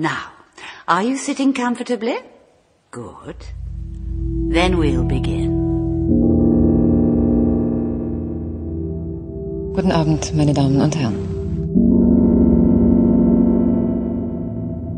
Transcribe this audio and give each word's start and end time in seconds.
Now, 0.00 0.32
are 0.88 1.02
you 1.02 1.18
sitting 1.18 1.52
comfortably? 1.52 2.16
Good. 2.90 3.36
Then 4.48 4.78
we'll 4.78 5.04
begin. 5.04 5.50
Guten 9.74 9.92
Abend, 9.92 10.34
meine 10.34 10.54
Damen 10.54 10.80
und 10.80 10.96
Herren. 10.96 11.18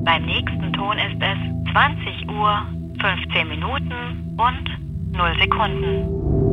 Beim 0.04 0.24
nächsten 0.24 0.72
Ton 0.72 0.96
ist 0.98 1.20
es 1.20 1.72
20 1.72 2.28
Uhr, 2.30 2.64
15 3.00 3.48
Minuten 3.48 4.36
und 4.38 5.16
0 5.16 5.34
Sekunden. 5.40 6.51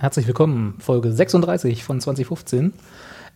Herzlich 0.00 0.26
willkommen, 0.26 0.76
Folge 0.78 1.12
36 1.12 1.84
von 1.84 2.00
2015. 2.00 2.72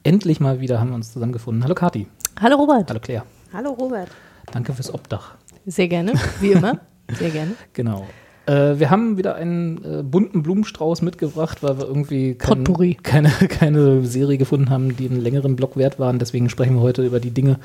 Endlich 0.02 0.41
mal 0.41 0.60
wieder 0.60 0.80
haben 0.80 0.88
wir 0.88 0.95
uns 0.95 1.12
zusammengefunden. 1.12 1.62
Hallo 1.62 1.74
Kati. 1.74 2.06
Hallo 2.41 2.56
Robert. 2.56 2.88
Hallo 2.88 3.00
Claire. 3.00 3.24
Hallo 3.52 3.72
Robert. 3.72 4.09
Danke 4.50 4.72
fürs 4.72 4.95
Obdach. 4.95 5.34
Sehr 5.66 5.88
gerne, 5.88 6.14
wie 6.41 6.52
immer. 6.52 6.80
Sehr 7.12 7.28
gerne. 7.28 7.52
Genau. 7.74 8.06
Äh, 8.46 8.78
wir 8.78 8.88
haben 8.88 9.19
wieder 9.19 9.34
einen 9.34 9.84
äh, 9.84 10.02
bunten 10.02 10.42
Blumenstrauß 10.42 11.02
mitgebracht, 11.02 11.62
weil 11.62 11.77
wir 11.77 11.84
irgendwie 11.84 12.34
kein, 12.34 12.64
keine, 13.02 13.28
keine 13.28 14.06
Serie 14.06 14.38
gefunden 14.38 14.70
haben, 14.70 14.96
die 14.96 15.06
einen 15.06 15.20
längeren 15.20 15.56
Block 15.56 15.77
wert 15.77 15.98
waren. 15.98 16.19
Deswegen 16.19 16.48
sprechen 16.48 16.77
wir 16.77 16.80
heute 16.80 17.05
über 17.05 17.20
die 17.20 17.33
Dinge, 17.33 17.58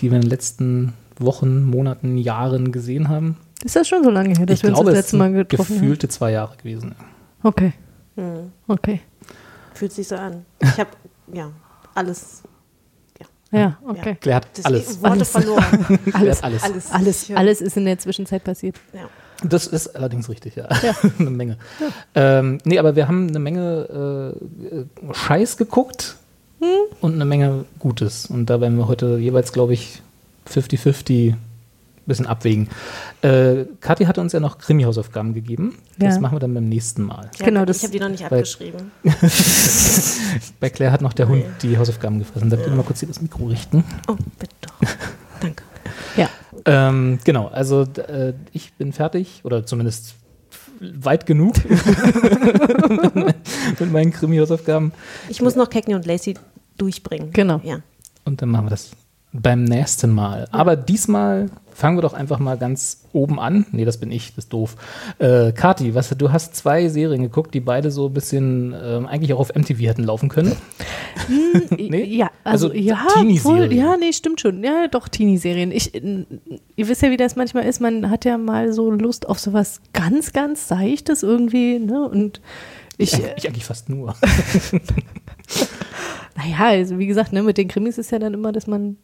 die 0.00 0.10
wir 0.10 0.16
in 0.16 0.22
den 0.24 0.30
letzten 0.30 0.92
Wochen, 1.18 1.64
Monaten, 1.64 2.18
Jahren 2.18 2.70
gesehen 2.70 3.08
haben. 3.08 3.38
Ist 3.64 3.76
das 3.76 3.88
schon 3.88 4.04
so 4.04 4.10
lange 4.10 4.36
her, 4.36 4.44
dass 4.44 4.58
ich 4.58 4.62
wir 4.62 4.68
uns 4.68 4.76
glaube, 4.76 4.90
das 4.90 4.98
es 4.98 5.04
letzte 5.06 5.16
Mal 5.16 5.32
getroffen 5.32 5.74
haben? 5.74 5.80
gefühlte 5.80 6.08
zwei 6.08 6.32
Jahre 6.32 6.58
gewesen. 6.58 6.94
Okay. 7.42 7.72
Hm. 8.16 8.52
Okay. 8.68 9.00
Fühlt 9.74 9.92
sich 9.92 10.08
so 10.08 10.16
an. 10.16 10.44
Ich 10.60 10.78
habe 10.78 10.90
ja 11.32 11.50
alles. 11.94 12.42
Ja, 13.52 13.78
okay. 13.84 14.16
Claire 14.20 14.36
hat 14.36 14.46
Das 14.56 14.64
alles. 14.64 15.00
Worte 15.02 15.12
Alles. 15.12 15.30
verloren. 15.30 15.64
Hat 16.12 16.44
alles. 16.44 16.62
Alles. 16.62 16.90
Alles, 16.92 17.30
alles 17.34 17.60
ist 17.60 17.76
in 17.76 17.84
der 17.84 17.98
Zwischenzeit 17.98 18.44
passiert. 18.44 18.76
Ja. 18.92 19.08
Das 19.42 19.66
ist 19.66 19.88
allerdings 19.96 20.28
richtig, 20.28 20.54
ja. 20.54 20.68
eine 21.18 21.30
Menge. 21.30 21.58
Ähm, 22.14 22.58
nee, 22.64 22.78
aber 22.78 22.94
wir 22.94 23.08
haben 23.08 23.26
eine 23.26 23.40
Menge 23.40 24.36
äh, 25.10 25.14
Scheiß 25.14 25.56
geguckt 25.56 26.16
Hm? 26.60 26.68
und 27.00 27.14
eine 27.14 27.24
Menge 27.24 27.64
Gutes. 27.80 28.26
Und 28.26 28.46
da 28.50 28.60
werden 28.60 28.76
wir 28.78 28.86
heute 28.86 29.16
jeweils, 29.18 29.52
glaube 29.52 29.72
ich, 29.72 30.00
50-50 30.48 31.32
ein 31.32 31.38
bisschen 32.06 32.26
abwägen. 32.26 32.68
Äh, 33.22 33.64
Kathi 33.80 34.04
hatte 34.06 34.20
uns 34.20 34.32
ja 34.32 34.40
noch 34.40 34.58
Krimi-Hausaufgaben 34.58 35.32
gegeben. 35.34 35.76
Das 35.98 36.14
Ja. 36.16 36.20
machen 36.20 36.34
wir 36.36 36.40
dann 36.40 36.54
beim 36.54 36.68
nächsten 36.68 37.02
Mal. 37.02 37.30
Ja, 37.38 37.44
Genau, 37.44 37.60
ich 37.62 37.66
das- 37.66 37.82
habe 37.82 37.92
die 37.92 38.00
noch 38.00 38.08
nicht 38.08 38.24
abgeschrieben. 38.24 38.90
Bei 40.60 40.70
Claire 40.70 40.92
hat 40.92 41.02
noch 41.02 41.12
der 41.12 41.28
Hund 41.28 41.44
die 41.62 41.76
Hausaufgaben 41.78 42.18
gefressen. 42.18 42.50
Darf 42.50 42.60
ich 42.66 42.72
mal 42.72 42.82
kurz 42.82 43.00
hier 43.00 43.08
das 43.08 43.20
Mikro 43.22 43.46
richten? 43.46 43.84
Oh, 44.08 44.16
bitte 44.38 44.54
doch. 44.62 44.74
Danke. 45.40 45.62
Ja. 46.16 46.28
Ähm, 46.66 47.18
genau, 47.24 47.46
also 47.48 47.82
äh, 47.82 48.34
ich 48.52 48.72
bin 48.74 48.92
fertig 48.92 49.40
oder 49.44 49.64
zumindest 49.66 50.14
weit 50.80 51.26
genug 51.26 51.54
mit 53.78 53.92
meinen 53.92 54.12
Krimi-Hausaufgaben. 54.12 54.92
Ich 55.28 55.40
muss 55.42 55.56
noch 55.56 55.68
Cagney 55.70 55.94
und 55.94 56.06
Lacey 56.06 56.34
durchbringen. 56.78 57.32
Genau. 57.32 57.60
Ja. 57.64 57.80
Und 58.24 58.40
dann 58.42 58.48
machen 58.48 58.66
wir 58.66 58.70
das 58.70 58.90
beim 59.32 59.64
nächsten 59.64 60.10
Mal. 60.10 60.48
Aber 60.50 60.76
diesmal 60.76 61.46
fangen 61.72 61.96
wir 61.96 62.02
doch 62.02 62.12
einfach 62.12 62.38
mal 62.38 62.58
ganz 62.58 63.04
oben 63.12 63.40
an. 63.40 63.64
Nee, 63.72 63.84
das 63.84 63.98
bin 63.98 64.12
ich, 64.12 64.34
das 64.34 64.44
ist 64.44 64.52
doof. 64.52 64.76
Äh, 65.18 65.52
Kati, 65.52 65.94
was, 65.94 66.10
du 66.10 66.30
hast 66.30 66.54
zwei 66.54 66.88
Serien 66.88 67.22
geguckt, 67.22 67.54
die 67.54 67.60
beide 67.60 67.90
so 67.90 68.08
ein 68.08 68.12
bisschen 68.12 68.74
ähm, 68.82 69.06
eigentlich 69.06 69.32
auch 69.32 69.38
auf 69.38 69.54
MTV 69.54 69.80
hätten 69.80 70.04
laufen 70.04 70.28
können. 70.28 70.56
Nee? 71.70 72.04
Ja, 72.04 72.30
also, 72.44 72.68
Also 72.68 72.78
ja, 72.78 72.98
wohl, 73.44 73.72
ja, 73.72 73.96
nee, 73.96 74.12
stimmt 74.12 74.40
schon. 74.40 74.62
Ja, 74.64 74.88
doch, 74.88 75.08
Teenie-Serien. 75.08 75.72
Ich, 75.72 75.94
äh, 75.94 76.24
ihr 76.76 76.88
wisst 76.88 77.02
ja, 77.02 77.10
wie 77.10 77.16
das 77.16 77.36
manchmal 77.36 77.64
ist. 77.64 77.80
Man 77.80 78.10
hat 78.10 78.24
ja 78.24 78.36
mal 78.36 78.72
so 78.72 78.90
Lust 78.90 79.28
auf 79.28 79.38
sowas 79.38 79.80
ganz, 79.92 80.32
ganz 80.32 80.68
Seichtes 80.68 81.22
irgendwie, 81.22 81.78
ne? 81.78 82.08
Und 82.08 82.40
ich, 82.98 83.14
Ich, 83.14 83.24
äh, 83.24 83.34
ich 83.36 83.48
eigentlich 83.48 83.64
fast 83.64 83.88
nur. 83.88 84.14
naja, 86.36 86.56
also 86.58 86.98
wie 86.98 87.06
gesagt, 87.06 87.32
ne, 87.32 87.42
mit 87.42 87.58
den 87.58 87.68
Krimis 87.68 87.98
ist 87.98 88.10
ja 88.10 88.18
dann 88.18 88.34
immer, 88.34 88.52
dass 88.52 88.66
man, 88.66 88.96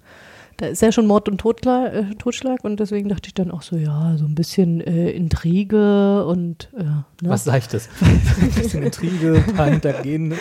da 0.57 0.67
ist 0.67 0.83
ja 0.83 0.91
schon 0.93 1.07
Mord 1.07 1.29
und 1.29 1.39
Totla, 1.39 1.89
äh, 1.89 2.15
Totschlag 2.15 2.65
und 2.65 2.81
deswegen 2.81 3.09
dachte 3.09 3.29
ich 3.29 3.35
dann 3.35 3.51
auch 3.51 3.63
so, 3.63 3.77
ja, 3.77 4.17
so 4.17 4.25
ein 4.25 4.35
bisschen 4.35 4.81
äh, 4.81 5.11
Intrige 5.11 6.25
und 6.27 6.71
äh, 6.77 6.83
ne? 6.83 7.05
Was 7.21 7.45
Seichtes. 7.45 7.89
Ein 8.01 8.51
bisschen 8.51 8.83
Intrige, 8.83 9.43
ein 9.47 9.55
paar 9.55 9.71
Hintergehende. 9.71 10.37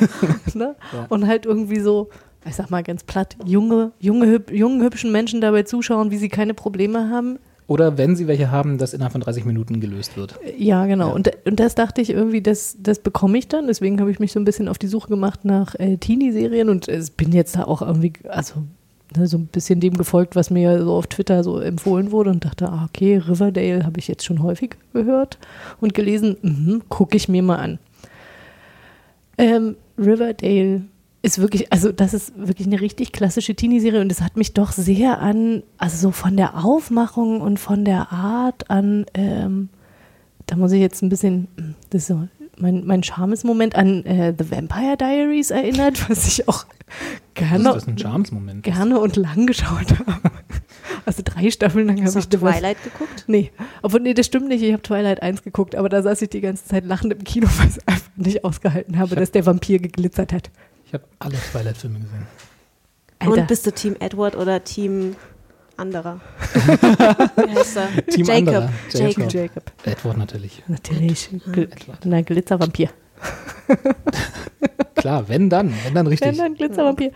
ne? 0.54 0.76
Ja. 0.92 1.06
Und 1.08 1.26
halt 1.26 1.46
irgendwie 1.46 1.80
so, 1.80 2.10
ich 2.46 2.54
sag 2.54 2.70
mal 2.70 2.82
ganz 2.82 3.04
platt, 3.04 3.36
junge, 3.44 3.92
junge, 3.98 4.26
hüb, 4.26 4.50
jungen, 4.50 4.82
hübschen 4.82 5.12
Menschen 5.12 5.40
dabei 5.40 5.62
zuschauen, 5.64 6.10
wie 6.10 6.18
sie 6.18 6.28
keine 6.28 6.54
Probleme 6.54 7.10
haben. 7.10 7.38
Oder 7.68 7.98
wenn 7.98 8.14
sie 8.14 8.28
welche 8.28 8.52
haben, 8.52 8.78
das 8.78 8.94
innerhalb 8.94 9.12
von 9.12 9.20
30 9.20 9.44
Minuten 9.44 9.80
gelöst 9.80 10.16
wird. 10.16 10.38
Ja, 10.56 10.86
genau. 10.86 11.08
Ja. 11.08 11.14
Und, 11.14 11.30
und 11.44 11.58
das 11.58 11.74
dachte 11.74 12.00
ich 12.00 12.10
irgendwie, 12.10 12.40
das, 12.40 12.76
das 12.78 13.00
bekomme 13.00 13.38
ich 13.38 13.48
dann. 13.48 13.66
Deswegen 13.66 14.00
habe 14.00 14.10
ich 14.10 14.20
mich 14.20 14.30
so 14.30 14.38
ein 14.38 14.44
bisschen 14.44 14.68
auf 14.68 14.78
die 14.78 14.86
Suche 14.86 15.08
gemacht 15.08 15.44
nach 15.44 15.74
äh, 15.74 15.96
Teenie-Serien 15.96 16.68
und 16.68 16.88
äh, 16.88 17.02
bin 17.16 17.32
jetzt 17.32 17.56
da 17.56 17.64
auch 17.64 17.82
irgendwie, 17.82 18.12
also 18.28 18.62
ne, 19.16 19.26
so 19.26 19.38
ein 19.38 19.46
bisschen 19.46 19.80
dem 19.80 19.94
gefolgt, 19.94 20.36
was 20.36 20.50
mir 20.50 20.82
so 20.82 20.94
auf 20.94 21.06
Twitter 21.06 21.42
so 21.44 21.58
empfohlen 21.58 22.12
wurde 22.12 22.30
und 22.30 22.44
dachte, 22.44 22.68
ah, 22.68 22.86
okay, 22.88 23.16
Riverdale 23.16 23.84
habe 23.84 23.98
ich 23.98 24.08
jetzt 24.08 24.24
schon 24.24 24.42
häufig 24.42 24.76
gehört 24.92 25.38
und 25.80 25.94
gelesen, 25.94 26.36
mhm, 26.42 26.82
gucke 26.88 27.16
ich 27.16 27.28
mir 27.28 27.42
mal 27.42 27.56
an. 27.56 27.78
Ähm, 29.38 29.76
Riverdale 29.98 30.82
ist 31.22 31.40
wirklich, 31.40 31.72
also 31.72 31.92
das 31.92 32.14
ist 32.14 32.32
wirklich 32.36 32.66
eine 32.66 32.80
richtig 32.80 33.12
klassische 33.12 33.54
Teenie-Serie 33.54 34.00
und 34.00 34.12
es 34.12 34.20
hat 34.20 34.36
mich 34.36 34.54
doch 34.54 34.72
sehr 34.72 35.20
an, 35.20 35.62
also 35.76 35.96
so 35.96 36.10
von 36.12 36.36
der 36.36 36.64
Aufmachung 36.64 37.40
und 37.40 37.58
von 37.58 37.84
der 37.84 38.12
Art 38.12 38.70
an, 38.70 39.06
ähm, 39.14 39.68
da 40.46 40.56
muss 40.56 40.72
ich 40.72 40.80
jetzt 40.80 41.02
ein 41.02 41.08
bisschen, 41.08 41.48
das 41.90 42.02
ist 42.02 42.08
so 42.08 42.28
mein, 42.58 42.86
mein 42.86 43.02
Charmes-Moment 43.02 43.74
an 43.74 44.04
äh, 44.04 44.34
The 44.38 44.50
Vampire 44.50 44.96
Diaries 44.96 45.50
erinnert, 45.50 46.08
was 46.08 46.26
ich 46.28 46.48
auch 46.48 46.64
Das 47.34 47.48
gerne, 47.50 47.70
ist 47.76 47.88
ein 47.88 47.98
Charms-Moment. 47.98 48.62
gerne 48.62 48.98
und 49.00 49.16
lang 49.16 49.46
geschaut 49.46 49.90
habe. 49.98 50.20
Also 51.04 51.22
drei 51.24 51.50
Staffeln 51.50 51.86
lang 51.86 51.96
habe 51.98 52.06
Hast 52.06 52.16
ich 52.16 52.28
du 52.28 52.38
Twilight 52.38 52.82
geguckt? 52.82 53.24
Nee, 53.26 53.50
obwohl, 53.82 54.00
nee, 54.00 54.14
das 54.14 54.26
stimmt 54.26 54.48
nicht. 54.48 54.62
Ich 54.62 54.72
habe 54.72 54.82
Twilight 54.82 55.22
1 55.22 55.42
geguckt, 55.42 55.74
aber 55.74 55.88
da 55.88 56.02
saß 56.02 56.22
ich 56.22 56.30
die 56.30 56.40
ganze 56.40 56.64
Zeit 56.64 56.84
lachend 56.84 57.12
im 57.12 57.24
Kino, 57.24 57.48
weil 57.58 57.68
ich 57.68 57.76
einfach 57.88 58.08
nicht 58.16 58.44
ausgehalten 58.44 58.98
habe, 58.98 59.10
hab- 59.10 59.18
dass 59.18 59.30
der 59.32 59.44
Vampir 59.46 59.78
geglitzert 59.80 60.32
hat. 60.32 60.50
Ich 60.86 60.94
habe 60.94 61.04
alle 61.18 61.36
Twilight-Filme 61.36 61.98
gesehen. 62.00 62.26
Alter. 63.18 63.32
Und 63.40 63.46
bist 63.48 63.66
du 63.66 63.72
Team 63.72 63.96
Edward 64.00 64.36
oder 64.36 64.62
Team 64.62 65.16
anderer? 65.76 66.20
Wie 66.54 67.50
heißt 67.58 67.76
er? 67.76 68.06
Team 68.06 68.24
Jacob. 68.26 68.36
anderer. 68.48 68.72
Jacob. 68.92 69.16
Jacob. 69.18 69.32
Jacob. 69.32 69.72
Edward 69.84 70.18
natürlich. 70.18 70.62
Natürlich. 70.68 71.30
Gl 71.52 71.68
na, 72.04 72.20
Glitzervampir. 72.22 72.90
Klar, 74.96 75.28
wenn 75.28 75.48
dann, 75.50 75.72
wenn 75.84 75.94
dann 75.94 76.06
Ja, 76.06 76.10
richtig. 76.10 76.36
na, 76.36 76.48
Glitzervampir. 76.48 77.12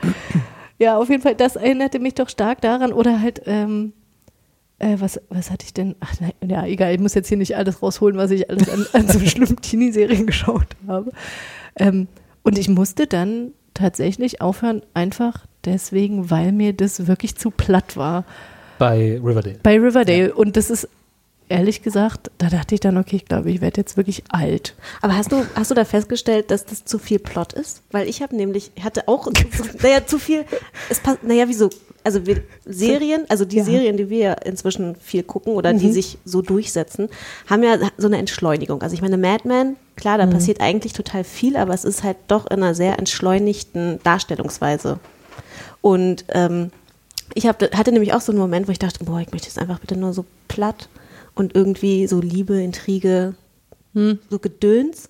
Ja, 0.78 0.96
auf 0.98 1.10
jeden 1.10 1.22
Fall, 1.22 1.34
das 1.34 1.56
erinnerte 1.56 1.98
mich 1.98 2.14
doch 2.14 2.28
stark 2.28 2.60
daran. 2.60 2.92
Oder 2.92 3.20
halt, 3.20 3.42
ähm, 3.46 3.92
äh, 4.78 4.96
was, 4.98 5.20
was 5.28 5.50
hatte 5.50 5.66
ich 5.66 5.74
denn? 5.74 5.94
Ach, 6.00 6.14
nein, 6.20 6.32
ja, 6.46 6.64
egal, 6.66 6.94
ich 6.94 7.00
muss 7.00 7.14
jetzt 7.14 7.28
hier 7.28 7.36
nicht 7.36 7.56
alles 7.56 7.82
rausholen, 7.82 8.16
was 8.16 8.30
ich 8.30 8.48
alles 8.48 8.68
an, 8.70 8.86
an 8.92 9.08
so 9.08 9.18
schlimmen 9.26 9.60
Teenie-Serien 9.60 10.26
geschaut 10.26 10.68
habe. 10.86 11.12
Ähm, 11.76 12.08
und 12.42 12.58
ich 12.58 12.68
musste 12.68 13.06
dann 13.06 13.52
tatsächlich 13.74 14.40
aufhören, 14.40 14.82
einfach 14.94 15.46
deswegen, 15.64 16.30
weil 16.30 16.52
mir 16.52 16.72
das 16.72 17.06
wirklich 17.06 17.36
zu 17.36 17.50
platt 17.50 17.96
war. 17.96 18.24
Bei 18.78 19.20
Riverdale. 19.22 19.58
bei 19.62 19.78
Riverdale. 19.78 20.34
Und 20.34 20.56
das 20.56 20.70
ist 20.70 20.88
ehrlich 21.50 21.82
gesagt, 21.82 22.30
da 22.38 22.48
dachte 22.48 22.74
ich 22.74 22.80
dann, 22.80 22.96
okay, 22.96 23.16
ich 23.16 23.24
glaube, 23.24 23.50
ich 23.50 23.60
werde 23.60 23.80
jetzt 23.80 23.96
wirklich 23.96 24.22
alt. 24.28 24.74
Aber 25.02 25.16
hast 25.16 25.32
du, 25.32 25.44
hast 25.54 25.70
du 25.70 25.74
da 25.74 25.84
festgestellt, 25.84 26.50
dass 26.50 26.64
das 26.64 26.84
zu 26.84 26.98
viel 26.98 27.18
Plot 27.18 27.52
ist? 27.52 27.82
Weil 27.90 28.08
ich 28.08 28.22
habe 28.22 28.36
nämlich, 28.36 28.70
hatte 28.82 29.08
auch, 29.08 29.28
naja, 29.82 30.06
zu 30.06 30.18
viel, 30.18 30.44
es 30.88 31.00
passt, 31.00 31.22
naja, 31.24 31.44
wieso? 31.48 31.68
Also 32.02 32.24
wir, 32.24 32.42
Serien, 32.64 33.26
also 33.28 33.44
die 33.44 33.58
Ja. 33.58 33.64
Serien, 33.64 33.98
die 33.98 34.08
wir 34.08 34.46
inzwischen 34.46 34.96
viel 34.96 35.22
gucken 35.22 35.52
oder 35.52 35.74
die 35.74 35.92
sich 35.92 36.16
so 36.24 36.40
durchsetzen, 36.40 37.10
haben 37.46 37.62
ja 37.62 37.76
so 37.98 38.06
eine 38.06 38.16
Entschleunigung. 38.16 38.80
Also 38.80 38.94
ich 38.94 39.02
meine, 39.02 39.18
Mad 39.18 39.46
Men, 39.46 39.76
klar, 39.96 40.16
da 40.16 40.26
passiert 40.26 40.62
eigentlich 40.62 40.94
total 40.94 41.24
viel, 41.24 41.58
aber 41.58 41.74
es 41.74 41.84
ist 41.84 42.02
halt 42.02 42.16
doch 42.28 42.46
in 42.46 42.62
einer 42.62 42.74
sehr 42.74 42.98
entschleunigten 42.98 44.00
Darstellungsweise. 44.02 44.98
Und 45.82 46.24
ähm, 46.28 46.70
ich 47.34 47.46
hab, 47.46 47.60
hatte 47.76 47.92
nämlich 47.92 48.14
auch 48.14 48.22
so 48.22 48.32
einen 48.32 48.40
Moment, 48.40 48.66
wo 48.66 48.72
ich 48.72 48.78
dachte, 48.78 49.04
boah, 49.04 49.20
ich 49.20 49.30
möchte 49.32 49.48
jetzt 49.48 49.58
einfach 49.58 49.78
bitte 49.78 49.96
nur 49.96 50.14
so 50.14 50.24
platt 50.48 50.88
und 51.40 51.54
irgendwie 51.54 52.06
so 52.06 52.20
Liebe, 52.20 52.60
Intrige, 52.62 53.34
so 53.94 54.38
Gedöns, 54.38 55.08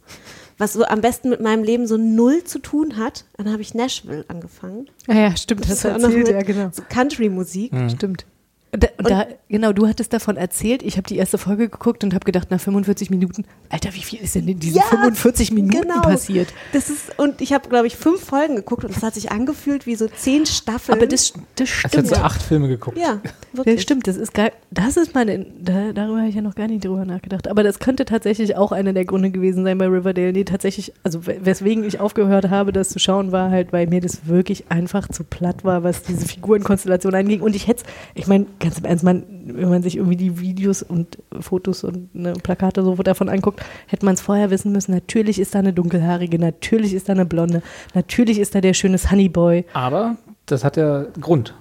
was 0.56 0.72
so 0.72 0.84
am 0.84 1.00
besten 1.00 1.28
mit 1.28 1.40
meinem 1.40 1.64
Leben 1.64 1.86
so 1.86 1.96
null 1.96 2.44
zu 2.44 2.60
tun 2.60 2.96
hat. 2.96 3.24
Dann 3.36 3.50
habe 3.50 3.60
ich 3.62 3.74
Nashville 3.74 4.24
angefangen. 4.28 4.88
Ja, 5.08 5.14
ja, 5.14 5.36
stimmt, 5.36 5.62
Das 5.68 5.82
das 5.82 6.02
erzählt, 6.02 6.28
ja, 6.28 6.42
genau. 6.42 6.70
so 6.72 6.82
Country-Musik. 6.88 7.72
Stimmt. 7.90 8.24
Da, 8.72 8.86
da, 8.98 9.26
genau, 9.48 9.72
du 9.72 9.88
hattest 9.88 10.12
davon 10.12 10.36
erzählt. 10.36 10.84
Ich 10.84 10.96
habe 10.96 11.06
die 11.08 11.16
erste 11.16 11.38
Folge 11.38 11.68
geguckt 11.68 12.04
und 12.04 12.14
habe 12.14 12.24
gedacht, 12.24 12.52
nach 12.52 12.60
45 12.60 13.10
Minuten, 13.10 13.44
Alter, 13.68 13.92
wie 13.94 14.02
viel 14.02 14.20
ist 14.20 14.36
denn 14.36 14.46
in 14.46 14.60
diesen 14.60 14.76
Ja, 14.76 14.84
45 14.84 15.50
Minuten 15.50 15.80
genau. 15.88 16.02
passiert? 16.02 16.52
Das 16.72 16.88
ist, 16.88 17.18
und 17.18 17.40
ich 17.40 17.52
habe, 17.52 17.68
glaube 17.68 17.88
ich, 17.88 17.96
fünf 17.96 18.22
Folgen 18.22 18.54
geguckt 18.54 18.84
und 18.84 18.96
es 18.96 19.02
hat 19.02 19.14
sich 19.14 19.32
angefühlt 19.32 19.86
wie 19.86 19.96
so 19.96 20.06
zehn 20.06 20.46
Staffeln. 20.46 20.96
Aber 20.98 21.08
das, 21.08 21.32
das 21.56 21.68
Als 21.68 21.94
hättest 21.94 21.94
stimmt. 21.94 22.10
du 22.12 22.16
acht 22.24 22.42
Filme 22.42 22.68
geguckt. 22.68 22.96
ja, 23.00 23.20
wirklich. 23.52 23.82
stimmt, 23.82 24.06
das 24.06 24.16
ist 24.16 24.34
geil. 24.34 24.52
Das 24.70 24.96
ist 24.96 25.14
meine, 25.16 25.46
da, 25.60 25.92
darüber 25.92 26.18
habe 26.18 26.28
ich 26.28 26.36
ja 26.36 26.42
noch 26.42 26.54
gar 26.54 26.68
nicht 26.68 26.84
drüber 26.84 27.04
nachgedacht. 27.04 27.48
Aber 27.48 27.64
das 27.64 27.80
könnte 27.80 28.04
tatsächlich 28.04 28.54
auch 28.56 28.70
einer 28.70 28.92
der 28.92 29.04
Gründe 29.04 29.30
gewesen 29.30 29.64
sein 29.64 29.78
bei 29.78 29.86
Riverdale. 29.88 30.32
Nee, 30.32 30.44
tatsächlich, 30.44 30.92
also 31.02 31.26
we- 31.26 31.38
weswegen 31.42 31.82
ich 31.82 31.98
aufgehört 31.98 32.50
habe, 32.50 32.72
das 32.72 32.90
zu 32.90 33.00
schauen, 33.00 33.32
war 33.32 33.50
halt, 33.50 33.72
weil 33.72 33.88
mir 33.88 34.00
das 34.00 34.26
wirklich 34.28 34.66
einfach 34.70 35.08
zu 35.08 35.24
platt 35.24 35.64
war, 35.64 35.82
was 35.82 36.04
diese 36.04 36.24
Figurenkonstellation 36.28 37.16
anging. 37.16 37.40
Und 37.40 37.56
ich 37.56 37.66
hätte 37.66 37.82
ich 38.14 38.28
meine, 38.28 38.46
ganz 38.60 38.78
im 38.78 38.84
Ernst, 38.84 39.02
man, 39.02 39.24
wenn 39.46 39.68
man 39.68 39.82
sich 39.82 39.96
irgendwie 39.96 40.16
die 40.16 40.40
Videos 40.40 40.82
und 40.82 41.18
Fotos 41.40 41.82
und 41.82 42.14
ne, 42.14 42.34
Plakate 42.34 42.84
so 42.84 42.94
davon 42.96 43.28
anguckt, 43.28 43.60
hätte 43.88 44.04
man 44.04 44.14
es 44.14 44.20
vorher 44.20 44.50
wissen 44.50 44.70
müssen. 44.70 44.92
Natürlich 44.92 45.40
ist 45.40 45.54
da 45.54 45.58
eine 45.58 45.72
dunkelhaarige, 45.72 46.38
natürlich 46.38 46.94
ist 46.94 47.08
da 47.08 47.14
eine 47.14 47.26
blonde, 47.26 47.62
natürlich 47.94 48.38
ist 48.38 48.54
da 48.54 48.60
der 48.60 48.74
schöne 48.74 48.98
Honeyboy. 48.98 49.64
Aber 49.72 50.16
das 50.46 50.62
hat 50.62 50.76
ja 50.76 51.06
Grund. 51.20 51.54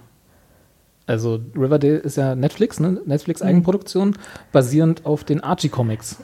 Also 1.07 1.40
Riverdale 1.56 1.98
ist 1.98 2.18
ja 2.18 2.36
Netflix, 2.36 2.80
ne? 2.80 3.02
Netflix 3.06 3.42
Eigenproduktion, 3.42 4.16
basierend 4.52 5.07
auf 5.07 5.24
den 5.24 5.42
Archie-Comics. 5.42 6.18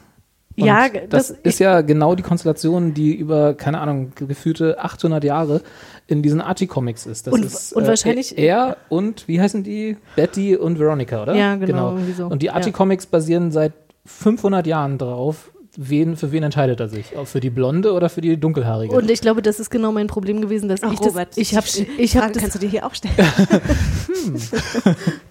Und 0.58 0.66
Ja, 0.66 0.88
das, 1.10 1.28
das- 1.30 1.38
ist 1.44 1.60
ja 1.60 1.82
genau 1.82 2.16
die 2.16 2.24
Konstellation, 2.24 2.94
die 2.94 3.14
über, 3.14 3.54
keine 3.56 3.80
Ahnung, 3.80 4.14
gefühlte 4.16 4.80
800 4.80 5.24
Jahre 5.24 5.62
in 6.08 6.22
diesen 6.22 6.40
Archie-Comics 6.40 7.06
ist. 7.08 7.28
Das 7.28 7.34
Und- 7.34 7.44
ist 7.46 7.74
und 7.74 7.86
wahrscheinlich- 7.88 8.38
er 8.38 8.78
und, 8.90 9.28
wie 9.28 9.42
heißen 9.42 9.64
die? 9.64 9.98
Betty 10.16 10.56
und 10.56 10.80
Veronica, 10.80 11.24
oder? 11.24 11.36
Ja, 11.36 11.56
genau, 11.56 11.92
irgendwie 11.94 12.14
so. 12.14 12.28
Und 12.28 12.42
die 12.42 12.46
Ja. 12.48 12.54
Archie-Comics 12.54 13.06
basieren 13.08 13.52
seit 13.52 13.74
500 14.06 14.66
Jahren 14.68 14.98
darauf, 14.98 15.52
wen, 15.78 16.16
für 16.16 16.32
wen 16.32 16.44
entscheidet 16.44 16.80
er 16.80 16.88
sich? 16.88 17.18
Auch 17.18 17.28
für 17.28 17.42
die 17.42 17.50
Blonde 17.50 17.92
oder 17.92 18.08
für 18.08 18.22
die 18.22 18.38
Dunkelhaarige? 18.40 18.96
Und 18.96 19.12
ich 19.12 19.20
glaube, 19.20 19.42
das 19.42 19.60
ist 19.60 19.70
genau 19.70 19.92
mein 19.92 20.08
Problem 20.08 20.40
gewesen, 20.40 20.70
dass 20.70 20.82
Ach, 20.84 20.94
ich 20.94 21.00
das, 21.00 21.10
Robert, 21.10 21.30
ich 21.36 21.54
habe, 21.58 21.66
ich 21.98 22.16
habe 22.16 22.32
kannst 22.40 22.56
du 22.56 22.60
dir 22.60 22.70
hier 22.70 22.86
auch 22.86 22.94
stellen. 22.96 23.14
D- 23.18 23.24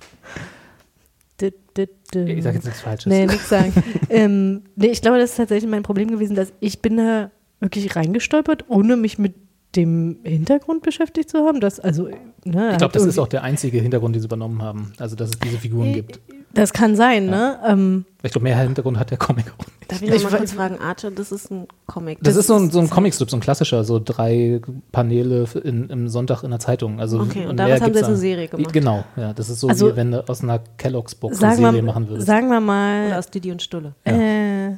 ich 1.41 2.45
sage 2.45 2.57
jetzt 2.57 2.65
nichts 2.65 2.81
Falsches. 2.81 3.07
Nee, 3.07 3.27
nichts 3.27 3.49
sagen. 3.49 3.73
ähm, 4.11 4.63
nee, 4.77 4.89
ich 4.89 5.03
glaube, 5.03 5.19
das 5.19 5.31
ist 5.31 5.37
tatsächlich 5.37 5.71
mein 5.71 5.83
Problem 5.83 6.09
gewesen, 6.09 6.37
dass 6.37 6.53
ich 6.61 6.81
bin 6.81 6.97
da 6.97 7.31
wirklich 7.61 7.97
reingestolpert, 7.97 8.67
ohne 8.69 8.97
mich 8.97 9.19
mit 9.19 9.35
dem 9.75 10.19
Hintergrund 10.23 10.83
beschäftigt 10.83 11.31
zu 11.31 11.39
haben. 11.39 11.61
Dass, 11.61 11.81
also, 11.81 12.09
ne, 12.45 12.73
Ich 12.73 12.79
glaube, 12.79 12.93
das 12.93 13.05
ist 13.05 13.19
auch 13.19 13.29
der 13.29 13.43
einzige 13.43 13.81
Hintergrund, 13.81 14.15
den 14.15 14.23
sie 14.23 14.27
übernommen 14.27 14.63
haben. 14.63 14.93
Also, 14.99 15.17
dass 15.17 15.31
es 15.31 15.39
diese 15.41 15.59
Figuren 15.59 15.93
gibt. 15.93 16.21
Das 16.55 16.73
kann 16.73 16.97
sein, 16.97 17.27
ne? 17.27 17.59
Ähm, 17.67 18.05
Ich 18.23 18.33
glaube, 18.33 18.45
mehr 18.45 18.56
Hintergrund 18.59 18.99
hat 18.99 19.11
der 19.11 19.19
Comic 19.19 19.47
auch 19.59 19.67
nicht. 19.67 19.91
Darf 19.91 20.01
ich 20.03 20.09
noch 20.09 20.17
Ich 20.17 20.23
mal 20.31 20.39
kurz 20.39 20.53
fragen, 20.53 20.79
Archer, 20.79 21.11
das 21.11 21.31
ist 21.33 21.51
ein 21.51 21.67
Comic. 21.87 22.19
Das, 22.23 22.37
ist 22.37 22.47
so 22.47 22.55
ein, 22.55 22.71
so 22.71 22.79
ein 22.81 22.89
Comicstrip, 22.89 23.29
so 23.31 23.37
ein 23.37 23.41
klassischer, 23.41 23.85
so 23.85 24.01
drei 24.03 24.61
Paneele 24.93 25.47
in, 25.62 25.91
im 25.91 26.09
Sonntag 26.09 26.43
in 26.43 26.51
der 26.51 26.61
Zeitung. 26.61 27.01
Also, 27.01 27.21
Okay, 27.21 27.47
und 27.47 27.56
daraus 27.59 27.81
haben 27.81 27.93
sie 27.93 27.99
jetzt 27.99 28.06
eine 28.09 28.17
Serie 28.17 28.49
gemacht. 28.49 28.73
Genau, 28.73 29.05
ja. 29.17 29.33
Das 29.35 29.51
ist 29.51 29.61
so, 29.61 29.69
Also- 29.69 29.93
wie 29.93 29.97
wenn 29.97 30.12
du 30.12 30.27
aus 30.29 30.43
einer 30.43 30.61
Kellogg's 30.79 31.15
Box 31.15 31.43
eine 31.43 31.56
Serie 31.56 31.75
wir, 31.75 31.83
machen 31.83 32.09
würdest. 32.09 32.27
sagen 32.27 32.47
wir 32.49 32.57
Oder 32.57 32.61
mal, 32.61 33.12
aus 33.15 33.29
Didi 33.31 33.53
und 33.53 33.61
Stulle. 33.62 33.95
äh, 34.05 34.71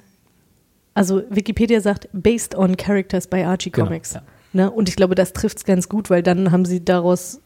also 0.94 1.22
Wikipedia 1.30 1.80
sagt, 1.80 2.08
based 2.12 2.54
on 2.56 2.76
characters 2.76 3.26
by 3.26 3.42
Archie 3.44 3.70
Genau, 3.70 3.86
Comics. 3.86 4.14
ja. 4.14 4.22
Ne? 4.52 4.70
Und 4.70 4.88
ich 4.88 4.96
glaube, 4.96 5.14
das 5.14 5.32
trifft 5.34 5.58
es 5.58 5.64
ganz 5.64 5.88
gut, 5.88 6.08
weil 6.08 6.22
dann 6.22 6.50
haben 6.52 6.64
sie 6.64 6.82
daraus 6.84 7.40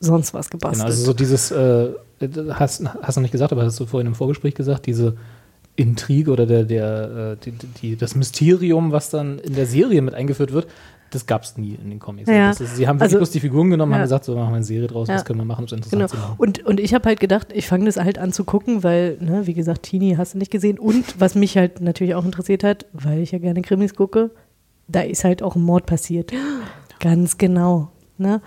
sonst 0.00 0.34
was 0.34 0.50
gebastelt. 0.50 0.78
Genau, 0.78 0.86
also 0.90 1.04
so 1.04 1.12
dieses, 1.12 1.50
äh, 1.50 1.90
hast, 2.50 2.82
hast 3.02 3.16
du 3.16 3.20
nicht 3.20 3.30
gesagt, 3.32 3.52
aber 3.52 3.62
hast 3.64 3.78
du 3.78 3.86
vorhin 3.86 4.06
im 4.08 4.14
Vorgespräch 4.14 4.54
gesagt, 4.54 4.86
diese 4.86 5.16
Intrige 5.76 6.30
oder 6.32 6.46
der, 6.46 6.64
der, 6.64 7.36
äh, 7.40 7.44
die, 7.44 7.52
die, 7.80 7.96
das 7.96 8.14
Mysterium, 8.14 8.92
was 8.92 9.10
dann 9.10 9.38
in 9.38 9.54
der 9.54 9.66
Serie 9.66 10.02
mit 10.02 10.14
eingeführt 10.14 10.52
wird, 10.52 10.66
das 11.12 11.26
gab 11.26 11.42
es 11.42 11.56
nie 11.56 11.74
in 11.82 11.90
den 11.90 11.98
Comics. 11.98 12.28
Ja. 12.30 12.48
Das 12.50 12.60
ist, 12.60 12.76
sie 12.76 12.86
haben 12.86 12.96
wirklich 12.98 13.06
Also- 13.14 13.18
bloß 13.18 13.30
die 13.30 13.40
Figuren 13.40 13.70
genommen, 13.70 13.92
haben 13.92 13.98
Ja. 14.00 14.04
gesagt, 14.04 14.24
so 14.24 14.34
machen 14.36 14.50
wir 14.50 14.56
eine 14.56 14.64
Serie 14.64 14.86
draus, 14.86 15.08
Ja. 15.08 15.14
was 15.16 15.24
können 15.24 15.38
wir 15.40 15.44
machen, 15.44 15.60
um 15.62 15.64
es 15.64 15.70
Genau. 15.70 15.82
interessant 16.04 16.10
zu 16.10 16.16
machen. 16.16 16.34
Und, 16.38 16.64
und 16.64 16.78
ich 16.80 16.94
habe 16.94 17.08
halt 17.08 17.18
gedacht, 17.18 17.48
ich 17.52 17.66
fange 17.66 17.86
das 17.86 17.96
halt 17.96 18.18
an 18.18 18.32
zu 18.32 18.44
gucken, 18.44 18.84
weil, 18.84 19.16
ne, 19.20 19.46
wie 19.46 19.54
gesagt, 19.54 19.82
Teenie 19.84 20.16
hast 20.16 20.34
du 20.34 20.38
nicht 20.38 20.50
gesehen. 20.52 20.78
Und 20.78 21.18
was 21.20 21.34
mich 21.34 21.56
halt 21.56 21.80
natürlich 21.80 22.14
auch 22.14 22.24
interessiert 22.24 22.62
hat, 22.62 22.86
weil 22.92 23.20
ich 23.20 23.32
ja 23.32 23.38
gerne 23.38 23.60
Krimis 23.62 23.94
gucke, 23.94 24.30
da 24.86 25.00
ist 25.00 25.24
halt 25.24 25.42
auch 25.42 25.56
ein 25.56 25.62
Mord 25.62 25.86
passiert. 25.86 26.32
Ganz 27.00 27.38
genau. 27.38 27.90
Ne? 28.18 28.40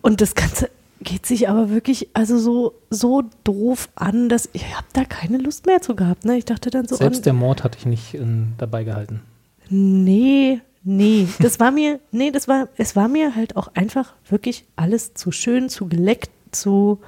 Und 0.00 0.20
das 0.20 0.34
Ganze 0.34 0.68
geht 1.02 1.26
sich 1.26 1.48
aber 1.48 1.70
wirklich 1.70 2.08
also 2.12 2.38
so, 2.38 2.74
so 2.90 3.22
doof 3.44 3.88
an, 3.94 4.28
dass 4.28 4.48
ich 4.52 4.76
habe 4.76 4.86
da 4.92 5.04
keine 5.04 5.38
Lust 5.38 5.66
mehr 5.66 5.80
zu 5.80 5.96
gehabt. 5.96 6.24
Ne? 6.24 6.36
Ich 6.36 6.44
dachte 6.44 6.70
dann 6.70 6.86
so, 6.86 6.96
Selbst 6.96 7.20
oh, 7.20 7.24
der 7.24 7.32
Mord 7.32 7.64
hatte 7.64 7.78
ich 7.78 7.86
nicht 7.86 8.14
in, 8.14 8.52
dabei 8.58 8.84
gehalten. 8.84 9.22
Nee, 9.70 10.60
nee. 10.82 11.26
Das 11.38 11.60
war 11.60 11.70
mir, 11.70 12.00
nee, 12.10 12.30
das 12.30 12.48
war, 12.48 12.68
es 12.76 12.96
war 12.96 13.08
mir 13.08 13.34
halt 13.34 13.56
auch 13.56 13.68
einfach 13.74 14.14
wirklich 14.28 14.66
alles 14.76 15.14
zu 15.14 15.32
schön, 15.32 15.68
zu 15.68 15.88
geleckt, 15.88 16.30
zu, 16.50 16.98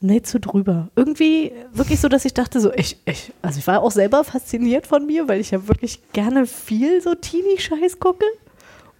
nee, 0.00 0.22
zu 0.22 0.40
drüber. 0.40 0.88
Irgendwie 0.96 1.52
wirklich 1.72 2.00
so, 2.00 2.08
dass 2.08 2.24
ich 2.24 2.34
dachte 2.34 2.60
so, 2.60 2.72
ich, 2.72 2.96
ich, 3.04 3.32
also 3.42 3.58
ich 3.58 3.66
war 3.66 3.82
auch 3.82 3.90
selber 3.90 4.24
fasziniert 4.24 4.86
von 4.86 5.04
mir, 5.04 5.28
weil 5.28 5.40
ich 5.40 5.50
ja 5.50 5.68
wirklich 5.68 6.00
gerne 6.12 6.46
viel 6.46 7.02
so 7.02 7.14
Teenie-Scheiß 7.14 7.98
gucke. 7.98 8.24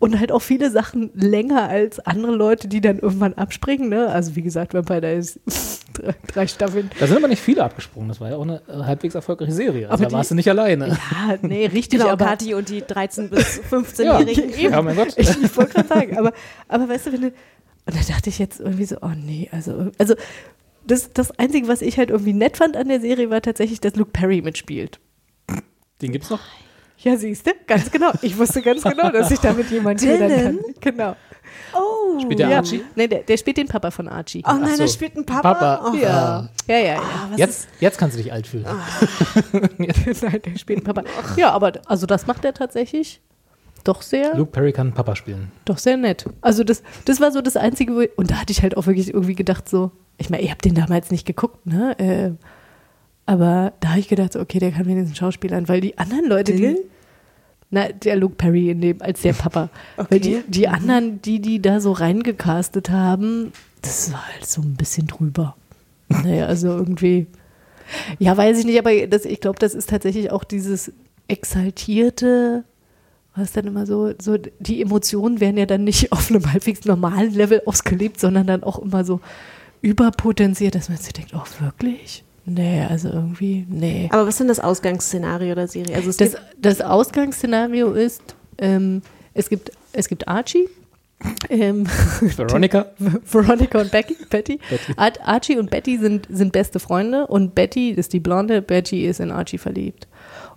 Und 0.03 0.19
halt 0.19 0.33
auch 0.33 0.43
viele 0.43 0.69
Sachen 0.73 1.11
länger 1.15 1.69
als 1.69 2.01
andere 2.01 2.33
Leute, 2.33 2.67
die 2.67 2.81
dann 2.81 2.99
irgendwann 2.99 3.35
abspringen. 3.35 3.89
Ne? 3.89 4.09
Also 4.09 4.35
wie 4.35 4.43
gesagt, 4.43 4.75
Vampire 4.75 5.01
Diaries, 5.01 5.39
drei, 5.93 6.15
drei 6.27 6.47
Staffeln. 6.49 6.91
Da 6.99 7.07
sind 7.07 7.17
aber 7.19 7.29
nicht 7.29 7.41
viele 7.41 7.63
abgesprungen. 7.63 8.09
Das 8.09 8.21
war 8.21 8.31
ja 8.31 8.37
auch 8.37 8.43
eine 8.43 8.61
äh, 8.69 8.83
halbwegs 8.85 9.15
erfolgreiche 9.15 9.53
Serie. 9.53 9.85
Also 9.89 9.95
Aber 9.95 10.03
da 10.03 10.09
die- 10.09 10.15
warst 10.17 10.31
du 10.33 10.35
nicht 10.35 10.49
alleine. 10.51 10.89
Ja, 10.89 11.37
nee, 11.43 11.67
richtig, 11.67 12.01
Genau, 12.01 12.11
aber 12.11 12.25
Kathi 12.25 12.53
und 12.55 12.69
die 12.69 12.83
13- 12.83 13.29
bis 13.29 13.61
Ja, 13.99 14.19
15-Jährigen. 14.19 14.73
ja, 14.73 14.83
mein 14.83 14.97
Gott. 14.97 15.15
Ich, 15.17 15.31
ich 15.41 15.57
wollte 15.57 15.75
gerade 15.75 15.89
sagen, 15.89 16.19
aber, 16.19 16.33
aber 16.67 16.89
weißt 16.89 17.07
du, 17.07 17.13
wenn 17.13 17.21
du, 17.21 17.27
und 17.29 17.35
da 17.97 18.01
dachte 18.13 18.29
ich 18.29 18.41
jetzt 18.41 18.59
irgendwie 18.59 18.87
so, 18.87 18.97
oh 19.03 19.11
nee, 19.17 19.49
also, 19.53 19.93
also 19.99 20.15
das, 20.85 21.13
das 21.13 21.31
Einzige, 21.39 21.69
was 21.69 21.81
ich 21.81 21.97
halt 21.99 22.11
irgendwie 22.11 22.33
nett 22.33 22.57
fand 22.57 22.77
an 22.77 22.89
der 22.89 23.01
Serie, 23.01 23.31
war 23.31 23.41
tatsächlich, 23.41 23.81
dass 23.81 23.95
Luke 23.95 24.11
Perry 24.13 24.43
mitspielt. 24.43 24.99
Den 26.01 26.11
gibt's 26.11 26.29
noch? 26.31 26.41
Ja, 27.03 27.17
siehst 27.17 27.47
du, 27.47 27.53
ganz 27.67 27.91
genau. 27.91 28.13
Ich 28.23 28.37
wusste 28.39 28.63
ganz 28.63 28.83
genau, 28.83 29.11
dass 29.11 29.31
ich 29.31 29.41
damit 29.41 29.71
jemanden 29.71 30.03
Dylan? 30.07 30.31
kann. 30.31 30.59
Genau. 30.81 31.17
Oh. 31.75 32.21
Spielt 32.21 32.39
der 32.39 32.49
ja. 32.49 32.59
Archie? 32.59 32.83
Nee, 32.95 33.09
der, 33.09 33.23
der 33.23 33.37
spielt 33.37 33.57
den 33.57 33.67
Papa 33.67 33.91
von 33.91 34.09
Archie. 34.09 34.43
Oh 34.47 34.53
nein, 34.53 34.77
so. 34.77 34.83
da 34.85 34.89
spielt 34.89 35.17
ein 35.17 35.25
Papa. 35.25 35.55
Papa. 35.55 35.91
Oh. 35.91 35.95
ja. 35.97 36.49
ja, 36.69 36.79
ja, 36.79 36.95
ja. 36.95 37.03
Was 37.31 37.39
Jetzt, 37.39 37.69
jetzt 37.81 37.99
kannst 37.99 38.17
du 38.17 38.23
dich 38.23 38.33
alt 38.33 38.47
fühlen. 38.47 38.67
Nein, 39.79 40.43
der 40.45 40.59
spielt 40.59 40.79
einen 40.79 40.95
Papa. 40.95 41.03
Ja, 41.37 41.51
aber 41.51 41.73
also 41.87 42.07
das 42.07 42.27
macht 42.27 42.45
er 42.45 42.55
tatsächlich 42.55 43.21
doch 43.85 44.03
sehr. 44.03 44.37
Luke 44.37 44.53
Perry 44.53 44.73
kann 44.73 44.93
Papa 44.93 45.17
spielen. 45.17 45.51
Doch 45.65 45.79
sehr 45.79 45.97
nett. 45.97 46.27
Also 46.41 46.63
das, 46.63 46.83
das 47.05 47.21
war 47.21 47.33
so 47.33 47.41
das 47.41 47.57
Einzige, 47.57 47.95
wo 47.95 48.05
und 48.17 48.31
da 48.31 48.37
hatte 48.37 48.53
ich 48.53 48.63
halt 48.63 48.77
auch 48.77 48.87
wirklich 48.87 49.13
irgendwie 49.13 49.35
gedacht 49.35 49.69
so, 49.69 49.91
ich 50.19 50.31
meine, 50.31 50.43
ihr 50.43 50.51
habt 50.51 50.65
den 50.65 50.75
damals 50.75 51.11
nicht 51.11 51.27
geguckt, 51.27 51.67
ne? 51.67 51.99
Äh, 51.99 52.33
aber 53.27 53.73
da 53.81 53.91
habe 53.91 54.01
ich 54.01 54.09
gedacht, 54.09 54.37
okay, 54.37 54.59
der 54.59 54.73
kann 54.73 54.87
wenigstens 54.87 55.19
Schauspielern, 55.19 55.69
weil 55.69 55.81
die 55.81 55.97
anderen 55.99 56.29
Leute, 56.29 56.53
die, 56.55 56.77
na, 57.71 57.89
der 57.89 58.17
Luke 58.17 58.35
Perry 58.37 58.71
in 58.71 58.81
dem, 58.81 59.01
als 59.01 59.23
der 59.23 59.33
Papa, 59.33 59.71
weil 59.97 60.21
die, 60.21 60.37
Okay. 60.37 60.45
die 60.49 60.69
anderen, 60.69 61.23
die, 61.23 61.41
die 61.41 61.63
da 61.63 61.81
so 61.81 61.93
reingecastet 61.93 62.91
haben, 62.91 63.53
das 63.81 64.13
war 64.13 64.27
halt 64.29 64.47
so 64.47 64.61
ein 64.63 64.75
bisschen 64.75 65.07
drüber. 65.07 65.57
Naja, 66.09 66.47
also 66.47 66.69
irgendwie, 66.69 67.27
ja, 68.19 68.37
weiß 68.37 68.59
ich 68.59 68.65
nicht, 68.67 68.79
aber 68.79 69.07
das, 69.07 69.25
ich 69.25 69.41
glaube, 69.41 69.59
das 69.59 69.75
ist 69.75 69.89
tatsächlich 69.89 70.31
auch 70.31 70.45
dieses 70.45 70.93
exaltierte, 71.29 72.65
was 73.35 73.53
dann 73.53 73.67
immer 73.67 73.87
so, 73.87 74.13
so, 74.21 74.37
die 74.37 74.83
Emotionen 74.83 75.41
werden 75.41 75.57
ja 75.57 75.67
dann 75.67 75.85
nicht 75.85 76.13
auf 76.13 76.31
einem 76.31 76.53
halbwegs 76.53 76.85
normalen 76.85 77.33
Level 77.33 77.63
ausgelebt, 77.67 78.21
sondern 78.21 78.47
dann 78.47 78.63
auch 78.63 78.79
immer 78.79 79.05
so 79.05 79.21
überpotenziert, 79.81 80.75
dass 80.75 80.89
man 80.89 80.99
sich 80.99 81.13
denkt, 81.13 81.33
oh, 81.35 81.43
wirklich? 81.65 82.25
Nee, 82.45 82.83
also 82.89 83.09
irgendwie, 83.09 83.67
nee. 83.69 84.09
Aber 84.13 84.23
was 84.23 84.31
ist 84.35 84.41
denn 84.41 84.49
das 84.49 84.59
Ausgangsszenario 84.61 85.55
der 85.55 85.69
Serie? 85.69 85.95
Also 85.95 86.11
es 86.11 86.17
Das, 86.17 86.31
gibt, 86.33 86.43
das 86.61 86.81
Ausgangsszenario 86.81 87.93
ist, 87.93 88.23
ähm, 88.59 89.03
es, 89.35 89.49
gibt, 89.49 89.71
es 89.93 90.09
gibt 90.09 90.27
Archie, 90.27 90.69
ähm, 91.51 91.87
Veronica? 92.21 92.87
Veronica 93.25 93.81
und 93.81 93.93
Becky, 93.93 94.17
Betty. 94.29 94.59
Ar 94.97 95.13
Archie 95.25 95.57
und 95.57 95.71
Betty 95.71 95.99
sind, 95.99 96.27
sind 96.31 96.53
beste 96.53 96.81
Freunde 96.81 97.29
und 97.29 97.55
Betty 97.55 97.91
ist 97.91 98.13
die 98.13 98.19
Blonde, 98.21 98.61
Betty 98.61 99.07
ist 99.07 99.21
in 99.21 99.31
Archie 99.31 99.59
verliebt. 99.59 100.09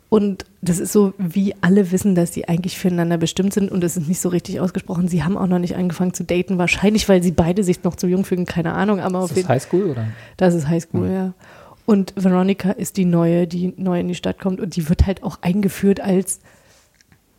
Und 0.10 0.46
das 0.62 0.80
ist 0.80 0.92
so, 0.94 1.14
wie 1.18 1.56
alle 1.62 1.92
wissen, 1.92 2.16
dass 2.16 2.34
sie 2.34 2.48
eigentlich 2.48 2.78
füreinander 2.80 3.18
bestimmt 3.18 3.54
sind 3.54 3.72
und 3.72 3.84
es 3.84 3.98
ist 3.98 4.08
nicht 4.08 4.22
so 4.22 4.30
richtig 4.30 4.60
ausgesprochen. 4.60 5.08
Sie 5.08 5.24
haben 5.24 5.38
auch 5.38 5.48
noch 5.48 5.60
nicht 5.60 5.76
angefangen 5.76 6.14
zu 6.14 6.24
daten, 6.24 6.58
wahrscheinlich, 6.58 7.10
weil 7.10 7.22
sie 7.22 7.32
beide 7.32 7.64
sich 7.64 7.84
noch 7.84 7.96
zu 7.96 8.08
jung 8.08 8.24
fühlen, 8.24 8.46
keine 8.46 8.74
Ahnung, 8.74 9.00
aber 9.00 9.20
auf 9.20 9.32
Ist 9.32 9.38
jeden 9.38 9.48
das 9.48 9.56
Highschool 9.66 9.86
oder? 9.92 10.08
das 10.38 10.54
ist 10.56 10.68
Highschool, 10.68 11.10
ja. 11.10 11.34
Und 11.86 12.14
Veronica 12.16 12.72
ist 12.72 12.98
die 12.98 13.06
neue, 13.06 13.48
die 13.48 13.74
neu 13.78 14.00
in 14.00 14.08
die 14.08 14.16
Stadt 14.16 14.40
kommt 14.40 14.60
und 14.60 14.76
die 14.76 14.90
wird 14.90 15.06
halt 15.06 15.24
auch 15.24 15.40
eingeführt 15.42 16.00
als 16.00 16.40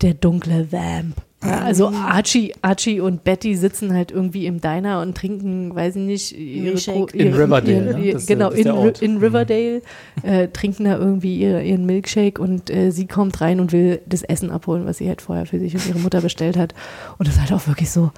der 0.02 0.14
dunkle 0.14 0.70
Vamp. 0.72 1.16
Ja, 1.44 1.60
also 1.60 1.88
Archie, 1.88 2.54
Archie 2.62 2.98
und 3.00 3.22
Betty 3.22 3.56
sitzen 3.56 3.92
halt 3.92 4.10
irgendwie 4.10 4.46
im 4.46 4.60
Diner 4.60 5.00
und 5.02 5.16
trinken, 5.16 5.74
weiß 5.74 5.96
ich 5.96 6.02
nicht, 6.02 6.32
ihre, 6.32 6.64
Milkshake. 6.64 7.14
ihre, 7.14 7.28
In 7.28 7.34
Riverdale, 7.34 7.98
ihre, 8.00 8.16
ne? 8.18 8.24
genau, 8.26 8.50
in, 8.50 8.66
in 9.00 9.14
Mhm. 9.14 9.18
Riverdale, 9.18 9.82
äh, 10.22 10.48
trinken 10.48 10.84
da 10.84 10.96
irgendwie 10.96 11.38
ihre, 11.38 11.62
ihren 11.62 11.84
Milkshake 11.84 12.40
und 12.40 12.70
äh, 12.70 12.90
sie 12.90 13.06
kommt 13.06 13.40
rein 13.40 13.60
und 13.60 13.72
will 13.72 14.00
das 14.06 14.22
Essen 14.22 14.50
abholen, 14.50 14.86
was 14.86 14.98
sie 14.98 15.08
halt 15.08 15.20
vorher 15.22 15.46
für 15.46 15.58
sich 15.58 15.74
und 15.74 15.86
ihre 15.86 15.98
Mutter 15.98 16.20
bestellt 16.20 16.56
hat. 16.56 16.74
Und 17.18 17.28
das 17.28 17.36
ist 17.36 17.40
halt 17.40 17.52
auch 17.52 17.66
wirklich 17.68 17.90
so, 17.90 18.10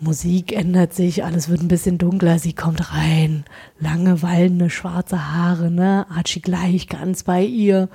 Musik 0.00 0.52
ändert 0.52 0.92
sich, 0.92 1.24
alles 1.24 1.48
wird 1.48 1.62
ein 1.62 1.68
bisschen 1.68 1.98
dunkler, 1.98 2.38
sie 2.40 2.52
kommt 2.52 2.92
rein, 2.92 3.44
lange 3.78 4.22
wallende 4.22 4.68
schwarze 4.68 5.32
Haare, 5.32 5.70
ne, 5.70 6.04
Archie 6.10 6.40
gleich 6.42 6.88
ganz 6.88 7.22
bei 7.22 7.42
ihr. 7.44 7.88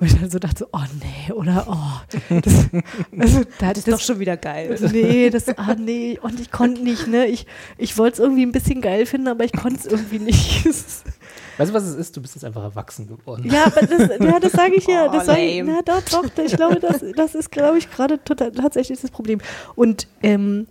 Und 0.00 0.06
ich 0.08 0.18
dann 0.18 0.28
so 0.28 0.38
dachte, 0.40 0.58
so, 0.58 0.66
oh 0.72 0.80
nee, 1.00 1.32
oder 1.32 1.66
oh, 1.70 2.36
das, 2.40 2.52
also, 3.18 3.42
da, 3.58 3.68
Das 3.68 3.78
ist 3.78 3.88
doch 3.88 4.00
schon 4.00 4.18
wieder 4.18 4.36
geil. 4.36 4.76
Nee, 4.92 5.30
das, 5.30 5.48
ah 5.56 5.76
nee, 5.78 6.18
und 6.20 6.40
ich 6.40 6.50
konnte 6.50 6.82
nicht, 6.82 7.06
ne, 7.06 7.26
ich, 7.26 7.46
ich 7.78 7.96
wollte 7.96 8.14
es 8.14 8.18
irgendwie 8.18 8.44
ein 8.44 8.52
bisschen 8.52 8.80
geil 8.80 9.06
finden, 9.06 9.28
aber 9.28 9.44
ich 9.44 9.52
konnte 9.52 9.78
es 9.78 9.86
irgendwie 9.86 10.18
nicht. 10.18 10.66
Weißt 11.58 11.70
du, 11.70 11.74
was 11.74 11.84
es 11.84 11.94
ist? 11.94 12.16
Du 12.16 12.20
bist 12.20 12.34
jetzt 12.34 12.44
einfach 12.44 12.64
erwachsen 12.64 13.06
geworden. 13.06 13.48
ja, 13.50 13.64
aber 13.66 13.80
das, 13.86 14.10
ja, 14.20 14.40
das 14.40 14.52
sage 14.52 14.74
ich 14.74 14.86
ja. 14.86 15.06
Oh, 15.08 15.12
Das 15.12 15.26
sag 15.26 15.38
ich, 15.38 15.62
na 15.64 15.80
doch, 15.82 16.02
doch. 16.02 16.24
Ich 16.44 16.54
glaube, 16.54 16.80
das, 16.80 17.02
das 17.14 17.34
ist, 17.34 17.50
glaube 17.50 17.78
ich, 17.78 17.90
gerade 17.90 18.22
total- 18.22 18.52
tatsächlich 18.52 19.00
das 19.00 19.10
Problem. 19.10 19.40
Und 19.74 20.06
ähm, 20.22 20.66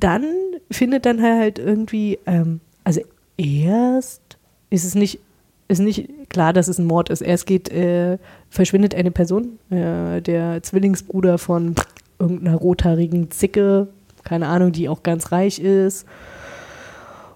dann 0.00 0.24
findet 0.70 1.06
dann 1.06 1.22
halt 1.22 1.58
irgendwie, 1.58 2.18
ähm, 2.26 2.60
also 2.84 3.00
erst 3.36 4.22
ist 4.70 4.84
es 4.84 4.94
nicht, 4.94 5.20
ist 5.68 5.80
nicht 5.80 6.08
klar, 6.28 6.52
dass 6.52 6.68
es 6.68 6.78
ein 6.78 6.86
Mord 6.86 7.10
ist. 7.10 7.20
Erst 7.20 7.46
geht, 7.46 7.70
äh, 7.70 8.18
verschwindet 8.48 8.94
eine 8.94 9.10
Person, 9.10 9.58
äh, 9.70 10.20
der 10.20 10.62
Zwillingsbruder 10.62 11.38
von 11.38 11.74
irgendeiner 12.18 12.56
rothaarigen 12.56 13.30
Zicke, 13.30 13.88
keine 14.24 14.48
Ahnung, 14.48 14.72
die 14.72 14.88
auch 14.88 15.02
ganz 15.02 15.32
reich 15.32 15.58
ist. 15.58 16.06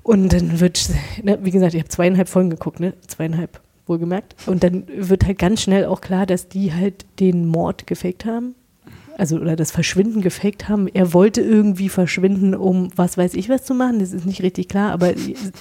Und 0.03 0.33
dann 0.33 0.61
wird, 0.61 0.91
ne, 1.23 1.39
wie 1.43 1.51
gesagt, 1.51 1.75
ich 1.75 1.81
habe 1.81 1.89
zweieinhalb 1.89 2.29
Folgen 2.29 2.51
geguckt, 2.51 2.79
ne? 2.79 2.93
Zweieinhalb, 3.07 3.61
wohlgemerkt. 3.87 4.37
Und 4.47 4.63
dann 4.63 4.85
wird 4.95 5.25
halt 5.25 5.39
ganz 5.39 5.63
schnell 5.63 5.87
auch 5.87 6.01
klar, 6.03 6.27
dass 6.27 6.49
die 6.49 6.73
halt 6.75 7.07
den 7.21 7.47
Mord 7.47 7.87
gefaked 7.87 8.27
haben. 8.27 8.55
Also, 9.17 9.37
oder 9.37 9.55
das 9.55 9.71
Verschwinden 9.71 10.23
gefaked 10.23 10.69
haben. 10.69 10.89
Er 10.89 11.13
wollte 11.13 11.41
irgendwie 11.41 11.89
verschwinden, 11.89 12.55
um 12.55 12.91
was 12.97 13.17
weiß 13.17 13.35
ich 13.35 13.49
was 13.49 13.65
zu 13.65 13.75
machen. 13.75 14.01
Das 14.01 14.13
ist 14.13 14.27
nicht 14.27 14.43
richtig 14.43 14.69
klar, 14.69 14.93
aber 14.93 15.13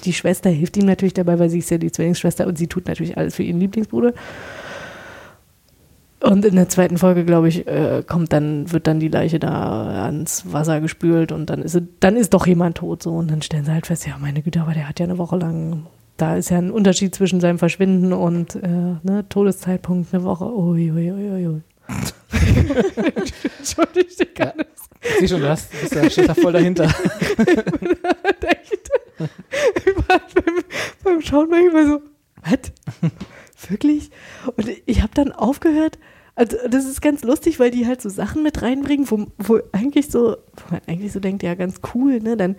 die, 0.04 0.12
Schwester 0.12 0.50
hilft 0.50 0.76
ihm 0.76 0.86
natürlich 0.86 1.14
dabei, 1.14 1.38
weil 1.38 1.50
sie 1.50 1.58
ist 1.58 1.70
ja 1.70 1.78
die 1.78 1.92
Zwillingsschwester 1.92 2.46
und 2.46 2.58
sie 2.58 2.66
tut 2.66 2.88
natürlich 2.88 3.16
alles 3.16 3.36
für 3.36 3.44
ihren 3.44 3.60
Lieblingsbruder. 3.60 4.12
Und 6.20 6.44
in 6.46 6.56
der 6.56 6.70
zweiten 6.70 6.96
Folge, 6.96 7.24
glaube 7.24 7.48
ich, 7.48 7.66
äh, 7.66 8.02
kommt 8.06 8.32
dann, 8.32 8.72
wird 8.72 8.86
dann 8.86 8.98
die 8.98 9.08
Leiche 9.08 9.38
da 9.38 10.04
ans 10.04 10.50
Wasser 10.50 10.80
gespült 10.80 11.32
und 11.32 11.50
dann 11.50 11.60
ist, 11.60 11.78
dann 12.00 12.16
ist 12.16 12.32
doch 12.32 12.46
jemand 12.46 12.78
tot 12.78 13.02
so. 13.02 13.10
Und 13.10 13.30
dann 13.30 13.42
stellen 13.42 13.66
sie 13.66 13.72
halt 13.72 13.86
fest, 13.86 14.06
ja, 14.06 14.16
meine 14.18 14.40
Güte, 14.40 14.62
aber 14.62 14.72
der 14.72 14.88
hat 14.88 14.98
ja 14.98 15.04
eine 15.04 15.18
Woche 15.18 15.36
lang, 15.36 15.84
da 16.16 16.36
ist 16.36 16.48
ja 16.48 16.56
ein 16.56 16.70
Unterschied 16.70 17.14
zwischen 17.14 17.40
seinem 17.40 17.58
Verschwinden 17.58 18.14
und 18.14 18.56
äh, 18.56 18.96
ne, 19.02 19.26
Todeszeitpunkt 19.28 20.14
eine 20.14 20.24
Woche. 20.24 20.46
Ui, 20.46 20.90
ui, 20.90 21.12
ui, 21.12 21.46
ui, 21.46 21.62
ui. 21.88 23.24
Entschuldigt, 23.58 24.20
ich 24.20 24.34
kann 24.34 24.52
Ja. 24.58 24.64
Ich 25.02 25.18
sehe 25.18 25.28
schon, 25.28 25.40
du 25.40 25.48
hast, 25.48 25.70
bist 25.70 25.94
da, 25.94 26.08
steht 26.08 26.28
da 26.28 26.34
voll 26.34 26.52
dahinter. 26.52 26.84
echt. 26.84 28.90
Ich 29.18 30.08
war 30.08 30.20
beim, 30.34 30.54
beim 31.02 31.20
Schauen 31.20 31.50
manchmal 31.50 31.86
so, 31.86 32.00
was? 32.42 33.70
Wirklich? 33.70 34.10
Und 34.56 34.68
ich 34.86 35.02
habe 35.02 35.12
dann 35.14 35.32
aufgehört. 35.32 35.98
Also 36.36 36.56
das 36.68 36.84
ist 36.84 37.00
ganz 37.00 37.22
lustig, 37.22 37.60
weil 37.60 37.70
die 37.70 37.86
halt 37.86 38.02
so 38.02 38.08
Sachen 38.08 38.42
mit 38.42 38.60
reinbringen, 38.62 39.08
wo, 39.10 39.26
wo 39.38 39.60
eigentlich 39.72 40.10
so, 40.10 40.36
wo 40.56 40.72
man 40.72 40.80
eigentlich 40.88 41.12
so 41.12 41.20
denkt, 41.20 41.42
ja, 41.44 41.54
ganz 41.54 41.76
cool, 41.94 42.18
ne? 42.20 42.36
Dann 42.36 42.56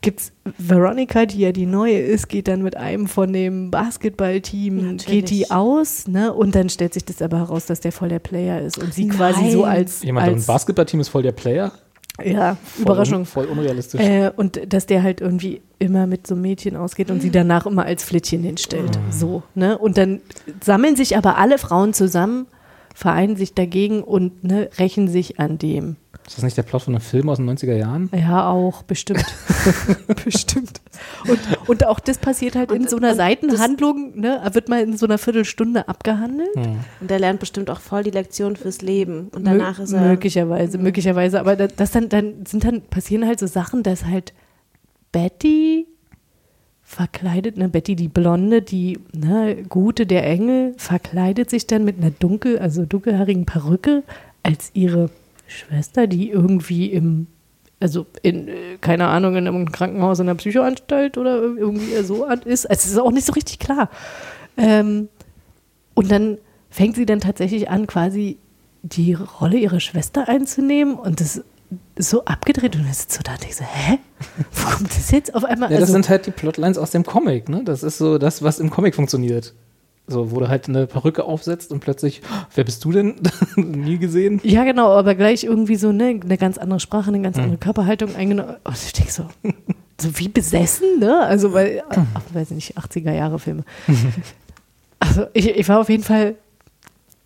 gibt's 0.00 0.32
Veronica, 0.58 1.26
die 1.26 1.40
ja 1.40 1.52
die 1.52 1.66
neue 1.66 1.98
ist, 1.98 2.28
geht 2.28 2.48
dann 2.48 2.62
mit 2.62 2.76
einem 2.76 3.06
von 3.06 3.32
dem 3.32 3.70
Basketballteam, 3.70 4.98
geht 4.98 5.30
die 5.30 5.50
aus, 5.50 6.06
ne? 6.06 6.32
Und 6.32 6.54
dann 6.54 6.68
stellt 6.68 6.94
sich 6.94 7.04
das 7.04 7.20
aber 7.22 7.38
heraus, 7.38 7.66
dass 7.66 7.80
der 7.80 7.92
voll 7.92 8.08
der 8.08 8.18
Player 8.20 8.60
ist 8.60 8.78
und 8.78 8.94
sie 8.94 9.08
quasi 9.08 9.50
so 9.50 9.62
Nein. 9.62 9.70
als, 9.78 10.02
Jemand 10.02 10.28
im 10.28 10.34
als 10.34 10.46
Basketballteam 10.46 11.00
ist 11.00 11.08
voll 11.08 11.22
der 11.22 11.32
Player. 11.32 11.72
ja, 12.24 12.56
Voll 12.62 12.82
Überraschung. 12.82 13.18
Un, 13.20 13.26
voll 13.26 13.46
unrealistisch. 13.46 14.00
Äh, 14.00 14.30
und 14.36 14.72
dass 14.72 14.86
der 14.86 15.02
halt 15.02 15.20
irgendwie 15.20 15.62
immer 15.78 16.06
mit 16.06 16.26
so 16.26 16.34
einem 16.34 16.42
Mädchen 16.42 16.76
ausgeht 16.76 17.10
und 17.10 17.20
sie 17.20 17.30
danach 17.30 17.66
immer 17.66 17.84
als 17.84 18.04
Flittchen 18.04 18.42
hinstellt. 18.42 18.98
So, 19.10 19.42
ne? 19.54 19.78
Und 19.78 19.98
dann 19.98 20.20
sammeln 20.64 20.96
sich 20.96 21.16
aber 21.16 21.36
alle 21.38 21.58
Frauen 21.58 21.92
zusammen, 21.92 22.46
vereinen 22.94 23.36
sich 23.36 23.54
dagegen 23.54 24.02
und 24.02 24.42
ne, 24.44 24.68
rächen 24.78 25.08
sich 25.08 25.38
an 25.38 25.58
dem. 25.58 25.96
Ist 26.28 26.36
das 26.36 26.44
nicht 26.44 26.56
der 26.58 26.62
Plot 26.62 26.82
von 26.82 26.94
einem 26.94 27.00
Film 27.00 27.28
aus 27.30 27.38
den 27.38 27.48
90er 27.48 27.74
Jahren? 27.74 28.10
Ja, 28.14 28.50
auch, 28.50 28.82
bestimmt. 28.82 29.24
bestimmt. 30.24 30.80
Und, 31.26 31.40
und 31.68 31.86
auch 31.86 31.98
das 32.00 32.18
passiert 32.18 32.54
halt 32.54 32.70
in 32.70 32.82
Und- 32.82 32.90
so 32.90 32.98
einer 32.98 33.14
Seitenhandlung, 33.14 34.18
ne? 34.20 34.40
Wird 34.52 34.68
mal 34.68 34.82
in 34.82 34.96
so 34.96 35.06
einer 35.06 35.16
Viertelstunde 35.18 35.88
abgehandelt. 35.88 36.54
Und 37.00 37.10
der 37.10 37.18
lernt 37.18 37.40
bestimmt 37.40 37.70
auch 37.70 37.80
voll 37.80 38.02
die 38.02 38.10
Lektion 38.10 38.56
fürs 38.56 38.82
Leben. 38.82 39.28
Und 39.34 39.46
danach 39.46 39.78
Mö- 39.78 39.82
ist 39.84 39.92
er. 39.92 40.02
möglicherweise, 40.02 40.76
möglicherweise, 40.78 41.40
aber 41.40 41.56
da- 41.56 41.66
das 41.68 41.92
dann, 41.92 42.08
dann 42.10 42.44
sind 42.46 42.62
dann 42.64 42.82
passieren 42.82 43.26
halt 43.26 43.38
so 43.40 43.46
Sachen, 43.46 43.82
dass 43.82 44.04
halt 44.04 44.34
Betty 45.12 45.86
verkleidet, 46.82 47.56
ne, 47.56 47.68
Betty 47.68 47.96
die 47.96 48.08
Blonde, 48.08 48.62
die 48.62 48.98
ne, 49.14 49.62
Gute 49.68 50.06
der 50.06 50.26
Engel, 50.26 50.74
verkleidet 50.78 51.50
sich 51.50 51.66
dann 51.66 51.84
mit 51.84 51.98
einer 51.98 52.10
dunkel, 52.10 52.58
also 52.58 52.84
dunkelhaarigen 52.86 53.44
Perücke 53.46 54.02
als 54.42 54.70
ihre 54.74 55.10
Schwester, 55.48 56.06
die 56.06 56.30
irgendwie 56.30 56.86
im, 56.86 57.26
also 57.80 58.06
in, 58.22 58.48
äh, 58.48 58.52
keine 58.80 59.08
Ahnung, 59.08 59.36
in 59.36 59.48
einem 59.48 59.72
Krankenhaus, 59.72 60.20
in 60.20 60.28
einer 60.28 60.36
Psychoanstalt 60.36 61.18
oder 61.18 61.36
irgendwie 61.36 62.02
so 62.02 62.24
an 62.24 62.42
ist. 62.42 62.66
Also 62.66 62.86
es 62.86 62.92
ist 62.92 62.98
auch 62.98 63.10
nicht 63.10 63.26
so 63.26 63.32
richtig 63.32 63.58
klar. 63.58 63.90
Ähm, 64.56 65.08
und 65.94 66.10
dann 66.10 66.38
fängt 66.70 66.96
sie 66.96 67.06
dann 67.06 67.20
tatsächlich 67.20 67.70
an, 67.70 67.86
quasi 67.86 68.38
die 68.82 69.14
Rolle 69.14 69.58
ihrer 69.58 69.80
Schwester 69.80 70.28
einzunehmen 70.28 70.94
und 70.94 71.20
das 71.20 71.42
ist 71.96 72.10
so 72.10 72.24
abgedreht 72.24 72.76
und 72.76 72.88
das 72.88 73.00
ist 73.00 73.12
so 73.12 73.20
da 73.22 73.32
dachte 73.32 73.46
ich 73.48 73.56
so, 73.56 73.64
hä? 73.64 73.98
Wo 74.52 74.70
kommt 74.70 74.90
das 74.90 75.10
jetzt 75.10 75.34
auf 75.34 75.44
einmal? 75.44 75.70
Ja, 75.70 75.76
das 75.76 75.88
also, 75.88 75.94
sind 75.94 76.08
halt 76.08 76.26
die 76.26 76.30
Plotlines 76.30 76.78
aus 76.78 76.90
dem 76.90 77.04
Comic, 77.04 77.48
ne? 77.48 77.62
Das 77.64 77.82
ist 77.82 77.98
so 77.98 78.18
das, 78.18 78.42
was 78.42 78.58
im 78.58 78.70
Comic 78.70 78.94
funktioniert. 78.94 79.54
So, 80.08 80.30
wo 80.30 80.40
du 80.40 80.48
halt 80.48 80.68
eine 80.68 80.86
Perücke 80.86 81.24
aufsetzt 81.24 81.70
und 81.70 81.80
plötzlich, 81.80 82.22
"Oh, 82.24 82.46
wer 82.54 82.64
bist 82.64 82.84
du 82.84 82.92
denn? 82.92 83.16
Nie 83.56 83.98
gesehen? 83.98 84.40
ja, 84.42 84.64
genau, 84.64 84.90
aber 84.92 85.14
gleich 85.14 85.44
irgendwie 85.44 85.76
so 85.76 85.92
ne, 85.92 86.18
eine 86.22 86.38
ganz 86.38 86.58
andere 86.58 86.80
Sprache, 86.80 87.08
eine 87.08 87.20
ganz 87.20 87.38
andere 87.38 87.58
Körperhaltung 87.58 88.16
eingenommen. 88.16 88.56
Und 88.64 88.74
ich 88.76 88.92
denke 88.94 89.12
so, 89.12 89.26
so 90.00 90.18
wie 90.18 90.28
besessen, 90.28 90.98
ne? 90.98 91.20
Also, 91.20 91.52
weil, 91.52 91.82
ach, 91.90 92.22
weiß 92.32 92.50
nicht, 92.52 92.78
80er 92.78 93.12
Jahre 93.12 93.38
Filme. 93.38 93.64
Also, 95.00 95.26
ich, 95.32 95.48
ich 95.48 95.68
war 95.68 95.78
auf 95.80 95.88
jeden 95.90 96.02
Fall 96.02 96.34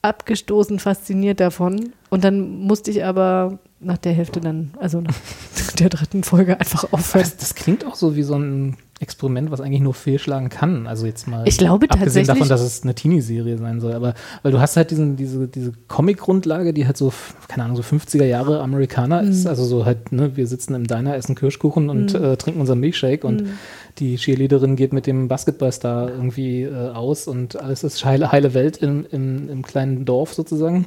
abgestoßen, 0.02 0.78
fasziniert 0.78 1.40
davon. 1.40 1.92
Und 2.10 2.22
dann 2.22 2.58
musste 2.58 2.90
ich 2.90 3.02
aber 3.04 3.58
nach 3.84 3.98
der 3.98 4.12
Hälfte 4.12 4.40
dann, 4.40 4.72
also 4.78 5.00
nach 5.00 5.14
der 5.78 5.88
dritten 5.88 6.22
Folge 6.24 6.58
einfach 6.60 6.92
aufhören. 6.92 7.24
Das, 7.24 7.36
das 7.36 7.54
klingt 7.54 7.84
auch 7.86 7.94
so 7.94 8.16
wie 8.16 8.22
so 8.22 8.34
ein 8.36 8.76
Experiment, 9.00 9.50
was 9.50 9.60
eigentlich 9.60 9.80
nur 9.80 9.94
fehlschlagen 9.94 10.48
kann. 10.48 10.86
Also 10.86 11.06
jetzt 11.06 11.26
mal 11.26 11.42
Ich 11.48 11.58
glaube 11.58 11.90
abgesehen 11.90 12.24
davon, 12.28 12.48
dass 12.48 12.60
es 12.60 12.84
eine 12.84 12.94
Teenie-Serie 12.94 13.58
sein 13.58 13.80
soll. 13.80 13.94
Aber 13.94 14.14
weil 14.44 14.52
du 14.52 14.60
hast 14.60 14.76
halt 14.76 14.92
diesen, 14.92 15.16
diese, 15.16 15.48
diese 15.48 15.72
Comic-Grundlage, 15.88 16.72
die 16.72 16.86
halt 16.86 16.96
so, 16.96 17.12
keine 17.48 17.64
Ahnung, 17.64 17.76
so 17.76 17.82
50er 17.82 18.24
Jahre 18.24 18.60
Amerikaner 18.60 19.22
Mhm. 19.22 19.30
ist. 19.30 19.46
Also 19.48 19.64
so 19.64 19.84
halt, 19.84 20.12
ne, 20.12 20.36
wir 20.36 20.46
sitzen 20.46 20.74
im 20.74 20.86
Diner, 20.86 21.16
essen 21.16 21.34
Kirschkuchen 21.34 21.90
und 21.90 22.14
äh, 22.14 22.36
trinken 22.36 22.60
unseren 22.60 22.78
Milkshake 22.78 23.26
und 23.26 23.42
Mhm. 23.42 23.48
die 23.98 24.14
Cheerleaderin 24.16 24.76
geht 24.76 24.92
mit 24.92 25.08
dem 25.08 25.26
Basketballstar 25.26 26.08
irgendwie 26.10 26.62
äh, 26.62 26.90
aus 26.90 27.26
und 27.26 27.60
alles 27.60 27.82
ist 27.82 28.04
heile, 28.04 28.30
heile 28.30 28.54
Welt 28.54 28.76
im, 28.76 29.04
im, 29.10 29.48
im 29.48 29.62
kleinen 29.62 30.04
Dorf 30.04 30.32
sozusagen. 30.32 30.84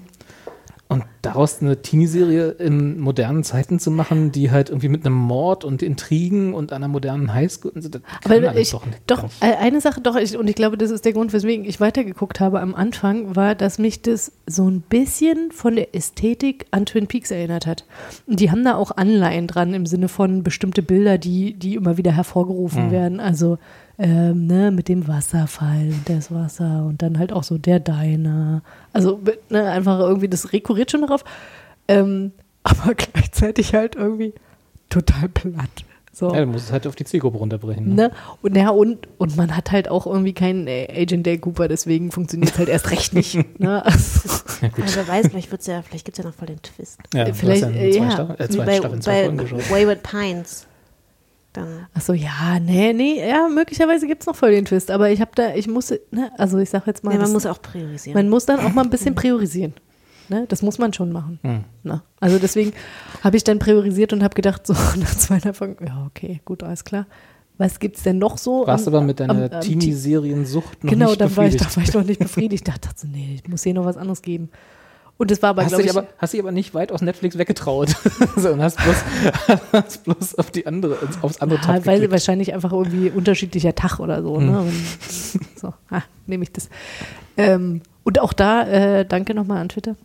Und 0.88 1.04
daraus 1.24 1.62
eine 1.62 1.82
Teenie-Serie 1.82 2.52
in 2.52 3.00
modernen 3.00 3.44
Zeiten 3.44 3.80
zu 3.80 3.90
machen, 3.90 4.32
die 4.32 4.52
halt 4.52 4.70
irgendwie 4.70 4.90
mit 4.90 5.04
einem 5.04 5.16
Mord 5.16 5.64
und 5.66 5.82
Intrigen 5.82 6.54
und 6.54 6.72
einer 6.72 6.88
modernen 6.88 7.34
Highschool, 7.34 7.72
das 7.74 7.90
kann 7.90 8.04
Aber 8.24 8.50
alles 8.50 8.68
ich, 8.68 8.72
doch 8.72 8.86
nicht. 8.86 9.00
doch, 9.08 9.24
nicht. 9.24 9.44
äh, 9.44 9.56
eine 9.56 9.82
Sache 9.82 10.02
doch, 10.02 10.16
ich, 10.16 10.38
und 10.38 10.48
ich 10.48 10.54
glaube, 10.54 10.78
das 10.78 10.92
ist 10.92 11.04
der 11.04 11.14
Grund, 11.14 11.34
weswegen 11.34 11.66
ich 11.66 11.80
weitergeguckt 11.80 12.40
habe 12.40 12.60
am 12.60 12.76
Anfang, 12.76 13.36
war, 13.36 13.56
dass 13.56 13.80
mich 13.80 14.04
das 14.04 14.32
so 14.46 14.70
ein 14.70 14.82
bisschen 14.82 15.52
von 15.52 15.76
der 15.76 15.96
Ästhetik 15.96 16.68
an 16.70 16.86
Twin 16.86 17.08
Peaks 17.08 17.32
erinnert 17.32 17.66
hat. 17.66 17.86
Und 18.28 18.40
die 18.40 18.52
haben 18.52 18.64
da 18.64 18.76
auch 18.76 18.92
Anleihen 18.96 19.48
dran 19.48 19.74
im 19.74 19.88
Sinne 19.88 20.08
von 20.08 20.44
bestimmte 20.44 20.84
Bilder, 20.84 21.18
die, 21.18 21.54
die 21.54 21.74
immer 21.74 21.98
wieder 21.98 22.12
hervorgerufen 22.12 22.92
werden. 22.92 23.20
Also 23.20 23.58
ähm, 23.98 24.48
ne, 24.48 24.72
mit 24.72 24.90
dem 24.90 25.08
Wasserfall 25.08 25.88
und 25.88 26.10
das 26.10 26.32
Wasser 26.32 26.86
und 26.86 27.02
dann 27.02 27.18
halt 27.18 27.32
auch 27.32 27.44
so 27.44 27.58
der 27.58 27.80
Diner. 27.80 28.62
Also 28.94 29.20
ne, 29.50 29.70
einfach 29.70 30.00
irgendwie, 30.00 30.28
das 30.28 30.54
rekurriert 30.54 30.92
schon 30.92 31.02
darauf. 31.02 31.24
Ähm, 31.88 32.32
aber 32.64 32.96
gleichzeitig 32.96 33.74
halt 33.74 33.96
irgendwie 33.96 34.34
total 34.90 35.30
platt. 35.30 35.86
So. 36.12 36.34
Ja, 36.34 36.40
du 36.40 36.48
musst 36.48 36.68
es 36.68 36.72
halt 36.72 36.88
auf 36.88 36.96
die 36.96 37.04
Zielgruppe 37.04 37.38
runterbrechen. 37.38 37.90
Ne? 37.90 37.96
Ne? 37.96 38.12
Und, 38.42 38.56
ja, 38.56 38.70
und, 38.70 39.06
und 39.18 39.36
man 39.36 39.54
hat 39.54 39.74
halt 39.74 39.90
auch 39.90 40.08
irgendwie 40.08 40.32
keinen 40.32 40.66
äh, 40.66 40.88
Agent 40.90 41.28
Dale 41.28 41.40
Cooper, 41.40 41.68
deswegen 41.68 42.10
funktioniert 42.10 42.54
es 42.54 42.58
halt 42.58 42.70
erst 42.70 42.90
recht 42.92 43.14
nicht. 43.14 43.38
Ne? 43.58 43.86
Also, 43.86 44.30
Aber 44.62 44.96
wer 44.96 45.08
weiß, 45.08 45.28
vielleicht, 45.28 45.52
wird's 45.52 45.68
ja, 45.68 45.82
vielleicht 45.82 46.06
gibt 46.06 46.18
es 46.18 46.24
ja 46.24 46.30
noch 46.30 46.36
voll 46.36 46.48
den 46.48 46.62
Twist. 46.62 47.00
Ja, 47.14 47.34
Vielleicht, 47.34 47.66
hast 47.66 47.74
äh, 47.74 47.90
ja 47.90 47.92
zwei, 47.92 48.06
ja. 48.06 48.12
Staffeln, 48.12 48.40
äh, 48.40 48.48
Wie 48.48 48.54
zwei 48.54 48.66
bei, 48.66 48.76
Staffeln, 48.78 49.02
zwei 49.02 49.30
bei. 49.30 49.70
Wayward 49.70 50.04
Pines. 50.04 50.68
Dann 51.56 51.88
Achso, 51.94 52.14
ja, 52.14 52.60
nee, 52.60 52.92
nee, 52.94 53.28
ja, 53.28 53.48
möglicherweise 53.48 54.08
gibt 54.08 54.22
es 54.24 54.28
noch 54.28 54.36
voll 54.36 54.52
den 54.52 54.66
Twist, 54.66 54.92
aber 54.92 55.10
ich 55.10 55.22
habe 55.22 55.32
da, 55.36 55.56
ich 55.56 55.68
musste, 55.68 56.02
ne, 56.12 56.32
also 56.38 56.58
ich 56.58 56.70
sag 56.70 56.86
jetzt 56.88 57.04
mal, 57.04 57.12
nee, 57.12 57.18
man 57.18 57.26
das- 57.26 57.34
muss 57.34 57.46
auch 57.46 57.62
priorisieren. 57.62 58.14
man 58.18 58.30
muss 58.30 58.46
dann 58.46 58.60
auch 58.60 58.74
mal 58.74 58.84
ein 58.84 58.90
bisschen 58.90 59.16
priorisieren. 59.24 59.74
Ne? 60.28 60.46
Das 60.48 60.62
muss 60.64 60.80
man 60.80 60.92
schon 60.92 61.12
machen. 61.12 61.38
Hm. 61.44 61.64
Na, 61.84 62.02
also 62.20 62.40
deswegen 62.40 62.74
habe 63.24 63.38
ich 63.38 63.44
dann 63.44 63.60
priorisiert 63.60 64.12
und 64.12 64.24
habe 64.24 64.34
gedacht, 64.34 64.66
so 64.66 64.74
nach 65.00 65.16
zwei 65.18 65.40
Folgen, 65.54 65.86
ja, 65.86 66.06
okay, 66.08 66.42
gut, 66.46 66.64
alles 66.64 66.84
klar. 66.84 67.06
Was 67.58 67.80
gibt's 67.80 68.04
denn 68.04 68.18
noch 68.18 68.38
so? 68.38 68.68
Warst 68.68 68.86
du 68.86 68.92
aber 68.92 69.00
mit 69.02 69.20
deiner 69.22 69.62
Teenie-Seriensucht 69.62 70.84
noch 70.84 70.92
Genau, 70.92 71.08
nicht 71.10 71.22
dann 71.22 71.38
war, 71.38 71.46
ich, 71.46 71.54
befriedigt. 71.54 71.72
da 71.72 71.76
war 71.78 71.84
ich 71.84 71.94
noch 71.94 72.04
nicht 72.04 72.20
befriedigt. 72.28 72.68
Ich 72.68 72.74
dachte 72.74 72.90
so, 72.96 73.08
nee, 73.08 73.40
ich 73.42 73.48
muss 73.50 73.64
hier 73.64 73.74
noch 73.74 73.86
was 73.86 73.98
anderes 73.98 74.22
geben. 74.22 74.50
Und 75.18 75.32
das 75.32 75.42
war 75.42 75.52
aber, 75.52 75.64
hast, 75.64 75.70
glaube 75.70 75.84
ich, 75.84 75.90
aber, 75.90 76.08
hast 76.18 76.34
dich 76.34 76.42
aber 76.42 76.52
nicht 76.52 76.74
weit 76.74 76.92
aus 76.92 77.02
Netflix 77.02 77.38
weggetraut 77.38 77.90
so, 78.36 78.50
und 78.50 78.62
hast 78.62 78.78
bloß, 78.78 78.98
hast 79.72 80.04
bloß 80.04 80.36
auf 80.36 80.52
die 80.52 80.68
andere, 80.68 80.98
aufs 81.22 81.40
andere 81.40 81.62
Tab 81.62 81.86
weil 81.86 81.96
geklickt. 81.96 82.12
wahrscheinlich 82.12 82.54
einfach 82.54 82.74
irgendwie 82.74 83.10
unterschiedlicher 83.10 83.76
Tag 83.76 84.00
oder 84.00 84.22
so. 84.22 84.38
Hm. 84.38 84.52
Ne? 84.52 84.60
Und 84.60 84.74
so, 85.56 85.74
ah, 85.90 86.02
nehme 86.28 86.44
ich 86.44 86.52
das. 86.52 86.70
Ähm, 87.38 87.82
und 88.04 88.20
auch 88.20 88.34
da, 88.34 88.68
äh, 88.68 89.06
danke 89.06 89.34
nochmal 89.34 89.60
an 89.60 89.70
Twitter. 89.70 89.96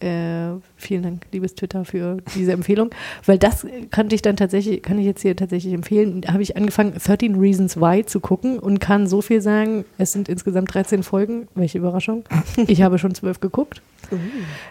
Äh, 0.00 0.58
vielen 0.76 1.02
Dank, 1.02 1.26
liebes 1.30 1.54
Twitter, 1.54 1.84
für 1.84 2.18
diese 2.34 2.52
Empfehlung. 2.52 2.90
Weil 3.26 3.36
das 3.38 3.66
kannte 3.90 4.14
ich 4.14 4.22
dann 4.22 4.36
tatsächlich, 4.36 4.82
kann 4.82 4.98
ich 4.98 5.04
jetzt 5.04 5.20
hier 5.20 5.36
tatsächlich 5.36 5.74
empfehlen. 5.74 6.22
Da 6.22 6.32
habe 6.32 6.42
ich 6.42 6.56
angefangen, 6.56 6.94
13 6.94 7.34
Reasons 7.38 7.76
Why 7.76 8.04
zu 8.06 8.18
gucken 8.20 8.58
und 8.58 8.80
kann 8.80 9.06
so 9.06 9.20
viel 9.20 9.42
sagen. 9.42 9.84
Es 9.98 10.12
sind 10.12 10.28
insgesamt 10.30 10.72
13 10.72 11.02
Folgen. 11.02 11.48
Welche 11.54 11.78
Überraschung. 11.78 12.24
Ich 12.66 12.80
habe 12.82 12.98
schon 12.98 13.14
zwölf 13.14 13.40
geguckt. 13.40 13.82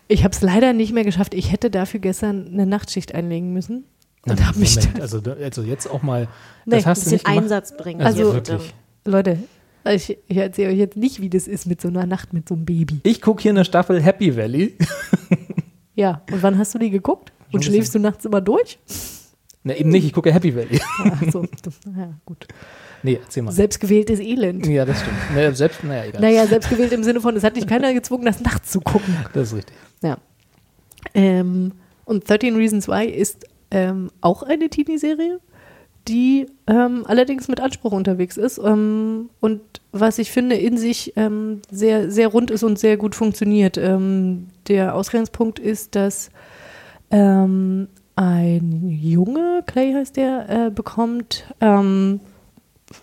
Ich 0.08 0.24
habe 0.24 0.34
es 0.34 0.42
leider 0.42 0.74
nicht 0.74 0.94
mehr 0.94 1.04
geschafft. 1.04 1.34
Ich 1.36 1.52
hätte 1.52 1.70
dafür 1.70 2.00
gestern 2.00 2.48
eine 2.52 2.66
Nachtschicht 2.66 3.14
einlegen 3.14 3.54
müssen. 3.54 3.84
Und 4.26 4.46
habe 4.46 4.60
mich 4.60 4.78
also, 5.00 5.22
also 5.42 5.62
jetzt 5.62 5.88
auch 5.90 6.02
mal, 6.02 6.28
Nee, 6.66 6.76
das 6.78 6.86
hast 6.88 7.02
du 7.02 7.04
bisschen 7.06 7.14
nicht 7.14 7.26
gemacht. 7.26 7.44
Einsatz 7.44 7.78
bringen. 7.78 8.02
Also 8.02 8.20
Also- 8.22 8.34
wirklich. 8.34 8.74
Leute, 9.06 9.40
ich, 9.86 10.18
ich 10.28 10.38
erzähle 10.38 10.72
euch 10.72 10.78
jetzt 10.78 10.98
nicht, 10.98 11.22
wie 11.22 11.30
das 11.30 11.48
ist 11.48 11.66
mit 11.66 11.82
so 11.82 11.88
einer 11.88 12.06
Nacht 12.06 12.34
mit 12.34 12.48
so 12.48 12.56
einem 12.56 12.66
Baby. 12.66 13.00
Ich 13.04 13.22
gucke 13.22 13.42
hier 13.42 13.52
eine 13.52 13.66
Staffel 13.66 14.02
Happy 14.02 14.36
Valley. 14.36 14.76
Ja, 15.96 16.22
und 16.32 16.42
wann 16.42 16.58
hast 16.58 16.74
du 16.74 16.80
die 16.80 16.92
geguckt? 16.92 17.34
Und 17.52 17.66
schläfst 17.66 17.94
du 17.94 18.00
nachts 18.00 18.24
immer 18.24 18.40
durch? 18.40 18.80
Na, 19.64 19.76
eben 19.76 19.90
nicht, 19.90 20.06
ich 20.06 20.14
gucke 20.14 20.32
Happy 20.34 20.56
Valley. 20.56 20.80
Ach 21.04 21.22
so, 21.30 21.44
ja, 21.98 22.14
gut. 22.24 22.48
nee, 23.04 23.20
erzähl 23.22 23.44
mal. 23.44 23.52
Selbstgewähltes 23.52 24.22
Elend. 24.22 24.66
ja, 24.66 24.86
das 24.86 25.02
stimmt. 25.02 25.18
Naja, 25.36 25.54
selbst, 25.54 25.84
naja, 25.84 26.06
egal. 26.06 26.22
Naja, 26.22 26.48
selbstgewählt 26.48 26.94
im 26.94 27.04
Sinne 27.04 27.20
von, 27.20 27.36
es 27.36 27.44
hat 27.44 27.58
dich 27.58 27.68
keiner 27.68 27.94
gezwungen, 27.94 28.24
das 28.24 28.40
nachts 28.40 28.72
zu 28.72 28.80
gucken. 28.80 29.14
Das 29.34 29.50
ist 29.50 29.58
richtig. 29.58 29.76
Ja. 30.02 30.18
Ähm, 31.14 31.74
und 32.06 32.30
13 32.30 32.56
Reasons 32.56 32.88
Why 32.88 33.06
ist 33.06 33.46
ähm, 33.72 34.10
auch 34.22 34.44
eine 34.44 34.70
Teenie-Serie, 34.70 35.42
die 36.10 36.48
ähm, 36.68 37.04
allerdings 37.06 37.48
mit 37.48 37.62
Anspruch 37.62 37.92
unterwegs 37.92 38.36
ist 38.36 38.58
ähm, 38.58 39.30
und 39.40 39.62
was 39.92 40.18
ich 40.18 40.32
finde 40.32 40.56
in 40.56 40.78
sich 40.78 41.14
ähm, 41.16 41.62
sehr, 41.72 42.12
sehr 42.12 42.28
rund 42.28 42.52
ist 42.52 42.64
und 42.64 42.78
sehr 42.78 42.98
gut 42.98 43.16
funktioniert. 43.16 43.78
Ähm, 43.78 44.48
der 44.68 44.96
Ausgangspunkt 44.96 45.60
ist, 45.60 45.96
dass 45.96 46.32
ähm, 47.12 47.88
ein 48.16 48.90
Junge, 48.90 49.64
Clay 49.66 49.94
heißt 49.94 50.18
der, 50.18 50.50
äh, 50.50 50.72
bekommt, 50.72 51.46
ähm, 51.62 52.20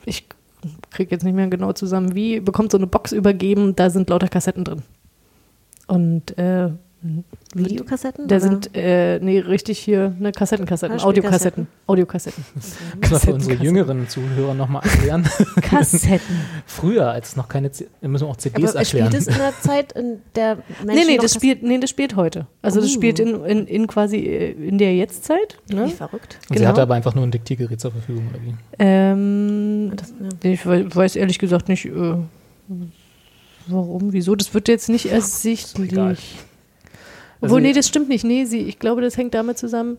ich 0.04 0.26
kriege 0.90 1.12
jetzt 1.12 1.22
nicht 1.22 1.34
mehr 1.34 1.48
genau 1.48 1.72
zusammen 1.72 2.14
wie, 2.14 2.40
bekommt 2.40 2.72
so 2.72 2.78
eine 2.78 2.86
Box 2.86 3.12
übergeben, 3.12 3.74
da 3.76 3.88
sind 3.88 4.10
lauter 4.10 4.28
Kassetten 4.28 4.64
drin. 4.64 4.82
Und 5.86 6.36
äh, 6.38 6.70
Videokassetten? 7.58 8.28
da 8.28 8.36
oder? 8.36 8.40
sind, 8.44 8.70
äh, 8.74 9.18
nee, 9.20 9.38
richtig 9.40 9.78
hier, 9.78 10.14
ne, 10.18 10.32
Kassettenkassetten, 10.32 11.00
Hörspielkassetten. 11.00 11.66
Audiokassetten. 11.86 12.44
Audiokassetten. 12.44 12.44
Können 13.00 13.12
wir 13.12 13.20
für 13.20 13.34
unsere 13.34 13.62
jüngeren 13.64 14.08
Zuhörer 14.08 14.54
nochmal 14.54 14.82
erklären? 14.84 15.28
Kassetten. 15.62 16.36
Früher, 16.66 17.10
als 17.10 17.28
es 17.30 17.36
noch 17.36 17.48
keine, 17.48 17.70
C 17.72 17.86
müssen 18.02 18.24
wir 18.26 18.30
auch 18.30 18.36
CDs 18.36 18.74
Aber 18.76 18.84
spielt 18.84 19.04
erklären. 19.04 19.22
es 19.22 19.26
in 19.28 19.34
einer 19.34 19.52
Zeit, 19.60 19.92
in 19.92 20.18
der 20.34 20.56
Nee, 20.56 20.86
Menschen 20.86 21.06
nee, 21.06 21.16
noch 21.16 21.22
das 21.22 21.34
spielt, 21.34 21.62
nee, 21.62 21.78
das 21.78 21.90
spielt 21.90 22.16
heute. 22.16 22.46
Also 22.62 22.80
das 22.80 22.90
Uh. 22.90 22.94
spielt 22.94 23.18
in, 23.18 23.44
in, 23.44 23.66
in 23.66 23.86
quasi 23.86 24.16
äh, 24.18 24.52
in 24.52 24.78
der 24.78 24.94
Jetztzeit. 24.94 25.58
Wie 25.68 25.74
Ne? 25.76 25.88
verrückt. 25.88 26.38
Und 26.48 26.48
Sie 26.48 26.54
genau. 26.56 26.68
hatte 26.68 26.82
aber 26.82 26.94
einfach 26.94 27.14
nur 27.14 27.24
ein 27.24 27.30
Diktiergerät 27.30 27.80
zur 27.80 27.92
Verfügung. 27.92 28.26
Oder 28.30 28.40
wie? 28.42 28.54
Ähm, 28.78 29.92
Das, 29.96 30.12
ja. 30.42 30.50
ich 30.50 30.66
wei- 30.66 30.84
weiß 30.94 31.16
ehrlich 31.16 31.38
gesagt 31.38 31.68
nicht, 31.68 31.86
äh, 31.86 32.14
warum, 33.66 34.12
wieso. 34.12 34.34
Das 34.34 34.52
wird 34.54 34.68
jetzt 34.68 34.88
nicht 34.88 35.06
ersichtlich. 35.06 36.36
Also- 37.54 37.58
nee, 37.58 37.72
das 37.72 37.88
stimmt 37.88 38.08
nicht. 38.08 38.24
Nee, 38.24 38.44
sie, 38.44 38.60
ich 38.60 38.78
glaube, 38.78 39.00
das 39.02 39.16
hängt 39.16 39.34
damit 39.34 39.58
zusammen. 39.58 39.98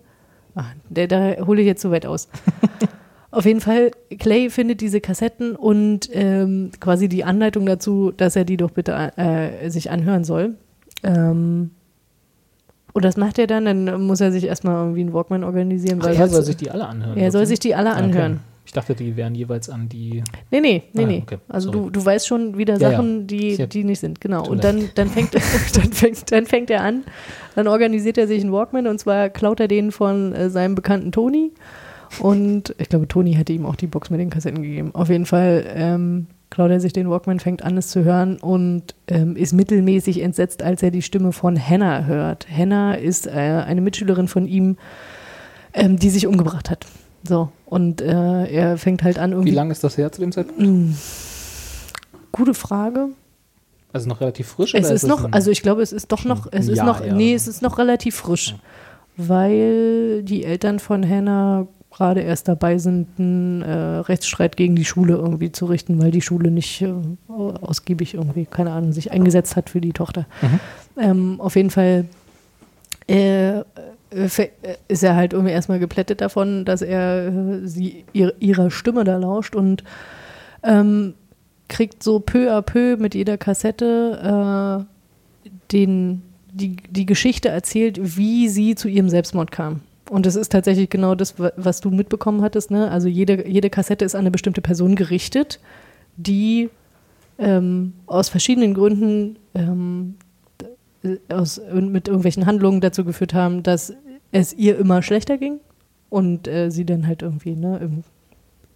Ah, 0.55 0.65
der, 0.89 1.07
da 1.07 1.45
hole 1.45 1.61
ich 1.61 1.67
jetzt 1.67 1.81
so 1.81 1.91
weit 1.91 2.05
aus. 2.05 2.29
Auf 3.31 3.45
jeden 3.45 3.61
Fall, 3.61 3.91
Clay 4.17 4.49
findet 4.49 4.81
diese 4.81 5.01
Kassetten 5.01 5.55
und 5.55 6.09
ähm, 6.13 6.71
quasi 6.79 7.07
die 7.09 7.23
Anleitung 7.23 7.65
dazu, 7.65 8.11
dass 8.15 8.35
er 8.35 8.45
die 8.45 8.57
doch 8.57 8.71
bitte 8.71 9.11
äh, 9.17 9.69
sich 9.69 9.91
anhören 9.91 10.23
soll. 10.23 10.55
Ähm, 11.03 11.71
und 12.93 13.05
das 13.05 13.17
macht 13.17 13.37
er 13.37 13.45
dann, 13.45 13.65
dann 13.65 14.01
muss 14.07 14.21
er 14.21 14.31
sich 14.31 14.45
erstmal 14.45 14.75
irgendwie 14.81 15.01
einen 15.01 15.13
Walkman 15.13 15.43
organisieren. 15.43 15.99
Ach, 16.01 16.07
weil 16.07 16.15
er 16.15 16.27
soll 16.29 16.41
sich 16.43 16.57
die 16.57 16.71
alle 16.71 16.87
anhören. 16.87 17.17
er 17.17 17.31
soll 17.31 17.45
sich 17.45 17.59
die 17.59 17.75
alle 17.75 17.91
anhören. 17.93 18.39
Ich 18.67 18.73
dachte, 18.73 18.95
die 18.95 19.15
wären 19.15 19.33
jeweils 19.33 19.69
an 19.69 19.87
die. 19.87 20.21
Nee, 20.51 20.59
nee, 20.59 20.83
nee, 20.91 21.03
Ah, 21.03 21.07
nee. 21.07 21.23
okay. 21.23 21.37
Also 21.47 21.71
Sorry. 21.71 21.85
du, 21.85 21.89
du 21.89 22.05
weißt 22.05 22.27
schon 22.27 22.57
wieder 22.57 22.75
Ja, 22.75 22.91
ja. 22.91 22.97
Sachen, 22.97 23.25
die, 23.25 23.65
die 23.69 23.85
nicht 23.85 23.99
sind. 24.01 24.19
Genau. 24.19 24.45
Und 24.45 24.65
dann, 24.65 24.89
dann, 24.95 25.07
fängt, 25.07 25.33
dann, 25.73 25.93
fängt, 25.93 26.31
dann 26.33 26.45
fängt 26.45 26.69
er 26.69 26.83
an, 26.83 27.05
dann 27.55 27.67
organisiert 27.69 28.17
er 28.17 28.27
sich 28.27 28.41
einen 28.43 28.51
Walkman 28.51 28.85
und 28.87 28.99
zwar 28.99 29.29
klaut 29.29 29.61
er 29.61 29.69
den 29.69 29.91
von 29.93 30.33
äh, 30.33 30.49
seinem 30.49 30.75
bekannten 30.75 31.13
Toni. 31.13 31.53
Und 32.19 32.75
ich 32.77 32.89
glaube, 32.89 33.07
Toni 33.07 33.35
hätte 33.35 33.53
ihm 33.53 33.65
auch 33.65 33.77
die 33.77 33.87
Box 33.87 34.09
mit 34.09 34.19
den 34.19 34.29
Kassetten 34.29 34.61
gegeben. 34.61 34.93
Auf 34.93 35.07
jeden 35.07 35.25
Fall 35.25 35.65
ähm, 35.73 36.27
klaut 36.49 36.69
er 36.69 36.81
sich 36.81 36.91
den 36.91 37.09
Walkman, 37.09 37.39
fängt 37.39 37.63
an, 37.63 37.77
es 37.77 37.87
zu 37.87 38.03
hören 38.03 38.35
und 38.35 38.95
ähm, 39.07 39.37
ist 39.37 39.53
mittelmäßig 39.53 40.21
entsetzt, 40.21 40.61
als 40.61 40.83
er 40.83 40.91
die 40.91 41.01
Stimme 41.01 41.31
von 41.31 41.57
Hannah 41.57 42.03
hört. 42.05 42.47
Hannah 42.53 42.95
ist 42.95 43.27
äh, 43.27 43.31
eine 43.31 43.79
Mitschülerin 43.79 44.27
von 44.27 44.45
ihm, 44.45 44.75
ähm, 45.73 45.97
die 45.97 46.09
sich 46.09 46.27
umgebracht 46.27 46.69
hat. 46.69 46.85
So, 47.23 47.49
und 47.65 48.01
äh, 48.01 48.45
er 48.45 48.77
fängt 48.77 49.03
halt 49.03 49.19
an, 49.19 49.31
Wie 49.31 49.35
irgendwie 49.35 49.51
lange 49.51 49.71
ist 49.71 49.83
das 49.83 49.97
her 49.97 50.11
zu 50.11 50.21
dem 50.21 50.31
Zeitpunkt? 50.31 50.95
Gute 52.31 52.53
Frage. 52.53 53.09
Also 53.93 54.09
noch 54.09 54.21
relativ 54.21 54.47
frisch? 54.47 54.73
Es 54.73 54.85
ist 54.89 55.03
es 55.03 55.09
noch, 55.09 55.31
also 55.31 55.49
ich 55.49 55.61
glaube, 55.61 55.81
es 55.81 55.91
ist 55.91 56.11
doch 56.11 56.23
noch, 56.25 56.47
es 56.51 56.67
ist 56.67 56.77
Jahr 56.77 56.85
noch, 56.85 57.01
her 57.01 57.13
nee, 57.13 57.33
es 57.33 57.47
ist 57.47 57.61
noch 57.61 57.77
relativ 57.77 58.15
frisch, 58.15 58.55
weil 59.15 60.23
die 60.23 60.43
Eltern 60.43 60.79
von 60.79 61.07
Hannah 61.07 61.67
gerade 61.89 62.21
erst 62.21 62.47
dabei 62.47 62.77
sind, 62.77 63.07
einen 63.17 63.61
äh, 63.63 63.73
Rechtsstreit 63.73 64.55
gegen 64.55 64.75
die 64.75 64.85
Schule 64.85 65.15
irgendwie 65.15 65.51
zu 65.51 65.65
richten, 65.65 65.99
weil 65.99 66.11
die 66.11 66.21
Schule 66.21 66.51
nicht 66.51 66.81
äh, 66.81 66.93
ausgiebig 67.27 68.13
irgendwie, 68.13 68.45
keine 68.45 68.71
Ahnung, 68.71 68.91
sich 68.93 69.11
eingesetzt 69.11 69.55
hat 69.55 69.69
für 69.69 69.81
die 69.81 69.93
Tochter. 69.93 70.27
Mhm. 70.41 70.59
Ähm, 70.99 71.41
auf 71.41 71.55
jeden 71.55 71.71
Fall 71.71 72.05
äh, 73.07 73.61
ist 74.09 75.03
er 75.03 75.15
halt 75.15 75.33
irgendwie 75.33 75.51
erstmal 75.53 75.79
geplättet 75.79 76.21
davon, 76.21 76.63
dass 76.65 76.81
er 76.81 77.27
äh, 77.27 77.67
sie, 77.67 78.05
ihr, 78.13 78.33
ihrer 78.39 78.71
Stimme 78.71 79.03
da 79.03 79.17
lauscht 79.17 79.55
und 79.55 79.83
ähm, 80.63 81.13
kriegt 81.67 82.01
so 82.01 82.19
peu 82.19 82.49
à 82.51 82.61
peu 82.61 82.95
mit 82.97 83.15
jeder 83.15 83.37
Kassette 83.37 84.85
äh, 85.45 85.49
den, 85.71 86.21
die, 86.53 86.77
die 86.89 87.05
Geschichte 87.05 87.49
erzählt, 87.49 88.17
wie 88.17 88.47
sie 88.47 88.75
zu 88.75 88.87
ihrem 88.87 89.09
Selbstmord 89.09 89.51
kam. 89.51 89.81
Und 90.09 90.25
es 90.25 90.37
ist 90.37 90.53
tatsächlich 90.53 90.89
genau 90.89 91.15
das, 91.15 91.37
wa- 91.37 91.51
was 91.57 91.81
du 91.81 91.89
mitbekommen 91.89 92.41
hattest. 92.41 92.71
Ne? 92.71 92.89
Also 92.89 93.09
jede, 93.09 93.45
jede 93.47 93.69
Kassette 93.69 94.05
ist 94.05 94.15
an 94.15 94.21
eine 94.21 94.31
bestimmte 94.31 94.61
Person 94.61 94.95
gerichtet, 94.95 95.59
die 96.15 96.69
ähm, 97.37 97.93
aus 98.05 98.29
verschiedenen 98.29 98.73
Gründen 98.73 99.35
ähm, 99.53 100.15
aus, 101.29 101.61
mit 101.73 102.07
irgendwelchen 102.07 102.45
Handlungen 102.45 102.81
dazu 102.81 103.03
geführt 103.05 103.33
haben, 103.33 103.63
dass 103.63 103.93
es 104.31 104.53
ihr 104.53 104.77
immer 104.77 105.01
schlechter 105.01 105.37
ging 105.37 105.59
und 106.09 106.47
äh, 106.47 106.69
sie 106.69 106.85
dann 106.85 107.07
halt 107.07 107.21
irgendwie 107.21 107.55
ne, 107.55 107.79
im, 107.81 108.03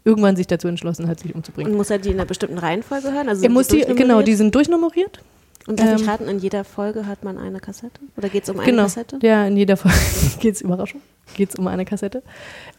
irgendwann 0.04 0.36
sich 0.36 0.48
dazu 0.48 0.68
entschlossen 0.68 1.08
hat, 1.08 1.20
sich 1.20 1.36
umzubringen. 1.36 1.72
Und 1.72 1.78
muss 1.78 1.90
er 1.90 2.00
die 2.00 2.10
in 2.10 2.16
einer 2.16 2.26
bestimmten 2.26 2.58
Reihenfolge 2.58 3.12
hören? 3.12 3.30
Also 3.30 3.44
Er 3.44 3.50
muss 3.50 3.68
die, 3.68 3.82
genau, 3.82 4.22
die 4.22 4.36
sind 4.36 4.54
durchnummeriert. 4.56 5.20
Und 5.68 5.80
mich 5.80 6.02
ähm, 6.02 6.10
raten, 6.10 6.28
in 6.28 6.40
jeder 6.40 6.64
Folge 6.64 7.06
hört 7.06 7.24
man 7.24 7.38
eine 7.38 7.60
Kassette? 7.60 8.02
Oder 8.18 8.30
geht 8.30 8.44
es 8.44 8.50
um 8.50 8.60
eine 8.60 8.70
genau. 8.70 8.84
Kassette? 8.84 9.20
Ja, 9.22 9.46
in 9.46 9.58
jeder 9.58 9.78
Folge 9.78 9.98
geht 10.40 10.56
es, 10.56 10.62
Überraschung, 10.62 11.02
geht 11.36 11.50
es 11.50 11.56
um 11.56 11.68
eine 11.68 11.86
Kassette. 11.86 12.24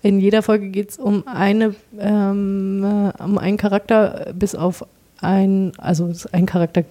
In 0.03 0.19
jeder 0.19 0.43
Folge 0.43 0.69
geht 0.69 0.91
es 0.91 0.99
um 0.99 1.27
eine, 1.27 1.75
ähm, 1.99 2.83
äh, 2.83 3.23
um 3.23 3.39
einen 3.39 3.57
Charakter, 3.57 4.33
bis 4.35 4.55
auf 4.55 4.85
ein, 5.21 5.73
also 5.79 6.13
ein 6.33 6.47
Charakter 6.47 6.85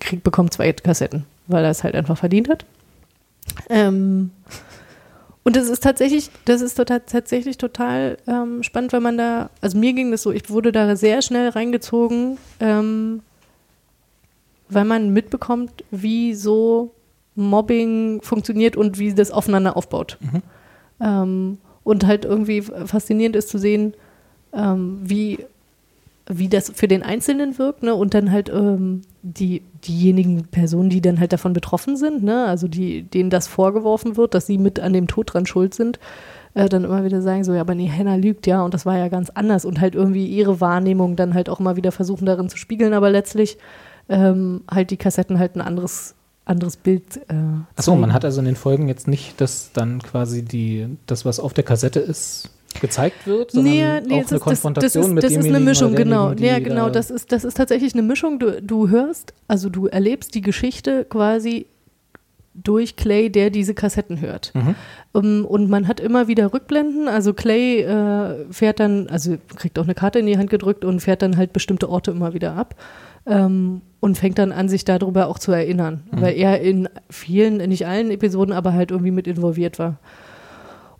kriegt, 0.00 0.22
bekommt 0.22 0.52
zwei 0.52 0.70
Kassetten, 0.72 1.24
weil 1.48 1.64
er 1.64 1.70
es 1.70 1.82
halt 1.82 1.94
einfach 1.94 2.16
verdient 2.16 2.48
hat. 2.48 2.64
Ähm, 3.68 4.30
Und 5.44 5.56
das 5.56 5.68
ist 5.68 5.82
tatsächlich, 5.82 6.30
das 6.44 6.60
ist 6.60 6.74
total, 6.74 7.00
tatsächlich 7.00 7.56
total 7.56 8.18
ähm, 8.26 8.62
spannend, 8.62 8.92
weil 8.92 9.00
man 9.00 9.16
da, 9.16 9.48
also 9.62 9.78
mir 9.78 9.94
ging 9.94 10.10
das 10.10 10.22
so, 10.22 10.30
ich 10.30 10.50
wurde 10.50 10.72
da 10.72 10.94
sehr 10.94 11.22
schnell 11.22 11.48
reingezogen, 11.48 12.36
ähm, 12.60 13.22
weil 14.68 14.84
man 14.84 15.14
mitbekommt, 15.14 15.84
wie 15.90 16.34
so 16.34 16.92
Mobbing 17.34 18.20
funktioniert 18.20 18.76
und 18.76 18.98
wie 18.98 19.14
das 19.14 19.30
aufeinander 19.30 19.74
aufbaut. 19.76 20.18
Ähm, 21.00 21.56
und 21.82 22.06
halt 22.06 22.26
irgendwie 22.26 22.60
faszinierend 22.60 23.34
ist 23.36 23.48
zu 23.48 23.56
sehen, 23.56 23.94
ähm, 24.52 24.98
wie, 25.02 25.46
wie 26.28 26.48
das 26.48 26.70
für 26.74 26.88
den 26.88 27.02
Einzelnen 27.02 27.58
wirkt, 27.58 27.82
ne? 27.82 27.94
Und 27.94 28.14
dann 28.14 28.30
halt 28.30 28.50
ähm, 28.50 29.02
die, 29.22 29.62
diejenigen 29.86 30.44
Personen, 30.44 30.90
die 30.90 31.00
dann 31.00 31.18
halt 31.18 31.32
davon 31.32 31.52
betroffen 31.52 31.96
sind, 31.96 32.22
ne? 32.22 32.44
Also 32.44 32.68
die, 32.68 33.02
denen 33.02 33.30
das 33.30 33.48
vorgeworfen 33.48 34.16
wird, 34.16 34.34
dass 34.34 34.46
sie 34.46 34.58
mit 34.58 34.78
an 34.78 34.92
dem 34.92 35.06
Tod 35.06 35.32
dran 35.32 35.46
schuld 35.46 35.74
sind, 35.74 35.98
äh, 36.54 36.68
dann 36.68 36.84
immer 36.84 37.04
wieder 37.04 37.22
sagen, 37.22 37.44
so, 37.44 37.54
ja, 37.54 37.62
aber 37.62 37.74
nee, 37.74 37.90
Hannah 37.90 38.16
lügt, 38.16 38.46
ja, 38.46 38.62
und 38.62 38.74
das 38.74 38.84
war 38.84 38.98
ja 38.98 39.08
ganz 39.08 39.30
anders 39.30 39.64
und 39.64 39.80
halt 39.80 39.94
irgendwie 39.94 40.26
ihre 40.26 40.60
Wahrnehmung 40.60 41.16
dann 41.16 41.34
halt 41.34 41.48
auch 41.48 41.60
immer 41.60 41.76
wieder 41.76 41.92
versuchen 41.92 42.26
darin 42.26 42.48
zu 42.48 42.56
spiegeln, 42.56 42.92
aber 42.92 43.10
letztlich 43.10 43.58
ähm, 44.08 44.62
halt 44.70 44.90
die 44.90 44.96
Kassetten 44.96 45.38
halt 45.38 45.56
ein 45.56 45.60
anderes, 45.60 46.14
anderes 46.44 46.76
Bild. 46.76 47.16
Äh, 47.28 47.34
Achso, 47.76 47.94
man 47.94 48.12
hat 48.12 48.24
also 48.24 48.40
in 48.40 48.46
den 48.46 48.56
Folgen 48.56 48.88
jetzt 48.88 49.08
nicht, 49.08 49.40
dass 49.40 49.72
dann 49.72 50.02
quasi 50.02 50.42
die, 50.42 50.98
das, 51.06 51.24
was 51.24 51.40
auf 51.40 51.54
der 51.54 51.64
Kassette 51.64 52.00
ist, 52.00 52.50
gezeigt 52.80 53.26
wird, 53.26 53.50
sondern 53.52 53.72
Nee, 53.72 53.82
nee, 53.82 53.86
auch 53.86 54.00
das 54.00 54.10
eine 54.10 54.20
ist, 54.22 54.32
das, 54.32 54.40
Konfrontation 54.40 55.02
das 55.02 55.08
ist, 55.08 55.14
mit 55.14 55.24
das 55.24 55.32
ist 55.32 55.46
eine 55.46 55.60
Mischung, 55.60 55.94
genau. 55.94 56.28
derjenigen, 56.34 56.44
Ja, 56.46 56.58
die 56.58 56.64
genau, 56.64 56.84
da- 56.86 56.90
das 56.92 57.10
ist, 57.10 57.32
das 57.32 57.44
ist 57.44 57.56
tatsächlich 57.56 57.94
eine 57.94 58.02
Mischung. 58.02 58.38
Du, 58.38 58.60
du 58.62 58.88
hörst, 58.88 59.32
also 59.48 59.68
du 59.68 59.86
erlebst 59.86 60.34
die 60.34 60.42
Geschichte 60.42 61.04
quasi 61.08 61.66
durch 62.54 62.96
Clay, 62.96 63.30
der 63.30 63.50
diese 63.50 63.72
Kassetten 63.74 64.20
hört. 64.20 64.52
Mhm. 64.54 64.74
Um, 65.12 65.44
und 65.44 65.70
man 65.70 65.86
hat 65.88 66.00
immer 66.00 66.26
wieder 66.28 66.52
Rückblenden. 66.52 67.06
Also 67.08 67.32
Clay 67.32 67.82
äh, 67.82 68.46
fährt 68.50 68.80
dann, 68.80 69.08
also 69.08 69.36
kriegt 69.56 69.78
auch 69.78 69.84
eine 69.84 69.94
Karte 69.94 70.18
in 70.18 70.26
die 70.26 70.36
Hand 70.38 70.50
gedrückt 70.50 70.84
und 70.84 71.00
fährt 71.00 71.22
dann 71.22 71.36
halt 71.36 71.52
bestimmte 71.52 71.88
Orte 71.88 72.10
immer 72.10 72.34
wieder 72.34 72.54
ab. 72.56 72.74
Ähm, 73.26 73.80
und 74.00 74.16
fängt 74.18 74.38
dann 74.38 74.52
an, 74.52 74.68
sich 74.68 74.84
darüber 74.84 75.26
auch 75.28 75.38
zu 75.38 75.52
erinnern, 75.52 76.02
Mhm. 76.10 76.20
weil 76.20 76.36
er 76.36 76.60
in 76.60 76.88
vielen, 77.10 77.56
nicht 77.68 77.86
allen 77.86 78.10
Episoden, 78.10 78.52
aber 78.54 78.72
halt 78.72 78.90
irgendwie 78.90 79.10
mit 79.12 79.26
involviert 79.26 79.78
war. 79.78 79.98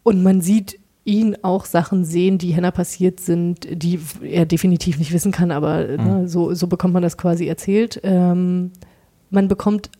Und 0.02 0.22
man 0.22 0.40
sieht 0.40 0.78
ihn 1.08 1.36
auch 1.40 1.64
Sachen 1.64 2.04
sehen, 2.04 2.36
die 2.36 2.54
Hannah 2.54 2.70
passiert 2.70 3.18
sind, 3.18 3.66
die 3.70 3.98
er 4.20 4.44
definitiv 4.44 4.98
nicht 4.98 5.10
wissen 5.12 5.32
kann, 5.32 5.50
aber 5.50 5.86
ne, 5.86 6.28
so, 6.28 6.52
so 6.52 6.66
bekommt 6.66 6.92
man 6.92 7.02
das 7.02 7.16
quasi 7.16 7.46
erzählt. 7.46 7.98
Ähm, 8.02 8.72
man 9.30 9.48
bekommt, 9.48 9.90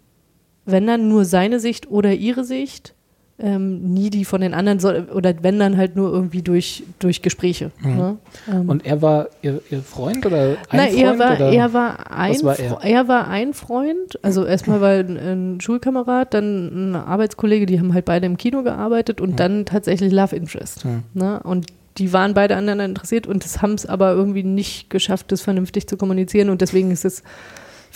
wenn 0.66 0.86
dann 0.86 1.08
nur 1.08 1.24
seine 1.24 1.60
Sicht 1.60 1.90
oder 1.90 2.12
ihre 2.12 2.44
Sicht, 2.44 2.94
ähm, 3.40 3.94
nie 3.94 4.10
die 4.10 4.24
von 4.24 4.40
den 4.40 4.52
anderen, 4.52 4.80
so, 4.80 4.88
oder 4.90 5.32
wenn 5.42 5.58
dann 5.58 5.76
halt 5.76 5.94
nur 5.94 6.12
irgendwie 6.12 6.42
durch, 6.42 6.82
durch 6.98 7.22
Gespräche. 7.22 7.70
Ne? 7.82 8.16
Ähm, 8.50 8.68
Und 8.68 8.84
er 8.84 9.00
war 9.00 9.28
ihr, 9.42 9.60
ihr 9.70 9.80
Freund 9.82 10.26
oder 10.26 10.56
ein 10.68 10.78
na, 10.78 10.86
Freund? 10.86 10.98
er 10.98 11.18
war, 11.18 11.36
oder? 11.36 11.52
er 11.52 11.72
war 11.72 12.10
ein, 12.10 12.42
war 12.42 12.58
er? 12.58 12.78
er 12.82 13.08
war 13.08 13.28
ein 13.28 13.54
Freund, 13.54 14.18
also 14.22 14.44
erstmal 14.44 14.80
war 14.80 14.90
ein, 14.90 15.16
ein 15.16 15.60
Schulkamerad, 15.60 16.34
dann 16.34 16.92
ein 16.92 16.96
Arbeitskollege, 16.96 17.66
die 17.66 17.78
haben 17.78 17.94
halt 17.94 18.06
beide 18.06 18.26
im 18.26 18.36
Kino 18.36 18.64
gearbeitet 18.64 19.20
und 19.20 19.38
dann 19.38 19.64
tatsächlich 19.64 20.12
Love 20.12 20.34
Interest. 20.34 20.82
Hm. 20.82 21.02
Ne? 21.14 21.40
Und 21.44 21.66
die 21.98 22.12
waren 22.12 22.34
beide 22.34 22.56
aneinander 22.56 22.84
interessiert 22.84 23.26
und 23.26 23.44
das 23.44 23.62
haben 23.62 23.74
es 23.74 23.86
aber 23.86 24.12
irgendwie 24.12 24.42
nicht 24.42 24.90
geschafft, 24.90 25.30
das 25.30 25.42
vernünftig 25.42 25.86
zu 25.86 25.96
kommunizieren 25.96 26.50
und 26.50 26.60
deswegen 26.60 26.90
ist 26.90 27.04
es 27.04 27.22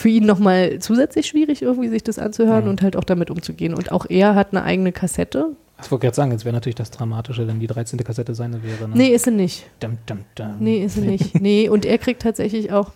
für 0.03 0.09
ihn 0.09 0.27
nochmal 0.27 0.79
zusätzlich 0.81 1.27
schwierig, 1.27 1.63
irgendwie 1.63 1.89
sich 1.89 2.03
das 2.03 2.19
anzuhören 2.19 2.65
Mhm. 2.65 2.71
und 2.71 2.83
halt 2.83 2.97
auch 2.97 3.05
damit 3.05 3.31
umzugehen. 3.31 3.73
Und 3.73 3.93
auch 3.93 4.07
er 4.09 4.35
hat 4.35 4.49
eine 4.51 4.65
eigene 4.65 4.91
Kassette. 4.93 5.51
Ich 5.81 5.91
wollte 5.91 6.07
gerade 6.07 6.17
sagen, 6.17 6.33
jetzt 6.33 6.45
wäre 6.45 6.53
natürlich 6.55 6.75
das 6.75 6.91
Dramatische, 6.91 7.47
wenn 7.47 7.61
die 7.61 7.67
13. 7.69 7.99
Kassette 8.05 8.35
seine 8.35 8.63
wäre. 8.65 8.89
Ne? 8.89 8.97
Nee, 8.97 9.09
ist 9.09 9.27
er 9.27 9.33
nicht. 9.33 9.67
Dum, 9.81 9.99
dum, 10.07 10.19
dum. 10.35 10.57
Nee, 10.61 10.85
ist 10.85 10.97
er 10.97 11.05
nicht. 11.05 11.41
Nee, 11.41 11.69
und 11.69 11.85
er 11.85 11.99
kriegt 11.99 12.23
tatsächlich 12.23 12.73
auch 12.73 12.91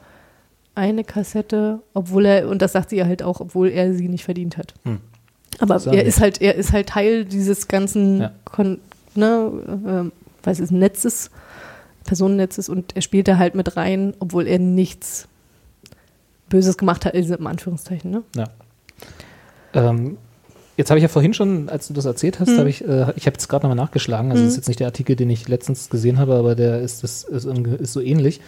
eine 0.75 1.05
Kassette, 1.05 1.81
obwohl 1.95 2.27
er, 2.27 2.49
und 2.49 2.61
das 2.61 2.73
sagt 2.73 2.91
sie 2.91 2.97
ja 2.97 3.07
halt 3.07 3.23
auch, 3.23 3.41
obwohl 3.41 3.69
er 3.71 3.95
sie 3.95 4.09
nicht 4.09 4.25
verdient 4.25 4.57
hat. 4.59 4.75
Hm. 4.85 4.99
Aber 5.59 5.75
Das 5.75 5.87
er 5.87 6.05
ist 6.05 6.21
halt, 6.21 6.43
er 6.43 6.55
ist 6.57 6.73
halt 6.73 6.89
Teil 6.89 7.25
dieses 7.25 7.67
ganzen 7.69 8.21
Ja. 8.21 8.33
Kon 8.45 8.79
ne, 9.15 9.51
ähm, 9.87 10.13
weiß 10.43 10.61
es, 10.61 10.71
Netzes, 10.71 11.31
Personennetzes 12.05 12.69
und 12.69 12.95
er 12.95 13.03
spielt 13.03 13.27
da 13.29 13.37
halt 13.39 13.55
mit 13.55 13.77
rein, 13.77 14.15
obwohl 14.21 14.47
er 14.47 14.59
nichts 14.59 15.29
Böses 16.49 16.77
gemacht 16.79 17.05
hat, 17.05 17.15
also 17.15 17.35
im 17.35 17.47
Anführungszeichen, 17.47 18.11
ne? 18.11 18.23
Ja. 18.37 18.45
Ähm, 19.75 20.17
jetzt 20.77 20.91
habe 20.91 20.99
ich 20.99 21.03
ja 21.03 21.09
vorhin 21.09 21.35
schon, 21.35 21.69
als 21.69 21.89
du 21.89 21.95
das 21.95 22.05
erzählt 22.05 22.41
hast, 22.41 22.51
Mhm. 22.51 22.59
habe 22.59 22.71
ich, 22.71 22.83
äh, 22.87 23.13
ich 23.17 23.27
habe 23.27 23.35
jetzt 23.35 23.49
gerade 23.49 23.65
nochmal 23.67 23.77
nachgeschlagen. 23.85 24.31
Also 24.31 24.43
Mhm. 24.43 24.47
das 24.47 24.53
ist 24.55 24.57
jetzt 24.59 24.69
nicht 24.69 24.81
der 24.81 24.87
Artikel, 24.87 25.17
den 25.17 25.31
ich 25.31 25.49
letztens 25.49 25.91
gesehen 25.91 26.19
habe, 26.19 26.35
aber 26.35 26.55
der 26.55 26.81
ist, 26.81 27.03
das 27.03 27.25
ist, 27.25 27.47
unge- 27.47 27.77
ist 27.77 27.93
so 27.93 28.01
ähnlich, 28.01 28.41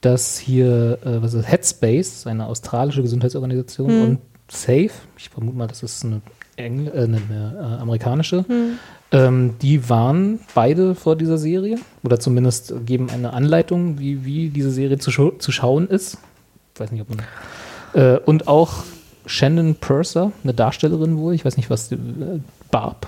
dass 0.00 0.38
hier, 0.38 0.98
äh, 1.04 1.22
was 1.22 1.34
ist 1.34 1.46
Headspace, 1.50 2.26
eine 2.26 2.46
australische 2.46 3.02
Gesundheitsorganisation 3.02 3.94
Mhm. 3.96 4.02
und 4.02 4.18
Safe, 4.50 4.90
ich 5.16 5.30
vermute 5.30 5.56
mal, 5.56 5.66
das 5.66 5.82
ist 5.82 6.04
eine, 6.04 6.20
Engl 6.56 6.88
äh, 6.88 7.04
eine, 7.04 7.16
eine 7.28 7.76
äh, 7.78 7.80
amerikanische, 7.82 8.44
Mhm. 8.46 8.78
ähm, 9.10 9.54
die 9.62 9.88
waren 9.88 10.38
beide 10.54 10.94
vor 10.94 11.16
dieser 11.16 11.38
Serie 11.38 11.78
oder 12.04 12.20
zumindest 12.20 12.74
geben 12.84 13.08
eine 13.10 13.32
Anleitung, 13.32 13.98
wie, 13.98 14.24
wie 14.24 14.50
diese 14.50 14.70
Serie 14.70 14.98
zu, 14.98 15.10
zu 15.38 15.50
schauen 15.52 15.88
ist. 15.88 16.18
Ich 16.74 16.80
weiß 16.80 16.90
nicht, 16.90 17.02
ob 17.02 17.08
man. 17.08 17.22
Äh, 17.94 18.18
und 18.18 18.48
auch 18.48 18.82
Shannon 19.26 19.76
Purser, 19.76 20.32
eine 20.42 20.54
Darstellerin 20.54 21.18
wohl, 21.18 21.34
ich 21.34 21.44
weiß 21.44 21.56
nicht, 21.56 21.70
was. 21.70 21.92
Äh, 21.92 21.96
Barb. 22.70 23.06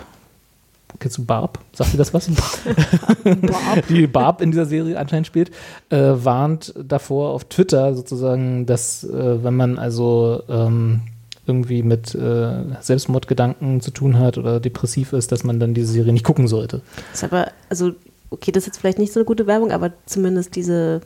Kennst 1.01 1.19
du 1.19 1.25
Barb? 1.25 1.59
Sagt 1.73 1.93
dir 1.93 1.99
das 1.99 2.15
was? 2.15 2.31
Die 3.89 4.07
Barb 4.07 4.41
in 4.41 4.53
dieser 4.53 4.67
Serie 4.67 4.99
anscheinend 4.99 5.27
spielt, 5.27 5.51
äh, 5.91 5.97
warnt 6.15 6.73
davor 6.81 7.31
auf 7.31 7.45
Twitter 7.45 7.95
sozusagen, 7.95 8.65
dass 8.67 9.05
äh, 9.05 9.43
wenn 9.43 9.57
man 9.57 9.79
also 9.79 10.43
ähm, 10.49 11.03
irgendwie 11.47 11.83
mit 11.83 12.15
äh, 12.15 12.51
Selbstmordgedanken 12.81 13.81
zu 13.81 13.91
tun 13.91 14.19
hat 14.19 14.39
oder 14.39 14.61
depressiv 14.61 15.13
ist, 15.13 15.33
dass 15.33 15.45
man 15.45 15.61
dann 15.61 15.75
diese 15.75 15.93
Serie 15.93 16.13
nicht 16.13 16.25
gucken 16.25 16.49
sollte. 16.49 16.83
Ist 17.13 17.25
aber, 17.25 17.49
also, 17.69 17.93
okay, 18.31 18.53
das 18.53 18.63
ist 18.63 18.69
jetzt 18.69 18.79
vielleicht 18.79 18.99
nicht 18.99 19.13
so 19.13 19.21
eine 19.21 19.27
gute 19.27 19.47
Werbung, 19.47 19.73
aber 19.73 19.93
zumindest 20.07 20.57
diese 20.57 21.01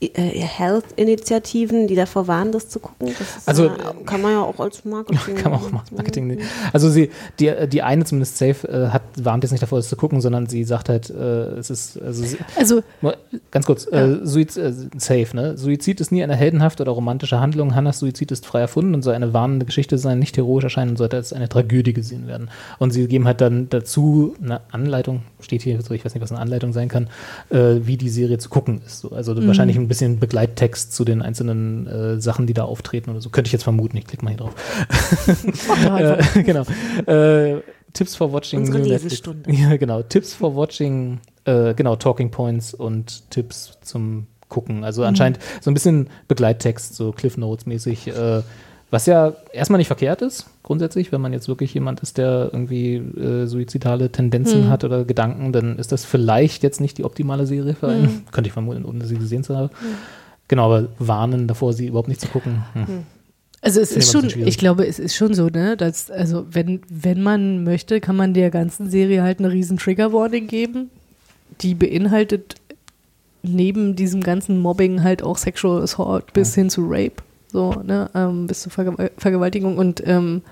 Health-Initiativen, 0.00 1.86
die 1.86 1.94
davor 1.94 2.28
waren, 2.28 2.52
das 2.52 2.68
zu 2.68 2.80
gucken, 2.80 3.14
das 3.18 3.48
Also, 3.48 3.64
ja, 3.66 3.94
kann 4.04 4.20
man 4.20 4.32
ja 4.32 4.42
auch 4.42 4.60
als 4.60 4.84
Marketing. 4.84 5.34
Kann 5.36 5.52
man 5.52 5.60
auch 5.60 5.70
machen, 5.70 5.96
Marketing. 5.96 6.26
nehmen. 6.26 6.42
Also 6.72 6.90
sie, 6.90 7.10
die, 7.40 7.52
die 7.68 7.82
eine 7.82 8.04
zumindest 8.04 8.36
safe 8.36 8.68
äh, 8.68 8.88
hat, 8.88 9.02
warnt 9.18 9.42
jetzt 9.44 9.52
nicht 9.52 9.62
davor, 9.62 9.78
das 9.78 9.88
zu 9.88 9.96
gucken, 9.96 10.20
sondern 10.20 10.46
sie 10.46 10.64
sagt 10.64 10.90
halt, 10.90 11.08
äh, 11.08 11.56
es 11.56 11.70
ist, 11.70 12.00
also 12.00 12.24
sie, 12.24 12.36
Also, 12.56 12.82
ganz 13.50 13.64
kurz, 13.64 13.86
äh, 13.90 14.18
Suiz, 14.22 14.58
äh, 14.58 14.72
safe, 14.98 15.28
ne? 15.34 15.56
Suizid 15.56 16.00
ist 16.02 16.12
nie 16.12 16.22
eine 16.22 16.36
heldenhafte 16.36 16.82
oder 16.82 16.92
romantische 16.92 17.40
Handlung. 17.40 17.74
Hannas 17.74 17.98
Suizid 17.98 18.30
ist 18.32 18.44
frei 18.44 18.60
erfunden 18.60 18.94
und 18.94 19.02
soll 19.02 19.14
eine 19.14 19.32
warnende 19.32 19.64
Geschichte 19.64 19.96
sein, 19.96 20.18
nicht 20.18 20.36
heroisch 20.36 20.64
erscheinen 20.64 20.90
und 20.90 20.96
sollte 20.98 21.16
als 21.16 21.32
eine 21.32 21.48
Tragödie 21.48 21.94
gesehen 21.94 22.26
werden. 22.26 22.50
Und 22.78 22.90
sie 22.90 23.06
geben 23.08 23.26
halt 23.26 23.40
dann 23.40 23.70
dazu 23.70 24.34
eine 24.42 24.60
Anleitung, 24.72 25.22
steht 25.40 25.62
hier 25.62 25.80
so, 25.80 25.94
ich 25.94 26.04
weiß 26.04 26.14
nicht, 26.14 26.22
was 26.22 26.32
eine 26.32 26.40
Anleitung 26.40 26.74
sein 26.74 26.88
kann, 26.88 27.08
äh, 27.48 27.76
wie 27.80 27.96
die 27.96 28.10
Serie 28.10 28.36
zu 28.36 28.50
gucken 28.50 28.82
ist. 28.84 29.00
So, 29.00 29.10
also 29.10 29.34
wahrscheinlich 29.46 29.85
ein 29.86 29.88
bisschen 29.88 30.18
Begleittext 30.18 30.92
zu 30.92 31.04
den 31.04 31.22
einzelnen 31.22 31.86
äh, 31.86 32.20
Sachen, 32.20 32.46
die 32.46 32.54
da 32.54 32.64
auftreten 32.64 33.10
oder 33.10 33.20
so. 33.20 33.30
Könnte 33.30 33.48
ich 33.48 33.52
jetzt 33.52 33.62
vermuten, 33.62 33.96
ich 33.96 34.06
klicke 34.06 34.24
mal 34.24 34.30
hier 34.30 34.38
drauf. 34.38 34.54
äh, 36.34 36.42
genau. 36.44 36.64
Äh, 37.06 37.62
Tipps 37.92 38.14
for 38.14 38.32
watching 38.32 38.60
Unsere 38.60 38.78
Lesestunde. 38.78 39.50
Ja, 39.52 39.76
genau. 39.76 40.02
Tipps 40.02 40.34
for 40.34 40.54
watching, 40.54 41.20
äh, 41.44 41.72
genau, 41.74 41.96
Talking 41.96 42.30
Points 42.30 42.74
und 42.74 43.30
Tipps 43.30 43.78
zum 43.82 44.26
Gucken. 44.48 44.84
Also 44.84 45.02
anscheinend 45.02 45.38
so 45.60 45.70
ein 45.70 45.74
bisschen 45.74 46.08
Begleittext, 46.28 46.94
so 46.94 47.12
Cliff 47.12 47.36
Notes 47.36 47.66
mäßig, 47.66 48.08
äh, 48.08 48.42
was 48.90 49.06
ja 49.06 49.34
erstmal 49.52 49.78
nicht 49.78 49.88
verkehrt 49.88 50.22
ist, 50.22 50.46
grundsätzlich, 50.62 51.10
wenn 51.10 51.20
man 51.20 51.32
jetzt 51.32 51.48
wirklich 51.48 51.74
jemand 51.74 52.00
ist, 52.00 52.18
der 52.18 52.50
irgendwie 52.52 52.96
äh, 52.96 53.46
suizidale 53.46 54.10
Tendenzen 54.10 54.68
hat 54.68 54.84
oder 54.84 55.04
Gedanken, 55.04 55.52
dann 55.52 55.78
ist 55.78 55.92
das 55.92 56.04
vielleicht 56.04 56.62
jetzt 56.62 56.80
nicht 56.80 56.98
die 56.98 57.04
optimale 57.04 57.46
Serie 57.46 57.74
für 57.74 57.88
einen. 57.88 58.24
Könnte 58.32 58.48
ich 58.48 58.52
vermuten, 58.52 58.84
ohne 58.84 59.04
sie 59.04 59.16
gesehen 59.16 59.42
zu 59.42 59.56
haben. 59.56 59.70
Genau, 60.48 60.66
aber 60.72 60.88
warnen 60.98 61.48
davor, 61.48 61.72
sie 61.72 61.88
überhaupt 61.88 62.08
nicht 62.08 62.20
zu 62.20 62.28
gucken. 62.28 62.64
Hm. 62.74 63.04
Also 63.60 63.80
es 63.80 63.90
ist 63.90 64.12
schon, 64.12 64.30
ich 64.46 64.58
glaube, 64.58 64.86
es 64.86 65.00
ist 65.00 65.16
schon 65.16 65.34
so, 65.34 65.48
ne, 65.48 65.76
dass, 65.76 66.08
also 66.10 66.46
wenn, 66.50 66.82
wenn 66.88 67.20
man 67.20 67.64
möchte, 67.64 68.00
kann 68.00 68.14
man 68.14 68.32
der 68.32 68.50
ganzen 68.50 68.90
Serie 68.90 69.22
halt 69.22 69.40
eine 69.40 69.50
riesen 69.50 69.78
Trigger 69.78 70.12
Warning 70.12 70.46
geben. 70.46 70.90
Die 71.62 71.74
beinhaltet 71.74 72.56
neben 73.42 73.96
diesem 73.96 74.22
ganzen 74.22 74.60
Mobbing 74.60 75.02
halt 75.02 75.22
auch 75.22 75.38
Sexual 75.38 75.82
Assault 75.82 76.32
bis 76.32 76.54
hin 76.54 76.70
zu 76.70 76.82
Rape, 76.86 77.22
so, 77.48 77.72
ne, 77.72 78.10
ähm, 78.14 78.46
bis 78.46 78.62
zur 78.62 78.72
Verge 78.72 79.10
Vergewaltigung 79.16 79.78
und 79.78 80.06
ähm, 80.06 80.42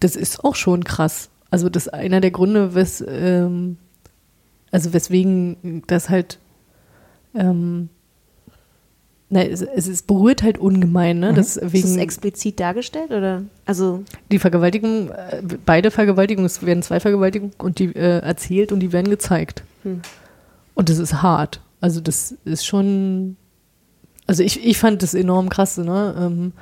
das 0.00 0.16
ist 0.16 0.44
auch 0.44 0.54
schon 0.54 0.84
krass. 0.84 1.30
Also 1.50 1.68
das 1.68 1.86
ist 1.86 1.94
einer 1.94 2.20
der 2.20 2.30
Gründe, 2.30 2.74
wes, 2.74 3.04
ähm, 3.06 3.78
also 4.70 4.92
weswegen 4.92 5.82
das 5.86 6.08
halt 6.08 6.38
ähm, 7.34 7.88
na, 9.28 9.42
es, 9.42 9.60
es, 9.60 9.88
es 9.88 10.02
berührt 10.02 10.42
halt 10.44 10.58
ungemein, 10.58 11.18
ne? 11.18 11.32
Mhm. 11.32 11.36
Das 11.36 11.56
Ist 11.56 11.72
wegen 11.72 11.88
das 11.88 11.96
explizit 11.96 12.60
dargestellt 12.60 13.10
oder? 13.10 13.42
Also 13.64 14.04
die 14.30 14.38
Vergewaltigung, 14.38 15.10
äh, 15.10 15.42
beide 15.64 15.90
Vergewaltigungen, 15.90 16.46
es 16.46 16.64
werden 16.64 16.82
zwei 16.82 17.00
Vergewaltigungen 17.00 17.54
und 17.58 17.80
die 17.80 17.86
äh, 17.86 18.20
erzählt 18.20 18.70
und 18.70 18.80
die 18.80 18.92
werden 18.92 19.10
gezeigt. 19.10 19.64
Hm. 19.82 20.02
Und 20.74 20.88
das 20.90 20.98
ist 20.98 21.22
hart. 21.22 21.60
Also 21.80 22.00
das 22.00 22.36
ist 22.44 22.64
schon, 22.64 23.36
also 24.26 24.42
ich, 24.42 24.64
ich 24.64 24.78
fand 24.78 25.02
das 25.02 25.14
enorm 25.14 25.48
krass, 25.48 25.78
ne? 25.78 26.14
Ähm, 26.18 26.52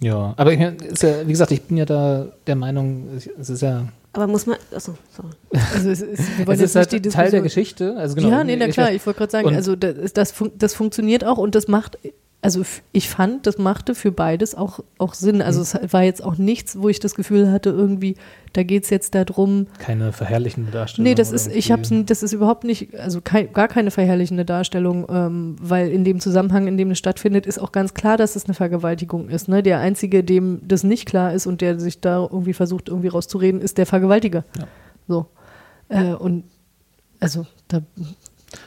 Ja, 0.00 0.34
aber 0.36 0.52
ich, 0.52 0.60
ist 0.60 1.02
ja, 1.02 1.26
wie 1.26 1.32
gesagt, 1.32 1.52
ich 1.52 1.62
bin 1.62 1.76
ja 1.76 1.84
da 1.84 2.26
der 2.46 2.56
Meinung, 2.56 3.08
es 3.16 3.50
ist 3.50 3.62
ja 3.62 3.88
aber 4.14 4.26
muss 4.26 4.46
man. 4.46 4.58
Achso, 4.74 4.96
sorry. 5.10 5.30
also 5.74 5.90
es 5.90 6.02
ist, 6.02 6.20
es 6.46 6.60
ist 6.60 6.76
halt 6.76 7.12
Teil 7.12 7.30
der 7.30 7.40
Geschichte. 7.40 7.96
Also 7.96 8.14
genau, 8.14 8.28
ja, 8.28 8.44
nee, 8.44 8.56
na 8.56 8.68
klar, 8.68 8.92
ich 8.92 9.04
wollte 9.06 9.18
gerade 9.18 9.32
sagen, 9.32 9.54
also 9.54 9.74
das, 9.74 10.12
das, 10.12 10.32
fun 10.32 10.52
das 10.58 10.74
funktioniert 10.74 11.24
auch 11.24 11.38
und 11.38 11.54
das 11.54 11.66
macht, 11.66 11.98
also 12.44 12.62
ich 12.90 13.08
fand, 13.08 13.46
das 13.46 13.56
machte 13.58 13.94
für 13.94 14.10
beides 14.10 14.56
auch, 14.56 14.80
auch 14.98 15.14
Sinn. 15.14 15.40
Also 15.40 15.60
Mhm. 15.60 15.84
es 15.84 15.92
war 15.92 16.02
jetzt 16.02 16.24
auch 16.24 16.36
nichts, 16.38 16.76
wo 16.76 16.88
ich 16.88 16.98
das 16.98 17.14
Gefühl 17.14 17.52
hatte, 17.52 17.70
irgendwie, 17.70 18.16
da 18.52 18.64
geht 18.64 18.82
es 18.82 18.90
jetzt 18.90 19.14
darum, 19.14 19.68
keine 19.78 20.12
verherrlichende 20.12 20.72
Darstellung. 20.72 21.08
Nee, 21.08 21.14
das 21.14 21.30
ist, 21.30 21.46
ich 21.46 21.70
irgendwie- 21.70 21.94
hab's, 21.98 22.06
das 22.06 22.22
ist 22.24 22.32
überhaupt 22.32 22.64
nicht, 22.64 22.94
also 22.98 23.20
kein, 23.22 23.52
gar 23.52 23.68
keine 23.68 23.92
verherrlichende 23.92 24.44
Darstellung, 24.44 25.06
ähm, 25.08 25.54
weil 25.60 25.88
in 25.90 26.02
dem 26.02 26.18
Zusammenhang, 26.18 26.66
in 26.66 26.76
dem 26.76 26.90
es 26.90 26.98
stattfindet, 26.98 27.46
ist 27.46 27.60
auch 27.60 27.70
ganz 27.70 27.94
klar, 27.94 28.16
dass 28.16 28.34
es 28.34 28.46
eine 28.46 28.54
Vergewaltigung 28.54 29.28
ist. 29.28 29.46
Ne? 29.48 29.62
Der 29.62 29.78
Einzige, 29.78 30.24
dem 30.24 30.62
das 30.66 30.82
nicht 30.82 31.06
klar 31.06 31.32
ist 31.32 31.46
und 31.46 31.60
der 31.60 31.78
sich 31.78 32.00
da 32.00 32.18
irgendwie 32.22 32.54
versucht, 32.54 32.88
irgendwie 32.88 33.08
rauszureden, 33.08 33.60
ist 33.60 33.78
der 33.78 33.86
Vergewaltiger. 33.86 34.44
Ja. 34.58 34.66
So. 35.06 35.26
Äh, 35.88 36.14
und 36.14 36.42
also 37.20 37.46
da 37.68 37.82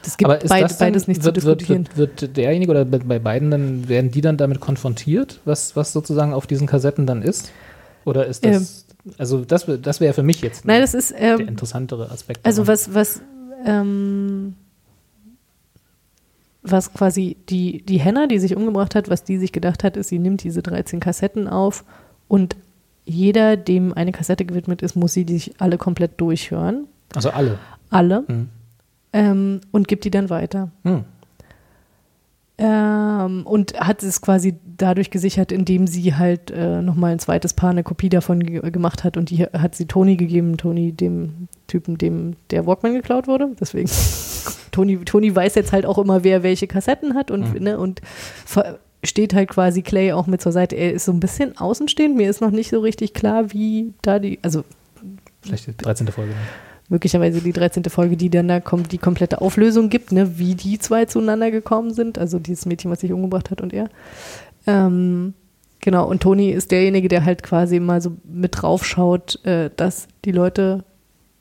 das 0.02 0.16
gibt 0.16 0.30
Aber 0.30 0.42
ist 0.42 0.48
beid, 0.48 0.64
das 0.64 0.78
dann, 0.78 0.88
beides 0.88 1.08
nicht 1.08 1.22
wird, 1.24 1.34
zu 1.36 1.40
diskutieren. 1.40 1.88
Wird, 1.94 2.22
wird, 2.22 2.36
derjenige 2.36 2.70
oder 2.70 2.84
bei 2.84 2.98
bei 2.98 3.18
beiden 3.18 3.50
dann, 3.50 3.88
werden 3.88 4.10
die 4.10 4.20
dann 4.20 4.36
damit 4.36 4.60
konfrontiert, 4.60 5.40
was, 5.44 5.76
was 5.76 5.92
sozusagen 5.92 6.32
auf 6.32 6.46
diesen 6.46 6.66
Kassetten 6.66 7.06
dann 7.06 7.22
ist? 7.22 7.50
Oder 8.04 8.26
ist 8.26 8.44
das, 8.44 8.86
also 9.18 9.44
das, 9.44 9.66
das 9.82 10.00
wäre 10.00 10.12
für 10.12 10.22
mich 10.22 10.40
jetzt 10.40 10.64
Nein, 10.64 10.80
das 10.80 10.94
ist, 10.94 11.12
der 11.12 11.38
ähm, 11.40 11.48
interessantere 11.48 12.10
Aspekt. 12.10 12.44
Also 12.44 12.62
daran. 12.62 12.72
was, 12.72 12.94
was, 12.94 13.22
ähm, 13.64 14.54
was 16.62 16.92
quasi 16.92 17.36
die, 17.48 17.82
die 17.84 17.98
Henna, 17.98 18.26
die 18.26 18.38
sich 18.38 18.56
umgebracht 18.56 18.94
hat, 18.94 19.08
was 19.08 19.24
die 19.24 19.38
sich 19.38 19.52
gedacht 19.52 19.84
hat, 19.84 19.96
ist, 19.96 20.08
sie 20.08 20.18
nimmt 20.18 20.42
diese 20.42 20.62
13 20.62 21.00
Kassetten 21.00 21.48
auf 21.48 21.84
und 22.28 22.56
jeder, 23.04 23.56
dem 23.56 23.92
eine 23.92 24.10
Kassette 24.10 24.44
gewidmet 24.44 24.82
ist, 24.82 24.96
muss 24.96 25.12
sie 25.12 25.24
sich 25.28 25.60
alle 25.60 25.78
komplett 25.78 26.20
durchhören. 26.20 26.88
Also 27.14 27.30
alle. 27.30 27.58
Alle. 27.88 28.24
Hm. 28.26 28.48
Ähm, 29.16 29.60
und 29.72 29.88
gibt 29.88 30.04
die 30.04 30.10
dann 30.10 30.28
weiter. 30.30 30.70
Hm. 30.84 31.04
Ähm, 32.58 33.46
und 33.46 33.78
hat 33.78 34.02
es 34.02 34.22
quasi 34.22 34.56
dadurch 34.78 35.10
gesichert, 35.10 35.52
indem 35.52 35.86
sie 35.86 36.14
halt 36.14 36.50
äh, 36.50 36.80
nochmal 36.80 37.12
ein 37.12 37.18
zweites 37.18 37.52
Paar 37.52 37.70
eine 37.70 37.82
Kopie 37.82 38.08
davon 38.08 38.40
ge 38.40 38.70
gemacht 38.70 39.04
hat 39.04 39.18
und 39.18 39.28
die 39.28 39.44
hat 39.44 39.74
sie 39.74 39.84
Toni 39.86 40.16
gegeben, 40.16 40.56
Toni 40.56 40.92
dem 40.92 41.48
Typen, 41.66 41.98
dem 41.98 42.36
der 42.50 42.66
Walkman 42.66 42.94
geklaut 42.94 43.26
wurde. 43.26 43.50
Deswegen, 43.60 43.90
Toni, 44.72 44.98
Toni 45.04 45.36
weiß 45.36 45.54
jetzt 45.54 45.72
halt 45.72 45.84
auch 45.84 45.98
immer, 45.98 46.24
wer 46.24 46.42
welche 46.42 46.66
Kassetten 46.66 47.14
hat 47.14 47.30
und, 47.30 47.54
Mhm. 47.54 47.62
ne, 47.62 47.78
und 47.78 48.00
steht 49.04 49.34
halt 49.34 49.50
quasi 49.50 49.82
Clay 49.82 50.12
auch 50.12 50.26
mit 50.26 50.40
zur 50.40 50.52
Seite. 50.52 50.76
Er 50.76 50.92
ist 50.94 51.04
so 51.04 51.12
ein 51.12 51.20
bisschen 51.20 51.58
außenstehend, 51.58 52.16
mir 52.16 52.30
ist 52.30 52.40
noch 52.40 52.50
nicht 52.50 52.70
so 52.70 52.80
richtig 52.80 53.12
klar, 53.12 53.52
wie 53.52 53.92
da 54.00 54.18
die, 54.18 54.38
also 54.42 54.64
Vielleicht 55.42 55.66
die 55.66 55.76
13. 55.76 56.08
Folge. 56.08 56.32
Möglicherweise 56.88 57.40
die 57.40 57.52
13. 57.52 57.84
Folge, 57.84 58.16
die 58.16 58.30
dann 58.30 58.48
da 58.48 58.60
kommt, 58.60 58.92
die 58.92 58.98
komplette 58.98 59.40
Auflösung 59.40 59.88
gibt, 59.88 60.12
ne, 60.12 60.38
wie 60.38 60.54
die 60.54 60.78
zwei 60.78 61.04
zueinander 61.06 61.50
gekommen 61.50 61.92
sind, 61.92 62.18
also 62.18 62.38
dieses 62.38 62.66
Mädchen, 62.66 62.90
was 62.90 63.00
sich 63.00 63.12
umgebracht 63.12 63.50
hat 63.50 63.60
und 63.60 63.72
er. 63.72 63.88
Ähm, 64.66 65.34
genau, 65.80 66.08
und 66.08 66.22
Toni 66.22 66.50
ist 66.50 66.70
derjenige, 66.70 67.08
der 67.08 67.24
halt 67.24 67.42
quasi 67.42 67.80
mal 67.80 68.00
so 68.00 68.12
mit 68.24 68.62
drauf 68.62 68.84
schaut, 68.84 69.44
äh, 69.44 69.70
dass 69.76 70.08
die 70.24 70.32
Leute, 70.32 70.84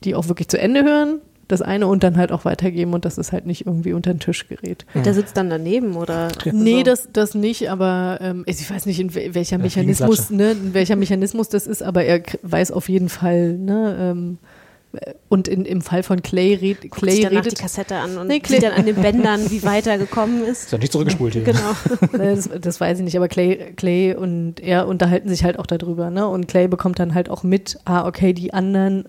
die 0.04 0.16
auch 0.16 0.28
wirklich 0.28 0.48
zu 0.48 0.60
Ende 0.60 0.84
hören, 0.84 1.20
das 1.48 1.62
eine 1.62 1.86
und 1.86 2.02
dann 2.04 2.18
halt 2.18 2.32
auch 2.32 2.44
weitergeben 2.44 2.96
und 2.96 3.06
dass 3.06 3.20
es 3.20 3.32
halt 3.32 3.46
nicht 3.46 3.68
irgendwie 3.68 3.94
unter 3.94 4.12
den 4.12 4.20
Tisch 4.20 4.48
gerät. 4.48 4.84
Der 4.96 5.14
sitzt 5.14 5.38
dann 5.38 5.48
daneben 5.52 5.96
oder? 5.96 6.30
Nee, 6.52 6.78
Also- 6.80 6.84
das, 6.86 7.10
das 7.14 7.36
nicht, 7.36 7.70
aber 7.70 8.18
ähm, 8.20 8.44
ich 8.48 8.68
weiß 8.68 8.88
nicht, 8.88 9.00
in 9.00 9.12
wel- 9.12 9.36
welcher 9.36 9.58
Ja, 9.58 9.62
Mechanismus, 9.64 10.32
ne, 10.32 10.54
in 10.54 10.74
welcher 10.74 10.96
Mechanismus 10.96 11.50
das 11.50 11.68
ist, 11.68 11.84
aber 11.84 12.04
er 12.04 12.24
weiß 12.42 12.72
auf 12.72 12.90
jeden 12.90 13.10
Fall, 13.10 13.54
ne, 13.60 13.96
ähm, 14.00 14.38
und 15.30 15.48
in, 15.48 15.66
im 15.66 15.82
Fall 15.82 16.04
von 16.04 16.22
Clay, 16.22 16.54
red, 16.56 16.82
Guckt 16.82 16.96
Clay 16.96 17.16
sich 17.16 17.30
redet 17.30 17.52
die 17.52 17.62
Kassette 17.62 17.96
an 17.96 18.18
und 18.18 18.28
Nee, 18.28 18.36
sieht 18.36 18.44
Clay- 18.44 18.60
dann 18.60 18.74
an 18.74 18.86
den 18.86 18.96
Bändern, 18.96 19.50
wie 19.52 19.64
weit 19.64 19.88
er 19.88 19.98
gekommen 19.98 20.44
ist. 20.44 20.64
Ist 20.66 20.72
ja 20.72 20.78
nicht 20.78 20.92
zurückgespult 20.92 21.34
hier. 21.34 21.44
Genau. 21.44 21.60
Das, 22.18 22.50
das 22.62 22.80
weiß 22.80 23.00
ich 23.00 23.04
nicht, 23.04 23.18
aber 23.18 23.28
Clay, 23.28 23.74
Clay 23.76 24.16
und 24.16 24.60
er 24.60 24.88
unterhalten 24.88 25.30
sich 25.30 25.44
halt 25.44 25.60
auch 25.60 25.66
darüber, 25.68 26.10
ne? 26.10 26.28
Und 26.28 26.48
Clay 26.48 26.68
bekommt 26.68 27.00
dann 27.00 27.14
halt 27.14 27.30
auch 27.30 27.44
mit, 27.44 27.78
ah, 27.86 28.08
okay, 28.08 28.34
die 28.34 28.54
anderen, 28.54 29.06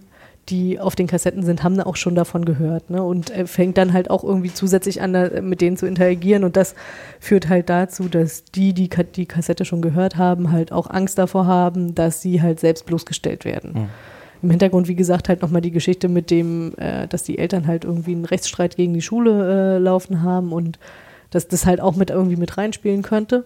die 0.48 0.78
auf 0.78 0.94
den 0.94 1.06
Kassetten 1.06 1.42
sind, 1.42 1.62
haben 1.64 1.80
auch 1.80 1.96
schon 1.96 2.14
davon 2.14 2.44
gehört, 2.44 2.90
ne? 2.90 3.02
Und 3.02 3.30
er 3.30 3.46
fängt 3.46 3.78
dann 3.78 3.92
halt 3.92 4.10
auch 4.10 4.22
irgendwie 4.24 4.52
zusätzlich 4.52 5.02
an, 5.02 5.12
da 5.12 5.40
mit 5.40 5.60
denen 5.60 5.76
zu 5.76 5.86
interagieren 5.86 6.44
und 6.44 6.56
das 6.56 6.74
führt 7.20 7.48
halt 7.48 7.68
dazu, 7.68 8.08
dass 8.08 8.44
die, 8.44 8.72
die 8.72 8.88
die 8.88 9.26
Kassette 9.26 9.64
schon 9.64 9.82
gehört 9.82 10.16
haben, 10.16 10.52
halt 10.52 10.72
auch 10.72 10.88
Angst 10.90 11.18
davor 11.18 11.46
haben, 11.46 11.94
dass 11.94 12.22
sie 12.22 12.42
halt 12.42 12.60
selbst 12.60 12.86
bloßgestellt 12.86 13.44
werden. 13.44 13.74
Hm. 13.74 13.88
Im 14.46 14.50
Hintergrund, 14.50 14.86
wie 14.86 14.94
gesagt, 14.94 15.28
halt 15.28 15.42
nochmal 15.42 15.60
die 15.60 15.72
Geschichte 15.72 16.08
mit 16.08 16.30
dem, 16.30 16.72
äh, 16.78 17.08
dass 17.08 17.24
die 17.24 17.36
Eltern 17.36 17.66
halt 17.66 17.82
irgendwie 17.84 18.12
einen 18.12 18.24
Rechtsstreit 18.24 18.76
gegen 18.76 18.94
die 18.94 19.02
Schule 19.02 19.74
äh, 19.74 19.78
laufen 19.78 20.22
haben 20.22 20.52
und 20.52 20.78
dass 21.30 21.48
das 21.48 21.66
halt 21.66 21.80
auch 21.80 21.96
mit 21.96 22.10
irgendwie 22.10 22.36
mit 22.36 22.56
reinspielen 22.56 23.02
könnte. 23.02 23.44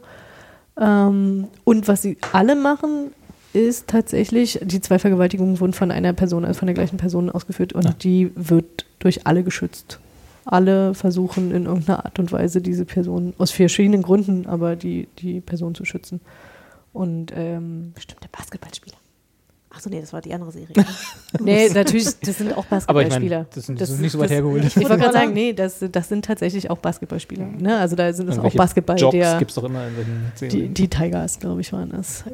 Ähm, 0.78 1.48
und 1.64 1.88
was 1.88 2.02
sie 2.02 2.18
alle 2.32 2.54
machen, 2.54 3.12
ist 3.54 3.88
tatsächlich, 3.88 4.60
die 4.62 4.82
zwei 4.82 4.98
Vergewaltigungen 4.98 5.58
wurden 5.58 5.72
von 5.72 5.90
einer 5.90 6.12
Person, 6.12 6.44
also 6.44 6.58
von 6.58 6.66
der 6.66 6.74
gleichen 6.74 6.98
Person 6.98 7.30
ausgeführt 7.30 7.72
und 7.72 7.84
Ja. 7.84 7.94
die 7.98 8.30
wird 8.34 8.84
durch 8.98 9.26
alle 9.26 9.42
geschützt. 9.42 10.00
Alle 10.44 10.92
versuchen 10.92 11.50
in 11.50 11.64
irgendeiner 11.64 12.04
Art 12.04 12.18
und 12.18 12.30
Weise 12.30 12.60
diese 12.60 12.84
Person, 12.84 13.32
aus 13.38 13.52
verschiedenen 13.52 14.02
Gründen, 14.02 14.46
aber 14.46 14.76
die, 14.76 15.08
die 15.18 15.40
Person 15.40 15.74
zu 15.74 15.86
schützen. 15.86 16.20
Und 16.92 17.32
ähm, 17.34 17.92
Bestimmt 17.94 18.22
der 18.22 18.28
Basketballspieler. 18.36 18.96
Achso, 19.72 19.88
nee, 19.88 20.00
das 20.00 20.12
war 20.12 20.20
die 20.20 20.34
andere 20.34 20.50
Serie. 20.50 20.74
nee, 21.40 21.68
natürlich, 21.68 22.18
das 22.20 22.38
sind 22.38 22.52
auch 22.52 22.64
Aber 22.66 23.02
ich 23.02 23.08
Basketballspieler. 23.08 23.36
meine, 23.38 23.48
das, 23.54 23.66
sind- 23.66 23.80
das 23.80 23.90
ist 23.90 24.00
nicht 24.00 24.10
so 24.12 24.18
weit 24.18 24.30
hergeholt. 24.30 24.64
Ich 24.64 24.76
wollte 24.76 24.96
gerade 24.98 25.12
sagen, 25.12 25.32
nee, 25.32 25.52
das, 25.52 25.84
das 25.92 26.08
sind 26.08 26.24
tatsächlich 26.24 26.68
auch 26.70 26.78
Basketballspieler. 26.78 27.46
Ne? 27.46 27.78
Also 27.78 27.94
da 27.94 28.12
sind 28.12 28.28
es 28.28 28.38
auch 28.38 28.52
Basketball, 28.54 28.98
Jobs 28.98 29.12
der 29.12 29.38
gibt 29.38 29.52
es 29.52 29.54
doch 29.54 29.64
immer 29.64 29.86
in 29.86 29.94
solchen 29.94 30.32
die, 30.40 30.48
Serien. 30.50 30.74
die 30.74 30.88
Tigers, 30.88 31.38
glaube 31.38 31.60
ich, 31.60 31.72
waren 31.72 31.90
das. 31.90 32.24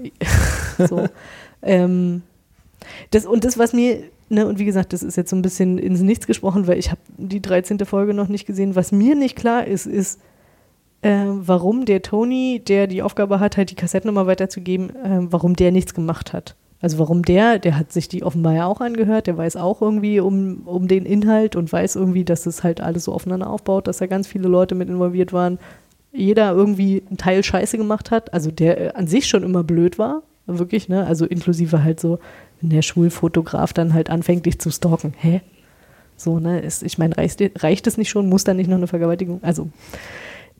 so. 0.88 1.06
ähm, 1.62 2.22
das. 3.10 3.26
Und 3.26 3.44
das, 3.44 3.58
was 3.58 3.74
mir, 3.74 4.02
ne, 4.30 4.46
und 4.46 4.58
wie 4.58 4.64
gesagt, 4.64 4.94
das 4.94 5.02
ist 5.02 5.16
jetzt 5.16 5.28
so 5.28 5.36
ein 5.36 5.42
bisschen 5.42 5.76
ins 5.78 6.00
Nichts 6.00 6.26
gesprochen, 6.26 6.66
weil 6.66 6.78
ich 6.78 6.90
habe 6.90 7.00
die 7.18 7.42
13. 7.42 7.78
Folge 7.84 8.14
noch 8.14 8.28
nicht 8.28 8.46
gesehen. 8.46 8.76
Was 8.76 8.92
mir 8.92 9.14
nicht 9.14 9.36
klar 9.36 9.66
ist, 9.66 9.84
ist, 9.86 10.20
äh, 11.02 11.24
warum 11.26 11.84
der 11.84 12.00
Tony, 12.00 12.62
der 12.66 12.86
die 12.86 13.02
Aufgabe 13.02 13.40
hat, 13.40 13.58
halt 13.58 13.70
die 13.70 13.74
Kassettennummer 13.74 14.26
weiterzugeben, 14.26 14.88
äh, 14.96 15.18
warum 15.30 15.54
der 15.54 15.70
nichts 15.70 15.92
gemacht 15.92 16.32
hat. 16.32 16.56
Also 16.80 16.98
warum 16.98 17.22
der, 17.22 17.58
der 17.58 17.78
hat 17.78 17.92
sich 17.92 18.08
die 18.08 18.22
offenbar 18.22 18.54
ja 18.54 18.66
auch 18.66 18.80
angehört, 18.80 19.26
der 19.26 19.38
weiß 19.38 19.56
auch 19.56 19.80
irgendwie 19.80 20.20
um, 20.20 20.62
um 20.66 20.88
den 20.88 21.06
Inhalt 21.06 21.56
und 21.56 21.72
weiß 21.72 21.96
irgendwie, 21.96 22.24
dass 22.24 22.42
das 22.42 22.62
halt 22.62 22.80
alles 22.80 23.04
so 23.04 23.12
aufeinander 23.12 23.48
aufbaut, 23.48 23.86
dass 23.86 23.98
da 23.98 24.06
ganz 24.06 24.26
viele 24.26 24.48
Leute 24.48 24.74
mit 24.74 24.88
involviert 24.88 25.32
waren. 25.32 25.58
Jeder 26.12 26.52
irgendwie 26.52 27.02
einen 27.08 27.16
Teil 27.16 27.42
Scheiße 27.42 27.78
gemacht 27.78 28.10
hat, 28.10 28.32
also 28.34 28.50
der 28.50 28.80
äh, 28.80 28.92
an 28.92 29.06
sich 29.06 29.26
schon 29.26 29.42
immer 29.42 29.64
blöd 29.64 29.98
war, 29.98 30.22
wirklich, 30.46 30.88
ne? 30.88 31.06
Also 31.06 31.24
inklusive 31.26 31.82
halt 31.82 31.98
so, 31.98 32.18
wenn 32.60 32.70
der 32.70 32.82
Schulfotograf 32.82 33.72
dann 33.72 33.94
halt 33.94 34.10
anfängt, 34.10 34.46
dich 34.46 34.58
zu 34.58 34.70
stalken. 34.70 35.14
Hä? 35.16 35.40
So, 36.16 36.38
ne? 36.38 36.60
Ist, 36.60 36.82
ich 36.82 36.98
meine, 36.98 37.16
reicht, 37.16 37.42
reicht 37.62 37.86
es 37.86 37.98
nicht 37.98 38.10
schon? 38.10 38.28
Muss 38.28 38.44
da 38.44 38.54
nicht 38.54 38.68
noch 38.68 38.76
eine 38.76 38.86
Vergewaltigung? 38.86 39.40
Also, 39.42 39.68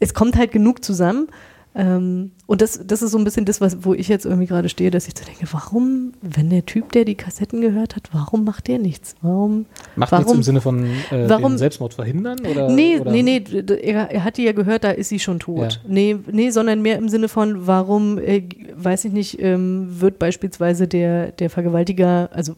es 0.01 0.13
kommt 0.13 0.37
halt 0.37 0.53
genug 0.53 0.85
zusammen. 0.85 1.29
Ähm, 1.79 2.31
und 2.47 2.63
das, 2.63 2.81
das 2.87 3.03
ist 3.03 3.11
so 3.11 3.19
ein 3.19 3.25
bisschen 3.25 3.45
das, 3.45 3.61
was, 3.61 3.85
wo 3.85 3.93
ich 3.93 4.09
jetzt 4.09 4.25
irgendwie 4.25 4.47
gerade 4.47 4.71
stehe, 4.71 4.91
dass 4.91 5.07
ich 5.09 5.15
so 5.19 5.25
denke, 5.27 5.47
warum, 5.53 6.13
wenn 6.23 6.49
der 6.49 6.65
Typ, 6.65 6.91
der 6.93 7.05
die 7.05 7.15
Kassetten 7.17 7.61
gehört 7.61 7.97
hat, 7.97 8.09
warum 8.13 8.45
macht 8.45 8.67
der 8.69 8.79
nichts? 8.79 9.15
Warum? 9.21 9.67
Macht 9.95 10.11
warum, 10.13 10.25
nichts 10.25 10.37
im 10.39 10.43
Sinne 10.43 10.61
von 10.63 10.85
äh, 10.85 11.29
warum- 11.29 11.59
Selbstmord 11.59 11.93
verhindern? 11.93 12.39
Oder, 12.51 12.71
Nee, 12.71 12.99
oder? 13.01 13.11
nee, 13.13 13.23
nee, 13.23 13.45
er, 13.83 14.11
er 14.11 14.25
hat 14.25 14.39
die 14.39 14.45
ja 14.45 14.53
gehört, 14.53 14.85
da 14.85 14.91
ist 14.91 15.11
sie 15.11 15.19
schon 15.19 15.39
tot. 15.39 15.81
Ja. 15.85 15.91
Nee, 15.91 16.17
nee, 16.33 16.49
sondern 16.51 16.81
mehr 16.81 16.97
im 16.97 17.11
Sinne 17.11 17.29
von, 17.29 17.67
warum, 17.67 18.17
äh, 18.19 18.43
weiß 18.75 19.05
ich 19.05 19.13
nicht, 19.13 19.43
ähm, 19.43 20.01
wird 20.01 20.19
beispielsweise 20.19 20.89
der, 20.89 21.33
der 21.33 21.51
Vergewaltiger, 21.51 22.31
also 22.33 22.55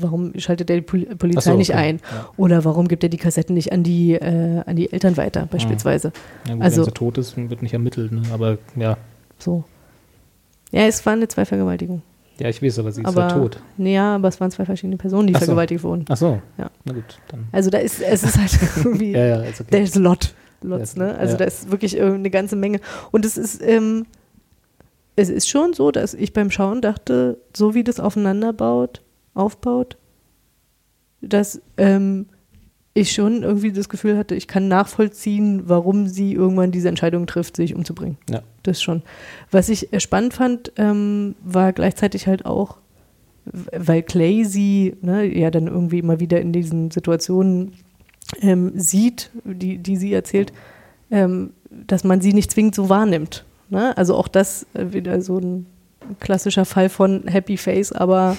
warum 0.00 0.32
schaltet 0.38 0.70
er 0.70 0.76
die 0.76 0.82
Pol 0.82 1.00
Polizei 1.16 1.50
so, 1.52 1.56
nicht 1.56 1.70
okay. 1.70 1.78
ein? 1.78 1.96
Ja. 2.10 2.28
Oder 2.36 2.64
warum 2.64 2.88
gibt 2.88 3.02
er 3.02 3.08
die 3.08 3.16
Kassetten 3.16 3.54
nicht 3.54 3.72
an 3.72 3.82
die, 3.82 4.14
äh, 4.14 4.62
an 4.66 4.76
die 4.76 4.92
Eltern 4.92 5.16
weiter, 5.16 5.46
beispielsweise? 5.50 6.12
Ja, 6.46 6.54
gut, 6.54 6.62
Also- 6.62 6.76
wenn 6.78 6.84
sie 6.86 6.90
tot 6.92 7.18
ist, 7.18 7.36
wird 7.36 7.62
nicht 7.62 7.72
ermittelt. 7.72 8.12
Ne? 8.12 8.22
Aber 8.32 8.58
ja. 8.76 8.96
So. 9.38 9.64
Ja, 10.72 10.82
es 10.82 11.04
war 11.06 11.12
eine 11.14 11.28
Zweivergewaltigung. 11.28 12.02
ja, 12.38 12.48
ich 12.48 12.62
weiß, 12.62 12.78
aber 12.80 12.92
sie 12.92 13.00
ist 13.02 13.06
aber, 13.06 13.28
ja 13.28 13.28
tot. 13.38 13.60
Nee, 13.76 13.94
ja, 13.94 14.16
aber 14.16 14.28
es 14.28 14.40
waren 14.40 14.50
zwei 14.50 14.64
verschiedene 14.64 14.96
Personen, 14.96 15.28
die 15.28 15.32
so. 15.34 15.38
vergewaltigt 15.40 15.82
wurden. 15.84 16.04
Ach 16.08 16.16
so. 16.16 16.40
Ja. 16.58 16.70
Na 16.84 16.92
gut, 16.92 17.18
dann. 17.28 17.46
Also 17.52 17.70
da 17.70 17.78
ist, 17.78 18.00
es 18.00 18.22
ist 18.24 18.36
halt 18.38 18.58
irgendwie, 18.84 19.12
Ja, 19.12 19.26
ja, 19.26 19.42
ist 19.42 19.60
okay. 19.60 19.70
there's 19.70 19.96
a 19.96 20.00
lot. 20.00 20.34
Lots, 20.62 20.96
ne? 20.96 21.16
Also 21.18 21.32
ja. 21.32 21.38
da 21.38 21.44
ist 21.44 21.70
wirklich 21.70 21.98
äh, 21.98 22.02
eine 22.02 22.30
ganze 22.30 22.56
Menge. 22.56 22.80
Und 23.12 23.24
es 23.24 23.36
ist, 23.36 23.62
ähm, 23.62 24.06
es 25.14 25.28
ist 25.28 25.48
schon 25.48 25.74
so, 25.74 25.90
dass 25.90 26.14
ich 26.14 26.32
beim 26.32 26.50
Schauen 26.50 26.80
dachte, 26.80 27.38
so 27.54 27.74
wie 27.74 27.84
das 27.84 28.00
aufeinander 28.00 28.52
baut, 28.52 29.02
aufbaut, 29.36 29.96
dass 31.20 31.60
ähm, 31.76 32.26
ich 32.94 33.12
schon 33.12 33.42
irgendwie 33.42 33.72
das 33.72 33.88
Gefühl 33.88 34.16
hatte, 34.16 34.34
ich 34.34 34.48
kann 34.48 34.68
nachvollziehen, 34.68 35.64
warum 35.66 36.06
sie 36.06 36.32
irgendwann 36.32 36.72
diese 36.72 36.88
Entscheidung 36.88 37.26
trifft, 37.26 37.56
sich 37.56 37.74
umzubringen. 37.74 38.16
Ja. 38.30 38.42
Das 38.62 38.82
schon. 38.82 39.02
Was 39.50 39.68
ich 39.68 39.92
äh, 39.92 40.00
spannend 40.00 40.34
fand, 40.34 40.72
ähm, 40.76 41.34
war 41.44 41.72
gleichzeitig 41.72 42.26
halt 42.26 42.46
auch, 42.46 42.78
weil 43.44 44.02
Clay 44.02 44.44
sie 44.44 44.96
ne, 45.02 45.24
ja 45.24 45.50
dann 45.50 45.66
irgendwie 45.66 45.98
immer 45.98 46.20
wieder 46.20 46.40
in 46.40 46.52
diesen 46.52 46.90
Situationen 46.90 47.74
ähm, 48.40 48.72
sieht, 48.74 49.30
die, 49.44 49.78
die 49.78 49.96
sie 49.96 50.12
erzählt, 50.12 50.52
ähm, 51.10 51.50
dass 51.70 52.02
man 52.02 52.20
sie 52.20 52.32
nicht 52.32 52.50
zwingend 52.50 52.74
so 52.74 52.88
wahrnimmt. 52.88 53.44
Ne? 53.68 53.96
Also 53.96 54.14
auch 54.14 54.28
das 54.28 54.66
äh, 54.74 54.92
wieder 54.92 55.20
so 55.20 55.38
ein 55.38 55.66
klassischer 56.18 56.64
Fall 56.64 56.88
von 56.88 57.28
Happy 57.28 57.56
Face, 57.56 57.92
aber 57.92 58.36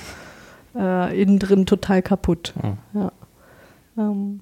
äh, 0.78 1.22
innen 1.22 1.40
drin 1.40 1.66
total 1.66 2.02
kaputt. 2.02 2.54
Mhm. 2.62 2.78
Ja. 3.00 3.12
Ähm, 3.98 4.40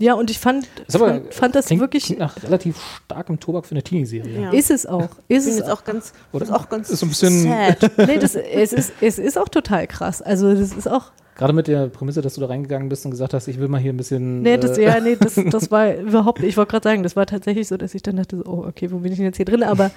ja, 0.00 0.14
und 0.14 0.30
ich 0.30 0.38
fand, 0.38 0.68
aber, 0.94 1.08
fand, 1.08 1.34
fand 1.34 1.54
das 1.56 1.66
klingt, 1.66 1.80
wirklich, 1.80 2.04
Klingt 2.04 2.20
nach 2.20 2.40
relativ 2.44 2.76
starkem 3.04 3.40
Tobak 3.40 3.66
für 3.66 3.72
eine 3.72 3.82
Teenie-Serie. 3.82 4.42
Ja. 4.42 4.50
ist 4.52 4.70
es 4.70 4.86
auch. 4.86 5.08
Ist 5.26 5.46
es 5.46 5.62
auch 5.62 5.82
ganz, 5.82 6.12
Oder? 6.32 6.44
ist 6.44 6.52
auch 6.52 6.68
ganz 6.68 6.88
Ist 6.88 7.00
so 7.00 7.06
ein 7.06 7.08
bisschen- 7.08 7.42
sad. 7.42 7.90
nee, 8.06 8.18
das, 8.18 8.36
es, 8.36 8.72
ist, 8.72 8.92
es 9.00 9.18
ist 9.18 9.36
auch 9.36 9.48
total 9.48 9.88
krass. 9.88 10.22
Also 10.22 10.54
das 10.54 10.72
ist 10.72 10.88
auch, 10.88 11.10
Gerade 11.38 11.52
mit 11.52 11.68
der 11.68 11.86
Prämisse, 11.86 12.20
dass 12.20 12.34
du 12.34 12.40
da 12.40 12.48
reingegangen 12.48 12.88
bist 12.88 13.04
und 13.04 13.12
gesagt 13.12 13.32
hast, 13.32 13.46
ich 13.46 13.60
will 13.60 13.68
mal 13.68 13.80
hier 13.80 13.92
ein 13.92 13.96
bisschen. 13.96 14.42
nee, 14.42 14.56
das, 14.56 14.76
äh, 14.76 14.84
ja, 14.84 14.98
nee, 15.00 15.16
das, 15.16 15.34
das 15.50 15.70
war 15.70 15.94
überhaupt 15.94 16.40
nicht, 16.40 16.48
ich 16.50 16.56
wollte 16.56 16.72
gerade 16.72 16.88
sagen, 16.88 17.02
das 17.04 17.14
war 17.14 17.26
tatsächlich 17.26 17.68
so, 17.68 17.76
dass 17.76 17.94
ich 17.94 18.02
dann 18.02 18.16
dachte, 18.16 18.38
so, 18.38 18.44
oh, 18.44 18.66
okay, 18.66 18.90
wo 18.90 18.98
bin 18.98 19.12
ich 19.12 19.18
denn 19.18 19.26
jetzt 19.26 19.36
hier 19.36 19.46
drin? 19.46 19.62
Aber 19.62 19.92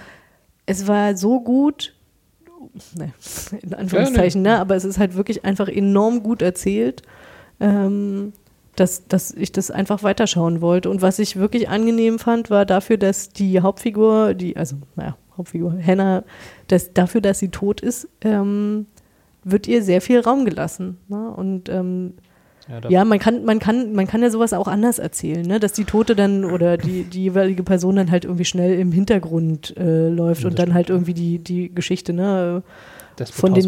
es 0.67 0.88
war 0.88 1.17
so 1.17 1.41
gut, 1.41 1.94
ne, 2.95 3.13
in 3.62 3.74
Anführungszeichen, 3.74 4.41
ne, 4.41 4.60
aber 4.60 4.76
es 4.76 4.86
ist 4.86 5.00
halt 5.00 5.15
wirklich 5.15 5.45
einfach 5.45 5.67
enorm 5.67 6.24
gut 6.24 6.41
erzählt, 6.41 7.02
ähm, 7.60 8.34
dass, 8.76 9.08
dass 9.08 9.32
ich 9.32 9.52
das 9.52 9.69
einfach 9.69 10.04
weiterschauen 10.04 10.62
wollte. 10.62 10.89
Und 10.89 11.02
was 11.02 11.19
ich 11.19 11.36
wirklich 11.36 11.69
angenehm 11.69 12.19
fand, 12.19 12.50
war 12.50 12.65
dafür, 12.65 12.97
dass 12.97 13.30
die 13.30 13.62
Hauptfigur, 13.62 14.34
die, 14.34 14.56
also, 14.56 14.78
naja, 14.95 15.17
Hauptfigur, 15.38 15.78
Hannah, 15.82 16.24
dass, 16.67 16.93
dafür, 16.93 17.21
dass 17.21 17.39
sie 17.39 17.50
tot 17.50 17.82
ist, 17.82 18.08
ähm, 18.21 18.88
wird 19.43 19.67
ihr 19.67 19.84
sehr 19.84 20.02
viel 20.02 20.19
Raum 20.19 20.45
gelassen. 20.45 20.97
Ne? 21.08 21.32
Und 21.32 21.69
ähm, 21.69 22.13
ja, 22.84 22.89
ja, 22.89 23.05
man 23.05 23.19
kann, 23.19 23.43
man 23.45 23.60
kann, 23.60 23.93
man 23.93 24.07
kann 24.07 24.21
ja 24.21 24.29
sowas 24.29 24.53
auch 24.53 24.67
anders 24.67 24.99
erzählen, 24.99 25.45
ne? 25.45 25.60
Dass 25.60 25.73
die 25.73 25.84
Tote 25.86 26.15
dann 26.15 26.45
oder 26.45 26.77
die, 26.77 27.03
die 27.03 27.23
jeweilige 27.23 27.63
Person 27.63 27.95
dann 27.97 28.12
halt 28.12 28.25
irgendwie 28.25 28.45
schnell 28.45 28.79
im 28.79 28.91
Hintergrund 28.91 29.75
äh, 29.77 30.07
läuft 30.10 30.43
Ja, 30.43 30.49
und 30.49 30.60
dann 30.60 30.73
halt 30.73 30.89
irgendwie 30.89 31.13
die, 31.13 31.39
die 31.39 31.73
Geschichte, 31.73 32.13
ne, 32.13 32.63
das 33.17 33.29
von 33.29 33.53
den- 33.53 33.63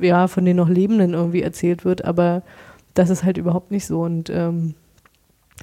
ja, 0.00 0.26
von 0.28 0.44
den 0.44 0.56
noch 0.56 0.68
Lebenden 0.68 1.14
irgendwie 1.14 1.42
erzählt 1.42 1.84
wird, 1.84 2.04
aber 2.04 2.42
das 2.94 3.10
ist 3.10 3.24
halt 3.24 3.38
überhaupt 3.38 3.70
nicht 3.70 3.86
so. 3.86 4.02
Und 4.02 4.28
ähm, 4.30 4.74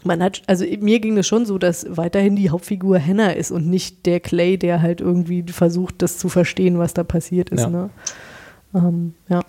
man 0.03 0.23
hat, 0.23 0.41
also 0.47 0.65
mir 0.79 0.99
ging 0.99 1.17
es 1.17 1.27
schon 1.27 1.45
so, 1.45 1.57
dass 1.57 1.85
weiterhin 1.89 2.35
die 2.35 2.49
Hauptfigur 2.49 2.99
Hannah 3.05 3.31
ist 3.31 3.51
und 3.51 3.67
nicht 3.67 4.05
der 4.05 4.19
Clay, 4.19 4.57
der 4.57 4.81
halt 4.81 5.01
irgendwie 5.01 5.43
versucht, 5.51 6.01
das 6.01 6.17
zu 6.17 6.29
verstehen, 6.29 6.77
was 6.79 6.93
da 6.93 7.03
passiert 7.03 7.49
ist. 7.49 7.61
Ja. 7.61 7.69
Ne? 7.69 7.89
Ähm, 8.73 9.13
ja. 9.29 9.41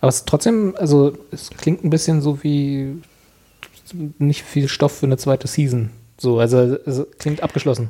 Aber 0.00 0.08
es 0.08 0.16
ist 0.16 0.28
trotzdem, 0.28 0.74
also 0.78 1.12
es 1.30 1.50
klingt 1.50 1.84
ein 1.84 1.90
bisschen 1.90 2.20
so 2.20 2.42
wie 2.42 3.02
nicht 4.18 4.42
viel 4.42 4.68
Stoff 4.68 4.98
für 4.98 5.06
eine 5.06 5.16
zweite 5.16 5.48
Season. 5.48 5.90
So, 6.18 6.38
also 6.38 6.58
es 6.58 7.06
klingt 7.18 7.42
abgeschlossen. 7.42 7.88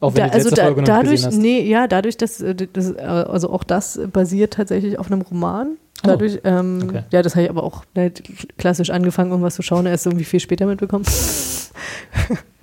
Auch 0.00 0.14
wenn 0.14 0.24
da, 0.24 0.24
du 0.24 0.30
die 0.30 0.34
also 0.34 0.50
da, 0.50 0.64
Folge 0.64 0.82
noch 0.82 0.88
nicht 0.88 1.04
dadurch, 1.04 1.24
hast. 1.24 1.38
nee, 1.38 1.62
ja, 1.62 1.86
dadurch, 1.86 2.16
dass 2.16 2.40
äh, 2.40 2.54
das, 2.54 2.90
äh, 2.90 3.00
also 3.00 3.50
auch 3.50 3.64
das 3.64 3.98
basiert 4.12 4.54
tatsächlich 4.54 4.98
auf 4.98 5.10
einem 5.10 5.22
Roman. 5.22 5.76
Dadurch, 6.02 6.40
ähm, 6.44 6.80
okay. 6.84 7.02
ja, 7.10 7.22
das 7.22 7.34
habe 7.34 7.44
ich 7.44 7.50
aber 7.50 7.64
auch 7.64 7.84
ne, 7.94 8.12
klassisch 8.56 8.90
angefangen, 8.90 9.30
irgendwas 9.30 9.56
zu 9.56 9.62
schauen, 9.62 9.86
erst 9.86 10.06
irgendwie 10.06 10.24
viel 10.24 10.40
später 10.40 10.66
mitbekommen. 10.66 11.04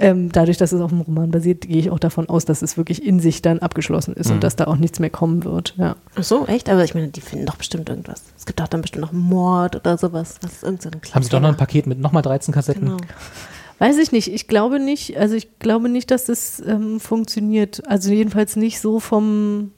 ähm, 0.00 0.30
dadurch, 0.30 0.56
dass 0.58 0.72
es 0.72 0.80
auf 0.80 0.92
einem 0.92 1.00
Roman 1.00 1.30
basiert, 1.32 1.62
gehe 1.62 1.78
ich 1.78 1.90
auch 1.90 1.98
davon 1.98 2.28
aus, 2.28 2.44
dass 2.44 2.62
es 2.62 2.76
wirklich 2.76 3.04
in 3.04 3.18
sich 3.18 3.42
dann 3.42 3.58
abgeschlossen 3.58 4.14
ist 4.14 4.28
Mhm. 4.28 4.34
und 4.36 4.44
dass 4.44 4.54
da 4.56 4.66
auch 4.68 4.76
nichts 4.76 5.00
mehr 5.00 5.10
kommen 5.10 5.44
wird. 5.44 5.74
Ja. 5.76 5.96
Ach 6.14 6.22
so, 6.22 6.46
echt? 6.46 6.68
Aber 6.68 6.84
ich 6.84 6.94
meine, 6.94 7.08
die 7.08 7.20
finden 7.20 7.46
doch 7.46 7.56
bestimmt 7.56 7.88
irgendwas. 7.88 8.22
Es 8.36 8.46
gibt 8.46 8.60
doch 8.60 8.68
dann 8.68 8.80
bestimmt 8.82 9.02
noch 9.02 9.12
Mord 9.12 9.74
oder 9.76 9.98
sowas. 9.98 10.36
Was 10.42 10.52
ist 10.52 10.62
irgend 10.62 10.82
so 10.82 10.90
ein 10.90 11.00
Haben 11.12 11.22
sie 11.24 11.30
doch 11.30 11.40
noch 11.40 11.48
ein 11.48 11.56
Paket 11.56 11.86
mit 11.88 11.98
nochmal 11.98 12.22
13 12.22 12.54
Kassetten? 12.54 12.84
Genau. 12.84 12.96
Weiß 13.80 13.98
ich 13.98 14.10
nicht. 14.12 14.32
Ich 14.32 14.48
glaube 14.48 14.80
nicht, 14.80 15.16
also 15.18 15.34
ich 15.36 15.58
glaube 15.58 15.88
nicht, 15.88 16.10
dass 16.10 16.24
das 16.26 16.60
ähm, 16.66 16.98
funktioniert. 17.00 17.82
Also 17.88 18.10
jedenfalls 18.12 18.56
nicht 18.56 18.80
so 18.80 18.98
vom 19.00 19.70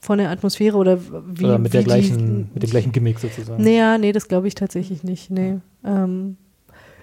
von 0.00 0.18
der 0.18 0.30
Atmosphäre 0.30 0.76
oder 0.76 0.98
wie, 1.02 1.44
Oder 1.44 1.58
mit, 1.58 1.72
wie 1.72 1.72
der 1.72 1.80
die- 1.80 1.86
gleichen, 1.86 2.50
mit 2.54 2.62
dem 2.62 2.70
gleichen 2.70 2.92
Gimmick 2.92 3.18
sozusagen. 3.18 3.62
Naja, 3.62 3.98
nee, 3.98 4.12
das 4.12 4.28
glaube 4.28 4.46
ich 4.48 4.54
tatsächlich 4.54 5.02
nicht. 5.02 5.28
Nee. 5.30 5.58
Ähm, 5.84 6.36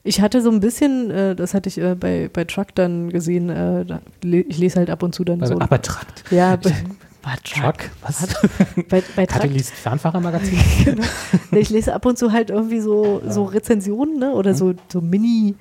ich 0.05 0.21
hatte 0.21 0.41
so 0.41 0.49
ein 0.51 0.59
bisschen, 0.61 1.09
äh, 1.11 1.35
das 1.35 1.53
hatte 1.53 1.67
ich 1.67 1.77
äh, 1.79 1.95
bei, 1.95 2.29
bei 2.31 2.45
Truck 2.45 2.67
dann 2.75 3.09
gesehen, 3.09 3.49
äh, 3.49 3.83
da, 3.85 3.99
ich 4.23 4.57
lese 4.57 4.77
halt 4.79 4.89
ab 4.89 5.03
und 5.03 5.13
zu 5.13 5.23
dann 5.25 5.41
Also, 5.41 5.55
so. 5.55 5.59
aber 5.61 5.81
Trakt. 5.81 6.23
ja, 6.31 6.55
bei, 6.55 6.71
Truck? 7.43 7.89
Was? 8.01 8.27
bei, 8.87 9.01
bei 9.15 9.25
Truck, 9.25 9.51
liest 9.51 9.73
Fernfahrermagazin? 9.73 10.59
nee, 11.51 11.59
ich 11.59 11.71
lese 11.71 11.93
ab 11.93 12.05
und 12.05 12.17
zu 12.19 12.31
halt 12.31 12.51
irgendwie 12.51 12.79
so, 12.79 13.21
so 13.27 13.43
Rezensionen 13.45 14.19
ne? 14.19 14.31
oder 14.33 14.53
so, 14.53 14.73
so 14.93 15.01
Mini- 15.01 15.55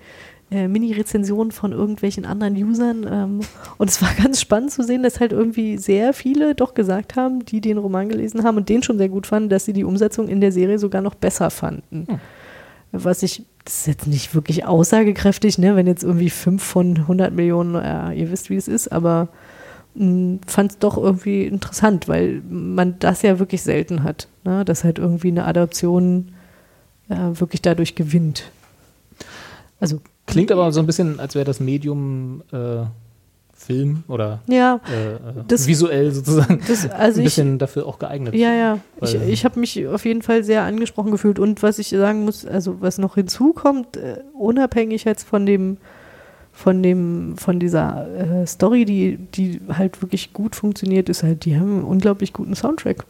äh, 0.51 0.69
Mini-Rezensionen 0.69 1.51
von 1.51 1.73
irgendwelchen 1.73 2.27
anderen 2.27 2.55
Usern. 2.55 3.07
Ähm, 3.11 3.41
und 3.79 3.89
es 3.89 4.03
war 4.03 4.11
ganz 4.23 4.43
spannend 4.43 4.73
zu 4.73 4.83
sehen, 4.83 5.03
dass 5.03 5.21
halt 5.21 5.33
irgendwie 5.33 5.79
sehr 5.79 6.13
viele 6.13 6.55
doch 6.55 6.75
gesagt 6.75 7.17
haben, 7.17 7.47
die 7.47 7.63
den 7.63 7.79
Roman 7.79 8.11
gelesen 8.11 8.45
haben 8.45 8.59
und 8.59 8.69
den 8.69 8.83
schon 8.83 8.99
sehr 8.99 9.09
gut 9.09 9.27
fanden, 9.27 9.49
dass 9.49 9.65
sie 9.65 9.73
die 9.73 9.85
Umsetzung 9.85 10.29
in 10.29 10.43
der 10.43 10.53
Serie 10.53 10.79
sogar 10.79 11.01
noch 11.01 11.15
besser 11.15 11.49
fanden. 11.49 12.07
Was 12.93 13.23
ich, 13.23 13.47
das 13.65 13.79
ist 13.79 13.87
jetzt 13.87 14.07
nicht 14.07 14.35
wirklich 14.35 14.67
aussagekräftig, 14.67 15.59
ne, 15.59 15.75
wenn 15.77 15.87
jetzt 15.87 16.05
irgendwie 16.05 16.31
fünf 16.31 16.63
von 16.63 16.97
100 16.97 17.33
Millionen, 17.33 17.75
ja, 17.75 18.13
ihr 18.13 18.31
wisst, 18.31 18.51
wie 18.51 18.57
es 18.57 18.69
ist, 18.69 18.89
aber 18.93 19.29
fand 19.95 20.73
es 20.73 20.79
doch 20.79 20.97
irgendwie 20.97 21.45
interessant, 21.45 22.09
weil 22.09 22.43
man 22.51 22.99
das 22.99 23.23
ja 23.23 23.39
wirklich 23.39 23.63
selten 23.63 24.03
hat, 24.03 24.29
ne, 24.45 24.65
dass 24.65 24.85
halt 24.85 24.99
irgendwie 24.99 25.29
eine 25.29 25.45
Adaption 25.45 26.33
äh, 27.09 27.39
wirklich 27.39 27.63
dadurch 27.63 27.95
gewinnt. 27.95 28.51
Also, 29.81 30.01
Klingt 30.27 30.51
aber 30.51 30.73
so 30.73 30.81
ein 30.81 30.87
bisschen, 30.87 31.21
als 31.21 31.35
wäre 31.35 31.45
das 31.45 31.61
Medium 31.61 32.43
äh, 32.53 32.85
Film 33.67 34.05
oder 34.09 34.41
ja, 34.47 34.81
äh, 34.93 35.15
äh, 35.15 35.19
Das- 35.49 35.67
visuell 35.67 36.13
sozusagen 36.13 36.61
das, 36.69 36.89
also 36.91 37.21
ein 37.21 37.27
ich, 37.27 37.35
bisschen 37.35 37.59
dafür 37.59 37.87
auch 37.87 37.99
geeignet. 37.99 38.35
Ja, 38.35 38.53
ja. 38.53 38.79
Ich, 39.01 39.15
ich 39.15 39.45
habe 39.45 39.59
mich 39.61 39.87
auf 39.87 40.05
jeden 40.05 40.23
Fall 40.23 40.45
sehr 40.45 40.63
angesprochen 40.63 41.11
gefühlt. 41.11 41.39
Und 41.39 41.63
was 41.63 41.79
ich 41.79 41.89
sagen 41.89 42.25
muss, 42.25 42.45
also 42.47 42.81
was 42.81 42.99
noch 42.99 43.15
hinzukommt, 43.15 43.97
äh, 43.97 44.19
unabhängig 44.39 45.05
jetzt 45.05 45.27
von 45.27 45.47
dem, 45.47 45.79
von 46.53 46.83
dem, 46.83 47.37
von 47.37 47.59
dieser 47.59 48.43
äh, 48.43 48.47
Story, 48.47 48.85
die, 48.85 49.17
die 49.35 49.61
halt 49.73 50.03
wirklich 50.03 50.33
gut 50.33 50.55
funktioniert, 50.55 51.09
ist 51.09 51.23
halt, 51.23 51.45
die 51.45 51.57
haben 51.57 51.73
einen 51.79 51.85
unglaublich 51.85 52.33
guten 52.33 52.55
Soundtrack. 52.55 53.05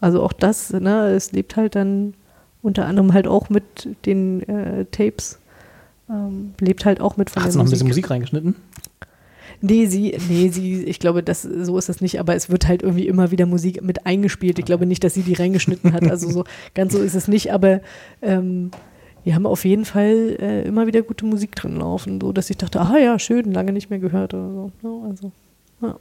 Also 0.00 0.22
auch 0.22 0.32
das, 0.32 0.72
ne, 0.72 1.08
es 1.10 1.32
lebt 1.32 1.56
halt 1.56 1.74
dann 1.74 2.14
unter 2.62 2.86
anderem 2.86 3.12
halt 3.12 3.26
auch 3.26 3.48
mit 3.50 3.64
den 4.06 4.42
äh, 4.48 4.84
Tapes. 4.90 5.38
Ähm, 6.08 6.54
lebt 6.58 6.84
halt 6.84 7.00
auch 7.00 7.16
mit 7.16 7.30
von 7.30 7.42
Hast 7.42 7.48
der 7.48 7.52
du 7.52 7.58
noch 7.58 7.66
ein 7.66 7.70
bisschen 7.70 7.86
Musik 7.88 8.10
reingeschnitten? 8.10 8.56
Nee, 9.62 9.86
sie, 9.86 10.16
nee, 10.28 10.48
sie, 10.48 10.84
ich 10.84 10.98
glaube, 10.98 11.22
das, 11.22 11.42
so 11.42 11.76
ist 11.76 11.88
das 11.88 12.00
nicht, 12.00 12.18
aber 12.18 12.34
es 12.34 12.48
wird 12.48 12.66
halt 12.66 12.82
irgendwie 12.82 13.06
immer 13.06 13.30
wieder 13.30 13.44
Musik 13.46 13.82
mit 13.82 14.06
eingespielt. 14.06 14.58
Ich 14.58 14.64
glaube 14.64 14.86
nicht, 14.86 15.04
dass 15.04 15.14
sie 15.14 15.22
die 15.22 15.34
reingeschnitten 15.34 15.92
hat. 15.92 16.08
Also 16.10 16.30
so, 16.30 16.44
ganz 16.74 16.92
so 16.94 16.98
ist 17.00 17.14
es 17.14 17.28
nicht, 17.28 17.52
aber 17.52 17.80
ähm, 18.22 18.70
wir 19.22 19.34
haben 19.34 19.44
auf 19.46 19.66
jeden 19.66 19.84
Fall 19.84 20.36
äh, 20.40 20.62
immer 20.66 20.86
wieder 20.86 21.02
gute 21.02 21.26
Musik 21.26 21.54
drin 21.54 21.76
laufen, 21.76 22.20
so 22.20 22.32
dass 22.32 22.48
ich 22.48 22.56
dachte, 22.56 22.80
ah 22.80 22.96
ja, 22.96 23.18
schön, 23.18 23.52
lange 23.52 23.72
nicht 23.72 23.90
mehr 23.90 23.98
gehört 23.98 24.32
oder 24.32 24.50
so. 24.50 24.72
Ja, 24.82 25.08
also, 25.10 25.32
ja. 25.82 25.96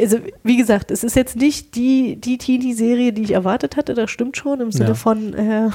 Also, 0.00 0.18
wie 0.44 0.56
gesagt, 0.56 0.92
es 0.92 1.02
ist 1.02 1.16
jetzt 1.16 1.34
nicht 1.34 1.74
die, 1.74 2.14
die 2.20 2.38
Teenie-Serie, 2.38 3.12
die 3.12 3.22
ich 3.22 3.32
erwartet 3.32 3.76
hatte, 3.76 3.94
das 3.94 4.12
stimmt 4.12 4.36
schon, 4.36 4.60
im 4.60 4.70
Sinne 4.70 4.90
Ja. 4.90 4.94
von 4.94 5.34
äh, 5.34 5.68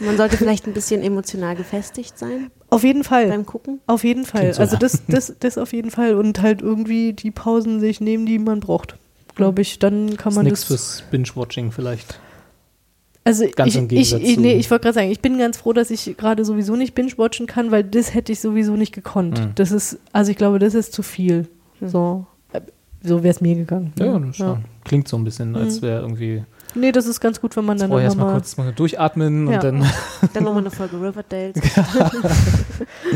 Man 0.00 0.18
sollte 0.18 0.36
vielleicht 0.36 0.66
ein 0.66 0.74
bisschen 0.74 1.00
emotional 1.02 1.56
gefestigt 1.56 2.18
sein 2.18 2.50
auf 2.70 2.84
jeden 2.84 3.04
Fall. 3.04 3.28
beim 3.28 3.46
Gucken. 3.46 3.80
Auf 3.86 4.04
jeden 4.04 4.24
Fall. 4.24 4.52
So, 4.54 4.60
also 4.60 4.74
ja. 4.74 4.78
das, 4.78 5.02
das, 5.06 5.34
das 5.40 5.58
auf 5.58 5.72
jeden 5.72 5.90
Fall. 5.90 6.14
Und 6.14 6.40
halt 6.40 6.60
irgendwie 6.62 7.12
die 7.12 7.30
Pausen 7.30 7.80
sich 7.80 8.00
nehmen, 8.00 8.26
die 8.26 8.38
man 8.38 8.60
braucht. 8.60 8.96
Glaube 9.34 9.62
ich, 9.62 9.78
dann 9.78 10.16
kann 10.16 10.34
man 10.34 10.44
nichts 10.44 10.60
das. 10.62 10.68
fürs 10.68 11.02
Binge-Watching 11.10 11.70
vielleicht. 11.72 12.18
Also 13.24 13.44
ganz 13.54 13.72
ich, 13.74 13.78
im 13.78 13.84
ich, 13.84 13.88
Gegensatz 13.90 14.20
ich, 14.22 14.34
zu- 14.36 14.40
nee, 14.40 14.54
ich 14.54 14.70
wollte 14.70 14.82
gerade 14.84 14.94
sagen, 14.94 15.10
ich 15.10 15.20
bin 15.20 15.38
ganz 15.38 15.58
froh, 15.58 15.72
dass 15.72 15.90
ich 15.90 16.16
gerade 16.16 16.44
sowieso 16.44 16.76
nicht 16.76 16.94
binge-watchen 16.94 17.46
kann, 17.46 17.70
weil 17.70 17.84
das 17.84 18.14
hätte 18.14 18.32
ich 18.32 18.40
sowieso 18.40 18.74
nicht 18.76 18.92
gekonnt. 18.94 19.38
Mhm. 19.38 19.52
Das 19.54 19.70
ist, 19.70 19.98
also 20.12 20.30
ich 20.30 20.36
glaube, 20.38 20.58
das 20.58 20.74
ist 20.74 20.92
zu 20.92 21.02
viel. 21.02 21.46
So, 21.80 22.26
Äh, 22.52 22.62
so 23.02 23.22
wäre 23.22 23.30
es 23.34 23.40
mir 23.42 23.54
gegangen. 23.54 23.92
Ja, 23.98 24.18
das 24.18 24.38
ja. 24.38 24.58
klingt 24.84 25.08
so 25.08 25.16
ein 25.18 25.24
bisschen, 25.24 25.54
als 25.56 25.80
Mhm. 25.80 25.86
wäre 25.86 26.00
irgendwie 26.00 26.44
nee, 26.78 26.92
das 26.92 27.06
ist 27.06 27.20
ganz 27.20 27.40
gut, 27.40 27.56
wenn 27.56 27.64
man 27.64 27.78
dann 27.78 27.90
immer 27.90 28.00
erstmal 28.00 28.26
mal 28.26 28.32
kurz 28.34 28.56
mal 28.56 28.72
durchatmen 28.72 29.48
Ja. 29.48 29.56
und 29.56 29.64
dann. 29.64 29.86
Dann 30.34 30.44
nochmal 30.44 30.62
eine 30.62 30.70
Folge 30.70 30.96
Riverdale. 30.96 31.52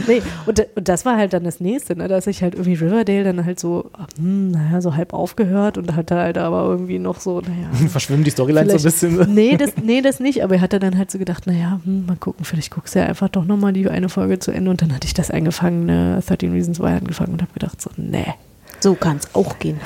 Nee, 0.08 0.22
und, 0.46 0.66
und 0.74 0.88
das 0.88 1.04
war 1.04 1.16
halt 1.16 1.32
dann 1.32 1.44
das 1.44 1.60
nächste, 1.60 1.96
ne, 1.96 2.08
dass 2.08 2.26
ich 2.26 2.42
halt 2.42 2.54
irgendwie 2.54 2.74
Riverdale 2.74 3.22
dann 3.24 3.44
halt 3.44 3.60
so, 3.60 3.90
hm, 4.18 4.50
naja, 4.50 4.80
so 4.80 4.96
halb 4.96 5.12
aufgehört 5.12 5.78
und 5.78 5.94
hatte 5.94 6.16
halt 6.16 6.38
aber 6.38 6.64
irgendwie 6.64 6.98
noch 6.98 7.20
so, 7.20 7.40
naja. 7.40 7.68
verschwimmen 7.88 8.24
die 8.24 8.30
Storylines 8.30 8.72
so 8.72 8.78
ein 8.78 8.82
bisschen. 9.16 9.34
Nee 9.34 9.56
das, 9.56 9.74
nee, 9.82 10.00
das 10.00 10.18
nicht, 10.18 10.42
aber 10.42 10.56
er 10.56 10.60
hatte 10.62 10.80
dann 10.80 10.98
halt 10.98 11.10
so 11.10 11.18
gedacht, 11.18 11.46
naja, 11.46 11.80
hm, 11.84 12.06
mal 12.06 12.16
gucken, 12.16 12.44
vielleicht 12.44 12.72
guckst 12.72 12.94
du 12.94 12.98
ja 13.00 13.06
einfach 13.06 13.28
doch 13.28 13.44
nochmal 13.44 13.72
die 13.72 13.88
eine 13.88 14.08
Folge 14.08 14.38
zu 14.38 14.50
Ende 14.50 14.70
und 14.70 14.82
dann 14.82 14.92
hatte 14.92 15.06
ich 15.06 15.14
das 15.14 15.30
angefangen, 15.30 15.86
ne, 15.86 16.20
13 16.26 16.52
Reasons 16.52 16.80
Why 16.80 16.88
angefangen 16.88 17.34
und 17.34 17.42
habe 17.42 17.52
gedacht 17.52 17.80
so, 17.80 17.90
nee. 17.96 18.34
So 18.80 18.94
kann 18.94 19.18
es 19.18 19.32
auch 19.34 19.58
gehen. 19.58 19.78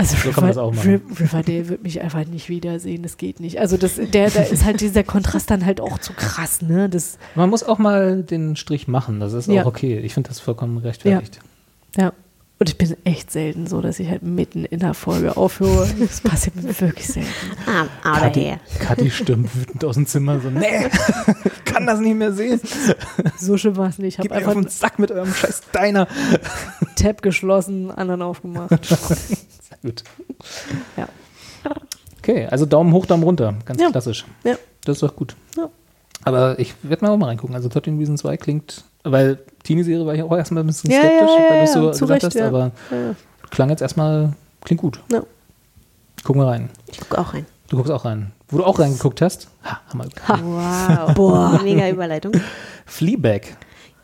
Also 0.00 0.16
So 0.16 0.30
kann 0.30 0.44
man 0.44 0.50
das 0.50 0.58
auch 0.58 0.72
Riverdale 0.84 1.68
wird 1.68 1.82
mich 1.82 2.00
einfach 2.00 2.24
nicht 2.24 2.48
wiedersehen, 2.48 3.02
das 3.02 3.16
geht 3.16 3.40
nicht. 3.40 3.58
Also 3.60 3.76
das, 3.76 3.96
der, 3.96 4.30
da 4.30 4.42
ist 4.42 4.64
halt 4.64 4.80
dieser 4.80 5.02
Kontrast 5.02 5.50
dann 5.50 5.66
halt 5.66 5.80
auch 5.80 5.98
zu 5.98 6.12
krass, 6.12 6.62
ne, 6.62 6.88
das, 6.88 7.18
Man 7.34 7.50
muss 7.50 7.64
auch 7.64 7.78
mal 7.78 8.22
den 8.22 8.54
Strich 8.54 8.86
machen, 8.86 9.18
das 9.18 9.32
ist 9.32 9.48
Ja. 9.48 9.62
auch 9.62 9.66
okay. 9.66 9.98
Ich 9.98 10.14
finde 10.14 10.28
das 10.28 10.38
vollkommen 10.38 10.78
rechtfertigt. 10.78 11.40
Ja. 11.96 12.12
Und 12.60 12.68
ich 12.68 12.76
bin 12.76 12.96
echt 13.04 13.30
selten 13.30 13.68
so, 13.68 13.80
dass 13.80 14.00
ich 14.00 14.08
halt 14.08 14.24
mitten 14.24 14.64
in 14.64 14.80
der 14.80 14.92
Folge 14.94 15.36
aufhöre. 15.36 15.88
Das 16.00 16.20
passiert 16.20 16.56
mir 16.56 16.80
wirklich 16.80 17.06
selten. 17.06 17.28
Ah, 17.66 17.82
of 17.82 18.20
Kathi. 18.20 18.56
Kathi 18.80 19.10
stürmt 19.12 19.54
wütend 19.56 19.84
aus 19.84 19.94
dem 19.94 20.06
Zimmer 20.06 20.40
so, 20.40 20.50
nee, 20.50 20.86
ich 21.44 21.64
kann 21.64 21.86
das 21.86 22.00
nicht 22.00 22.16
mehr 22.16 22.32
sehen. 22.32 22.60
So 23.38 23.56
schön 23.58 23.76
war 23.76 23.88
es 23.88 23.98
nicht. 23.98 24.18
Ich 24.18 24.22
Gib 24.22 24.32
habe 24.32 24.40
mir 24.40 24.46
auf 24.48 24.56
einfach 24.56 24.70
den 24.70 24.76
Sack 24.76 24.98
mit 24.98 25.12
eurem 25.12 25.32
scheiß 25.32 25.62
Diner. 25.72 26.08
einen 26.08 26.94
Tab 26.96 27.22
geschlossen, 27.22 27.90
anderen 27.92 28.22
aufgemacht. 28.22 28.70
Gut. 29.82 30.02
Ja. 30.96 31.08
Okay, 32.18 32.46
also 32.46 32.66
Daumen 32.66 32.92
hoch, 32.92 33.06
Daumen 33.06 33.22
runter. 33.22 33.54
Ganz 33.64 33.80
Ja. 33.80 33.90
klassisch. 33.90 34.24
Ja. 34.44 34.56
Das 34.84 34.96
ist 34.96 35.02
doch 35.02 35.14
gut. 35.16 35.34
Ja. 35.56 35.68
Aber 36.24 36.58
ich 36.58 36.74
werde 36.82 37.04
mal 37.04 37.12
auch 37.12 37.16
mal 37.16 37.26
reingucken. 37.26 37.54
Also 37.54 37.68
13 37.68 37.98
Reasons 37.98 38.20
2 38.20 38.36
klingt, 38.36 38.84
weil 39.04 39.38
Teenie-Serie 39.62 40.04
war 40.04 40.14
ich 40.14 40.22
auch 40.22 40.36
erstmal 40.36 40.62
ein 40.62 40.66
bisschen 40.66 40.90
skeptisch, 40.90 41.10
weil 41.20 41.64
du 41.64 41.64
ja, 41.64 41.66
so 41.66 41.90
gesagt 41.90 42.10
Recht, 42.10 42.24
hast, 42.24 42.34
ja. 42.34 42.48
aber 42.48 42.72
klang 43.50 43.70
jetzt 43.70 43.80
erstmal, 43.82 44.34
klingt 44.64 44.80
gut. 44.80 45.00
Ja. 45.12 45.22
Gucken 46.24 46.42
wir 46.42 46.48
rein. 46.48 46.70
Ich 46.88 46.98
gucke 47.00 47.18
auch 47.18 47.32
rein. 47.32 47.46
Du 47.68 47.76
guckst 47.76 47.92
auch 47.92 48.04
rein. 48.04 48.32
Wo 48.48 48.58
du 48.58 48.64
auch 48.64 48.78
reingeguckt 48.78 49.20
hast? 49.22 49.48
Ha, 49.62 49.80
Hammer. 49.92 50.06
Wow. 51.06 51.14
Boah. 51.14 51.60
Mega 51.62 51.88
Überleitung. 51.88 52.32
Fleabag. 52.86 53.42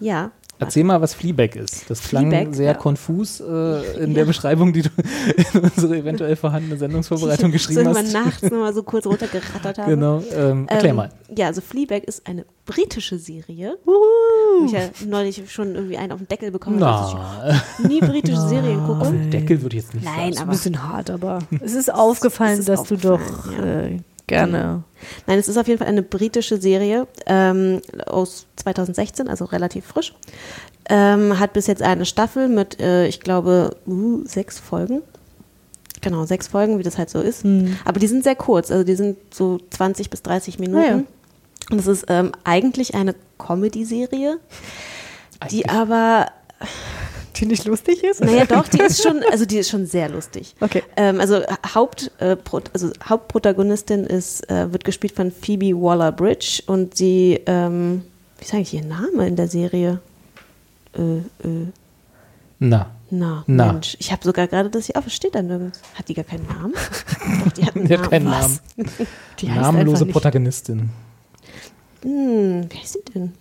Ja. 0.00 0.30
Erzähl 0.58 0.84
mal, 0.84 1.00
was 1.00 1.14
Fleabag 1.14 1.56
ist. 1.56 1.90
Das 1.90 2.02
klang 2.02 2.28
Fleabag, 2.30 2.54
sehr 2.54 2.66
ja. 2.72 2.74
konfus 2.74 3.40
äh, 3.40 4.02
in 4.02 4.14
der 4.14 4.24
Beschreibung, 4.24 4.72
die 4.72 4.82
du 4.82 4.88
in 5.54 5.60
unsere 5.60 5.96
eventuell 5.96 6.36
vorhandene 6.36 6.76
Sendungsvorbereitung 6.76 7.50
geschrieben 7.52 7.84
so 7.84 7.90
hast. 7.90 7.96
wenn 7.96 8.12
man 8.12 8.24
nachts 8.24 8.42
nochmal 8.42 8.74
so 8.74 8.82
kurz 8.82 9.06
runtergerattert 9.06 9.78
habe. 9.78 9.90
Genau. 9.90 10.22
Ähm, 10.32 10.68
erklär 10.68 10.90
Ähm, 10.90 10.96
mal. 10.96 11.10
Ja, 11.36 11.46
also 11.46 11.60
Fleabag 11.60 12.04
ist 12.04 12.26
eine 12.26 12.46
britische 12.66 13.18
Serie. 13.18 13.76
Wo 13.84 14.64
ich 14.66 14.72
ja 14.72 14.88
neulich 15.06 15.50
schon 15.50 15.74
irgendwie 15.74 15.98
einen 15.98 16.12
auf 16.12 16.18
den 16.18 16.28
Deckel 16.28 16.50
bekommen 16.50 16.82
habe, 16.82 17.18
Na, 17.18 17.46
dass 17.48 17.62
ich 17.80 17.88
nie 17.88 18.00
britische 18.00 18.40
Serien 18.40 18.84
gucke. 18.86 19.12
Deckel 19.30 19.62
würde 19.62 19.76
ich 19.76 19.82
jetzt 19.82 19.94
nicht 19.94 20.04
Nein, 20.04 20.32
sagen. 20.32 20.36
Ein 20.36 20.38
aber 20.38 20.52
bisschen 20.52 20.82
hart, 20.82 21.10
aber 21.10 21.40
es 21.60 21.74
ist 21.74 21.92
aufgefallen, 21.92 22.54
Es 22.54 22.58
ist 22.60 22.68
dass 22.68 22.84
du 22.84 22.96
doch 22.96 23.20
aufgefallen, 23.20 23.96
äh, 23.96 24.13
gerne. 24.26 24.84
Nein, 25.26 25.38
es 25.38 25.48
ist 25.48 25.56
auf 25.56 25.68
jeden 25.68 25.78
Fall 25.78 25.88
eine 25.88 26.02
britische 26.02 26.60
Serie 26.60 27.06
ähm, 27.26 27.80
aus 28.06 28.46
2016, 28.56 29.28
also 29.28 29.44
relativ 29.44 29.86
frisch. 29.86 30.14
Ähm, 30.88 31.38
hat 31.38 31.52
bis 31.52 31.66
jetzt 31.66 31.82
eine 31.82 32.04
Staffel 32.04 32.48
mit, 32.48 32.80
äh, 32.80 33.06
ich 33.06 33.20
glaube, 33.20 33.76
uh, 33.86 34.22
sechs 34.26 34.58
Folgen. 34.58 35.02
Genau, 36.02 36.26
sechs 36.26 36.48
Folgen, 36.48 36.78
wie 36.78 36.82
das 36.82 36.98
halt 36.98 37.08
so 37.08 37.20
ist. 37.20 37.44
Hm. 37.44 37.78
Aber 37.84 37.98
die 37.98 38.06
sind 38.06 38.24
sehr 38.24 38.36
kurz, 38.36 38.70
also 38.70 38.84
die 38.84 38.94
sind 38.94 39.16
so 39.32 39.58
20 39.70 40.10
bis 40.10 40.22
30 40.22 40.58
Minuten. 40.58 40.84
Ah 40.84 40.88
ja. 40.88 41.02
Und 41.70 41.78
es 41.78 41.86
ist 41.86 42.04
ähm, 42.08 42.32
eigentlich 42.44 42.94
eine 42.94 43.14
Comedy-Serie, 43.38 44.38
die 45.50 45.66
aber 45.68 46.26
Die 47.36 47.46
nicht 47.46 47.64
lustig 47.64 48.04
ist? 48.04 48.22
naja, 48.22 48.44
doch, 48.44 48.68
die 48.68 48.80
ist 48.80 49.02
schon, 49.02 49.22
also 49.30 49.44
die 49.44 49.58
ist 49.58 49.70
schon 49.70 49.86
sehr 49.86 50.08
lustig. 50.08 50.54
Okay. 50.60 50.82
Ähm, 50.96 51.20
also, 51.20 51.42
Haupt, 51.74 52.10
äh, 52.18 52.36
Pro, 52.36 52.60
also 52.72 52.90
Hauptprotagonistin 53.08 54.04
ist, 54.04 54.48
äh, 54.50 54.72
wird 54.72 54.84
gespielt 54.84 55.14
von 55.14 55.32
Phoebe 55.32 55.72
Waller-Bridge 55.74 56.62
und 56.66 56.96
sie, 56.96 57.40
ähm, 57.46 58.02
wie 58.38 58.44
sage 58.44 58.62
ich 58.62 58.74
ihr 58.74 58.84
Name 58.84 59.26
in 59.26 59.36
der 59.36 59.48
Serie? 59.48 60.00
Äh, 60.96 61.16
äh, 61.18 61.66
Na, 62.60 62.90
na, 63.10 63.44
Na. 63.46 63.72
Mensch, 63.72 63.96
ich 63.98 64.12
habe 64.12 64.22
sogar 64.24 64.46
gerade 64.46 64.70
das 64.70 64.86
hier 64.86 64.96
auf, 64.96 65.06
es 65.06 65.14
steht 65.14 65.34
da 65.34 65.42
nirgends. 65.42 65.80
Hat 65.94 66.08
die 66.08 66.14
gar 66.14 66.24
keinen 66.24 66.46
Namen? 66.46 66.74
Doch, 67.44 67.52
die 67.52 67.64
hat 67.64 67.76
einen 67.76 67.86
die 67.88 67.98
hat 67.98 68.10
keinen 68.10 68.26
Was? 68.26 68.62
Namen. 68.76 68.90
Die 69.40 69.48
Namenlose 69.48 70.06
Protagonistin. 70.06 70.90
Hm, 72.02 72.66
wie 72.70 72.78
heißt 72.78 72.92
sie 72.92 73.12
denn? 73.12 73.32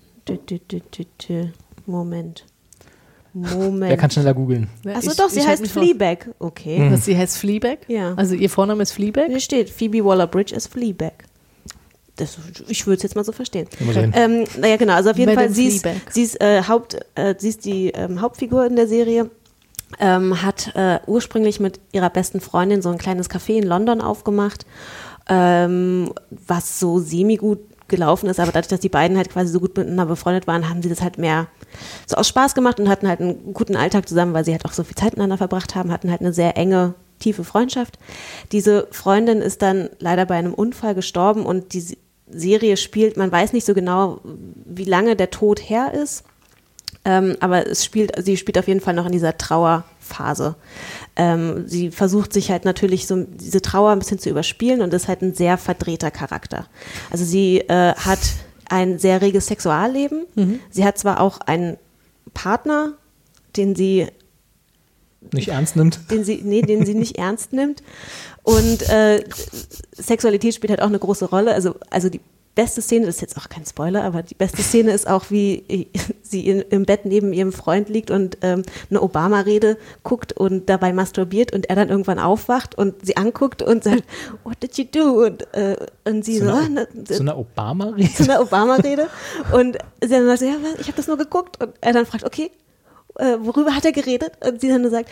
Moment. 1.86 2.46
Moment. 3.34 3.90
Wer 3.90 3.98
kann 3.98 4.12
schneller 4.12 4.34
googeln? 4.34 4.70
Achso, 4.86 5.12
doch, 5.18 5.30
sie 5.30 5.42
heißt 5.42 5.68
Fleabag. 5.68 6.30
Okay. 6.40 6.88
Was, 6.92 7.06
sie 7.06 7.18
heißt 7.18 7.38
Fleabag? 7.38 7.80
Ja. 7.88 8.14
Also 8.16 8.36
ihr 8.36 8.50
Vorname 8.50 8.84
ist 8.84 8.92
Fleabag? 8.92 9.28
Hier 9.28 9.40
steht, 9.40 9.70
Phoebe 9.70 10.06
Waller-Bridge 10.06 10.56
ist 10.56 10.68
Fleabag. 10.68 11.14
Das, 12.16 12.38
ich 12.68 12.86
würde 12.86 12.98
es 12.98 13.04
jetzt 13.04 13.16
mal 13.16 13.24
so 13.24 13.32
verstehen. 13.32 13.68
Ähm, 14.14 14.44
naja, 14.60 14.78
genau, 14.78 14.94
also 14.94 15.10
auf 15.10 15.18
jeden 15.18 15.34
Madame 15.34 15.48
Fall, 15.48 15.56
sie 15.56 15.66
ist, 15.66 15.88
sie 16.12 16.22
ist, 16.22 16.40
äh, 16.42 16.62
Haupt, 16.68 17.00
äh, 17.16 17.34
sie 17.36 17.50
ist 17.50 17.66
die 17.66 17.88
ähm, 17.90 18.22
Hauptfigur 18.22 18.68
in 18.68 18.76
der 18.76 18.88
Serie, 18.88 19.32
ähm, 20.00 20.44
hat 20.44 20.76
äh, 20.76 21.00
ursprünglich 21.08 21.60
mit 21.60 21.80
ihrer 21.92 22.12
besten 22.12 22.40
Freundin 22.40 22.84
so 22.84 22.90
ein 22.90 23.00
kleines 23.00 23.32
Café 23.32 23.58
in 23.58 23.64
London 23.64 24.00
aufgemacht, 24.00 24.68
ähm, 25.28 26.14
was 26.30 26.80
so 26.80 27.00
semi-gut 27.00 27.60
gelaufen 27.88 28.30
ist, 28.30 28.40
aber 28.40 28.52
dadurch, 28.52 28.70
dass 28.70 28.80
die 28.80 28.90
beiden 28.90 29.18
halt 29.18 29.30
quasi 29.30 29.52
so 29.52 29.60
gut 29.60 29.78
miteinander 29.78 30.06
befreundet 30.06 30.48
waren, 30.48 30.70
haben 30.70 30.82
sie 30.82 30.90
das 30.90 31.02
halt 31.02 31.18
mehr 31.18 31.48
so 32.08 32.16
aus 32.16 32.28
Spaß 32.28 32.56
gemacht 32.56 32.80
und 32.80 32.90
hatten 32.90 33.08
halt 33.08 33.20
einen 33.20 33.54
guten 33.54 33.76
Alltag 33.76 34.08
zusammen, 34.08 34.34
weil 34.34 34.46
sie 34.46 34.52
halt 34.52 34.66
auch 34.66 34.74
so 34.74 34.84
viel 34.84 34.96
Zeit 34.96 35.12
miteinander 35.12 35.38
verbracht 35.38 35.76
haben, 35.76 35.92
hatten 35.92 36.10
halt 36.10 36.22
eine 36.22 36.34
sehr 36.34 36.58
enge, 36.58 36.94
tiefe 37.20 37.44
Freundschaft. 37.44 38.00
Diese 38.52 38.88
Freundin 38.92 39.42
ist 39.42 39.62
dann 39.62 39.90
leider 40.00 40.26
bei 40.26 40.36
einem 40.36 40.54
Unfall 40.54 40.96
gestorben 40.96 41.46
und 41.46 41.74
die 41.74 41.82
Se- 41.82 41.98
Serie 42.30 42.78
spielt, 42.78 43.18
man 43.18 43.32
weiß 43.32 43.54
nicht 43.54 43.66
so 43.66 43.74
genau, 43.74 44.20
wie 44.66 44.86
lange 44.86 45.16
der 45.16 45.30
Tod 45.30 45.60
her 45.60 45.94
ist. 45.94 46.24
Ähm, 47.06 47.36
aber 47.42 47.68
es 47.68 47.84
spielt, 47.84 48.14
sie 48.24 48.38
spielt 48.38 48.58
auf 48.58 48.68
jeden 48.68 48.80
Fall 48.80 48.94
noch 48.94 49.06
in 49.06 49.12
dieser 49.12 49.38
Trauerphase. 50.04 50.56
Ähm, 51.16 51.68
sie 51.68 51.92
versucht 51.92 52.34
sich 52.34 52.52
halt 52.52 52.66
natürlich 52.66 53.08
so 53.08 53.24
diese 53.24 53.62
Trauer 53.62 53.92
ein 53.92 54.00
bisschen 54.00 54.20
zu 54.20 54.30
überspielen 54.30 54.82
und 54.82 54.94
ist 54.94 55.08
halt 55.08 55.22
ein 55.22 55.34
sehr 55.34 55.58
verdrehter 55.58 56.12
Charakter. 56.12 56.68
Also 57.12 57.26
sie 57.26 57.60
äh, 57.60 57.94
hat 57.96 58.20
ein 58.70 59.00
sehr 59.00 59.22
reges 59.22 59.48
Sexualleben. 59.48 60.26
Sie 60.72 60.86
hat 60.86 60.98
zwar 60.98 61.20
auch 61.20 61.40
einen 61.42 61.78
Partner, 62.34 62.94
den 63.56 63.76
sie 63.76 64.08
Nicht 65.32 65.50
ernst 65.50 65.76
nimmt? 65.76 66.00
den 66.10 66.24
sie, 66.24 66.42
nee, 66.44 66.62
den 66.62 66.86
sie 66.86 66.96
nicht 66.96 67.18
ernst 67.18 67.54
nimmt. 67.54 67.84
Und 68.42 68.82
äh, 68.90 69.24
Sexualität 69.92 70.56
spielt 70.56 70.72
halt 70.72 70.82
auch 70.82 70.88
eine 70.88 71.00
große 71.00 71.26
Rolle. 71.26 71.54
Also, 71.54 71.76
also 71.90 72.10
die 72.10 72.22
beste 72.56 72.82
Szene, 72.82 73.06
das 73.06 73.16
ist 73.16 73.22
jetzt 73.22 73.38
auch 73.38 73.50
kein 73.50 73.66
Spoiler, 73.66 74.04
aber 74.04 74.22
die 74.22 74.36
beste 74.36 74.62
Szene 74.62 74.92
ist 74.92 75.08
auch, 75.08 75.26
wie 75.30 75.90
sie 76.22 76.48
in, 76.48 76.62
im 76.62 76.86
Bett 76.86 77.06
neben 77.06 77.34
ihrem 77.34 77.52
Freund 77.52 77.90
liegt 77.90 78.12
und 78.12 78.38
ähm, 78.42 78.64
eine 78.90 79.02
Obama-Rede 79.02 79.78
guckt 80.04 80.34
und 80.34 80.70
dabei 80.70 80.94
masturbiert 80.94 81.54
und 81.54 81.70
er 81.70 81.76
dann 81.76 81.90
irgendwann 81.90 82.20
aufwacht 82.20 82.76
und 82.76 83.06
sie 83.06 83.18
anguckt 83.18 83.62
und 83.62 83.84
sagt, 83.84 84.04
what 84.44 84.62
did 84.62 84.78
you 84.78 84.86
do? 84.86 85.26
Und, 85.26 85.54
äh, 85.54 85.78
und 86.06 86.24
sie 86.24 86.40
so, 86.40 86.46
So 86.46 86.52
ah, 86.52 86.60
eine, 86.60 86.88
na, 86.94 87.16
so 87.16 87.22
eine 87.22 87.38
Obama-Rede? 87.38 88.14
zu 88.14 88.24
einer 88.24 88.42
Obama-Rede. 88.42 89.08
Und 89.54 89.78
sie 90.02 90.10
dann 90.10 90.28
sagt, 90.28 90.42
ja, 90.42 90.56
ich 90.80 90.88
habe 90.88 90.98
das 90.98 91.08
nur 91.08 91.18
geguckt. 91.18 91.62
Und 91.62 91.74
er 91.82 91.94
dann 91.94 92.06
fragt, 92.06 92.24
okay, 92.24 92.52
äh, 93.16 93.38
worüber 93.40 93.76
hat 93.76 93.86
er 93.86 93.92
geredet? 93.92 94.34
Und 94.46 94.62
sie 94.62 94.70
dann 94.70 94.90
sagt, 94.90 95.10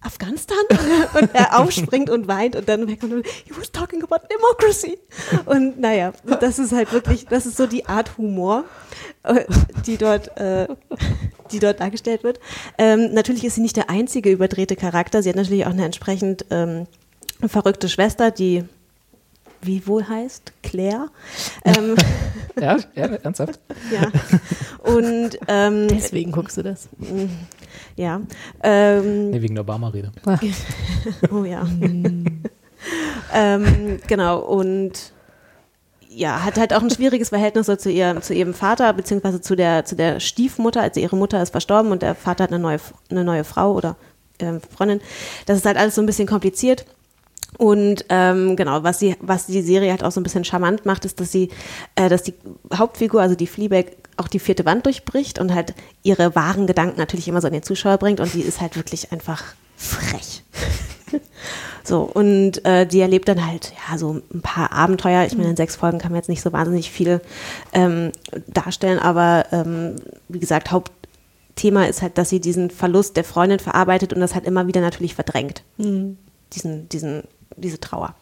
Afghanistan? 0.00 0.58
Und 1.14 1.34
er 1.34 1.58
aufspringt 1.60 2.08
und 2.10 2.26
weint 2.26 2.56
und 2.56 2.68
dann 2.68 2.84
merkt 2.86 3.02
man, 3.02 3.22
he 3.22 3.52
was 3.56 3.70
talking 3.70 4.02
about 4.02 4.26
democracy. 4.30 4.98
Und 5.44 5.78
naja, 5.78 6.12
das 6.40 6.58
ist 6.58 6.72
halt 6.72 6.92
wirklich, 6.92 7.26
das 7.26 7.46
ist 7.46 7.56
so 7.56 7.66
die 7.66 7.86
Art 7.86 8.16
Humor, 8.16 8.64
äh, 9.24 9.44
die 9.86 9.98
dort, 9.98 10.36
äh, 10.38 10.68
die 11.52 11.58
dort 11.58 11.80
dargestellt 11.80 12.24
wird. 12.24 12.40
Ähm, 12.78 13.12
natürlich 13.12 13.44
ist 13.44 13.56
sie 13.56 13.60
nicht 13.60 13.76
der 13.76 13.90
einzige 13.90 14.30
überdrehte 14.30 14.76
Charakter. 14.76 15.22
Sie 15.22 15.28
hat 15.28 15.36
natürlich 15.36 15.66
auch 15.66 15.70
eine 15.70 15.84
entsprechend 15.84 16.46
ähm, 16.50 16.86
verrückte 17.46 17.88
Schwester, 17.88 18.30
die 18.30 18.64
wie 19.62 19.86
wohl 19.86 20.06
heißt, 20.08 20.52
Claire. 20.62 21.08
Ähm, 21.64 21.96
Ja, 22.60 22.76
ja, 22.94 23.06
ernsthaft? 23.06 23.58
ja. 23.92 24.10
Und 24.92 25.38
ähm, 25.48 25.88
Deswegen 25.88 26.32
guckst 26.32 26.56
du 26.56 26.62
das. 26.62 26.88
ja. 27.96 28.20
Ähm, 28.62 29.30
Nee, 29.30 29.40
wegen 29.40 29.54
der 29.54 29.62
Obama-Rede. 29.62 30.12
oh 31.30 31.44
ja. 31.44 31.66
ähm, 33.32 33.98
genau. 34.06 34.40
Und 34.40 35.12
ja, 36.08 36.44
hat 36.44 36.58
halt 36.58 36.74
auch 36.74 36.82
ein 36.82 36.90
schwieriges 36.90 37.28
Verhältnis 37.28 37.66
so 37.66 37.76
zu, 37.76 37.90
ihr, 37.90 38.20
zu 38.20 38.34
ihrem 38.34 38.52
Vater, 38.52 38.92
beziehungsweise 38.92 39.40
zu 39.40 39.54
der, 39.54 39.84
zu 39.84 39.94
der 39.94 40.20
Stiefmutter. 40.20 40.82
Also 40.82 41.00
ihre 41.00 41.16
Mutter 41.16 41.40
ist 41.40 41.50
verstorben 41.50 41.92
und 41.92 42.02
der 42.02 42.14
Vater 42.14 42.44
hat 42.44 42.52
eine 42.52 42.60
neue, 42.60 42.78
eine 43.10 43.24
neue 43.24 43.44
Frau 43.44 43.72
oder 43.72 43.96
ähm, 44.40 44.60
Freundin. 44.60 45.00
Das 45.46 45.56
ist 45.56 45.66
halt 45.66 45.76
alles 45.76 45.94
so 45.94 46.02
ein 46.02 46.06
bisschen 46.06 46.26
kompliziert. 46.26 46.84
Und 47.58 48.04
ähm, 48.08 48.56
genau, 48.56 48.82
was 48.82 48.98
sie, 49.00 49.16
was 49.20 49.46
die 49.46 49.62
Serie 49.62 49.90
halt 49.90 50.04
auch 50.04 50.12
so 50.12 50.20
ein 50.20 50.22
bisschen 50.22 50.44
charmant 50.44 50.86
macht, 50.86 51.04
ist, 51.04 51.20
dass 51.20 51.32
sie, 51.32 51.50
äh, 51.94 52.08
dass 52.08 52.22
die 52.22 52.34
Hauptfigur, 52.74 53.20
also 53.20 53.34
die 53.34 53.46
Fleabag, 53.46 53.96
auch 54.16 54.28
die 54.28 54.38
vierte 54.38 54.64
Wand 54.64 54.86
durchbricht 54.86 55.38
und 55.38 55.54
halt 55.54 55.74
ihre 56.02 56.34
wahren 56.34 56.66
Gedanken 56.66 56.98
natürlich 56.98 57.28
immer 57.28 57.40
so 57.40 57.46
an 57.46 57.52
den 57.52 57.62
Zuschauer 57.62 57.98
bringt 57.98 58.20
und 58.20 58.32
die 58.34 58.42
ist 58.42 58.60
halt 58.60 58.76
wirklich 58.76 59.12
einfach 59.12 59.42
frech. 59.76 60.42
so, 61.84 62.02
und 62.02 62.64
äh, 62.64 62.86
die 62.86 63.00
erlebt 63.00 63.28
dann 63.28 63.46
halt, 63.46 63.72
ja, 63.88 63.98
so 63.98 64.20
ein 64.32 64.42
paar 64.42 64.72
Abenteuer. 64.72 65.24
Ich 65.24 65.36
meine, 65.36 65.50
in 65.50 65.56
sechs 65.56 65.76
Folgen 65.76 65.98
kann 65.98 66.12
man 66.12 66.18
jetzt 66.18 66.28
nicht 66.28 66.42
so 66.42 66.52
wahnsinnig 66.52 66.90
viel 66.90 67.20
ähm, 67.72 68.12
darstellen, 68.46 68.98
aber 68.98 69.46
ähm, 69.52 69.96
wie 70.28 70.40
gesagt, 70.40 70.70
Hauptthema 70.70 71.84
ist 71.84 72.02
halt, 72.02 72.18
dass 72.18 72.28
sie 72.28 72.40
diesen 72.40 72.70
Verlust 72.70 73.16
der 73.16 73.24
Freundin 73.24 73.58
verarbeitet 73.58 74.12
und 74.12 74.20
das 74.20 74.34
halt 74.34 74.46
immer 74.46 74.66
wieder 74.66 74.80
natürlich 74.80 75.14
verdrängt. 75.14 75.62
Diesen, 76.52 76.88
diesen, 76.88 77.24
diese 77.56 77.78
Trauer. 77.80 78.14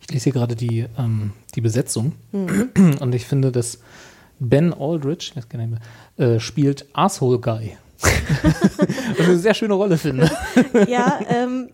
Ich 0.00 0.10
lese 0.10 0.24
hier 0.24 0.32
gerade 0.32 0.56
die, 0.56 0.86
ähm, 0.98 1.32
die 1.54 1.60
Besetzung 1.60 2.12
Mhm. 2.32 2.70
und 3.00 3.14
ich 3.14 3.26
finde, 3.26 3.52
dass 3.52 3.78
Ben 4.40 4.72
mehr, 5.70 5.80
äh, 6.16 6.40
spielt 6.40 6.86
Asshole 6.92 7.38
Guy. 7.38 7.76
Was 9.16 9.26
eine 9.26 9.36
sehr 9.38 9.54
schöne 9.54 9.74
Rolle 9.74 9.96
finde. 9.96 10.28
Ja, 10.88 11.20
ähm, 11.28 11.68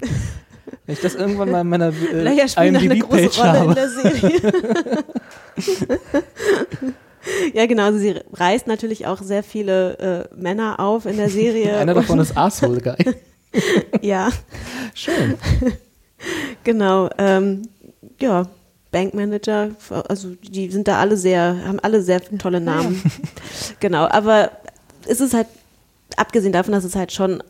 Wenn 0.85 0.93
ich 0.95 1.01
das 1.01 1.15
irgendwann 1.15 1.51
mal 1.51 1.63
in 1.63 1.69
meiner 1.71 1.89
äh, 1.89 2.23
IMDb-Page 2.55 3.39
Rolle 3.39 3.49
in 3.49 3.61
habe. 3.61 3.75
der 3.75 3.89
Serie. 3.89 4.33
ja, 7.55 7.67
genau. 7.67 7.85
Also 7.85 7.99
sie 7.99 8.15
reißt 8.33 8.67
natürlich 8.67 9.07
auch 9.07 9.23
sehr 9.23 9.43
viele 9.43 10.29
äh, 10.31 10.35
Männer 10.39 10.81
auf 10.81 11.07
in 11.07 11.17
der 11.17 11.31
Serie. 11.31 11.79
Einer 11.79 11.95
davon 11.95 12.19
ist 12.19 12.37
Asshole 12.37 12.81
Guy. 12.81 12.97
ja, 14.03 14.31
Schön. 14.99 15.37
genau. 16.65 17.09
Ähm, 17.19 17.69
ja, 18.21 18.47
Bankmanager, 18.91 19.71
also 20.09 20.35
die 20.43 20.71
sind 20.71 20.89
da 20.89 20.99
alle 20.99 21.17
sehr, 21.17 21.57
haben 21.65 21.79
alle 21.81 22.03
sehr 22.03 22.21
tolle 22.39 22.61
Namen. 22.61 23.01
genau, 23.81 24.09
aber 24.09 24.51
es 25.07 25.21
ist 25.21 25.35
halt, 25.35 25.47
abgesehen 26.17 26.53
davon, 26.53 26.73
dass 26.73 26.83
es 26.83 26.97
halt 26.97 27.13
schon 27.13 27.43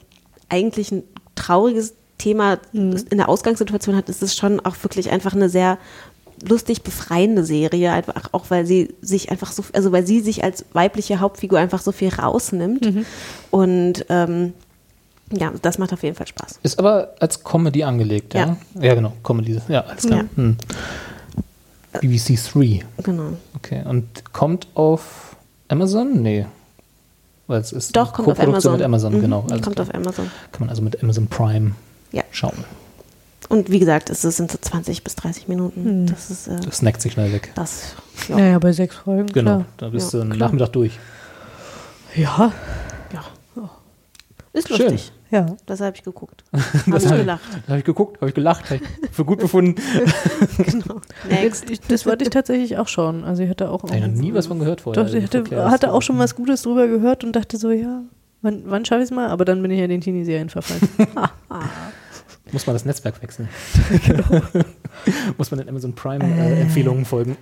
eigentlich 0.51 0.90
ein 0.92 1.05
trauriges 1.36 1.94
Thema 2.18 2.59
in 2.72 3.07
der 3.12 3.28
Ausgangssituation 3.28 3.96
hat, 3.96 4.09
ist 4.09 4.22
es 4.22 4.36
schon 4.36 4.61
auch 4.61 4.76
wirklich 4.82 5.11
einfach 5.11 5.32
eine 5.32 5.49
sehr 5.49 5.78
lustig 6.46 6.82
befreiende 6.82 7.44
Serie, 7.44 7.92
einfach 7.92 8.30
auch 8.32 8.51
weil 8.51 8.66
sie 8.66 8.94
sich 9.01 9.30
einfach 9.30 9.53
so, 9.53 9.64
also 9.72 9.90
weil 9.92 10.07
sie 10.07 10.20
sich 10.20 10.44
als 10.44 10.66
weibliche 10.72 11.20
Hauptfigur 11.20 11.59
einfach 11.59 11.80
so 11.80 11.92
viel 11.92 12.09
rausnimmt. 12.09 12.84
Und 13.51 14.05
ähm, 14.09 14.53
ja, 15.32 15.52
das 15.62 15.78
macht 15.78 15.92
auf 15.92 16.02
jeden 16.02 16.14
Fall 16.16 16.26
Spaß. 16.26 16.60
Ist 16.62 16.78
aber 16.78 17.14
als 17.20 17.42
Comedy 17.44 17.82
angelegt, 17.84 18.34
ja? 18.34 18.56
Ja, 18.80 18.94
genau, 18.94 19.12
Comedy. 19.22 19.60
Ja, 19.68 19.80
alles 19.82 20.04
klar. 20.06 20.20
Ja. 20.20 20.24
Hm. 20.36 20.56
BBC 22.00 22.36
3. 22.52 22.80
Genau. 23.02 23.32
Okay, 23.56 23.82
und 23.84 24.32
kommt 24.32 24.68
auf 24.74 25.36
Amazon? 25.68 26.22
Nee. 26.22 26.46
Weil 27.46 27.60
es 27.60 27.72
ist 27.72 27.96
Doch, 27.96 28.12
kommt 28.12 28.28
auf 28.28 28.38
Amazon. 28.40 28.72
mit 28.74 28.82
Amazon, 28.82 29.14
Mhm, 29.16 29.20
genau. 29.22 29.46
alles 29.50 29.62
kommt 29.62 29.76
klar. 29.76 29.88
auf 29.88 29.94
Amazon. 29.94 30.30
Kann 30.52 30.60
man 30.60 30.68
also 30.68 30.82
mit 30.82 31.02
Amazon 31.02 31.26
Prime 31.28 31.72
Ja. 32.12 32.22
schauen. 32.30 32.64
Und 33.48 33.70
wie 33.70 33.78
gesagt, 33.78 34.10
es 34.10 34.20
sind 34.20 34.52
so 34.52 34.58
20 34.60 35.02
bis 35.02 35.14
30 35.16 35.48
Minuten. 35.48 36.04
Das 36.06 36.30
ist 36.30 36.48
äh, 36.48 36.60
Das 36.60 36.76
snackt 36.78 37.00
sich 37.00 37.14
schnell 37.14 37.32
weg. 37.32 37.50
das. 37.54 37.94
Ja. 38.28 38.36
Naja, 38.36 38.58
bei 38.58 38.72
sechs 38.72 38.96
Folgen. 38.96 39.28
Genau, 39.28 39.56
Klar. 39.56 39.64
da 39.78 39.88
bist 39.88 40.12
Ja, 40.12 40.18
du 40.18 40.22
einen 40.24 40.32
klar. 40.34 40.48
Nachmittag 40.48 40.72
durch. 40.74 40.98
Ja, 42.14 42.52
ja. 43.12 43.24
Ist 44.52 44.68
Schön. 44.74 44.98
Ja. 45.30 45.46
Das 45.66 45.80
habe 45.80 45.96
ich 45.96 46.02
geguckt. 46.02 46.44
Habe 46.52 46.62
Das 46.90 47.04
ich 47.04 47.10
hab- 47.10 47.18
gelacht. 47.18 47.42
Da 47.66 47.68
habe 47.68 47.78
ich 47.80 47.84
geguckt, 47.84 48.16
habe 48.20 48.28
ich 48.28 48.34
gelacht, 48.34 48.64
habe 48.70 48.76
ich 48.82 49.10
für 49.10 49.24
gut 49.24 49.38
befunden. 49.40 49.74
genau. 50.58 51.00
Next. 51.28 51.68
Ich, 51.70 51.80
das 51.80 52.06
wollte 52.06 52.24
ich 52.24 52.30
tatsächlich 52.30 52.76
auch 52.78 52.88
schauen. 52.88 53.24
Also 53.24 53.42
ich 53.42 53.50
hatte 53.50 53.70
auch. 53.70 53.82
Habe 53.82 53.96
ich 53.96 54.00
noch 54.02 54.08
nie 54.08 54.34
was 54.34 54.46
von 54.46 54.58
gehört 54.58 54.80
vorher. 54.80 55.04
Doch, 55.04 55.12
ich 55.12 55.24
hatte, 55.24 55.70
hatte 55.70 55.92
auch 55.92 56.02
schon 56.02 56.18
was 56.18 56.34
Gutes 56.34 56.62
drüber 56.62 56.86
gehört 56.88 57.24
und 57.24 57.32
dachte 57.36 57.56
so, 57.56 57.70
ja, 57.70 58.02
wann, 58.42 58.62
wann 58.66 58.84
schaffe 58.84 59.02
ich 59.02 59.08
es 59.08 59.14
mal? 59.14 59.28
Aber 59.28 59.44
dann 59.44 59.60
bin 59.62 59.70
ich 59.70 59.80
ja 59.80 59.86
den 59.86 60.00
Teenie-Serien 60.00 60.48
verfallen. 60.50 60.80
Muss 62.52 62.66
man 62.66 62.74
das 62.74 62.84
Netzwerk 62.86 63.20
wechseln. 63.22 63.48
Genau. 64.06 64.40
Muss 65.36 65.50
man 65.50 65.58
den 65.60 65.68
Amazon 65.68 65.94
Prime-Empfehlungen 65.94 67.04
folgen. 67.04 67.36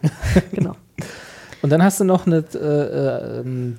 genau. 0.53 0.74
Und 1.63 1.71
dann 1.71 1.83
hast 1.83 1.99
du 2.01 2.05
noch 2.05 2.27
eine, 2.27 2.45
äh, 2.55 2.59
äh, 2.59 3.41
ähm, 3.41 3.79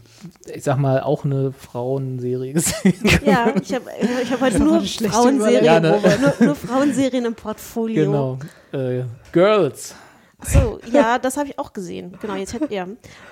ich 0.54 0.64
sag 0.64 0.78
mal, 0.78 1.02
auch 1.02 1.26
eine 1.26 1.52
Frauenserie 1.54 2.54
gesehen. 2.54 2.94
Ja, 3.26 3.54
ich 3.62 3.74
habe 3.74 3.86
ich 4.24 4.32
hab 4.32 4.42
heute 4.42 4.60
nur 4.60 4.82
Frauenserien, 4.82 5.64
Ja, 5.64 5.80
ne? 5.80 6.00
nur, 6.40 6.48
nur 6.48 6.56
Frauenserien 6.56 7.26
im 7.26 7.36
Portfolio. 7.36 8.06
genau. 8.06 8.40
Äh, 8.72 9.04
Girls. 9.32 9.96
So, 10.44 10.80
ja, 10.92 11.18
das 11.18 11.36
habe 11.38 11.50
ich 11.50 11.58
auch 11.58 11.74
gesehen. 11.74 12.16
Genau, 12.22 12.36
jetzt 12.36 12.54
hätte 12.54 12.72
ja. 12.72 12.86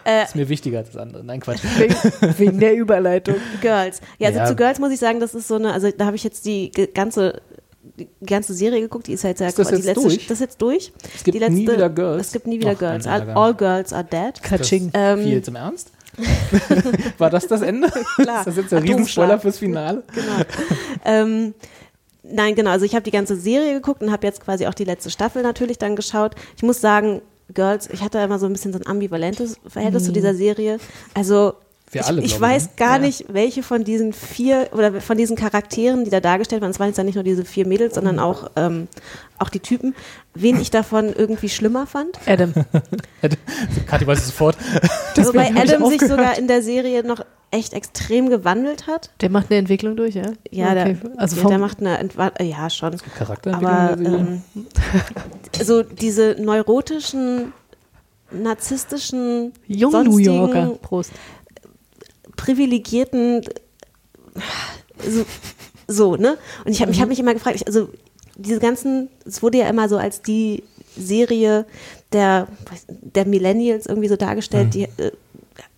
Äh, 0.03 0.23
Ist 0.23 0.35
mir 0.35 0.49
wichtiger 0.49 0.79
als 0.79 0.89
das 0.91 0.97
andere. 1.01 1.23
Nein, 1.23 1.39
Quatsch. 1.39 1.59
Wegen, 1.77 1.95
wegen 2.39 2.59
der 2.59 2.75
Überleitung. 2.75 3.35
Girls. 3.61 4.01
Ja, 4.17 4.29
also 4.29 4.39
Ja. 4.39 4.45
zu 4.45 4.55
Girls 4.55 4.79
muss 4.79 4.91
ich 4.91 4.99
sagen, 4.99 5.19
das 5.19 5.35
ist 5.35 5.47
so 5.47 5.55
eine, 5.55 5.71
also 5.71 5.91
da 5.95 6.05
habe 6.07 6.15
ich 6.15 6.23
jetzt 6.23 6.45
die 6.45 6.71
ganze 6.71 7.41
die 7.97 8.07
ganze 8.25 8.53
Serie 8.53 8.81
geguckt, 8.81 9.07
die 9.07 9.13
ist 9.13 9.23
halt 9.23 9.37
sehr 9.37 9.47
Ist 9.47 9.59
das 9.59 9.69
die 9.69 9.75
jetzt 9.75 9.85
letzte, 9.85 10.01
durch? 10.01 10.27
Das 10.27 10.31
ist 10.31 10.39
jetzt 10.41 10.61
durch. 10.61 10.91
Es 11.15 11.23
gibt 11.23 11.35
die 11.35 11.39
letzte, 11.39 11.53
nie 11.53 11.67
wieder 11.67 11.89
Girls. 11.89 12.27
Es 12.27 12.33
gibt 12.33 12.47
nie 12.47 12.59
wieder 12.59 12.73
Ach, 12.73 12.79
Girls. 12.79 13.07
All, 13.07 13.29
all 13.31 13.53
Girls 13.53 13.93
are 13.93 14.03
dead. 14.03 14.41
Katsching. 14.41 14.91
Ähm, 14.93 15.23
Viel 15.23 15.41
zum 15.41 15.55
Ernst? 15.55 15.91
War 17.17 17.29
das 17.29 17.47
das 17.47 17.61
Ende? 17.61 17.89
Klar. 18.15 18.39
Ist 18.39 18.47
das 18.47 18.55
jetzt 18.57 18.71
der. 18.71 18.83
Riesenspoiler 18.83 19.39
fürs 19.39 19.59
Finale? 19.59 20.03
Ähm, 21.07 21.53
nein, 22.23 22.55
genau. 22.55 22.71
Also 22.71 22.83
ich 22.83 22.95
habe 22.95 23.03
die 23.03 23.11
ganze 23.11 23.35
Serie 23.35 23.73
geguckt 23.75 24.01
und 24.01 24.11
habe 24.11 24.25
jetzt 24.25 24.43
quasi 24.43 24.65
auch 24.65 24.73
die 24.73 24.85
letzte 24.85 25.11
Staffel 25.11 25.43
natürlich 25.43 25.77
dann 25.77 25.95
geschaut. 25.95 26.33
Ich 26.57 26.63
muss 26.63 26.81
sagen, 26.81 27.21
Girls, 27.53 27.87
ich 27.91 28.01
hatte 28.01 28.17
immer 28.17 28.39
so 28.39 28.47
ein 28.47 28.53
bisschen 28.53 28.73
so 28.73 28.79
ein 28.79 28.87
ambivalentes 28.87 29.59
Verhältnis 29.67 30.05
zu 30.05 30.11
dieser 30.11 30.33
Serie. 30.33 30.79
Also 31.13 31.53
Wir 31.95 32.01
ich, 32.01 32.07
alle, 32.07 32.21
ich 32.21 32.33
ich, 32.35 32.41
weiß 32.41 32.63
ne? 32.65 32.69
gar 32.75 32.95
Ja. 32.97 32.99
nicht, 32.99 33.25
welche 33.29 33.63
von 33.63 33.85
diesen 33.85 34.11
vier 34.11 34.67
oder 34.73 34.99
von 34.99 35.17
diesen 35.17 35.37
Charakteren, 35.37 36.03
die 36.03 36.09
da 36.09 36.19
dargestellt 36.19 36.61
waren, 36.61 36.71
es 36.71 36.79
waren 36.79 36.87
jetzt 36.89 36.97
ja 36.97 37.05
nicht 37.05 37.15
nur 37.15 37.23
diese 37.23 37.45
vier 37.45 37.65
Mädels, 37.65 37.95
sondern 37.95 38.19
auch, 38.19 38.51
ähm, 38.57 38.89
auch 39.39 39.47
die 39.47 39.61
Typen, 39.61 39.95
wen 40.33 40.59
ich 40.59 40.71
davon 40.71 41.13
irgendwie 41.13 41.47
schlimmer 41.47 41.87
fand. 41.87 42.19
Adam. 42.25 42.53
Kathi 43.87 44.05
weiß 44.05 44.19
es 44.19 44.25
sofort. 44.27 44.57
Wobei 45.15 45.45
hab 45.45 45.63
ich 45.63 45.73
Adam 45.73 45.89
sich 45.89 46.01
sogar 46.01 46.37
in 46.37 46.47
der 46.49 46.61
Serie 46.61 47.03
noch 47.07 47.21
echt 47.51 47.71
extrem 47.73 48.29
gewandelt 48.29 48.87
hat. 48.87 49.11
Der 49.21 49.29
macht 49.29 49.49
eine 49.49 49.59
Entwicklung 49.59 49.95
durch, 49.95 50.15
ja? 50.15 50.33
Ja, 50.51 50.71
Okay. 50.71 50.97
der, 51.01 51.11
also 51.17 51.37
ja, 51.37 51.41
vom, 51.43 51.49
der 51.51 51.59
macht 51.59 51.79
eine 51.79 51.97
Entwa 51.97 52.27
äh, 52.39 52.43
ja 52.43 52.69
schon. 52.69 52.97
Charakterentwicklung 53.17 53.79
Aber 53.79 53.95
der 53.95 54.05
Serie. 54.11 54.41
ähm, 54.53 54.65
so 55.63 55.81
diese 55.83 56.35
neurotischen, 56.39 57.53
narzisstischen, 58.31 59.53
Jung 59.67 59.91
New 60.03 60.17
Yorker. 60.17 60.71
Prost. 60.81 61.11
Privilegierten, 62.35 63.43
so, 65.07 65.25
so 65.87 66.15
ne? 66.15 66.37
Und 66.65 66.71
ich 66.71 66.81
habe 66.81 66.91
Mhm. 66.91 66.99
hab 67.01 67.09
mich 67.09 67.19
immer 67.19 67.33
gefragt, 67.33 67.55
ich, 67.57 67.67
also 67.67 67.89
diese 68.37 68.59
ganzen, 68.59 69.09
es 69.25 69.41
wurde 69.41 69.59
ja 69.59 69.69
immer 69.69 69.87
so 69.89 69.97
als 69.97 70.21
die 70.21 70.63
Serie 70.97 71.65
der, 72.11 72.47
der 72.89 73.25
Millennials 73.25 73.85
irgendwie 73.85 74.07
so 74.07 74.15
Mhm. 74.15 74.19
dargestellt, 74.19 74.73
die 74.73 74.83
äh, 74.83 75.11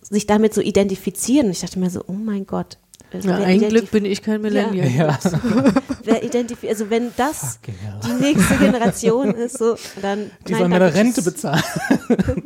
sich 0.02 0.26
damit 0.26 0.54
so 0.54 0.60
identifizieren. 0.60 1.46
Und 1.46 1.52
ich 1.52 1.60
dachte 1.60 1.78
mir 1.78 1.90
so, 1.90 2.02
oh 2.06 2.12
mein 2.12 2.46
Gott. 2.46 2.78
Ja, 3.12 3.20
wer 3.24 3.36
ein 3.46 3.58
identif- 3.60 3.68
Glück 3.68 3.90
bin 3.90 4.04
ich 4.04 4.22
kein 4.22 4.40
Millennial. 4.42 4.88
ja. 4.90 5.18
Wer 6.04 6.22
identifiziert, 6.22 6.72
also 6.72 6.88
wenn 6.90 7.10
das 7.16 7.58
Fucking 7.58 7.74
hell. 7.82 8.00
die 8.06 8.22
nächste 8.22 8.56
Generation 8.56 9.30
ist, 9.34 9.58
so, 9.58 9.76
dann. 10.00 10.30
Die 10.46 10.52
nein, 10.52 10.58
sollen 10.60 10.70
meine 10.70 10.84
danke, 10.86 10.98
Rente 10.98 11.14
tschüss. 11.22 11.24
bezahlen. 11.34 11.62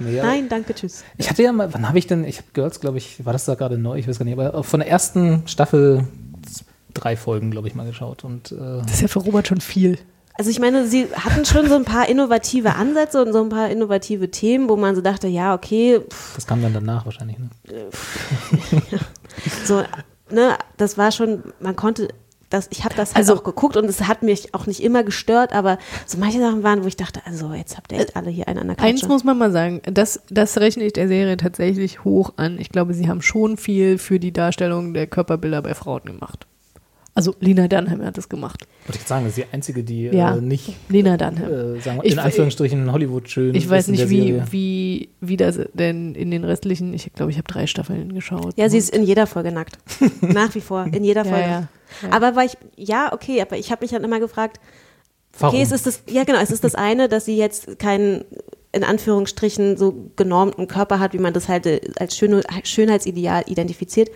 nee, 0.00 0.16
ja. 0.16 0.24
Nein, 0.24 0.48
danke, 0.48 0.74
tschüss. 0.74 1.04
Ich 1.16 1.30
hatte 1.30 1.42
ja 1.42 1.52
mal, 1.52 1.72
wann 1.72 1.86
habe 1.88 1.98
ich 1.98 2.06
denn, 2.08 2.24
ich 2.24 2.38
habe 2.38 2.48
Girls, 2.54 2.80
glaube 2.80 2.98
ich, 2.98 3.24
war 3.24 3.32
das 3.32 3.44
da 3.44 3.54
gerade 3.54 3.78
neu, 3.78 3.98
ich 3.98 4.08
weiß 4.08 4.18
gar 4.18 4.24
nicht, 4.24 4.38
aber 4.38 4.62
von 4.64 4.80
der 4.80 4.88
ersten 4.88 5.42
Staffel 5.46 6.08
drei 6.94 7.16
Folgen, 7.16 7.50
glaube 7.50 7.68
ich, 7.68 7.74
mal 7.74 7.86
geschaut. 7.86 8.24
Und 8.24 8.52
äh, 8.52 8.56
Das 8.82 8.94
ist 8.94 9.02
ja 9.02 9.08
für 9.08 9.20
Robert 9.20 9.46
schon 9.48 9.60
viel. 9.60 9.98
Also 10.34 10.50
ich 10.50 10.58
meine, 10.58 10.86
sie 10.88 11.08
hatten 11.14 11.44
schon 11.44 11.68
so 11.68 11.74
ein 11.76 11.84
paar 11.84 12.08
innovative 12.08 12.74
Ansätze 12.74 13.22
und 13.22 13.32
so 13.34 13.42
ein 13.42 13.50
paar 13.50 13.68
innovative 13.68 14.30
Themen, 14.30 14.68
wo 14.68 14.76
man 14.76 14.94
so 14.94 15.02
dachte, 15.02 15.28
ja, 15.28 15.54
okay, 15.54 16.00
pff, 16.00 16.34
das 16.34 16.46
kam 16.46 16.62
dann 16.62 16.72
danach 16.72 17.04
wahrscheinlich. 17.04 17.36
Ne? 17.38 17.50
So, 19.64 19.82
ne, 20.30 20.56
das 20.76 20.98
war 20.98 21.12
schon, 21.12 21.42
man 21.60 21.76
konnte, 21.76 22.08
das, 22.50 22.68
ich 22.70 22.84
habe 22.84 22.94
das 22.94 23.10
halt 23.14 23.18
Also- 23.18 23.36
auch 23.36 23.44
geguckt 23.44 23.76
und 23.78 23.86
es 23.86 24.02
hat 24.02 24.22
mich 24.22 24.54
auch 24.54 24.66
nicht 24.66 24.82
immer 24.82 25.02
gestört, 25.04 25.52
aber 25.54 25.78
so 26.06 26.18
manche 26.18 26.38
Sachen 26.38 26.62
waren, 26.62 26.82
wo 26.84 26.86
ich 26.86 26.96
dachte, 26.96 27.20
also 27.24 27.52
jetzt 27.54 27.76
habt 27.78 27.92
ihr 27.92 28.00
echt 28.00 28.14
alle 28.16 28.28
hier 28.30 28.46
einen 28.48 28.58
an 28.58 28.66
der 28.68 28.78
Eins 28.78 29.00
Klatsche. 29.00 29.12
muss 29.12 29.24
man 29.24 29.38
mal 29.38 29.50
sagen, 29.52 29.80
das, 29.84 30.20
das 30.30 30.58
rechne 30.58 30.84
ich 30.84 30.92
der 30.92 31.08
Serie 31.08 31.36
tatsächlich 31.38 32.04
hoch 32.04 32.34
an. 32.36 32.58
Ich 32.58 32.68
glaube, 32.70 32.92
sie 32.94 33.08
haben 33.08 33.22
schon 33.22 33.56
viel 33.56 33.96
für 33.98 34.18
die 34.18 34.32
Darstellung 34.32 34.92
der 34.92 35.06
Körperbilder 35.06 35.62
bei 35.62 35.74
Frauen 35.74 36.02
gemacht. 36.04 36.46
Also 37.14 37.34
Lina 37.40 37.68
Dunham 37.68 38.02
hat 38.06 38.16
das 38.16 38.28
gemacht. 38.28 38.66
Wollte 38.86 38.98
ich 39.02 39.06
sagen, 39.06 39.26
das 39.26 39.36
ist 39.36 39.44
die 39.46 39.52
einzige, 39.54 39.84
die 39.84 40.04
Ja. 40.04 40.34
äh, 40.36 40.40
nicht, 40.40 40.74
Lina 40.88 41.18
Dunham. 41.18 41.36
äh, 41.76 41.80
sagen 41.80 41.98
wir, 41.98 42.04
Ich- 42.06 42.12
in 42.14 42.18
Anführungsstrichen 42.18 42.90
Hollywood 42.90 43.28
schön 43.28 43.54
Ich 43.54 43.68
weiß 43.68 43.88
nicht, 43.88 44.08
wie, 44.08 44.20
Serie. 44.32 44.44
wie, 44.50 45.08
wie 45.20 45.36
das 45.36 45.60
denn 45.74 46.14
in 46.14 46.30
den 46.30 46.44
restlichen, 46.44 46.94
ich 46.94 47.12
glaube, 47.12 47.30
ich 47.30 47.36
habe 47.36 47.46
drei 47.48 47.66
Staffeln 47.66 48.14
geschaut. 48.14 48.54
Ja, 48.56 48.68
sie 48.70 48.78
ist 48.78 48.90
in 48.96 49.02
jeder 49.02 49.26
Folge 49.26 49.52
nackt. 49.52 49.76
Nach 50.22 50.54
wie 50.54 50.62
vor, 50.62 50.86
in 50.90 51.04
jeder 51.04 51.24
Folge. 51.26 51.40
ja, 51.40 51.48
ja. 51.50 51.68
Aber 52.10 52.34
weil 52.34 52.46
ich, 52.46 52.56
ja, 52.76 53.12
okay, 53.12 53.42
aber 53.42 53.58
ich 53.58 53.70
habe 53.70 53.84
mich 53.84 53.90
dann 53.90 54.04
immer 54.04 54.18
gefragt, 54.18 54.58
Warum? 55.38 55.54
okay, 55.54 55.62
es 55.62 55.70
ist 55.72 55.86
das, 55.86 56.02
ja 56.10 56.24
genau, 56.24 56.38
es 56.40 56.50
ist 56.50 56.64
das 56.64 56.74
eine, 56.74 57.08
dass 57.10 57.26
sie 57.26 57.36
jetzt 57.36 57.78
keinen, 57.78 58.24
in 58.74 58.84
Anführungsstrichen, 58.84 59.76
so 59.76 60.10
genormten 60.16 60.66
Körper 60.66 60.98
hat, 60.98 61.12
wie 61.12 61.18
man 61.18 61.34
das 61.34 61.48
halt 61.48 61.66
äh, 61.66 61.80
als 61.98 62.16
Schön 62.16 62.40
Schönheitsideal 62.64 63.44
identifiziert. 63.46 64.08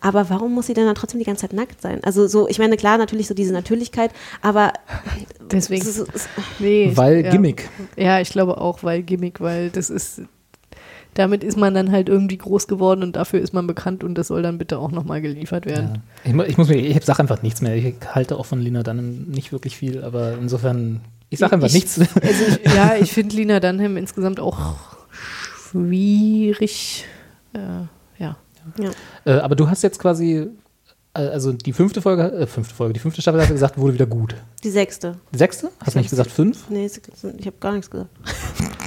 Aber 0.00 0.30
warum 0.30 0.54
muss 0.54 0.66
sie 0.68 0.74
denn 0.74 0.86
dann 0.86 0.94
trotzdem 0.94 1.18
die 1.18 1.24
ganze 1.26 1.42
Zeit 1.42 1.52
nackt 1.52 1.82
sein? 1.82 2.00
Also 2.04 2.26
so, 2.28 2.48
ich 2.48 2.58
meine, 2.58 2.76
klar, 2.76 2.96
natürlich 2.96 3.26
so 3.26 3.34
diese 3.34 3.52
Natürlichkeit, 3.52 4.12
aber 4.40 4.72
Deswegen. 5.50 5.82
es 5.82 5.98
ist- 5.98 6.08
es- 6.14 6.28
Nee, 6.60 6.92
Weil 6.94 7.24
ja. 7.24 7.30
Gimmick. 7.30 7.68
Ja, 7.96 8.20
ich 8.20 8.30
glaube 8.30 8.58
auch, 8.60 8.82
weil 8.84 9.02
Gimmick, 9.02 9.40
weil 9.40 9.70
das 9.70 9.90
ist, 9.90 10.22
damit 11.14 11.44
ist 11.44 11.56
man 11.56 11.74
dann 11.74 11.92
halt 11.92 12.08
irgendwie 12.08 12.38
groß 12.38 12.66
geworden 12.68 13.02
und 13.02 13.16
dafür 13.16 13.40
ist 13.40 13.52
man 13.54 13.66
bekannt 13.66 14.02
und 14.04 14.16
das 14.16 14.28
soll 14.28 14.42
dann 14.42 14.58
bitte 14.58 14.78
auch 14.78 14.90
nochmal 14.90 15.20
geliefert 15.20 15.66
werden. 15.66 16.02
Ja. 16.24 16.42
Ich, 16.44 16.50
ich 16.50 16.58
muss 16.58 16.68
mir, 16.68 16.76
ich 16.76 17.04
sage 17.04 17.20
einfach 17.20 17.42
nichts 17.42 17.62
mehr. 17.62 17.74
Ich 17.76 17.94
halte 18.14 18.36
auch 18.36 18.46
von 18.46 18.60
Lina 18.60 18.82
Dunham 18.82 19.24
nicht 19.28 19.52
wirklich 19.52 19.76
viel, 19.76 20.02
aber 20.02 20.34
insofern, 20.40 21.00
ich 21.34 21.38
sage 21.40 21.52
einfach 21.54 21.68
Ich- 21.68 21.74
nichts. 21.74 21.98
Also 22.00 22.44
ich, 22.64 22.72
ja, 22.74 22.96
ich 22.96 23.12
finde 23.12 23.36
Lina 23.36 23.60
Dunham 23.60 23.96
insgesamt 23.96 24.40
auch 24.40 24.58
schwierig. 25.70 27.04
Äh, 27.52 27.58
ja. 28.22 28.36
ja. 28.78 28.90
Äh, 29.24 29.32
aber 29.40 29.56
du 29.56 29.68
hast 29.68 29.82
jetzt 29.82 29.98
quasi, 29.98 30.48
also 31.14 31.52
die 31.52 31.72
fünfte 31.72 32.02
Folge, 32.02 32.24
äh, 32.32 32.46
fünfte 32.46 32.74
Folge, 32.74 32.92
die 32.94 33.00
fünfte 33.00 33.22
Staffel 33.22 33.40
hast 33.40 33.48
du 33.50 33.54
gesagt, 33.54 33.78
wurde 33.78 33.94
wieder 33.94 34.06
gut. 34.06 34.34
die 34.64 34.70
sechste. 34.70 35.16
Die 35.32 35.38
sechste? 35.38 35.70
Hast 35.80 35.94
du 35.94 35.98
nicht 36.00 36.10
gesagt 36.10 36.30
fünf? 36.30 36.68
Nee, 36.68 36.86
ich 36.86 37.46
habe 37.46 37.56
gar 37.60 37.72
nichts 37.72 37.88
gesagt. 37.90 38.10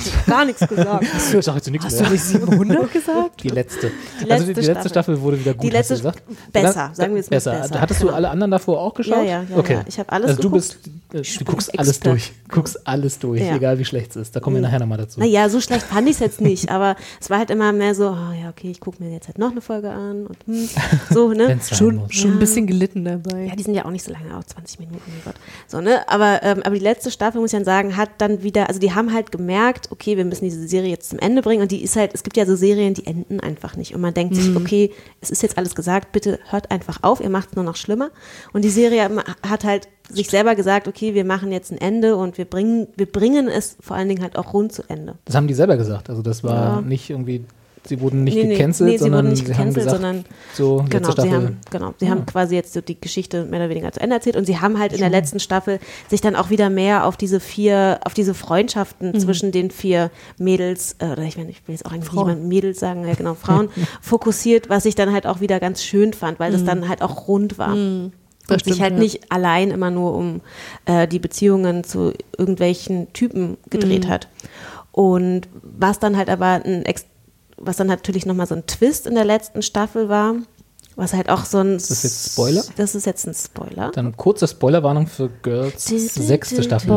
Ich 0.06 0.14
habe 0.14 0.30
gar 0.32 0.46
nichts 0.46 0.68
gesagt. 0.68 1.06
Ich 1.38 1.46
sag 1.46 1.56
jetzt 1.56 1.70
nichts 1.72 1.86
Hast 1.86 1.96
mehr. 2.00 2.06
du 2.08 2.14
nicht 2.14 2.24
700 2.24 2.94
gesagt? 2.94 3.44
Die 3.44 3.50
letzte. 3.50 3.92
Die 4.24 4.32
also 4.32 4.44
die, 4.46 4.54
letzte 4.54 4.62
die 4.62 4.68
letzte 4.68 4.90
Staffel. 4.90 4.90
Staffel 4.90 5.22
wurde 5.22 5.40
wieder 5.40 5.54
gut. 5.54 5.64
Die 5.64 5.70
letzte 5.70 5.96
hast 5.96 6.04
du 6.04 6.10
gesagt? 6.12 6.52
besser, 6.54 6.92
sagen 6.94 7.14
wir 7.14 7.20
es 7.22 7.30
mal 7.30 7.36
besser. 7.38 7.52
besser, 7.60 7.82
Hattest 7.82 8.00
genau. 8.02 8.12
du 8.12 8.16
alle 8.18 8.30
anderen 8.30 8.52
davor 8.52 8.82
auch 8.82 8.94
geschaut? 8.94 9.26
Ja, 9.26 9.42
ja, 9.42 9.46
ja, 9.50 9.58
Okay. 9.58 9.74
ja. 9.76 9.84
Ich 9.88 10.00
habe 10.00 10.12
alles 10.12 10.30
Also 10.32 10.42
du 10.42 10.50
geguckt. 10.52 10.78
bist, 11.12 11.38
äh, 11.38 11.40
du 11.40 11.46
guckst 11.46 11.80
alles 11.80 11.90
Experte. 11.90 12.10
durch. 12.12 12.32
Guckst 12.50 12.88
alles 12.88 13.20
durch, 13.20 13.42
Ja. 13.42 13.56
egal 13.56 13.80
wie 13.80 13.86
schlecht 13.86 14.12
es 14.12 14.16
ist. 14.18 14.36
Da 14.36 14.40
kommen 14.40 14.56
wir 14.58 14.62
nachher 14.64 14.80
nochmal 14.80 14.98
dazu. 15.00 15.20
Naja, 15.20 15.50
so 15.50 15.60
schlecht 15.62 15.86
fand 15.86 16.08
ich 16.08 16.14
es 16.16 16.20
jetzt 16.20 16.42
nicht, 16.42 16.70
aber 16.70 16.96
es 17.22 17.30
war 17.30 17.40
halt 17.40 17.50
immer 17.50 17.72
mehr 17.74 17.96
so, 17.96 18.10
oh 18.10 18.34
ja, 18.42 18.50
okay, 18.50 18.70
ich 18.72 18.80
gucke 18.80 19.04
mir 19.04 19.12
jetzt 19.12 19.28
halt 19.28 19.38
noch 19.40 19.52
eine 19.52 19.62
Folge 19.62 19.90
an 19.92 20.28
und 20.28 20.38
hm, 20.46 20.70
so, 21.12 21.30
ne? 21.34 21.48
Wenn's 21.48 21.70
sein 21.70 21.78
Schon, 22.18 22.30
schon 22.32 22.38
ein 22.38 22.40
bisschen 22.40 22.68
gelitten 22.68 23.06
dabei. 23.06 23.46
Ja, 23.46 23.56
die 23.56 23.64
sind 23.64 23.74
ja 23.76 23.86
auch 23.86 23.92
nicht 23.92 24.04
so 24.04 24.12
lange, 24.12 24.38
auch 24.38 24.44
20 24.44 24.80
Minuten, 24.80 25.02
mein 25.08 25.22
Gott. 25.26 25.36
So, 25.68 25.80
ne? 25.82 26.08
Aber, 26.10 26.42
ähm, 26.44 26.62
aber 26.64 26.76
die 26.76 26.82
letzte 26.82 27.12
Staffel, 27.12 27.40
muss 27.42 27.54
ich 27.54 27.58
dann 27.58 27.66
sagen, 27.66 27.96
hat 27.98 28.10
dann 28.18 28.44
wieder, 28.44 28.68
also 28.68 28.80
die 28.80 28.94
haben 28.94 29.14
halt 29.14 29.32
gemerkt, 29.32 29.92
okay, 29.92 30.18
wir 30.18 30.26
müssen 30.26 30.46
diese 30.46 30.68
Serie 30.68 30.90
jetzt 30.90 31.10
zum 31.10 31.20
Ende 31.20 31.42
bringen 31.42 31.62
und 31.62 31.72
die 31.72 31.84
ist 31.84 31.96
halt, 31.96 32.12
es 32.14 32.24
gibt 32.24 32.38
ja 32.38 32.46
so 32.46 32.56
Serien, 32.56 32.94
die 32.94 33.06
enden 33.08 33.40
einfach 33.40 33.76
nicht 33.78 33.94
und 33.96 34.02
man 34.02 34.14
denkt 34.14 34.36
sich, 34.36 34.56
okay, 34.56 34.92
es 35.22 35.30
ist 35.30 35.44
jetzt 35.44 35.58
alles 35.58 35.76
gesagt, 35.76 36.12
bitte 36.12 36.40
hört 36.50 36.72
einfach 36.72 37.00
auf, 37.04 37.22
ihr 37.22 37.30
macht 37.30 37.50
es 37.50 37.56
nur 37.56 37.66
noch 37.66 37.76
schlimmer. 37.76 38.10
Und 38.54 38.64
die 38.66 38.70
Serie 38.70 39.10
hat 39.48 39.64
halt 39.64 39.88
sich 40.10 40.30
selber 40.30 40.56
gesagt, 40.56 40.88
okay, 40.88 41.14
wir 41.14 41.26
machen 41.26 41.52
jetzt 41.52 41.72
ein 41.72 41.78
Ende 41.78 42.16
und 42.16 42.38
wir 42.38 42.46
bringen, 42.46 42.88
wir 42.96 43.08
bringen 43.08 43.48
es 43.50 43.76
vor 43.82 43.98
allen 43.98 44.08
Dingen 44.08 44.22
halt 44.24 44.38
auch 44.38 44.54
rund 44.54 44.72
zu 44.72 44.84
Ende. 44.88 45.16
Das 45.26 45.36
haben 45.36 45.48
die 45.48 45.54
selber 45.54 45.76
gesagt. 45.76 46.10
Also 46.10 46.22
das 46.22 46.44
war 46.44 46.76
Ja. 46.78 46.82
nicht 46.82 47.10
irgendwie, 47.10 47.44
sie 47.86 48.02
wurden 48.02 48.24
nicht 48.24 48.36
Nee, 48.36 48.44
nee, 48.46 48.56
gecancelt, 48.56 48.90
nee, 48.90 48.98
sie 48.98 49.04
sondern 49.04 49.26
wurden 49.26 49.30
nicht 49.34 49.46
sie 49.48 49.54
haben 49.54 49.74
gecancelt, 49.74 49.86
gesagt, 49.86 50.02
sondern 50.02 50.26
so, 50.54 50.86
Genau, 50.90 51.12
Staffel. 51.12 51.30
sie 51.30 51.36
haben, 51.36 51.58
genau, 51.72 51.94
sie 52.00 52.10
haben 52.10 52.26
quasi 52.26 52.56
jetzt 52.56 52.74
so 52.74 52.82
die 52.82 53.00
Geschichte 53.00 53.46
mehr 53.46 53.60
oder 53.60 53.70
weniger 53.70 53.92
zu 53.92 54.00
Ende 54.02 54.16
erzählt 54.16 54.36
und 54.36 54.46
sie 54.46 54.60
haben 54.60 54.80
halt 54.80 54.94
in 54.94 55.00
der 55.00 55.10
letzten 55.10 55.40
Staffel 55.40 55.80
sich 56.10 56.22
dann 56.22 56.36
auch 56.36 56.50
wieder 56.50 56.70
mehr 56.70 57.06
auf 57.06 57.18
diese 57.18 57.40
vier, 57.40 58.00
auf 58.04 58.14
diese 58.14 58.34
Freundschaften 58.34 59.12
Mhm. 59.12 59.20
zwischen 59.20 59.52
den 59.52 59.72
vier 59.72 60.12
Mädels, 60.38 60.96
äh, 61.00 61.06
oder 61.12 61.24
ich 61.24 61.38
meine, 61.38 61.50
ich 61.52 61.68
will 61.68 61.76
jetzt 61.76 61.86
auch 61.86 61.92
eigentlich 61.92 62.06
Frauen. 62.10 62.28
niemand 62.28 62.48
Mädels 62.48 62.80
sagen, 62.80 63.08
ja 63.08 63.14
genau, 63.14 63.34
Frauen, 63.40 63.70
fokussiert, 64.02 64.70
was 64.70 64.86
ich 64.86 64.96
dann 64.96 65.14
halt 65.14 65.26
auch 65.28 65.40
wieder 65.42 65.60
ganz 65.60 65.84
schön 65.84 66.14
fand, 66.14 66.40
weil 66.40 66.52
das 66.52 66.64
dann 66.66 66.88
halt 66.90 67.02
auch 67.02 67.28
rund 67.28 67.58
war. 67.58 67.76
Mhm. 67.76 68.12
Das 68.48 68.56
und 68.56 68.64
sich 68.64 68.74
stimmt, 68.76 68.82
halt 68.84 68.94
ja. 68.94 69.00
nicht 69.00 69.30
allein 69.32 69.72
immer 69.72 69.92
nur 69.92 70.16
um 70.16 70.40
äh, 70.86 71.06
die 71.08 71.20
Beziehungen 71.20 71.84
zu 71.84 72.14
irgendwelchen 72.38 73.12
Typen 73.12 73.58
gedreht 73.70 74.06
Mhm. 74.06 74.10
hat. 74.10 74.28
Und 74.94 75.42
was 75.62 76.00
dann 76.00 76.16
halt 76.18 76.30
aber 76.30 76.62
ein 76.66 76.86
Ex 76.86 77.06
was 77.58 77.78
dann 77.78 77.88
natürlich 77.88 78.26
nochmal 78.26 78.48
so 78.48 78.56
ein 78.56 78.66
Twist 78.68 79.08
in 79.08 79.16
der 79.16 79.26
letzten 79.26 79.62
Staffel 79.62 80.10
war, 80.10 80.36
was 80.96 81.14
halt 81.14 81.30
auch 81.30 81.46
so 81.46 81.60
ein. 81.60 81.76
Ist 81.76 81.92
das 81.92 82.04
jetzt 82.04 82.34
Spoiler? 82.34 82.64
Das 82.76 82.96
ist 82.96 83.06
jetzt 83.06 83.28
ein 83.28 83.34
Spoiler. 83.34 83.92
Dann 83.92 84.16
kurze 84.18 84.48
Spoilerwarnung 84.48 85.08
für 85.08 85.30
Girls 85.44 85.86
sechste 85.86 86.64
Staffel. 86.64 86.92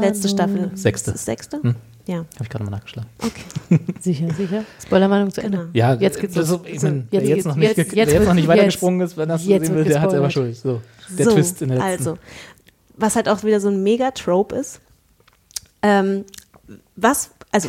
Letzte 0.00 0.28
Staffel. 0.28 0.70
Sechste. 0.74 1.16
Sechste? 1.16 1.62
Hm. 1.62 1.74
Ja. 2.06 2.16
Habe 2.16 2.26
ich 2.42 2.48
gerade 2.50 2.64
mal 2.64 2.70
nachgeschlagen. 2.72 3.08
Okay. 3.22 3.80
Sicher, 4.00 4.26
sicher. 4.34 4.64
Spoilerwarnung 4.84 5.32
zu 5.32 5.40
Ende. 5.40 5.58
Genau. 5.58 5.70
Ja, 5.72 5.94
Jetzt 5.94 6.18
geht's 6.18 6.34
das, 6.34 6.48
los. 6.50 6.60
ich 6.64 6.82
mein, 6.82 7.02
So, 7.02 7.06
wer 7.12 7.22
jetzt 7.24 7.46
noch 7.46 7.54
nicht, 7.54 7.76
jetzt- 7.76 7.90
ge- 7.90 7.98
jetzt 8.00 8.08
wer 8.10 8.18
jetzt 8.18 8.26
noch 8.26 8.34
nicht 8.34 8.48
wird- 8.48 8.56
weitergesprungen 8.58 9.00
ist, 9.02 9.16
wenn 9.16 9.28
das 9.28 9.46
jetzt 9.46 9.66
sehen 9.66 9.76
will, 9.76 9.84
der 9.84 10.00
hat 10.00 10.10
selber. 10.10 10.28
Schuld. 10.28 10.56
So, 10.56 10.80
der 11.16 11.26
so, 11.26 11.32
Twist 11.32 11.62
in 11.62 11.68
der 11.68 11.78
letzten. 11.78 11.90
Also, 12.08 12.18
was 12.96 13.14
halt 13.14 13.28
auch 13.28 13.44
wieder 13.44 13.60
so 13.60 13.68
ein 13.68 13.84
Mega-Trope 13.84 14.56
ist. 14.56 14.80
Ähm, 15.80 16.24
was, 16.96 17.30
also, 17.50 17.68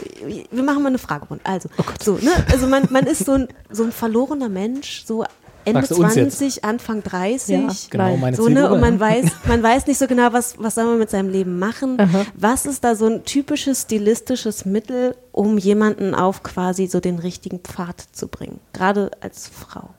wir 0.52 0.64
machen 0.64 0.84
mal 0.84 0.90
eine 0.90 0.98
Fragerunde. 0.98 1.44
Also, 1.46 1.70
Oh 1.78 1.84
so, 2.02 2.14
ne? 2.14 2.32
Also, 2.52 2.68
man, 2.68 2.88
man 2.90 3.06
ist 3.06 3.26
so 3.26 3.34
ein, 3.34 3.48
so 3.70 3.84
ein 3.84 3.92
verlorener 3.92 4.50
Mensch, 4.50 5.04
so 5.06 5.26
Ende 5.66 5.82
Fragst 5.82 5.92
du 5.92 6.04
uns 6.04 6.16
jetzt? 6.16 6.38
20, 6.38 6.64
Anfang 6.66 7.04
30. 7.04 7.50
Ja. 7.50 7.70
Genau, 7.90 8.18
meine 8.18 8.36
So, 8.36 8.50
ne, 8.50 8.72
und 8.72 8.82
man 8.82 9.00
weiß, 9.00 9.26
man 9.48 9.64
weiß 9.64 9.88
nicht 9.88 9.98
so 9.98 10.08
genau, 10.08 10.34
was, 10.34 10.56
was 10.58 10.76
soll 10.76 10.86
man 10.86 11.00
mit 11.00 11.10
seinem 11.10 11.30
Leben 11.30 11.58
machen. 11.60 12.00
Aha. 12.00 12.26
Was 12.36 12.66
ist 12.66 12.84
da 12.84 12.96
so 12.96 13.06
ein 13.06 13.24
typisches 13.24 13.84
stilistisches 13.84 14.66
Mittel, 14.66 15.16
um 15.32 15.58
jemanden 15.58 16.16
auf 16.16 16.44
quasi 16.44 16.88
so 16.88 17.00
den 17.00 17.20
richtigen 17.20 17.60
Pfad 17.60 18.02
zu 18.12 18.28
bringen? 18.28 18.60
Gerade 18.74 19.12
als 19.22 19.48
Frau. 19.48 19.90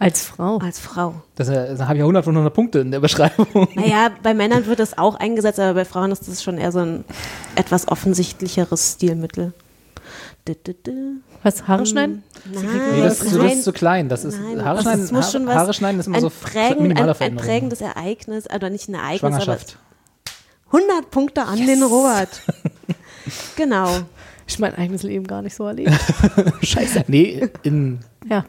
Als 0.00 0.24
Frau. 0.24 0.58
Als 0.58 0.78
Frau. 0.78 1.14
Das, 1.34 1.48
äh, 1.48 1.68
das 1.70 1.80
habe 1.80 1.94
ich 1.94 1.98
ja 1.98 2.04
100 2.04 2.24
von 2.24 2.34
100 2.34 2.54
Punkte 2.54 2.78
in 2.80 2.90
der 2.92 3.00
Beschreibung. 3.00 3.46
Naja, 3.74 4.10
bei 4.22 4.32
Männern 4.32 4.66
wird 4.66 4.78
das 4.78 4.96
auch 4.96 5.16
eingesetzt, 5.16 5.58
aber 5.58 5.74
bei 5.74 5.84
Frauen 5.84 6.12
ist 6.12 6.28
das 6.28 6.42
schon 6.42 6.56
eher 6.58 6.70
so 6.70 6.78
ein 6.80 7.04
etwas 7.56 7.88
offensichtlicheres 7.88 8.92
Stilmittel. 8.94 9.52
Du, 10.44 10.54
du, 10.54 10.72
du. 10.74 10.92
Was, 11.42 11.66
Haare 11.66 11.84
schneiden? 11.84 12.22
Nein, 12.52 12.64
Nee, 12.94 13.02
das, 13.02 13.18
so, 13.18 13.42
das 13.42 13.52
ist 13.54 13.64
zu 13.64 13.72
klein. 13.72 14.08
Das 14.08 14.24
ist, 14.24 14.38
nein. 14.40 14.64
Haare, 14.64 14.78
Also 14.78 14.90
schneiden, 14.90 15.08
muss 15.12 15.32
schon 15.32 15.46
was- 15.46 15.54
Haare 15.56 15.74
schneiden 15.74 16.00
ist 16.00 16.06
immer 16.06 16.20
so 16.20 16.30
prägen, 16.30 16.82
minimale 16.82 17.14
ein, 17.18 17.32
ein 17.32 17.36
prägendes 17.36 17.80
Ereignis, 17.80 18.46
also 18.46 18.68
nicht 18.68 18.88
ein 18.88 18.94
Ereignis, 18.94 19.22
aber 19.22 19.42
Schwangerschaft. 19.42 19.78
100 20.72 21.10
Punkte 21.10 21.42
an 21.44 21.58
den 21.66 21.82
Robert. 21.82 22.28
genau. 23.56 23.88
Ich 24.46 24.58
mein 24.58 24.74
eigenes 24.76 25.02
Leben 25.02 25.26
gar 25.26 25.42
nicht 25.42 25.54
so 25.54 25.66
erlebt. 25.66 25.92
Scheiße. 26.62 27.04
Nee, 27.08 27.48
in 27.62 28.00
Ja. 28.28 28.44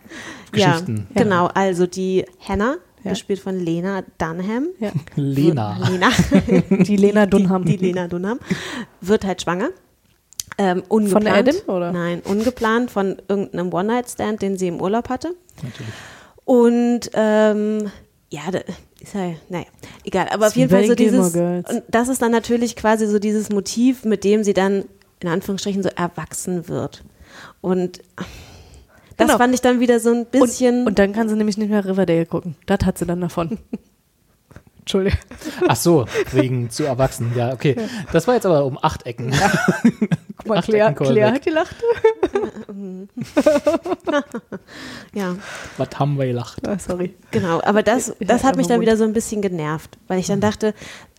Geschichten. 0.52 1.08
Ja, 1.16 1.24
genau. 1.24 1.48
Also 1.48 1.86
die 1.88 2.26
Hannah, 2.48 2.78
Ja. 3.04 3.12
gespielt 3.12 3.40
von 3.40 3.60
Lena 3.60 4.04
Dunham. 4.18 4.68
ja. 4.80 4.92
Lena. 5.16 5.78
Lena. 5.90 6.10
Die 6.84 6.98
Lena 6.98 7.26
Dunham. 7.26 7.64
Die, 7.66 7.78
die 7.78 7.86
Lena 7.88 8.08
Dunham 8.08 8.40
wird 9.02 9.26
halt 9.26 9.42
schwanger. 9.42 9.70
Ähm, 10.58 10.84
ungeplant. 10.90 11.24
Von 11.26 11.34
Adam, 11.34 11.76
oder? 11.76 11.92
Nein, 11.94 12.22
ungeplant 12.26 12.92
von 12.92 13.22
irgendeinem 13.30 13.72
One-Night-Stand, 13.74 14.42
den 14.42 14.58
sie 14.58 14.68
im 14.68 14.82
Urlaub 14.82 15.08
hatte. 15.08 15.34
Natürlich. 15.64 15.94
Und 16.44 17.02
ähm, 17.14 17.92
ja, 18.32 18.42
da 18.52 18.60
ist 19.00 19.14
ja, 19.14 19.32
naja, 19.48 19.66
egal. 20.04 20.28
Aber 20.32 20.48
auf 20.48 20.56
jeden 20.58 20.70
Fall 20.70 20.86
so 20.86 20.96
dieses, 20.96 21.34
und 21.36 21.84
das 21.88 22.10
ist 22.10 22.22
dann 22.22 22.32
natürlich 22.32 22.76
quasi 22.76 23.08
so 23.08 23.20
dieses 23.20 23.50
Motiv, 23.50 24.04
mit 24.04 24.24
dem 24.26 24.44
sie 24.44 24.54
dann 24.54 24.84
in 25.22 25.30
Anführungsstrichen 25.30 25.84
so 25.84 25.90
erwachsen 25.96 26.68
wird. 26.68 27.04
Und 27.62 28.02
das 29.20 29.28
Genau. 29.28 29.38
fand 29.38 29.54
ich 29.54 29.62
dann 29.62 29.80
wieder 29.80 30.00
so 30.00 30.12
ein 30.12 30.26
bisschen. 30.26 30.82
Und, 30.82 30.88
und 30.88 31.00
dann 31.00 31.14
kann 31.14 31.30
sie 31.30 31.36
nämlich 31.36 31.58
nicht 31.58 31.70
mehr 31.70 31.86
Riverdale 31.86 32.26
gucken. 32.26 32.56
Das 32.66 32.80
hat 32.86 32.98
sie 32.98 33.06
dann 33.06 33.22
davon. 33.22 33.60
Entschuldigung. 34.80 35.20
Ach 35.68 35.76
so, 35.76 36.06
wegen 36.32 36.72
zu 36.72 36.84
erwachsen. 36.84 37.34
Ja, 37.36 37.54
okay. 37.54 37.76
Das 38.12 38.26
war 38.28 38.34
jetzt 38.34 38.48
aber 38.48 38.66
um 38.66 38.80
acht 38.82 39.06
Ecken. 39.06 39.32
Guck 40.38 40.48
mal, 40.48 40.58
Ach, 40.60 40.64
Claire, 40.66 40.94
Claire 40.96 41.34
hat 41.34 41.44
gelacht. 41.44 41.76
ja, 45.14 45.36
Was 45.78 45.90
haben 45.96 46.18
wir 46.18 46.26
gelacht? 46.26 46.68
Ah, 46.68 46.78
sorry. 46.80 47.14
genau. 47.32 47.62
Aber 47.64 47.84
das, 47.84 48.14
das 48.20 48.44
hat 48.44 48.56
mich 48.56 48.68
dann 48.68 48.82
wieder 48.82 48.98
so 48.98 49.04
ein 49.04 49.14
bisschen 49.14 49.42
genervt, 49.42 49.98
weil 50.08 50.20
ich 50.20 50.28
dann 50.28 50.42
dachte, 50.42 50.74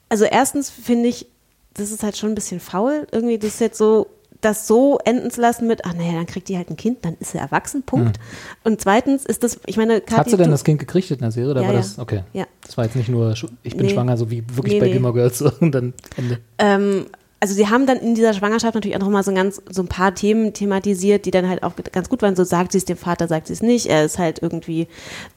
also 0.08 0.24
erstens 0.24 0.70
finde 0.70 1.08
ich, 1.08 1.26
das 1.74 1.90
ist 1.92 2.02
halt 2.02 2.16
schon 2.16 2.30
ein 2.30 2.34
bisschen 2.34 2.60
faul, 2.60 3.06
irgendwie 3.12 3.38
das 3.38 3.58
jetzt 3.60 3.78
so, 3.78 4.08
das 4.40 4.66
so 4.66 4.98
enden 5.04 5.30
zu 5.30 5.40
lassen 5.40 5.66
mit, 5.66 5.84
ach 5.84 5.94
naja, 5.94 6.12
dann 6.12 6.26
kriegt 6.26 6.48
die 6.48 6.56
halt 6.56 6.70
ein 6.70 6.76
Kind, 6.76 7.04
dann 7.04 7.16
ist 7.20 7.32
sie 7.32 7.38
erwachsen, 7.38 7.82
Punkt. 7.82 8.18
Und 8.64 8.80
zweitens 8.80 9.26
ist 9.26 9.42
das, 9.42 9.60
ich 9.66 9.76
meine, 9.76 10.00
Kathi, 10.00 10.16
Hat 10.16 10.30
sie 10.30 10.36
denn 10.36 10.50
das 10.50 10.64
Kind 10.64 10.78
gekriegt 10.78 11.10
in 11.10 11.18
der 11.18 11.30
Serie? 11.30 11.50
Oder 11.50 11.62
Ja, 11.62 11.66
war 11.68 11.74
das? 11.74 11.98
Okay. 11.98 12.22
Ja. 12.32 12.46
Das 12.64 12.76
war 12.76 12.84
jetzt 12.84 12.96
nicht 12.96 13.08
nur, 13.08 13.34
ich 13.62 13.76
bin 13.76 13.86
Nee. 13.86 13.92
schwanger, 13.92 14.16
so 14.16 14.30
wie 14.30 14.42
wirklich 14.52 14.74
Nee, 14.74 14.80
bei 14.80 14.86
nee. 14.86 14.92
Gilmore 14.92 15.14
Girls 15.14 15.42
und 15.42 15.72
dann 15.72 15.94
Ende. 16.16 16.38
Ähm, 16.58 17.06
also 17.42 17.54
sie 17.54 17.68
haben 17.68 17.86
dann 17.86 17.96
in 17.98 18.14
dieser 18.14 18.34
Schwangerschaft 18.34 18.74
natürlich 18.74 18.96
auch 18.96 19.00
noch 19.00 19.08
mal 19.08 19.22
so, 19.22 19.30
ein 19.30 19.34
ganz, 19.34 19.62
so 19.70 19.80
ein 19.82 19.88
paar 19.88 20.14
Themen 20.14 20.52
thematisiert, 20.52 21.24
die 21.24 21.30
dann 21.30 21.48
halt 21.48 21.62
auch 21.62 21.72
ganz 21.90 22.10
gut 22.10 22.20
waren. 22.20 22.36
So 22.36 22.44
sagt 22.44 22.72
sie 22.72 22.78
es 22.78 22.84
dem 22.84 22.98
Vater, 22.98 23.28
sagt 23.28 23.46
sie 23.46 23.54
es 23.54 23.62
nicht. 23.62 23.86
Er 23.86 24.04
ist 24.04 24.18
halt 24.18 24.42
irgendwie, 24.42 24.88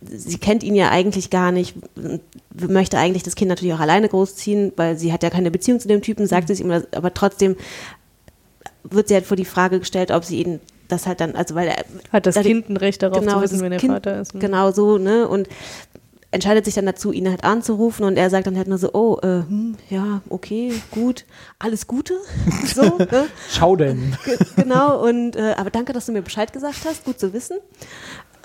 sie 0.02 0.38
kennt 0.38 0.64
ihn 0.64 0.76
ja 0.76 0.90
eigentlich 0.90 1.30
gar 1.30 1.54
nicht, 1.54 1.76
möchte 2.54 2.98
eigentlich 2.98 3.24
das 3.24 3.36
Kind 3.36 3.48
natürlich 3.48 3.74
auch 3.74 3.80
alleine 3.80 4.10
großziehen, 4.10 4.74
weil 4.76 4.98
sie 4.98 5.14
hat 5.14 5.24
ja 5.24 5.30
keine 5.30 5.50
Beziehung 5.50 5.80
zu 5.80 5.88
dem 5.88 6.02
Typen, 6.02 6.28
sagt 6.28 6.48
sie 6.48 6.54
es 6.54 6.60
ihm, 6.60 6.72
aber 6.72 7.14
trotzdem 7.14 7.56
wird 8.84 9.08
sie 9.08 9.14
halt 9.16 9.26
vor 9.26 9.38
die 9.38 9.46
Frage 9.46 9.80
gestellt, 9.80 10.12
ob 10.12 10.24
sie 10.26 10.42
ihn 10.42 10.60
das 10.88 11.08
halt 11.08 11.22
dann, 11.22 11.36
also 11.36 11.56
weil 11.56 11.68
er 11.70 11.86
Hat 12.12 12.26
das 12.26 12.36
da- 12.36 12.42
Kind 12.42 12.70
ein 12.70 12.78
Recht 12.78 13.02
darauf 13.02 13.20
genau, 13.22 13.38
zu 13.38 13.42
wissen, 13.44 13.62
wenn 13.62 13.72
der 13.72 13.80
kind, 13.80 13.94
Vater 13.94 14.22
ist? 14.22 14.34
ne? 14.34 14.40
Genau 14.40 14.72
so, 14.72 14.98
ne? 14.98 15.28
Und 15.28 15.48
entscheidet 16.32 16.66
sich 16.66 16.74
dann 16.74 16.86
dazu, 16.88 17.12
ihn 17.12 17.30
halt 17.30 17.44
anzurufen 17.44 18.06
und 18.06 18.18
er 18.18 18.30
sagt 18.30 18.48
dann 18.48 18.58
halt 18.58 18.68
nur 18.68 18.78
so, 18.80 18.92
oh, 18.94 19.18
äh, 19.22 19.44
hm, 19.48 19.76
ja, 19.90 20.22
okay, 20.30 20.74
gut, 20.92 21.26
alles 21.60 21.88
Gute, 21.88 22.16
so, 22.76 22.98
ne? 22.98 23.28
Schau 23.50 23.76
denn. 23.76 24.16
Ge- 24.26 24.38
genau, 24.56 25.02
und 25.08 25.36
äh, 25.36 25.54
aber 25.58 25.70
danke, 25.70 25.94
dass 25.94 26.08
du 26.08 26.12
mir 26.12 26.22
Bescheid 26.24 26.52
gesagt 26.52 26.80
hast, 26.86 27.06
gut 27.06 27.20
zu 27.20 27.34
wissen. 27.34 27.58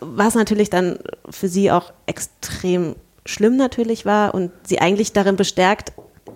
Was 0.01 0.35
natürlich 0.35 0.71
dann 0.71 0.99
für 1.31 1.49
sie 1.49 1.71
auch 1.73 1.93
extrem 2.07 2.95
schlimm 3.27 3.57
natürlich 3.57 4.07
war 4.07 4.33
und 4.35 4.53
sie 4.65 4.79
eigentlich 4.81 5.13
darin 5.13 5.37
bestärkt 5.37 5.93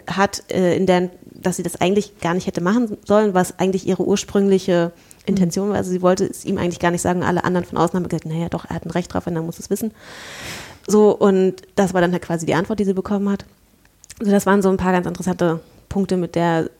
hat, 0.08 0.42
äh, 0.50 0.76
in 0.76 0.86
der, 0.86 1.10
dass 1.42 1.56
sie 1.56 1.62
das 1.62 1.80
eigentlich 1.80 2.20
gar 2.20 2.34
nicht 2.34 2.46
hätte 2.46 2.60
machen 2.60 2.96
sollen, 3.04 3.34
was 3.34 3.58
eigentlich 3.58 3.86
ihre 3.86 4.06
ursprüngliche 4.06 4.92
Intention 5.26 5.70
war. 5.70 5.76
Also 5.76 5.90
sie 5.90 6.02
wollte 6.02 6.24
es 6.24 6.44
ihm 6.44 6.58
eigentlich 6.58 6.80
gar 6.80 6.90
nicht 6.90 7.02
sagen. 7.02 7.22
Alle 7.22 7.44
anderen 7.44 7.66
von 7.66 7.78
außen 7.78 7.94
haben 7.94 8.08
gesagt, 8.08 8.26
naja, 8.26 8.48
doch, 8.48 8.64
er 8.64 8.76
hat 8.76 8.86
ein 8.86 8.90
Recht 8.90 9.12
drauf, 9.12 9.26
wenn 9.26 9.36
er 9.36 9.42
muss 9.42 9.58
es 9.58 9.70
wissen. 9.70 9.92
So, 10.86 11.16
und 11.16 11.54
das 11.76 11.94
war 11.94 12.00
dann 12.00 12.12
halt 12.12 12.22
quasi 12.22 12.46
die 12.46 12.54
Antwort, 12.54 12.80
die 12.80 12.84
sie 12.84 12.94
bekommen 12.94 13.28
hat. 13.30 13.44
Also 14.18 14.32
das 14.32 14.46
waren 14.46 14.62
so 14.62 14.68
ein 14.68 14.76
paar 14.76 14.92
ganz 14.92 15.06
interessante 15.06 15.60
Punkte, 15.88 16.16
mit 16.16 16.34
der 16.34 16.70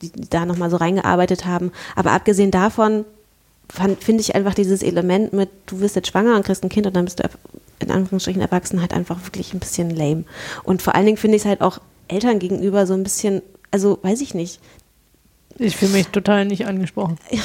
die, 0.00 0.10
die 0.10 0.28
da 0.28 0.46
nochmal 0.46 0.70
so 0.70 0.76
reingearbeitet 0.76 1.46
haben. 1.46 1.72
Aber 1.96 2.12
abgesehen 2.12 2.50
davon 2.50 3.04
finde 4.00 4.20
ich 4.20 4.34
einfach 4.34 4.54
dieses 4.54 4.82
Element 4.82 5.32
mit, 5.32 5.48
du 5.66 5.80
wirst 5.80 5.96
jetzt 5.96 6.08
schwanger 6.08 6.36
und 6.36 6.44
kriegst 6.44 6.62
ein 6.62 6.68
Kind 6.68 6.86
und 6.86 6.94
dann 6.94 7.06
bist 7.06 7.20
du 7.20 7.24
in 7.78 7.90
Anführungsstrichen 7.90 8.42
erwachsen, 8.42 8.80
halt 8.80 8.92
einfach 8.92 9.24
wirklich 9.24 9.54
ein 9.54 9.60
bisschen 9.60 9.90
lame. 9.90 10.24
Und 10.62 10.82
vor 10.82 10.94
allen 10.94 11.06
Dingen 11.06 11.16
finde 11.16 11.36
ich 11.36 11.42
es 11.42 11.48
halt 11.48 11.62
auch 11.62 11.78
Eltern 12.08 12.38
gegenüber 12.38 12.86
so 12.86 12.94
ein 12.94 13.02
bisschen, 13.02 13.42
also 13.72 13.98
weiß 14.02 14.20
ich 14.20 14.34
nicht. 14.34 14.60
Ich 15.58 15.76
fühle 15.76 15.92
mich 15.92 16.06
total 16.08 16.44
nicht 16.44 16.66
angesprochen. 16.66 17.18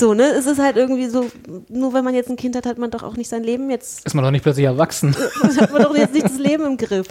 So, 0.00 0.14
ne? 0.14 0.22
Es 0.30 0.46
ist 0.46 0.58
halt 0.58 0.78
irgendwie 0.78 1.10
so, 1.10 1.26
nur 1.68 1.92
wenn 1.92 2.02
man 2.02 2.14
jetzt 2.14 2.30
ein 2.30 2.36
Kind 2.36 2.56
hat, 2.56 2.64
hat 2.64 2.78
man 2.78 2.90
doch 2.90 3.02
auch 3.02 3.18
nicht 3.18 3.28
sein 3.28 3.44
Leben 3.44 3.68
jetzt, 3.68 4.06
Ist 4.06 4.14
man 4.14 4.24
doch 4.24 4.30
nicht 4.30 4.40
plötzlich 4.40 4.64
erwachsen. 4.64 5.14
hat 5.60 5.70
man 5.74 5.82
doch 5.82 5.94
jetzt 5.94 6.14
nicht 6.14 6.24
das 6.24 6.38
Leben 6.38 6.64
im 6.64 6.78
Griff. 6.78 7.08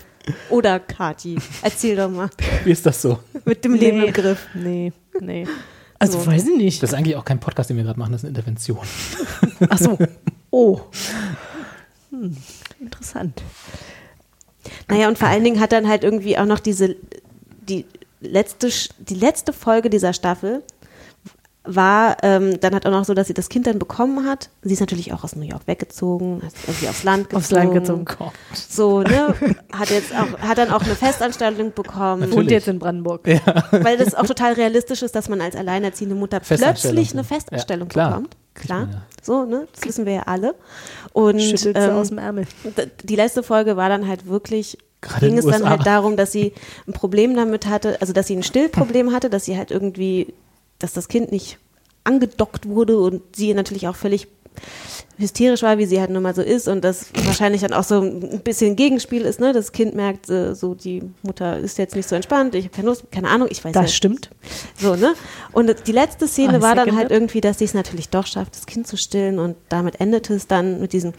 Oder 0.49 0.79
Kati, 0.79 1.37
erzähl 1.61 1.95
doch 1.95 2.09
mal. 2.09 2.31
Wie 2.63 2.71
ist 2.71 2.83
das 2.87 2.99
so? 2.99 3.19
Mit 3.45 3.63
dem 3.63 3.75
Leben 3.75 4.01
im 4.01 4.11
Griff. 4.11 4.47
Nee, 4.55 4.91
nee. 5.19 5.45
Also 5.99 6.19
So. 6.19 6.25
weiß 6.25 6.47
ich 6.47 6.57
nicht. 6.57 6.81
Das 6.81 6.89
ist 6.89 6.97
eigentlich 6.97 7.15
auch 7.15 7.25
kein 7.25 7.39
Podcast, 7.39 7.69
den 7.69 7.77
wir 7.77 7.83
gerade 7.83 7.99
machen, 7.99 8.13
das 8.13 8.21
ist 8.21 8.25
eine 8.25 8.29
Intervention. 8.29 8.79
Ach 9.69 9.77
so. 9.77 9.97
Oh. 10.51 10.81
Hm, 12.09 12.35
interessant. 12.79 13.43
Naja, 14.87 15.07
und 15.07 15.19
vor 15.19 15.27
allen 15.27 15.43
Dingen 15.43 15.59
hat 15.59 15.71
dann 15.71 15.87
halt 15.87 16.03
irgendwie 16.03 16.39
auch 16.39 16.45
noch 16.47 16.57
diese, 16.57 16.95
die 17.69 17.85
letzte, 18.21 18.69
die 18.99 19.15
letzte 19.15 19.53
Folge 19.53 19.89
dieser 19.89 20.13
Staffel 20.13 20.63
war 21.65 22.17
ähm, 22.23 22.59
dann 22.61 22.73
halt 22.73 22.87
auch 22.87 22.91
noch 22.91 23.05
so, 23.05 23.13
dass 23.13 23.27
sie 23.27 23.33
das 23.33 23.49
Kind 23.49 23.67
dann 23.67 23.77
bekommen 23.77 24.25
hat. 24.25 24.49
Sie 24.63 24.73
ist 24.73 24.79
natürlich 24.79 25.13
auch 25.13 25.23
aus 25.23 25.35
New 25.35 25.45
York 25.45 25.67
weggezogen, 25.67 26.41
ist 26.41 26.55
irgendwie 26.67 26.87
aufs 26.87 27.03
Land 27.03 27.29
gezogen. 27.29 27.37
Aufs 27.37 27.51
Land 27.51 27.73
gezogen. 27.73 28.05
So, 28.53 29.01
ne? 29.01 29.35
Hat 29.71 29.89
jetzt 29.91 30.11
auch, 30.15 30.39
hat 30.39 30.57
dann 30.57 30.71
auch 30.71 30.81
eine 30.81 30.95
Festanstellung 30.95 31.71
bekommen. 31.73 32.21
Natürlich. 32.21 32.37
Und 32.37 32.51
jetzt 32.51 32.67
in 32.69 32.79
Brandenburg. 32.79 33.27
Weil 33.71 33.97
das 33.97 34.15
auch 34.15 34.25
total 34.25 34.53
realistisch 34.53 35.03
ist, 35.03 35.13
dass 35.15 35.29
man 35.29 35.41
als 35.41 35.55
alleinerziehende 35.55 36.15
Mutter 36.15 36.39
plötzlich 36.39 37.11
eine 37.13 37.23
Festanstellung 37.23 37.87
Ja, 37.89 37.93
klar. 37.93 38.09
bekommt. 38.09 38.37
Klar. 38.55 38.87
ja. 38.91 39.01
So, 39.21 39.45
ne? 39.45 39.67
Das 39.73 39.85
wissen 39.85 40.05
wir 40.05 40.13
ja 40.13 40.23
alle. 40.23 40.55
Und 41.13 41.39
Schüttelt 41.41 41.77
ähm, 41.77 41.91
aus 41.91 42.09
dem 42.09 42.17
Ärmel. 42.17 42.45
die 43.03 43.15
letzte 43.15 43.43
Folge 43.43 43.77
war 43.77 43.89
dann 43.89 44.07
halt 44.07 44.27
wirklich, 44.27 44.77
Gerade 45.01 45.27
ging 45.27 45.37
in 45.37 45.39
es 45.39 45.45
dann 45.45 45.69
halt 45.69 45.85
darum, 45.85 46.17
dass 46.17 46.31
sie 46.31 46.53
ein 46.87 46.93
Problem 46.93 47.35
damit 47.35 47.67
hatte, 47.67 47.99
also 48.01 48.13
dass 48.13 48.27
sie 48.27 48.35
ein 48.35 48.43
Stillproblem 48.43 49.11
hatte, 49.13 49.29
dass 49.29 49.45
sie 49.45 49.57
halt 49.57 49.71
irgendwie, 49.71 50.33
dass 50.77 50.93
das 50.93 51.07
Kind 51.07 51.31
nicht 51.31 51.57
angedockt 52.03 52.67
wurde 52.67 52.99
und 52.99 53.35
sie 53.35 53.53
natürlich 53.53 53.87
auch 53.87 53.95
völlig 53.95 54.27
hysterisch 55.17 55.61
war, 55.63 55.77
wie 55.77 55.85
sie 55.85 55.99
halt 55.99 56.09
nun 56.09 56.23
mal 56.23 56.33
so 56.33 56.41
ist 56.41 56.67
und 56.67 56.83
das 56.83 57.07
wahrscheinlich 57.25 57.61
dann 57.61 57.73
auch 57.73 57.83
so 57.83 58.01
ein 58.01 58.41
bisschen 58.41 58.75
Gegenspiel 58.75 59.23
ist, 59.23 59.39
ne? 59.39 59.53
Das 59.53 59.71
Kind 59.71 59.93
merkt, 59.93 60.29
äh, 60.29 60.55
so 60.55 60.75
die 60.75 61.03
Mutter 61.21 61.59
ist 61.59 61.77
jetzt 61.77 61.95
nicht 61.95 62.07
so 62.07 62.15
entspannt, 62.15 62.55
ich 62.55 62.65
habe 62.65 62.75
keine 62.75 62.87
Lust, 62.87 63.05
keine 63.11 63.29
Ahnung, 63.29 63.47
ich 63.51 63.63
weiß 63.63 63.73
Das 63.73 63.83
ja, 63.83 63.87
stimmt. 63.89 64.29
so, 64.77 64.95
ne? 64.95 65.13
Und 65.51 65.87
die 65.87 65.91
letzte 65.91 66.27
Szene 66.27 66.57
I 66.57 66.61
war 66.61 66.75
dann 66.75 66.95
halt 66.95 67.11
irgendwie, 67.11 67.41
dass 67.41 67.59
sie 67.59 67.65
es 67.65 67.73
natürlich 67.73 68.09
doch 68.09 68.25
schafft, 68.25 68.55
das 68.55 68.65
Kind 68.65 68.87
zu 68.87 68.97
stillen 68.97 69.39
und 69.39 69.55
damit 69.67 69.99
endete 69.99 70.33
es 70.33 70.47
dann 70.47 70.79
mit 70.79 70.93
diesem 70.93 71.13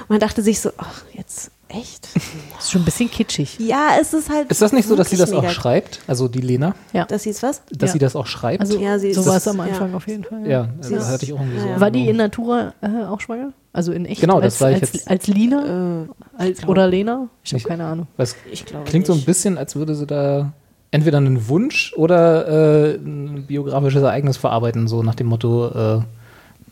und 0.00 0.10
man 0.10 0.18
dachte 0.18 0.42
sich 0.42 0.60
so, 0.60 0.70
ach, 0.76 1.04
jetzt 1.12 1.52
echt? 1.72 2.08
Das 2.14 2.22
ist 2.64 2.70
schon 2.70 2.82
ein 2.82 2.84
bisschen 2.84 3.10
kitschig. 3.10 3.58
Ja, 3.58 3.90
es 4.00 4.12
ist 4.14 4.30
halt 4.30 4.50
Ist 4.50 4.62
das 4.62 4.72
nicht 4.72 4.86
so, 4.88 4.94
dass 4.96 5.10
sie 5.10 5.16
das 5.16 5.32
auch 5.32 5.48
schreibt? 5.50 6.00
Also 6.06 6.28
die 6.28 6.40
Lena, 6.40 6.74
Ja. 6.92 7.04
Dass 7.06 7.22
sie 7.24 7.30
es 7.30 7.42
was? 7.42 7.62
dass 7.70 7.90
Ja. 7.90 7.92
sie 7.94 7.98
das 7.98 8.14
auch 8.16 8.26
schreibt? 8.26 8.60
Also 8.60 8.78
Ja, 8.78 8.98
sie 8.98 9.12
so 9.14 9.20
ist- 9.22 9.26
war 9.26 9.36
es 9.36 9.48
am 9.48 9.58
ja. 9.58 9.64
Anfang 9.64 9.94
auf 9.94 10.06
jeden 10.06 10.24
Fall. 10.24 10.46
ja, 10.46 10.68
Sie 10.80 10.94
das 10.94 11.04
ist- 11.04 11.10
hatte 11.12 11.24
ich 11.24 11.32
auch 11.32 11.40
irgendwie 11.40 11.58
so. 11.60 11.66
ja, 11.66 11.72
ja. 11.72 11.80
War 11.80 11.90
die 11.90 12.08
in 12.08 12.16
Natura 12.16 12.74
äh, 12.82 13.04
auch 13.06 13.20
schwanger? 13.20 13.52
Also 13.72 13.92
in 13.92 14.04
echt? 14.06 14.20
Genau, 14.20 14.40
das 14.40 14.54
als, 14.54 14.60
war 14.60 14.70
ich 14.72 14.80
als, 14.82 14.92
jetzt- 14.92 15.10
als 15.10 15.26
Lina? 15.28 16.06
als, 16.36 16.66
oder 16.68 16.86
Lena? 16.88 17.28
Ich 17.42 17.54
habe 17.54 17.62
keine 17.64 17.84
Ahnung. 17.86 18.06
Was 18.16 18.36
Ich 18.50 18.64
glaube 18.66 18.84
klingt 18.84 19.06
so 19.06 19.12
ein 19.14 19.16
nicht. 19.16 19.26
bisschen, 19.26 19.56
als 19.58 19.74
würde 19.76 19.94
sie 19.94 20.06
da 20.06 20.52
entweder 20.90 21.16
einen 21.18 21.48
Wunsch 21.48 21.94
oder 21.96 22.92
äh, 22.92 22.94
ein 22.96 23.46
biografisches 23.46 24.02
Ereignis 24.02 24.36
verarbeiten, 24.36 24.88
so 24.88 25.02
nach 25.02 25.14
dem 25.14 25.28
Motto, 25.28 25.68
äh, 25.98 26.00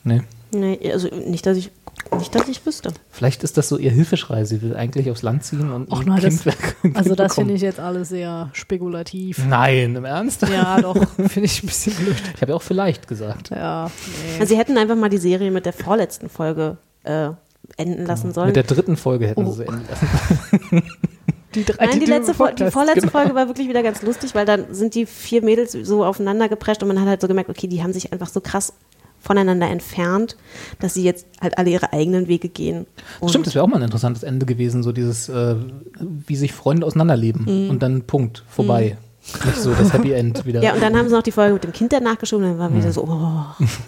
nee. 0.04 0.20
Nee, 0.52 0.78
also 0.92 1.08
nicht, 1.08 1.46
dass 1.46 1.56
ich 1.56 1.70
nicht, 2.18 2.34
dass 2.34 2.48
ich 2.48 2.64
wüsste. 2.66 2.92
Vielleicht 3.10 3.44
ist 3.44 3.56
das 3.56 3.68
so 3.68 3.76
ihr 3.78 3.90
Hilfeschrei. 3.90 4.44
Sie 4.44 4.60
will 4.62 4.74
eigentlich 4.76 5.10
aufs 5.10 5.22
Land 5.22 5.44
ziehen 5.44 5.70
und 5.70 5.90
ein 5.92 6.04
nein, 6.06 6.20
das, 6.20 6.42
Kind, 6.42 6.96
also 6.96 7.10
kind 7.10 7.20
das 7.20 7.34
finde 7.34 7.54
ich 7.54 7.62
jetzt 7.62 7.80
alles 7.80 8.08
sehr 8.08 8.50
spekulativ. 8.52 9.44
Nein, 9.46 9.94
im 9.96 10.04
Ernst? 10.04 10.42
Ja, 10.48 10.80
doch, 10.80 10.96
finde 11.16 11.42
ich 11.46 11.62
ein 11.62 11.66
bisschen 11.66 11.94
blöd. 11.94 12.16
Ich 12.34 12.42
habe 12.42 12.52
ja 12.52 12.56
auch 12.56 12.62
vielleicht 12.62 13.06
gesagt. 13.08 13.50
Ja, 13.50 13.90
nee. 14.34 14.40
Also 14.40 14.54
sie 14.54 14.58
hätten 14.58 14.76
einfach 14.78 14.96
mal 14.96 15.08
die 15.10 15.18
Serie 15.18 15.50
mit 15.50 15.66
der 15.66 15.72
vorletzten 15.72 16.28
Folge 16.28 16.76
äh, 17.04 17.30
enden 17.76 18.04
lassen 18.06 18.32
sollen. 18.32 18.48
Mit 18.48 18.56
der 18.56 18.64
dritten 18.64 18.96
Folge 18.96 19.26
hätten 19.28 19.46
Oh. 19.46 19.52
sie 19.52 19.64
enden 19.66 19.84
lassen. 19.88 20.82
die 21.54 21.64
drei 21.64 21.86
Nein, 21.86 22.00
die, 22.00 22.06
letzte, 22.06 22.32
Fol- 22.34 22.48
die 22.48 22.52
Podcast. 22.54 22.72
vorletzte 22.72 23.00
genau. 23.02 23.12
Folge 23.12 23.34
war 23.34 23.46
wirklich 23.48 23.68
wieder 23.68 23.82
ganz 23.82 24.02
lustig, 24.02 24.34
weil 24.34 24.46
dann 24.46 24.72
sind 24.74 24.94
die 24.94 25.06
vier 25.06 25.42
Mädels 25.42 25.72
so 25.72 26.04
aufeinander 26.04 26.48
geprescht 26.48 26.82
und 26.82 26.88
man 26.88 27.00
hat 27.00 27.08
halt 27.08 27.20
so 27.20 27.28
gemerkt, 27.28 27.50
okay, 27.50 27.66
die 27.66 27.82
haben 27.82 27.92
sich 27.92 28.12
einfach 28.12 28.28
so 28.28 28.40
krass 28.40 28.72
voneinander 29.20 29.68
entfernt, 29.68 30.36
dass 30.80 30.94
sie 30.94 31.04
jetzt 31.04 31.26
halt 31.40 31.58
alle 31.58 31.70
ihre 31.70 31.92
eigenen 31.92 32.26
Wege 32.28 32.48
gehen. 32.48 32.86
Und 33.20 33.28
Stimmt, 33.28 33.46
das 33.46 33.54
wäre 33.54 33.64
auch 33.64 33.68
mal 33.68 33.76
ein 33.76 33.82
interessantes 33.82 34.22
Ende 34.22 34.46
gewesen, 34.46 34.82
so 34.82 34.92
dieses, 34.92 35.28
äh, 35.28 35.56
wie 35.98 36.36
sich 36.36 36.52
Freunde 36.52 36.86
auseinanderleben 36.86 37.68
und 37.68 37.82
dann 37.82 38.02
Punkt, 38.02 38.44
vorbei. 38.48 38.96
Nicht 39.44 39.56
so 39.58 39.72
das 39.74 39.92
Happy 39.92 40.12
End 40.12 40.44
wieder. 40.46 40.62
Ja, 40.62 40.72
und 40.74 40.82
dann 40.82 40.96
haben 40.96 41.08
sie 41.08 41.14
noch 41.14 41.22
die 41.22 41.32
Folge 41.32 41.54
mit 41.54 41.64
dem 41.64 41.72
Kind 41.72 41.92
danach 41.92 42.18
geschoben, 42.18 42.44
dann 42.44 42.58
war 42.58 42.74
wieder 42.74 42.90
so, 42.90 43.04
oh, 43.04 43.44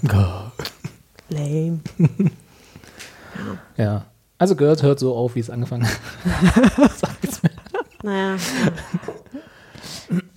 lame. 1.31 1.81
Ja. 3.77 4.05
Also 4.39 4.57
Girls 4.57 4.83
hört 4.83 4.99
so 4.99 5.15
auf, 5.15 5.37
wie 5.37 5.41
es 5.41 5.49
angefangen 5.49 5.87
hat. 5.87 6.91
Sag 6.99 7.23
nichts 7.23 7.43
mehr. 7.43 7.53
Naja. 8.03 8.37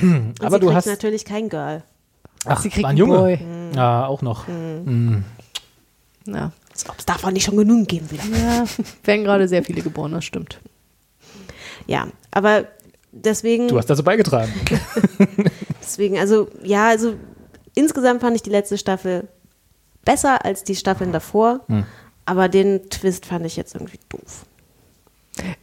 Und 0.01 0.33
Aber 0.41 0.59
du 0.59 0.73
hast. 0.73 0.85
natürlich 0.85 1.25
kein 1.25 1.49
Girl. 1.49 1.83
Ach, 2.45 2.61
Sie 2.61 2.69
kriegt 2.69 2.83
war 2.83 2.89
ein 2.89 2.91
einen 2.91 2.97
Junge. 2.97 3.17
Boy. 3.17 3.39
Ja, 3.75 4.05
auch 4.07 4.21
noch. 4.21 4.47
Mm. 4.47 5.23
Ja. 6.27 6.51
Als 6.71 6.89
ob 6.89 6.99
es 6.99 7.05
davon 7.05 7.33
nicht 7.33 7.45
schon 7.45 7.55
genug 7.57 7.87
geben 7.87 8.09
will. 8.11 8.19
ja, 8.33 8.65
werden 9.03 9.23
gerade 9.23 9.47
sehr 9.47 9.63
viele 9.63 9.81
geboren, 9.81 10.11
das 10.11 10.25
stimmt. 10.25 10.59
Ja, 11.87 12.07
aber 12.31 12.65
deswegen, 13.11 13.67
Du 13.67 13.77
hast 13.77 13.89
dazu 13.89 14.03
beigetragen. 14.03 14.51
deswegen, 15.81 16.17
also 16.17 16.49
ja, 16.63 16.87
also 16.89 17.13
insgesamt 17.75 18.21
fand 18.21 18.35
ich 18.35 18.41
die 18.43 18.49
letzte 18.49 18.77
Staffel 18.77 19.27
besser 20.03 20.43
als 20.45 20.63
die 20.63 20.75
Staffeln 20.75 21.11
davor, 21.11 21.61
Hm. 21.67 21.85
aber 22.25 22.49
den 22.49 22.89
Twist 22.89 23.25
fand 23.25 23.45
ich 23.45 23.55
jetzt 23.55 23.75
irgendwie 23.75 23.99
doof. 24.09 24.45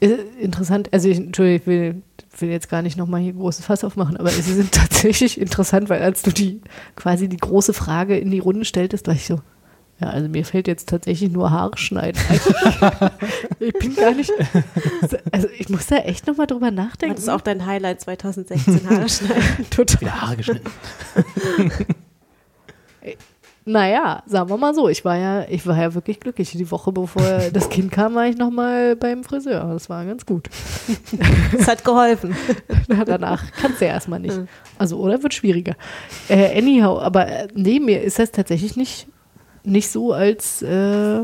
Äh, 0.01 0.17
Interessant, 0.41 0.93
also 0.93 1.09
ich, 1.09 1.19
Entschuldigung, 1.19 1.61
ich 1.61 1.67
will, 1.67 2.03
will 2.41 2.51
jetzt 2.51 2.69
gar 2.69 2.83
nicht 2.83 2.97
nochmal 2.97 3.21
hier 3.21 3.33
großes 3.33 3.65
Fass 3.65 3.85
aufmachen, 3.85 4.17
aber 4.17 4.31
sie 4.31 4.55
sind 4.55 4.73
tatsächlich 4.73 5.41
interessant, 5.41 5.89
weil 5.89 6.03
als 6.03 6.23
du 6.23 6.31
die 6.31 6.61
quasi 6.97 7.29
die 7.29 7.37
große 7.37 7.73
Frage 7.73 8.19
in 8.19 8.31
die 8.31 8.39
Runde 8.39 8.65
stelltest, 8.65 9.07
war 9.07 9.15
ich 9.15 9.27
so, 9.27 9.41
ja, 10.01 10.09
also 10.09 10.29
mir 10.29 10.45
fällt 10.45 10.67
jetzt 10.67 10.89
tatsächlich 10.89 11.31
nur 11.31 11.51
Haare 11.51 11.79
schneiden. 11.79 12.21
ich 13.61 13.73
bin 13.75 13.95
gar 13.95 14.13
nicht, 14.13 14.33
also 15.31 15.49
ich 15.59 15.69
muss 15.69 15.87
da 15.87 15.97
echt 15.99 16.27
nochmal 16.27 16.47
drüber 16.47 16.71
nachdenken. 16.71 17.15
Das 17.15 17.25
ist 17.25 17.31
auch 17.31 17.41
dein 17.41 17.67
Highlight 17.67 18.01
2016, 18.01 18.89
Haare 18.89 19.09
schneiden. 19.09 19.43
total. 19.71 20.01
Wieder 20.01 20.21
Haare 20.23 20.37
geschnitten. 20.37 20.71
Naja, 23.65 24.23
sagen 24.27 24.51
wir 24.51 24.57
mal 24.57 24.75
so, 24.75 24.89
ich 24.89 25.05
war 25.05 25.17
ja, 25.17 25.45
ich 25.49 25.65
war 25.67 25.81
ja 25.81 25.95
wirklich 25.95 26.19
glücklich. 26.19 26.51
Die 26.51 26.71
Woche 26.71 26.91
bevor 26.91 27.23
das 27.53 27.69
Kind 27.69 27.93
kam, 27.93 28.15
war 28.15 28.27
ich 28.27 28.37
nochmal 28.37 28.97
beim 28.97 29.23
Friseur. 29.23 29.71
Das 29.73 29.89
war 29.89 30.05
ganz 30.05 30.27
gut. 30.27 30.49
Das 31.57 31.69
hat 31.69 31.85
geholfen. 31.85 32.35
Na, 32.89 33.05
Danach 33.05 33.45
kannst 33.61 33.81
du 33.81 33.85
ja 33.85 33.93
erstmal 33.93 34.19
nicht. 34.21 34.39
Also, 34.79 34.99
oder 34.99 35.23
wird 35.23 35.35
schwieriger. 35.35 35.75
Äh, 36.29 36.59
anyhow, 36.59 36.99
aber 37.01 37.29
äh, 37.29 37.49
nee, 37.55 37.79
mir 37.79 38.03
ist 38.03 38.19
das 38.19 38.33
tatsächlich 38.33 38.77
nicht, 38.77 39.07
nicht 39.63 39.91
so 39.91 40.13
als, 40.13 40.63
äh, 40.63 41.21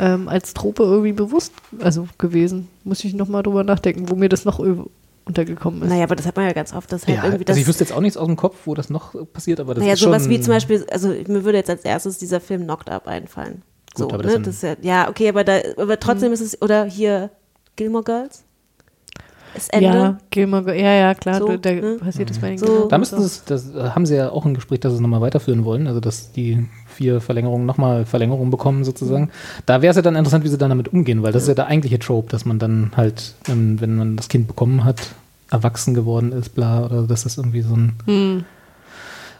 ähm, 0.00 0.28
als 0.28 0.52
Trope 0.54 0.82
irgendwie 0.82 1.12
bewusst 1.12 1.54
also 1.80 2.08
gewesen. 2.18 2.68
Muss 2.84 3.04
ich 3.04 3.14
nochmal 3.14 3.42
drüber 3.42 3.64
nachdenken, 3.64 4.10
wo 4.10 4.16
mir 4.16 4.28
das 4.28 4.44
noch 4.44 4.60
ö- 4.60 4.84
untergekommen 5.24 5.82
ist. 5.82 5.88
Naja, 5.88 6.04
aber 6.04 6.16
das 6.16 6.26
hat 6.26 6.36
man 6.36 6.46
ja 6.46 6.52
ganz 6.52 6.72
oft, 6.74 6.90
dass 6.92 7.06
halt 7.06 7.16
Ja, 7.18 7.24
irgendwie 7.24 7.44
das. 7.44 7.54
also 7.54 7.60
ich 7.62 7.66
wüsste 7.68 7.84
jetzt 7.84 7.92
auch 7.92 8.00
nichts 8.00 8.16
aus 8.16 8.26
dem 8.26 8.36
Kopf, 8.36 8.56
wo 8.64 8.74
das 8.74 8.90
noch 8.90 9.14
passiert, 9.32 9.60
aber 9.60 9.74
das 9.74 9.82
naja, 9.82 9.94
ist 9.94 10.00
schon... 10.00 10.10
sowas 10.10 10.28
wie 10.28 10.40
zum 10.40 10.52
Beispiel, 10.54 10.84
also 10.90 11.08
mir 11.08 11.44
würde 11.44 11.58
jetzt 11.58 11.70
als 11.70 11.84
erstes 11.84 12.18
dieser 12.18 12.40
Film 12.40 12.62
Knocked 12.64 12.90
Up 12.90 13.06
einfallen. 13.06 13.62
So, 13.96 14.04
Gut, 14.04 14.14
aber 14.14 14.22
das 14.22 14.32
ne? 14.34 14.40
das 14.42 14.54
ist 14.56 14.62
ja, 14.62 14.76
ja, 14.80 15.08
okay, 15.08 15.28
aber 15.28 15.44
da, 15.44 15.58
aber 15.76 16.00
trotzdem 16.00 16.32
ist 16.32 16.40
es, 16.40 16.60
oder 16.62 16.84
hier 16.84 17.30
Gilmore 17.76 18.04
Girls? 18.04 18.44
Das 19.54 19.68
Ende. 19.68 19.86
Ja, 19.86 20.18
Gilmore, 20.30 20.74
ja, 20.74 20.94
ja, 20.94 21.14
klar, 21.14 21.38
So, 21.38 21.56
da 21.58 21.72
ne? 21.72 21.98
passiert 22.00 22.30
das 22.30 22.38
bei 22.38 22.48
den 22.48 22.58
So. 22.58 22.86
Da 22.88 22.96
müssten 22.96 23.16
so. 23.16 23.22
sie, 23.22 23.26
es- 23.26 23.44
das 23.44 23.94
haben 23.94 24.06
sie 24.06 24.16
ja 24.16 24.30
auch 24.30 24.46
im 24.46 24.54
Gespräch, 24.54 24.80
dass 24.80 24.92
sie 24.92 24.96
es 24.96 25.00
nochmal 25.02 25.20
weiterführen 25.20 25.66
wollen, 25.66 25.86
also 25.86 26.00
dass 26.00 26.32
die 26.32 26.66
vier 26.92 27.20
Verlängerungen 27.20 27.66
nochmal 27.66 28.04
Verlängerungen 28.04 28.50
bekommen 28.50 28.84
sozusagen. 28.84 29.30
Da 29.66 29.82
wäre 29.82 29.90
es 29.90 29.96
ja 29.96 30.02
dann 30.02 30.16
interessant, 30.16 30.44
wie 30.44 30.48
sie 30.48 30.58
dann 30.58 30.70
damit 30.70 30.92
umgehen, 30.92 31.22
weil 31.22 31.32
das 31.32 31.42
ist 31.42 31.48
ja 31.48 31.54
der 31.54 31.66
eigentliche 31.66 31.98
Trope, 31.98 32.30
dass 32.30 32.44
man 32.44 32.58
dann 32.58 32.92
halt, 32.96 33.34
ähm, 33.48 33.80
wenn 33.80 33.96
man 33.96 34.16
das 34.16 34.28
Kind 34.28 34.46
bekommen 34.46 34.84
hat, 34.84 35.14
erwachsen 35.50 35.94
geworden 35.94 36.32
ist, 36.32 36.50
bla, 36.50 36.84
oder 36.84 37.02
dass 37.02 37.24
das 37.24 37.36
irgendwie 37.36 37.62
so 37.62 37.74
ein... 37.74 37.92
Hm. 38.06 38.44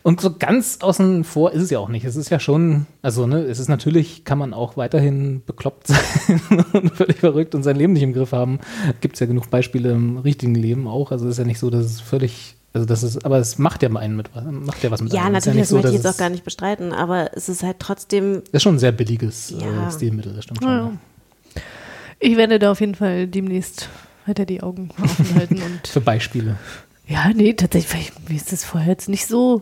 Und 0.05 0.21
so 0.21 0.35
ganz 0.37 0.79
außen 0.81 1.23
vor 1.23 1.53
ist 1.53 1.63
es 1.63 1.71
ja 1.71 1.79
auch 1.79 1.89
nicht. 1.89 2.05
Es 2.05 2.17
ist 2.17 2.29
ja 2.29 2.41
schon, 2.41 2.87
also 3.03 3.29
ne, 3.29 3.43
es 3.43 3.61
ist 3.61 3.69
natürlich, 3.69 4.25
kann 4.25 4.37
man 4.37 4.53
auch 4.53 4.77
weiterhin 4.77 5.43
bekloppt 5.47 5.87
sein 5.87 6.41
und 6.73 6.97
völlig 6.97 7.21
verrückt 7.21 7.55
und 7.55 7.63
sein 7.63 7.77
Leben 7.77 7.93
nicht 7.93 8.03
im 8.03 8.13
Griff 8.13 8.33
haben. 8.33 8.59
Gibt 9.01 9.15
es 9.15 9.21
ja 9.21 9.27
genug 9.27 9.49
Beispiele 9.49 9.93
im 9.93 10.19
richtigen 10.19 10.57
Leben 10.57 10.89
auch. 10.89 11.13
Also 11.13 11.27
es 11.27 11.33
ist 11.33 11.39
ja 11.39 11.45
nicht 11.45 11.61
so, 11.61 11.71
dass 11.71 11.87
es 11.87 12.01
völlig, 12.01 12.57
also 12.75 12.87
das 12.87 13.03
ist, 13.03 13.25
aber 13.25 13.39
es 13.39 13.59
macht 13.59 13.83
ja 13.83 13.89
mal 13.89 14.01
einen 14.01 14.16
mit, 14.16 14.35
was- 14.35 14.45
macht 14.45 14.83
ja 14.83 14.91
was 14.91 15.03
mit 15.03 15.12
Ja, 15.12 15.23
einem. 15.25 15.33
Natürlich, 15.35 15.55
nicht 15.57 15.62
das 15.62 15.68
so, 15.70 15.77
möchte 15.77 15.89
ich 15.91 15.95
jetzt 15.97 16.07
auch 16.07 16.16
gar 16.16 16.31
nicht 16.31 16.45
bestreiten, 16.45 16.93
aber 16.93 17.31
es 17.37 17.49
ist 17.49 17.62
halt 17.62 17.79
trotzdem, 17.81 18.43
Das 18.45 18.55
ist 18.55 18.62
schon 18.62 18.77
ein 18.77 18.79
sehr 18.79 18.93
billiges 18.93 19.51
Ja. 19.51 19.89
äh, 19.89 19.93
Stilmittel, 19.93 20.33
das 20.35 20.45
stimmt 20.45 20.62
schon. 20.62 20.68
Ja, 20.70 20.79
ja. 20.79 20.93
Ich 22.20 22.37
werde 22.37 22.59
da 22.59 22.70
auf 22.70 22.81
jeden 22.81 22.95
Fall 22.95 23.27
demnächst 23.27 23.89
weiter 24.27 24.47
die 24.47 24.62
Augen 24.62 24.91
offen 25.03 25.35
halten 25.35 25.61
und 25.62 25.87
Für 25.89 26.01
Beispiele. 26.01 26.57
Ja, 27.07 27.31
nee, 27.35 27.53
tatsächlich, 27.55 27.93
weil 27.93 28.01
ich- 28.01 28.29
mir 28.31 28.37
ist 28.37 28.53
das 28.53 28.64
vorher 28.64 28.91
jetzt 28.91 29.09
nicht 29.09 29.27
so. 29.27 29.61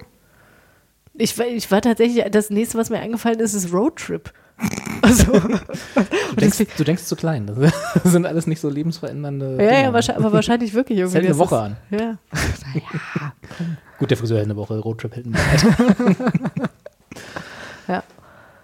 Ich, 1.14 1.36
war- 1.38 1.46
ich 1.46 1.70
war 1.70 1.80
tatsächlich, 1.80 2.24
das 2.30 2.50
nächste, 2.50 2.78
was 2.78 2.90
mir 2.90 2.98
eingefallen 3.00 3.40
ist, 3.40 3.54
ist 3.54 3.72
Roadtrip. 3.72 4.32
Also, 5.02 5.32
Du 5.32 6.36
denkst, 6.36 6.58
du 6.76 6.84
denkst 6.84 7.04
zu 7.04 7.16
klein. 7.16 7.50
Das 8.02 8.12
sind 8.12 8.26
alles 8.26 8.46
nicht 8.46 8.61
so 8.61 8.68
lebensverändernde. 8.68 9.56
ja, 9.56 9.62
ja, 9.62 9.70
Dinge. 9.80 9.92
wahrscheinlich, 9.94 10.24
aber 10.24 10.34
wahrscheinlich 10.34 10.74
wirklich 10.74 10.98
irgendwie. 10.98 11.16
hält 11.16 11.24
eine 11.26 11.36
das 11.36 11.38
Woche 11.38 11.54
ist, 11.56 11.61
an. 11.62 11.76
Ja. 11.98 12.18
Gut, 13.98 14.11
der 14.11 14.16
Friseur 14.18 14.38
hält 14.38 14.46
eine 14.46 14.56
Woche, 14.56 14.78
Roadtrip 14.78 15.16
hält 15.16 15.26
eine 15.26 15.36
Woche. 15.36 16.14
ja. 17.88 18.02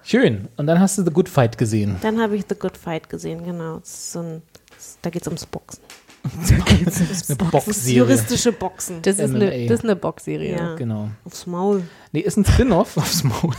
Schön. 0.05 0.49
Und 0.57 0.67
dann 0.67 0.79
hast 0.79 0.99
du 0.99 1.05
The 1.05 1.11
Good 1.11 1.29
Fight 1.29 1.59
gesehen. 1.59 1.97
dann 2.03 2.21
habe 2.21 2.37
ich 2.37 2.45
The 2.49 2.55
Good 2.55 2.77
Fight 2.77 3.09
gesehen, 3.09 3.43
genau. 3.45 3.79
Das 3.79 4.13
so 4.13 4.21
ein, 4.21 4.43
das, 4.75 4.99
da 5.03 5.11
geht 5.11 5.23
es 5.23 5.29
ums 5.29 5.47
Boxen. 5.47 5.81
Eine 6.25 6.85
Das 6.85 7.01
ist 7.01 7.39
Boxserie. 7.39 7.97
juristische 7.99 8.53
Boxen. 8.53 9.01
Das 9.03 9.19
ist, 9.19 9.35
eine, 9.35 9.67
das 9.69 9.79
ist 9.79 9.85
eine 9.85 9.97
Boxserie. 9.97 10.57
Ja. 10.57 10.75
Genau. 10.75 11.09
Aufs 11.25 11.47
Maul. 11.47 11.83
Nee, 12.13 12.21
ist 12.21 12.37
ein 12.37 12.45
Spin-off 12.45 12.97
aufs 12.99 13.25
Maul. 13.25 13.55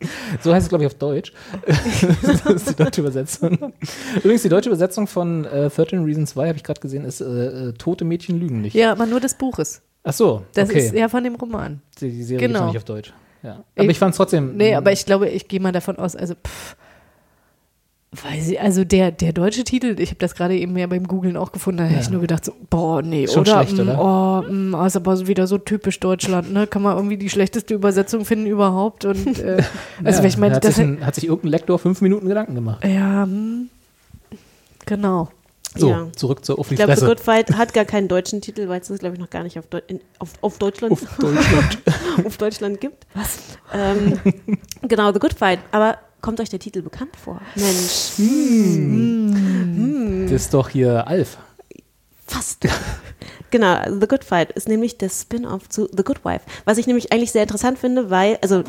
so 0.42 0.52
heißt 0.52 0.64
es, 0.64 0.68
glaube 0.68 0.84
ich, 0.84 0.86
auf 0.86 0.94
Deutsch. 0.94 1.32
das 1.66 2.46
ist 2.46 2.70
die 2.70 2.76
deutsche 2.76 3.00
Übersetzung. 3.00 3.72
Übrigens, 4.16 4.42
die 4.42 4.48
deutsche 4.48 4.68
Übersetzung 4.68 5.06
von 5.06 5.44
äh, 5.44 5.68
13 5.68 6.04
Reasons 6.04 6.36
Why, 6.36 6.46
habe 6.48 6.56
ich 6.56 6.64
gerade 6.64 6.80
gesehen, 6.80 7.04
ist 7.04 7.20
äh, 7.20 7.24
äh, 7.68 7.72
Tote 7.72 8.04
Mädchen 8.04 8.38
lügen 8.38 8.60
nicht. 8.60 8.74
Ja, 8.74 8.92
aber 8.92 9.06
nur 9.06 9.20
des 9.20 9.34
Buches. 9.34 9.82
Ach 10.04 10.12
so, 10.12 10.44
Das 10.54 10.70
okay. 10.70 10.78
ist 10.78 10.94
ja 10.94 11.08
von 11.08 11.24
dem 11.24 11.34
Roman. 11.34 11.82
die, 12.00 12.10
die 12.10 12.22
Serie 12.22 12.46
genau. 12.46 12.60
genau. 12.60 12.68
nicht 12.70 12.78
auf 12.78 12.84
Deutsch. 12.84 13.12
Ja. 13.42 13.64
Aber 13.74 13.84
ich, 13.84 13.90
Ich- 13.90 13.98
fand 13.98 14.12
es 14.12 14.16
trotzdem. 14.16 14.56
Nee, 14.56 14.74
aber 14.74 14.92
ich 14.92 15.04
glaube, 15.04 15.28
ich 15.28 15.48
gehe 15.48 15.60
mal 15.60 15.72
davon 15.72 15.96
aus, 15.98 16.16
also, 16.16 16.34
pff, 16.34 16.76
weiß 18.12 18.48
ich, 18.48 18.60
also 18.60 18.84
der, 18.84 19.10
der 19.12 19.32
deutsche 19.32 19.64
Titel, 19.64 19.94
ich 19.98 20.08
habe 20.10 20.18
das 20.18 20.34
gerade 20.34 20.56
eben 20.56 20.76
ja 20.78 20.86
beim 20.86 21.06
Googlen 21.06 21.36
auch 21.36 21.52
gefunden, 21.52 21.78
da 21.78 21.84
habe 21.88 21.98
ich 22.00 22.06
Ja. 22.06 22.12
nur 22.12 22.20
gedacht, 22.22 22.44
so, 22.44 22.52
boah, 22.70 23.02
nee, 23.02 23.26
Schon 23.28 23.42
oder? 23.42 23.62
schlecht, 23.64 23.76
mm, 23.76 23.80
oder? 23.82 24.44
Oh, 24.46 24.50
mm, 24.50 24.74
ist 24.86 24.96
aber 24.96 25.26
wieder 25.26 25.46
so 25.46 25.58
typisch 25.58 26.00
Deutschland, 26.00 26.52
ne? 26.52 26.66
Kann 26.66 26.80
man 26.82 26.96
irgendwie 26.96 27.18
die 27.18 27.28
schlechteste 27.28 27.74
Übersetzung 27.74 28.24
finden 28.24 28.46
überhaupt 28.46 29.04
und, 29.04 29.38
äh, 29.40 29.62
also, 30.04 30.18
ja, 30.18 30.22
weil 30.22 30.26
ich 30.26 30.36
meine, 30.38 30.54
hat, 30.56 30.64
das 30.64 30.76
sich 30.76 30.84
ein, 30.84 31.04
hat 31.04 31.14
sich 31.16 31.24
irgendein 31.26 31.50
Lektor 31.50 31.78
fünf 31.78 32.00
Minuten 32.00 32.28
Gedanken 32.28 32.54
gemacht. 32.54 32.82
ja, 32.84 33.24
hm, 33.24 33.68
genau. 34.86 35.28
So, 35.76 35.90
Ja. 35.90 36.08
zurück 36.16 36.44
zur 36.46 36.56
die 36.56 36.62
Ich 36.74 36.76
glaube, 36.76 36.96
The. 36.96 37.04
Good 37.04 37.20
Fight 37.20 37.56
hat 37.56 37.74
gar 37.74 37.84
keinen 37.84 38.08
deutschen 38.08 38.40
Titel, 38.40 38.68
weil 38.68 38.80
es 38.80 38.88
das, 38.88 38.98
glaube 38.98 39.14
ich, 39.16 39.20
noch 39.20 39.28
gar 39.30 39.42
nicht 39.42 39.58
auf, 39.58 39.66
Deu 39.66 39.80
in, 39.86 40.00
auf, 40.18 40.30
auf 40.40 40.56
Deutschland 40.58 40.92
Auf 40.92 41.16
Deutschland. 41.18 41.78
auf 42.24 42.36
Deutschland 42.38 42.80
gibt. 42.80 43.06
Was? 43.14 43.38
Ähm, 43.74 44.18
genau, 44.82 45.12
The 45.12 45.18
Good 45.18 45.34
Fight. 45.34 45.58
Aber 45.70 45.98
kommt 46.20 46.40
euch 46.40 46.48
der 46.48 46.58
Titel 46.58 46.82
bekannt 46.82 47.16
vor? 47.16 47.40
Mensch, 47.54 48.12
das 50.30 50.42
ist 50.42 50.54
doch 50.54 50.68
hier 50.68 51.06
Alf. 51.06 51.38
fast. 52.26 52.66
genau, 53.50 53.76
The 54.00 54.06
Good 54.06 54.24
Fight 54.24 54.52
ist 54.52 54.68
nämlich 54.68 54.98
der 54.98 55.08
Spin-off 55.08 55.68
zu 55.68 55.88
The 55.94 56.04
Good 56.04 56.24
Wife. 56.24 56.44
Was 56.64 56.78
ich 56.78 56.86
nämlich 56.86 57.12
eigentlich 57.12 57.32
sehr 57.32 57.42
interessant 57.42 57.78
finde, 57.78 58.10
weil, 58.10 58.38
also, 58.42 58.64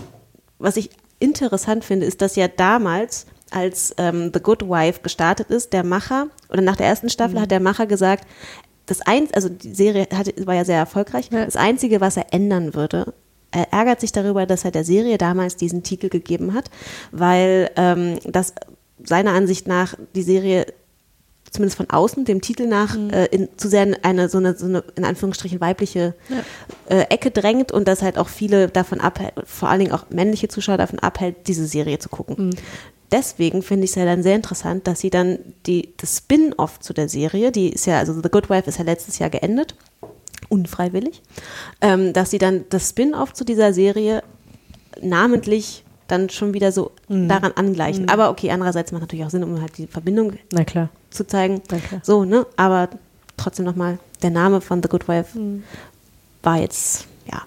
was 0.58 0.78
ich 0.78 0.90
interessant 1.20 1.84
finde, 1.84 2.06
ist, 2.06 2.22
dass 2.22 2.36
ja 2.36 2.48
damals, 2.48 3.26
als 3.52 3.94
ähm, 3.98 4.32
The 4.34 4.40
Good 4.40 4.64
Wife 4.70 5.02
gestartet 5.02 5.50
ist, 5.50 5.74
der 5.74 5.84
Macher, 5.84 6.28
oder 6.50 6.62
nach 6.62 6.76
der 6.76 6.88
ersten 6.88 7.10
Staffel 7.10 7.42
hat 7.42 7.52
der 7.52 7.60
Macher 7.60 7.88
gesagt, 7.88 8.28
das 8.86 9.02
eins, 9.02 9.34
also 9.34 9.50
die 9.50 9.74
Serie 9.74 10.08
hatte, 10.14 10.34
war 10.48 10.56
ja 10.56 10.66
sehr 10.66 10.78
erfolgreich. 10.78 11.30
Ja. 11.32 11.46
Das 11.46 11.56
Einzige, 11.56 12.02
was 12.02 12.18
er 12.18 12.34
ändern 12.34 12.74
würde, 12.74 13.14
er 13.52 13.74
ärgert 13.74 14.00
sich 14.00 14.12
darüber, 14.12 14.46
dass 14.46 14.66
er 14.66 14.72
der 14.72 14.84
Serie 14.84 15.18
damals 15.18 15.56
diesen 15.56 15.84
Titel 15.84 16.10
gegeben 16.10 16.54
hat, 16.54 16.70
weil 17.12 17.72
ähm, 17.76 18.20
das 18.26 18.54
seiner 19.04 19.32
Ansicht 19.32 19.68
nach 19.68 19.96
die 20.16 20.24
Serie 20.24 20.66
zumindest 21.52 21.78
von 21.78 21.90
außen 21.90 22.26
dem 22.26 22.42
Titel 22.42 22.68
nach 22.68 22.96
äh, 23.12 23.26
in, 23.28 23.50
zu 23.58 23.70
sehr 23.70 23.84
in 23.84 23.96
eine 24.04 24.30
so 24.30 24.38
eine, 24.38 24.56
so 24.56 24.66
eine 24.66 24.84
in 24.96 25.06
Anführungsstrichen 25.06 25.60
weibliche 25.60 26.14
äh, 26.90 27.02
Ecke 27.10 27.32
drängt 27.32 27.72
und 27.72 27.88
das 27.88 28.02
halt 28.02 28.18
auch 28.18 28.28
viele 28.28 28.68
davon 28.68 29.00
abhält, 29.00 29.34
vor 29.46 29.70
allen 29.70 29.80
Dingen 29.80 29.92
auch 29.92 30.10
männliche 30.10 30.48
Zuschauer 30.48 30.78
davon 30.78 31.00
abhält, 31.00 31.48
diese 31.48 31.66
Serie 31.66 32.00
zu 32.00 32.10
gucken. 32.10 32.56
Deswegen 33.12 33.64
finde 33.64 33.86
ich 33.86 33.92
es 33.92 33.96
ja 33.96 34.06
dann 34.06 34.22
sehr 34.22 34.36
interessant, 34.36 34.86
dass 34.86 35.00
sie 35.00 35.10
dann 35.10 35.40
die, 35.66 35.94
das 35.98 36.18
Spin-off 36.18 36.80
zu 36.80 36.94
der 36.94 37.10
Serie, 37.10 37.52
die 37.52 37.70
ist 37.70 37.88
ja, 37.88 37.98
also 37.98 38.14
The 38.14 38.30
Good 38.30 38.52
Wife 38.52 38.70
ist 38.70 38.78
ja 38.78 38.84
letztes 38.84 39.18
Jahr 39.18 39.32
geendet, 39.32 39.74
unfreiwillig, 40.50 41.22
ähm, 41.82 42.14
dass 42.14 42.32
sie 42.32 42.38
dann 42.38 42.66
das 42.70 42.90
Spin-off 42.90 43.34
zu 43.34 43.44
dieser 43.46 43.74
Serie 43.74 44.24
namentlich 45.02 45.84
dann 46.08 46.30
schon 46.30 46.54
wieder 46.56 46.72
so 46.72 46.92
daran 47.08 47.52
angleichen. 47.52 48.10
Aber 48.10 48.30
okay, 48.32 48.50
andererseits 48.52 48.92
macht 48.92 49.02
natürlich 49.02 49.26
auch 49.26 49.30
Sinn, 49.30 49.44
um 49.44 49.62
halt 49.62 49.78
die 49.78 49.88
Verbindung 49.88 50.34
zu 51.12 51.26
zeigen. 51.28 51.62
So, 52.02 52.26
ne? 52.26 52.48
Aber 52.58 52.90
trotzdem 53.38 53.66
nochmal, 53.66 54.00
der 54.24 54.32
Name 54.32 54.60
von 54.60 54.82
The 54.82 54.90
Good 54.90 55.08
Wife 55.08 55.38
war 56.42 56.58
jetzt, 56.58 57.06
ja. 57.32 57.44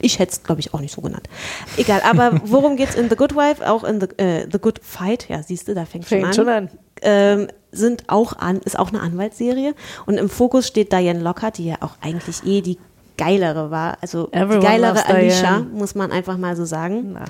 Ich 0.00 0.18
hätte 0.18 0.32
es, 0.32 0.42
glaube 0.42 0.60
ich, 0.60 0.74
auch 0.74 0.80
nicht 0.80 0.92
so 0.92 1.00
genannt. 1.00 1.28
Egal, 1.76 2.00
aber 2.02 2.40
worum 2.44 2.76
geht 2.76 2.88
es 2.88 2.94
in 2.96 3.08
The 3.08 3.14
Good 3.14 3.36
Wife? 3.36 3.64
Auch 3.70 3.84
in 3.84 4.00
The, 4.00 4.08
äh, 4.18 4.48
The 4.50 4.58
Good 4.58 4.80
Fight, 4.82 5.28
ja, 5.28 5.40
siehst 5.42 5.68
du, 5.68 5.74
da 5.74 5.84
fängt, 5.84 6.06
Fängt 6.06 6.34
schon 6.34 6.34
schon 6.34 6.48
an. 6.48 6.68
an. 6.68 6.78
Ähm, 7.02 7.48
sind 7.72 8.04
auch 8.08 8.34
an, 8.38 8.58
ist 8.58 8.78
auch 8.78 8.88
eine 8.90 9.00
Anwaltsserie. 9.00 9.74
Und 10.06 10.18
im 10.18 10.28
Fokus 10.28 10.66
steht 10.68 10.92
Diane 10.92 11.20
Lockhart, 11.20 11.58
die 11.58 11.66
ja 11.66 11.76
auch 11.80 11.96
eigentlich 12.00 12.44
eh 12.46 12.60
die 12.60 12.78
geilere 13.16 13.70
war. 13.70 13.98
Also 14.00 14.28
Everyone 14.32 14.60
die 14.60 14.66
geilere 14.66 15.06
Alicia, 15.06 15.40
Diane. 15.58 15.66
muss 15.74 15.94
man 15.94 16.12
einfach 16.12 16.36
mal 16.38 16.56
so 16.56 16.64
sagen. 16.64 17.12
Na. 17.12 17.24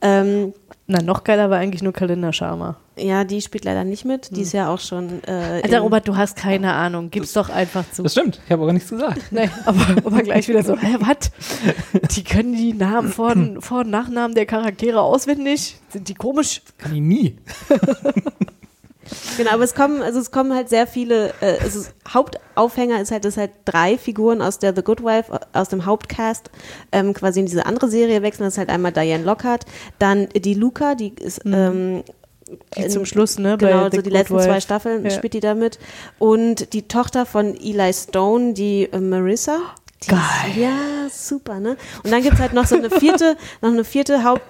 Ähm, 0.00 0.52
Na, 0.86 1.02
noch 1.02 1.24
geiler 1.24 1.50
war 1.50 1.58
eigentlich 1.58 1.82
nur 1.82 1.92
Kalender 1.92 2.32
Sharma. 2.32 2.76
ja, 2.96 3.24
die 3.24 3.40
spielt 3.40 3.64
leider 3.64 3.82
nicht 3.84 4.04
mit. 4.04 4.34
Die 4.36 4.42
ist 4.42 4.52
ja 4.52 4.68
auch 4.68 4.78
schon. 4.78 5.22
Äh, 5.26 5.60
Alter, 5.62 5.80
Robert, 5.80 6.06
du 6.06 6.16
hast 6.16 6.36
keine 6.36 6.72
Ahnung. 6.72 7.10
Gib's 7.10 7.32
doch 7.32 7.48
einfach 7.50 7.84
zu. 7.90 8.02
Das 8.04 8.12
stimmt, 8.12 8.40
ich 8.44 8.52
habe 8.52 8.62
aber 8.62 8.72
nichts 8.72 8.90
gesagt. 8.90 9.20
Nee, 9.32 9.48
aber, 9.64 9.86
aber 10.04 10.22
gleich 10.22 10.46
wieder 10.48 10.62
so, 10.62 10.76
hä, 10.76 10.96
was? 11.00 11.30
Die 12.16 12.22
können 12.24 12.54
die 12.54 12.74
Namen 12.74 13.08
vor, 13.10 13.34
vor 13.60 13.80
und 13.80 13.90
Nachnamen 13.90 14.34
der 14.34 14.46
Charaktere 14.46 15.00
auswendig? 15.00 15.76
Sind 15.88 16.08
die 16.08 16.14
komisch? 16.14 16.62
Kann 16.78 16.94
ich 16.94 17.00
nie. 17.00 17.36
Genau, 19.36 19.50
aber 19.52 19.64
es 19.64 19.74
kommen, 19.74 20.02
also 20.02 20.18
es 20.20 20.30
kommen 20.30 20.54
halt 20.54 20.68
sehr 20.68 20.86
viele, 20.86 21.32
äh, 21.40 21.58
also 21.62 21.84
Hauptaufhänger 22.08 23.00
ist 23.00 23.10
halt, 23.10 23.24
dass 23.24 23.36
halt 23.36 23.50
drei 23.64 23.96
Figuren 23.98 24.42
aus 24.42 24.58
der 24.58 24.74
The 24.74 24.82
Good 24.82 25.02
Wife, 25.02 25.32
äh, 25.32 25.38
aus 25.58 25.68
dem 25.68 25.86
Hauptcast, 25.86 26.50
ähm, 26.92 27.14
quasi 27.14 27.40
in 27.40 27.46
diese 27.46 27.66
andere 27.66 27.88
Serie 27.88 28.22
wechseln. 28.22 28.44
Das 28.44 28.54
ist 28.54 28.58
halt 28.58 28.68
einmal 28.70 28.92
Diane 28.92 29.24
Lockhart, 29.24 29.64
dann 29.98 30.28
die 30.34 30.54
Luca, 30.54 30.94
die 30.94 31.14
ist, 31.14 31.42
ähm, 31.44 32.02
Die 32.76 32.82
in- 32.82 32.90
zum 32.90 33.04
Schluss, 33.04 33.38
ne? 33.38 33.58
Genau, 33.58 33.84
bei 33.84 33.90
The 33.90 33.96
so 33.96 34.02
die 34.02 34.08
Good 34.08 34.12
letzten 34.12 34.34
Wife. 34.36 34.44
zwei 34.46 34.60
Staffeln 34.60 35.04
Ja. 35.04 35.10
spielt 35.10 35.34
die 35.34 35.40
da 35.40 35.54
mit. 35.54 35.78
Und 36.18 36.72
die 36.72 36.88
Tochter 36.88 37.26
von 37.26 37.54
Eli 37.54 37.92
Stone, 37.92 38.54
die 38.54 38.84
äh, 38.90 38.98
Marissa. 39.00 39.58
Die 40.04 40.10
Geil. 40.10 40.50
Ist, 40.50 40.56
ja, 40.56 41.08
super, 41.10 41.58
ne? 41.58 41.76
Und 42.04 42.12
dann 42.12 42.22
gibt 42.22 42.34
es 42.34 42.40
halt 42.40 42.52
noch 42.52 42.66
so 42.66 42.76
eine 42.76 42.88
vierte, 42.88 43.36
noch 43.60 43.70
eine 43.70 43.84
vierte 43.84 44.22
Haupt, 44.22 44.42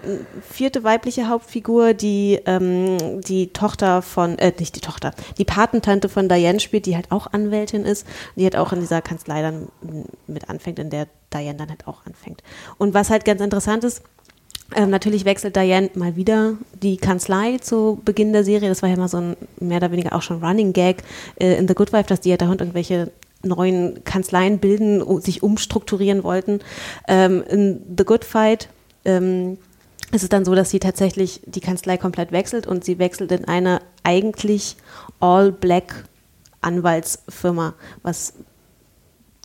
vierte 0.48 0.84
weibliche 0.84 1.28
Hauptfigur, 1.28 1.94
die 1.94 2.38
ähm, 2.44 3.20
die 3.22 3.52
Tochter 3.52 4.02
von, 4.02 4.38
äh, 4.38 4.52
nicht 4.58 4.76
die 4.76 4.80
Tochter, 4.80 5.12
die 5.38 5.44
Patentante 5.44 6.10
von 6.10 6.28
Diane 6.28 6.60
spielt, 6.60 6.84
die 6.84 6.96
halt 6.96 7.10
auch 7.10 7.28
Anwältin 7.32 7.84
ist. 7.84 8.06
Die 8.36 8.44
halt 8.44 8.56
auch 8.56 8.72
in 8.72 8.80
dieser 8.80 9.00
Kanzlei 9.00 9.40
dann 9.40 9.68
mit 10.26 10.50
anfängt, 10.50 10.78
in 10.78 10.90
der 10.90 11.08
Diane 11.32 11.56
dann 11.56 11.70
halt 11.70 11.86
auch 11.86 12.04
anfängt. 12.04 12.42
Und 12.76 12.92
was 12.92 13.08
halt 13.08 13.24
ganz 13.24 13.40
interessant 13.40 13.84
ist, 13.84 14.02
ähm, 14.76 14.90
natürlich 14.90 15.24
wechselt 15.24 15.56
Diane 15.56 15.90
mal 15.94 16.16
wieder 16.16 16.54
die 16.82 16.98
Kanzlei 16.98 17.56
zu 17.58 18.00
Beginn 18.04 18.34
der 18.34 18.44
Serie. 18.44 18.68
Das 18.68 18.82
war 18.82 18.90
ja 18.90 18.96
mal 18.96 19.08
so 19.08 19.16
ein 19.16 19.36
mehr 19.60 19.78
oder 19.78 19.92
weniger 19.92 20.14
auch 20.14 20.20
schon 20.20 20.44
Running 20.44 20.74
Gag 20.74 21.02
äh, 21.40 21.56
in 21.56 21.66
The 21.66 21.74
Good 21.74 21.94
Wife, 21.94 22.08
dass 22.08 22.20
die 22.20 22.28
ja 22.28 22.36
da 22.36 22.48
irgendwelche 22.50 23.10
neuen 23.42 24.02
Kanzleien 24.04 24.58
bilden, 24.58 25.20
sich 25.20 25.42
umstrukturieren 25.42 26.24
wollten. 26.24 26.60
Ähm, 27.06 27.42
in 27.48 27.82
The 27.96 28.04
Good 28.04 28.24
Fight 28.24 28.68
ähm, 29.04 29.58
ist 30.12 30.22
es 30.22 30.28
dann 30.28 30.44
so, 30.44 30.54
dass 30.54 30.70
sie 30.70 30.78
tatsächlich 30.78 31.40
die 31.46 31.60
Kanzlei 31.60 31.96
komplett 31.96 32.32
wechselt 32.32 32.66
und 32.66 32.84
sie 32.84 32.98
wechselt 32.98 33.30
in 33.32 33.44
eine 33.44 33.80
eigentlich 34.02 34.76
all-black 35.20 36.04
Anwaltsfirma, 36.60 37.74
was 38.02 38.34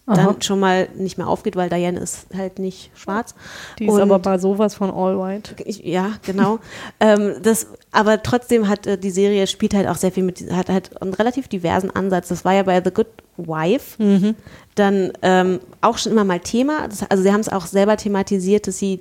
Aha. 0.05 0.15
dann 0.15 0.41
schon 0.41 0.59
mal 0.59 0.89
nicht 0.95 1.17
mehr 1.17 1.27
aufgeht, 1.27 1.55
weil 1.55 1.69
Diane 1.69 1.99
ist 1.99 2.27
halt 2.35 2.59
nicht 2.59 2.91
schwarz. 2.95 3.35
Die 3.79 3.85
ist 3.85 3.93
und 3.93 4.01
aber 4.01 4.19
bei 4.19 4.37
sowas 4.37 4.75
von 4.75 4.89
All 4.91 5.17
White. 5.17 5.55
Ja, 5.65 6.13
genau. 6.25 6.59
ähm, 6.99 7.35
das, 7.41 7.67
aber 7.93 8.21
trotzdem 8.21 8.67
hat 8.67 8.87
äh, 8.87 8.97
die 8.97 9.11
Serie 9.11 9.47
spielt 9.47 9.73
halt 9.73 9.87
auch 9.87 9.95
sehr 9.95 10.11
viel 10.11 10.23
mit, 10.23 10.51
hat 10.51 10.69
halt 10.69 11.01
einen 11.01 11.13
relativ 11.13 11.47
diversen 11.47 11.91
Ansatz. 11.91 12.27
Das 12.27 12.43
war 12.43 12.53
ja 12.53 12.63
bei 12.63 12.81
The 12.83 12.91
Good 12.91 13.07
Wife 13.37 14.01
mhm. 14.01 14.35
dann 14.75 15.13
ähm, 15.21 15.59
auch 15.81 15.97
schon 15.97 16.11
immer 16.11 16.23
mal 16.23 16.39
Thema. 16.39 16.87
Das, 16.87 17.09
also 17.09 17.23
sie 17.23 17.31
haben 17.31 17.41
es 17.41 17.49
auch 17.49 17.65
selber 17.65 17.97
thematisiert, 17.97 18.67
dass 18.67 18.77
sie 18.79 18.99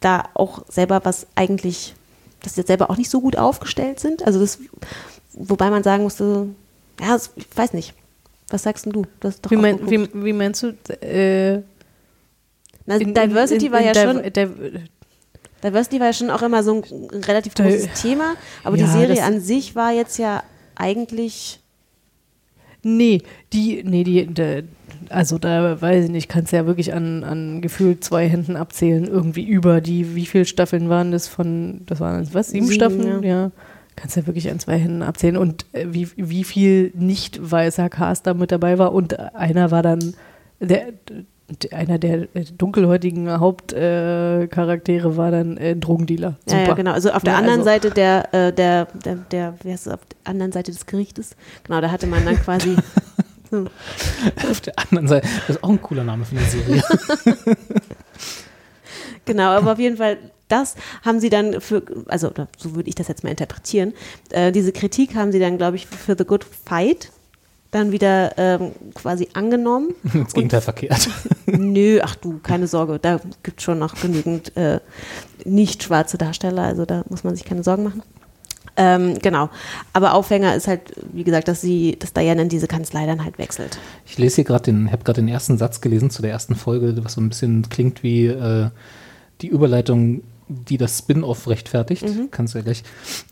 da 0.00 0.24
auch 0.34 0.64
selber 0.68 1.00
was 1.04 1.26
eigentlich, 1.36 1.94
dass 2.42 2.54
sie 2.54 2.62
selber 2.62 2.90
auch 2.90 2.96
nicht 2.96 3.10
so 3.10 3.20
gut 3.20 3.36
aufgestellt 3.36 4.00
sind. 4.00 4.26
Also 4.26 4.40
das, 4.40 4.58
wobei 5.32 5.70
man 5.70 5.82
sagen 5.82 6.02
musste, 6.02 6.48
ja, 7.00 7.16
ich 7.36 7.46
weiß 7.54 7.72
nicht 7.72 7.94
was 8.48 8.62
sagst 8.62 8.86
du? 8.86 9.04
wie, 9.48 9.56
mein, 9.56 9.90
wie, 9.90 10.08
wie, 10.12 10.32
meinst 10.32 10.62
du? 10.62 10.68
Äh, 11.00 11.62
Na, 12.86 12.96
in, 12.96 13.12
Diversity 13.12 13.66
in, 13.66 13.72
in, 13.72 13.72
war 13.72 13.82
ja 13.82 13.94
schon. 13.94 14.22
Diversity 15.64 16.00
war 16.00 16.06
ja 16.06 16.12
schon 16.12 16.30
auch 16.30 16.42
immer 16.42 16.62
so 16.62 16.74
ein 16.74 17.20
relativ 17.24 17.54
großes 17.54 18.00
Thema, 18.00 18.34
aber 18.62 18.76
ja, 18.76 18.84
die 18.84 18.90
Serie 18.90 19.22
an 19.22 19.40
sich 19.40 19.74
war 19.74 19.92
jetzt 19.92 20.18
ja 20.18 20.42
eigentlich. 20.74 21.60
Nee, 22.82 23.22
die, 23.52 23.82
nee, 23.84 24.04
die, 24.04 24.26
die 24.26 24.64
also 25.08 25.38
da 25.38 25.80
weiß 25.80 26.04
ich 26.04 26.10
nicht, 26.10 26.28
kannst 26.28 26.52
ja 26.52 26.66
wirklich 26.66 26.92
an, 26.94 27.24
an 27.24 27.60
gefühlt 27.60 28.04
zwei 28.04 28.28
Händen 28.28 28.56
abzählen, 28.56 29.04
irgendwie 29.04 29.44
über 29.44 29.80
die, 29.80 30.14
wie 30.14 30.26
viele 30.26 30.44
Staffeln 30.44 30.88
waren 30.88 31.10
das 31.10 31.26
von, 31.28 31.82
das 31.86 32.00
waren 32.00 32.28
was, 32.32 32.48
sieben, 32.48 32.66
sieben 32.66 32.74
Staffeln? 32.74 33.22
ja. 33.22 33.28
ja 33.28 33.50
kannst 33.96 34.14
du 34.14 34.20
ja 34.20 34.26
wirklich 34.26 34.50
an 34.50 34.60
zwei 34.60 34.78
Händen 34.78 35.02
abzählen 35.02 35.38
und 35.38 35.64
äh, 35.72 35.86
wie, 35.88 36.08
wie 36.16 36.44
viel 36.44 36.92
nicht 36.94 37.50
weißer 37.50 37.88
Cast 37.88 38.26
da 38.26 38.34
mit 38.34 38.52
dabei 38.52 38.78
war 38.78 38.92
und 38.92 39.18
einer 39.34 39.70
war 39.70 39.82
dann 39.82 40.14
der, 40.60 40.92
einer 41.70 41.98
der 41.98 42.26
dunkelhäutigen 42.58 43.38
Hauptcharaktere 43.38 45.08
äh, 45.08 45.16
war 45.16 45.30
dann 45.30 45.56
äh, 45.56 45.76
Drogendealer. 45.76 46.36
Super. 46.44 46.60
Ja, 46.60 46.68
ja, 46.68 46.74
genau. 46.74 46.92
Also 46.92 47.10
auf 47.10 47.22
der 47.22 47.34
ja, 47.34 47.38
anderen 47.38 47.60
also 47.60 47.70
Seite 47.70 47.90
der, 47.90 48.34
äh, 48.34 48.52
der, 48.52 48.86
der, 48.86 49.14
der, 49.14 49.54
wie 49.62 49.70
heißt 49.70 49.86
es, 49.86 49.92
auf 49.92 50.00
der 50.06 50.30
anderen 50.30 50.52
Seite 50.52 50.72
des 50.72 50.86
Gerichtes, 50.86 51.36
genau, 51.64 51.80
da 51.80 51.90
hatte 51.90 52.06
man 52.06 52.24
dann 52.24 52.36
quasi. 52.36 52.76
so. 53.50 53.66
Auf 54.50 54.60
der 54.60 54.74
anderen 54.78 55.06
Seite, 55.06 55.28
das 55.46 55.56
ist 55.56 55.64
auch 55.64 55.70
ein 55.70 55.80
cooler 55.80 56.04
Name 56.04 56.24
für 56.24 56.36
eine 56.36 56.46
Serie. 56.46 56.82
genau, 59.24 59.50
aber 59.50 59.72
auf 59.72 59.78
jeden 59.78 59.96
Fall 59.96 60.18
das 60.48 60.76
haben 61.04 61.18
sie 61.18 61.28
dann 61.28 61.60
für, 61.60 61.82
also 62.06 62.30
so 62.56 62.76
würde 62.76 62.88
ich 62.88 62.94
das 62.94 63.08
jetzt 63.08 63.24
mal 63.24 63.30
interpretieren, 63.30 63.94
äh, 64.30 64.52
diese 64.52 64.70
Kritik 64.72 65.16
haben 65.16 65.32
sie 65.32 65.40
dann, 65.40 65.58
glaube 65.58 65.76
ich, 65.76 65.86
für 65.86 66.14
The 66.16 66.24
Good 66.24 66.44
Fight 66.44 67.10
dann 67.70 67.92
wieder 67.92 68.36
ähm, 68.38 68.72
quasi 68.94 69.28
angenommen. 69.34 69.94
Das 70.14 70.32
Gegenteil 70.32 70.60
verkehrt. 70.60 71.08
Nö, 71.46 72.00
ach 72.02 72.16
du, 72.16 72.38
keine 72.42 72.66
Sorge, 72.66 72.98
da 73.00 73.20
gibt 73.42 73.58
es 73.60 73.64
schon 73.64 73.78
noch 73.78 73.94
genügend 73.94 74.56
äh, 74.56 74.80
nicht 75.44 75.82
schwarze 75.82 76.18
Darsteller, 76.18 76.62
also 76.62 76.84
da 76.84 77.04
muss 77.08 77.24
man 77.24 77.36
sich 77.36 77.44
keine 77.44 77.62
Sorgen 77.62 77.84
machen. 77.84 78.02
Ähm, 78.76 79.18
genau. 79.20 79.48
Aber 79.92 80.14
Aufhänger 80.14 80.54
ist 80.54 80.68
halt, 80.68 80.92
wie 81.12 81.24
gesagt, 81.24 81.48
dass 81.48 81.60
sie, 81.60 81.96
dass 81.98 82.12
Diane 82.12 82.42
in 82.42 82.48
diese 82.48 82.66
Kanzlei 82.66 83.06
dann 83.06 83.24
halt 83.24 83.38
wechselt. 83.38 83.78
Ich 84.04 84.18
lese 84.18 84.36
hier 84.36 84.44
gerade 84.44 84.64
den, 84.64 84.92
habe 84.92 85.02
gerade 85.02 85.22
den 85.22 85.28
ersten 85.28 85.56
Satz 85.56 85.80
gelesen 85.80 86.10
zu 86.10 86.22
der 86.22 86.30
ersten 86.30 86.54
Folge, 86.54 86.94
was 87.02 87.14
so 87.14 87.20
ein 87.20 87.28
bisschen 87.28 87.68
klingt 87.70 88.02
wie 88.02 88.26
äh, 88.26 88.68
die 89.40 89.48
Überleitung 89.48 90.22
die 90.48 90.78
das 90.78 90.98
Spin-off 90.98 91.48
rechtfertigt, 91.48 92.02
mhm. 92.02 92.28
kannst 92.30 92.54
du 92.54 92.58
ja 92.58 92.64
gleich, 92.64 92.84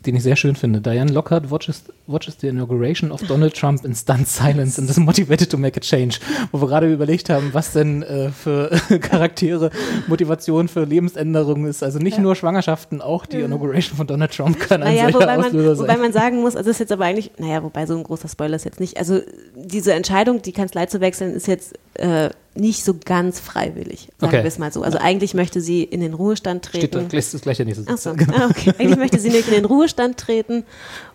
den 0.05 0.15
ich 0.15 0.23
sehr 0.23 0.35
schön 0.35 0.55
finde. 0.55 0.81
Diane 0.81 1.11
Lockhart 1.11 1.49
watches, 1.49 1.83
watches 2.07 2.37
the 2.41 2.47
inauguration 2.47 3.11
of 3.11 3.21
Donald 3.23 3.55
Trump 3.55 3.85
in 3.85 3.95
stunned 3.95 4.27
silence 4.27 4.79
and 4.79 4.89
is 4.89 4.97
motivated 4.97 5.49
to 5.49 5.57
make 5.57 5.77
a 5.77 5.79
change. 5.79 6.19
Wo 6.51 6.61
wir 6.61 6.67
gerade 6.67 6.91
überlegt 6.91 7.29
haben, 7.29 7.53
was 7.53 7.71
denn 7.71 8.03
äh, 8.03 8.31
für 8.31 8.69
Charaktere 8.99 9.69
Motivation 10.07 10.67
für 10.67 10.83
Lebensänderungen 10.83 11.67
ist. 11.67 11.83
Also 11.83 11.99
nicht 11.99 12.17
ja. 12.17 12.23
nur 12.23 12.35
Schwangerschaften, 12.35 13.01
auch 13.01 13.25
die 13.25 13.39
Inauguration 13.39 13.95
von 13.95 14.07
Donald 14.07 14.35
Trump 14.35 14.59
kann 14.59 14.83
ein 14.83 14.95
naja, 14.95 15.13
wobei 15.13 15.37
man, 15.37 15.51
sein. 15.51 15.77
Wobei 15.77 15.97
man 15.97 16.11
sagen 16.11 16.41
muss, 16.41 16.55
also 16.55 16.69
das 16.69 16.75
ist 16.75 16.79
jetzt 16.79 16.91
aber 16.91 17.05
eigentlich, 17.05 17.31
naja, 17.37 17.63
wobei 17.63 17.85
so 17.85 17.95
ein 17.95 18.03
großer 18.03 18.27
Spoiler 18.27 18.57
ist 18.57 18.65
jetzt 18.65 18.79
nicht, 18.79 18.97
also 18.97 19.21
diese 19.55 19.93
Entscheidung, 19.93 20.41
die 20.41 20.51
Kanzlei 20.51 20.85
zu 20.87 20.99
wechseln, 20.99 21.33
ist 21.33 21.47
jetzt 21.47 21.75
äh, 21.95 22.29
nicht 22.55 22.85
so 22.85 22.95
ganz 23.03 23.39
freiwillig, 23.39 24.09
sagen 24.17 24.33
okay. 24.33 24.43
wir 24.43 24.45
es 24.45 24.57
mal 24.57 24.71
so. 24.71 24.81
Also 24.81 24.97
eigentlich 24.97 25.33
möchte 25.33 25.59
sie 25.59 25.83
in 25.83 25.99
den 25.99 26.13
Ruhestand 26.13 26.63
treten. 26.63 26.87
Steht 26.87 26.95
da, 26.95 27.17
das 27.17 27.41
gleich 27.41 27.57
der 27.57 27.65
nächste 27.65 27.83
Satz. 27.83 28.03
So. 28.03 28.13
Genau. 28.13 28.33
Ah, 28.33 28.49
okay. 28.49 28.73
Eigentlich 28.79 28.97
möchte 28.97 29.19
sie 29.19 29.29
nicht 29.29 29.47
in 29.49 29.55
den 29.55 29.65
Ruhestand 29.65 30.17
treten 30.17 30.63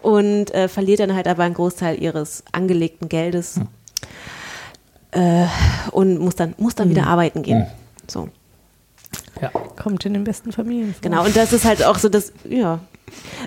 und 0.03 0.53
äh, 0.55 0.69
verliert 0.69 1.01
dann 1.01 1.15
halt 1.15 1.27
aber 1.27 1.45
einen 1.45 1.55
Großteil 1.55 2.01
ihres 2.01 2.45
angelegten 2.53 3.09
Geldes 3.09 3.57
hm. 3.57 3.69
äh, 5.13 5.47
und 5.93 6.19
muss 6.19 6.37
dann, 6.37 6.55
muss 6.59 6.75
dann 6.75 6.89
hm. 6.89 6.97
wieder 6.97 7.07
arbeiten 7.07 7.43
gehen. 7.43 7.63
Hm. 7.63 7.67
So. 8.07 8.29
Ja. 9.41 9.49
Kommt 9.49 10.05
in 10.05 10.13
den 10.13 10.25
besten 10.25 10.53
Familien. 10.53 10.93
Vor. 10.93 11.01
Genau, 11.01 11.25
und 11.25 11.35
das 11.35 11.55
ist 11.55 11.65
halt 11.65 11.83
auch 11.85 11.99
so 11.99 12.11
das, 12.11 12.33
ja, 12.45 12.81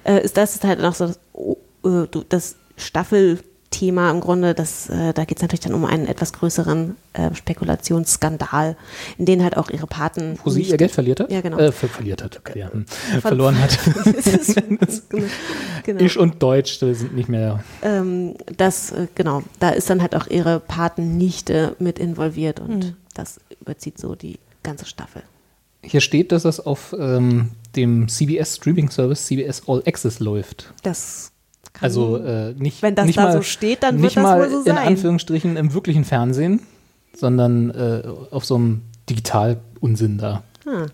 äh, 0.03 0.23
ist 0.23 0.35
das 0.35 0.55
ist 0.55 0.63
halt 0.63 0.83
auch 0.83 0.95
so 0.95 1.07
das, 1.07 1.19
oh, 1.33 1.57
äh, 1.85 2.07
das 2.29 2.55
Staffel 2.75 3.39
Thema 3.73 4.11
im 4.11 4.21
Grunde, 4.21 4.53
das, 4.53 4.87
äh, 4.89 5.13
da 5.13 5.25
geht 5.25 5.39
es 5.39 5.41
natürlich 5.41 5.61
dann 5.61 5.73
um 5.73 5.83
einen 5.83 6.05
etwas 6.05 6.31
größeren 6.31 6.95
äh, 7.13 7.33
Spekulationsskandal, 7.33 8.77
in 9.17 9.25
den 9.25 9.43
halt 9.43 9.57
auch 9.57 9.69
ihre 9.69 9.87
Paten. 9.87 10.37
Wo 10.43 10.51
sie 10.51 10.61
ihr 10.61 10.77
Geld 10.77 10.91
verliert 10.91 11.19
hat? 11.19 11.31
Ja, 11.31 11.41
genau. 11.41 11.57
Äh, 11.57 11.71
ver 11.71 11.89
verliert 11.89 12.23
hat, 12.23 12.37
okay, 12.37 12.59
ja. 12.59 12.71
Hm. 12.71 12.85
Verloren 13.21 13.59
hat. 13.59 13.77
genau. 15.83 16.03
Ich 16.03 16.17
und 16.17 16.41
Deutsch 16.41 16.79
sind 16.79 17.15
nicht 17.15 17.29
mehr. 17.29 17.63
Ähm, 17.81 18.35
das, 18.55 18.91
äh, 18.91 19.07
genau, 19.15 19.43
da 19.59 19.69
ist 19.69 19.89
dann 19.89 20.01
halt 20.01 20.15
auch 20.15 20.27
ihre 20.27 20.59
Patennichte 20.59 21.75
mit 21.79 21.99
involviert 21.99 22.59
und 22.59 22.85
mhm. 22.85 22.95
das 23.13 23.39
überzieht 23.59 23.97
so 23.97 24.15
die 24.15 24.39
ganze 24.61 24.85
Staffel. 24.85 25.23
Hier 25.81 25.99
steht, 25.99 26.31
dass 26.31 26.43
das 26.43 26.61
auf 26.61 26.95
ähm, 26.97 27.51
dem 27.75 28.07
CBS 28.07 28.55
Streaming 28.55 28.89
Service 28.89 29.25
CBS 29.25 29.63
All 29.67 29.83
Access 29.85 30.19
läuft. 30.19 30.73
Das 30.83 31.32
also 31.81 32.17
äh, 32.17 32.53
nicht, 32.53 32.81
Wenn 32.81 32.95
das 32.95 33.05
nicht 33.05 33.17
da 33.17 33.23
mal, 33.23 33.33
so 33.33 33.41
steht, 33.41 33.83
dann 33.83 33.95
nicht 33.95 34.15
wird 34.15 34.17
das 34.17 34.23
mal 34.23 34.39
wohl 34.39 34.49
so 34.49 34.61
sein. 34.63 34.77
in 34.77 34.83
Anführungsstrichen 34.83 35.57
im 35.57 35.73
wirklichen 35.73 36.05
Fernsehen, 36.05 36.61
sondern 37.15 37.69
äh, 37.71 38.03
auf 38.31 38.45
so 38.45 38.55
einem 38.55 38.81
Digital-Unsinn 39.09 40.17
da. 40.17 40.43
Hm. 40.65 40.87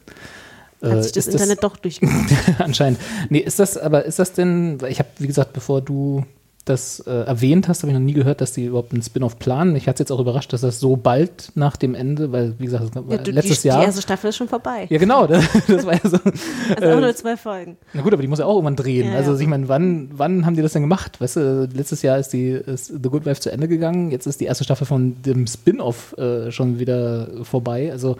Hat 0.82 1.04
sich 1.04 1.12
das 1.12 1.28
Internet 1.28 1.58
das, 1.58 1.62
doch 1.62 1.78
durchgemacht. 1.78 2.32
anscheinend. 2.60 3.00
Nee, 3.30 3.40
ist 3.40 3.60
das, 3.60 3.78
aber 3.78 4.06
ist 4.06 4.20
das 4.20 4.32
denn, 4.34 4.78
ich 4.88 5.00
habe, 5.00 5.10
wie 5.18 5.28
gesagt, 5.28 5.52
bevor 5.54 5.82
du 5.82 6.26
das 6.70 7.00
äh, 7.02 7.12
erwähnt 7.12 7.68
hast, 7.68 7.82
habe 7.82 7.92
ich 7.92 7.98
noch 7.98 8.06
nie 8.06 8.14
gehört, 8.14 8.42
dass 8.42 8.52
die 8.52 8.66
überhaupt 8.66 8.94
einen 8.94 9.02
Spin-off 9.02 9.40
planen. 9.40 9.76
Ich 9.76 9.88
hatte 9.88 9.96
es 9.96 10.00
jetzt 10.00 10.12
auch 10.12 10.20
überrascht, 10.20 10.54
dass 10.54 10.62
das 10.62 10.80
so 10.80 10.96
bald 10.96 11.52
nach 11.56 11.76
dem 11.76 11.96
Ende, 11.96 12.32
weil, 12.32 12.54
wie 12.60 12.66
gesagt, 12.66 12.92
ja, 12.96 13.18
du, 13.18 13.32
letztes 13.32 13.64
die, 13.64 13.70
Jahr. 13.70 13.80
Die 13.80 13.86
erste 13.86 14.02
Staffel 14.02 14.30
ist 14.30 14.38
schon 14.38 14.48
vorbei. 14.48 14.88
Ja, 14.90 14.98
genau. 14.98 15.28
Das, 15.28 15.46
das 15.68 15.86
war 15.86 15.94
ja 15.94 16.10
so. 16.10 16.20
Also 16.76 16.86
äh, 16.86 16.94
auch 16.94 17.00
nur 17.00 17.16
zwei 17.16 17.36
Folgen. 17.36 17.78
Na 17.94 18.02
gut, 18.02 18.14
aber 18.14 18.22
die 18.22 18.28
muss 18.28 18.40
ja 18.40 18.46
auch 18.46 18.56
irgendwann 18.56 18.76
drehen. 18.76 19.12
Ja, 19.12 19.18
also, 19.18 19.38
ich 19.38 19.48
meine, 19.48 19.68
wann, 19.68 20.10
wann 20.14 20.46
haben 20.46 20.56
die 20.56 20.62
das 20.62 20.74
denn 20.74 20.84
gemacht? 20.84 21.20
Weißt 21.20 21.38
du, 21.38 21.68
letztes 21.74 22.02
Jahr 22.02 22.20
ist 22.20 22.32
die 22.34 22.50
ist 22.50 22.88
The 22.88 23.10
Good 23.10 23.26
Wife 23.26 23.42
zu 23.42 23.52
Ende 23.52 23.68
gegangen. 23.68 24.12
Jetzt 24.12 24.28
ist 24.28 24.40
die 24.40 24.46
erste 24.46 24.64
Staffel 24.64 24.86
von 24.86 25.22
dem 25.24 25.48
Spin-off 25.48 26.16
äh, 26.18 26.52
schon 26.52 26.80
wieder 26.80 27.28
vorbei. 27.44 27.92
Also, 27.92 28.18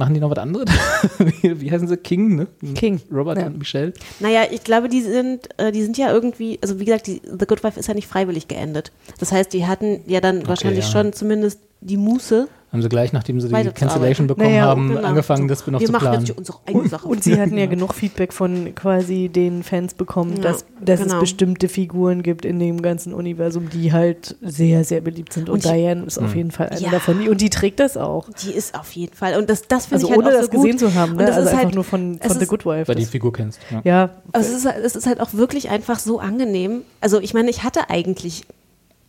Machen 0.00 0.14
die 0.14 0.20
noch 0.20 0.30
was 0.30 0.38
anderes? 0.38 0.64
wie, 1.18 1.60
wie 1.60 1.70
heißen 1.70 1.86
sie? 1.86 1.98
King, 1.98 2.34
ne? 2.34 2.46
King. 2.74 3.02
Robert 3.12 3.36
ja. 3.36 3.48
und 3.48 3.58
Michelle? 3.58 3.92
Naja, 4.18 4.44
ich 4.50 4.64
glaube, 4.64 4.88
die 4.88 5.02
sind, 5.02 5.46
äh, 5.58 5.72
die 5.72 5.82
sind 5.82 5.98
ja 5.98 6.10
irgendwie, 6.10 6.58
also 6.62 6.80
wie 6.80 6.86
gesagt, 6.86 7.06
die, 7.06 7.20
The 7.22 7.44
Good 7.44 7.62
Wife 7.62 7.78
ist 7.78 7.86
ja 7.86 7.92
nicht 7.92 8.08
freiwillig 8.08 8.48
geendet. 8.48 8.92
Das 9.18 9.30
heißt, 9.30 9.52
die 9.52 9.66
hatten 9.66 10.00
ja 10.06 10.22
dann 10.22 10.38
okay, 10.38 10.48
wahrscheinlich 10.48 10.86
ja. 10.86 10.90
schon 10.90 11.12
zumindest 11.12 11.60
die 11.80 11.96
Muße. 11.96 12.48
Haben 12.72 12.82
sie 12.82 12.88
gleich, 12.88 13.12
nachdem 13.12 13.40
sie 13.40 13.48
die. 13.48 13.70
Cancellation 13.70 14.28
bekommen 14.28 14.46
Naja, 14.48 14.62
haben, 14.66 14.90
Genau. 14.94 15.02
angefangen, 15.02 15.48
das 15.48 15.58
So, 15.58 15.62
Spin-off 15.64 15.80
Wir 15.80 15.86
zu 15.86 15.92
machen 15.92 16.08
planen. 16.08 16.24
hier 16.24 16.38
unsere 16.38 16.58
eigene 16.66 16.88
Sache. 16.88 17.08
Und 17.08 17.24
sie 17.24 17.40
hatten 17.40 17.58
ja 17.58 17.66
genug 17.66 17.94
Feedback 17.94 18.32
von 18.32 18.72
quasi 18.76 19.28
den 19.28 19.64
Fans 19.64 19.94
bekommen, 19.94 20.36
Ja, 20.36 20.42
dass, 20.42 20.64
dass 20.80 21.00
genau. 21.00 21.14
es 21.16 21.20
bestimmte 21.20 21.68
Figuren 21.68 22.22
gibt 22.22 22.44
in 22.44 22.60
dem 22.60 22.80
ganzen 22.80 23.12
Universum, 23.12 23.70
die 23.70 23.92
halt 23.92 24.36
sehr, 24.40 24.84
sehr 24.84 25.00
beliebt 25.00 25.32
sind. 25.32 25.48
Und, 25.48 25.54
Und 25.54 25.64
ich- 25.64 25.72
Diane 25.72 26.04
ist 26.04 26.18
auf 26.18 26.36
jeden 26.36 26.52
Fall 26.52 26.68
eine 26.68 26.80
Ja. 26.80 26.90
davon. 26.90 27.26
Und 27.28 27.40
die 27.40 27.50
trägt 27.50 27.80
das 27.80 27.96
auch. 27.96 28.28
Die 28.44 28.52
ist 28.52 28.78
auf 28.78 28.92
jeden 28.92 29.14
Fall. 29.16 29.36
Und 29.36 29.50
das, 29.50 29.62
das 29.66 29.86
finde 29.86 29.96
Also 29.96 30.06
ich 30.06 30.10
halt 30.12 30.20
ohne 30.20 30.28
auch 30.28 30.32
das 30.40 30.44
so 30.46 30.50
gut. 30.52 30.62
gesehen 30.62 30.78
zu 30.78 30.94
haben, 30.94 31.16
ne? 31.16 31.24
das 31.26 31.30
Also 31.36 31.40
ist 31.48 31.48
einfach 31.54 31.64
halt, 31.64 31.74
nur 31.74 31.82
von, 31.84 32.20
von 32.20 32.38
The 32.38 32.46
Good 32.46 32.66
Wife. 32.66 32.86
Weil 32.86 32.94
die 32.94 33.04
Figur 33.04 33.32
kennst. 33.32 33.58
Ja. 33.72 33.80
ja, 33.82 34.10
Aber 34.30 34.38
es 34.44 34.48
ist, 34.52 34.64
halt- 34.64 34.84
es 34.84 34.94
ist 34.94 35.08
halt 35.08 35.18
auch 35.20 35.34
wirklich 35.34 35.70
einfach 35.70 35.98
so 35.98 36.20
angenehm. 36.20 36.82
Also 37.00 37.18
ich 37.18 37.34
meine, 37.34 37.50
ich 37.50 37.64
hatte 37.64 37.90
eigentlich, 37.90 38.44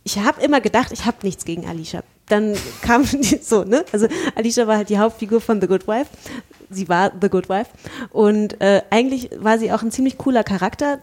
ich 0.02 0.18
habe 0.18 0.42
immer 0.42 0.60
gedacht, 0.60 0.90
ich 0.90 1.04
habe 1.06 1.18
nichts 1.22 1.44
gegen 1.44 1.64
Alicia. 1.68 2.02
Dann 2.28 2.54
kam 2.82 3.04
die, 3.12 3.38
so, 3.42 3.64
ne? 3.64 3.84
Also 3.92 4.06
Alicia 4.34 4.66
war 4.66 4.76
halt 4.76 4.88
die 4.88 4.98
Hauptfigur 4.98 5.40
von 5.40 5.60
The 5.60 5.66
Good 5.66 5.86
Wife. 5.86 6.10
Sie 6.70 6.88
war 6.88 7.12
The 7.20 7.28
Good 7.28 7.48
Wife. 7.48 7.70
Und 8.10 8.60
äh, 8.60 8.82
eigentlich 8.90 9.30
war 9.38 9.58
sie 9.58 9.72
auch 9.72 9.82
ein 9.82 9.90
ziemlich 9.90 10.18
cooler 10.18 10.42
Charakter. 10.44 11.00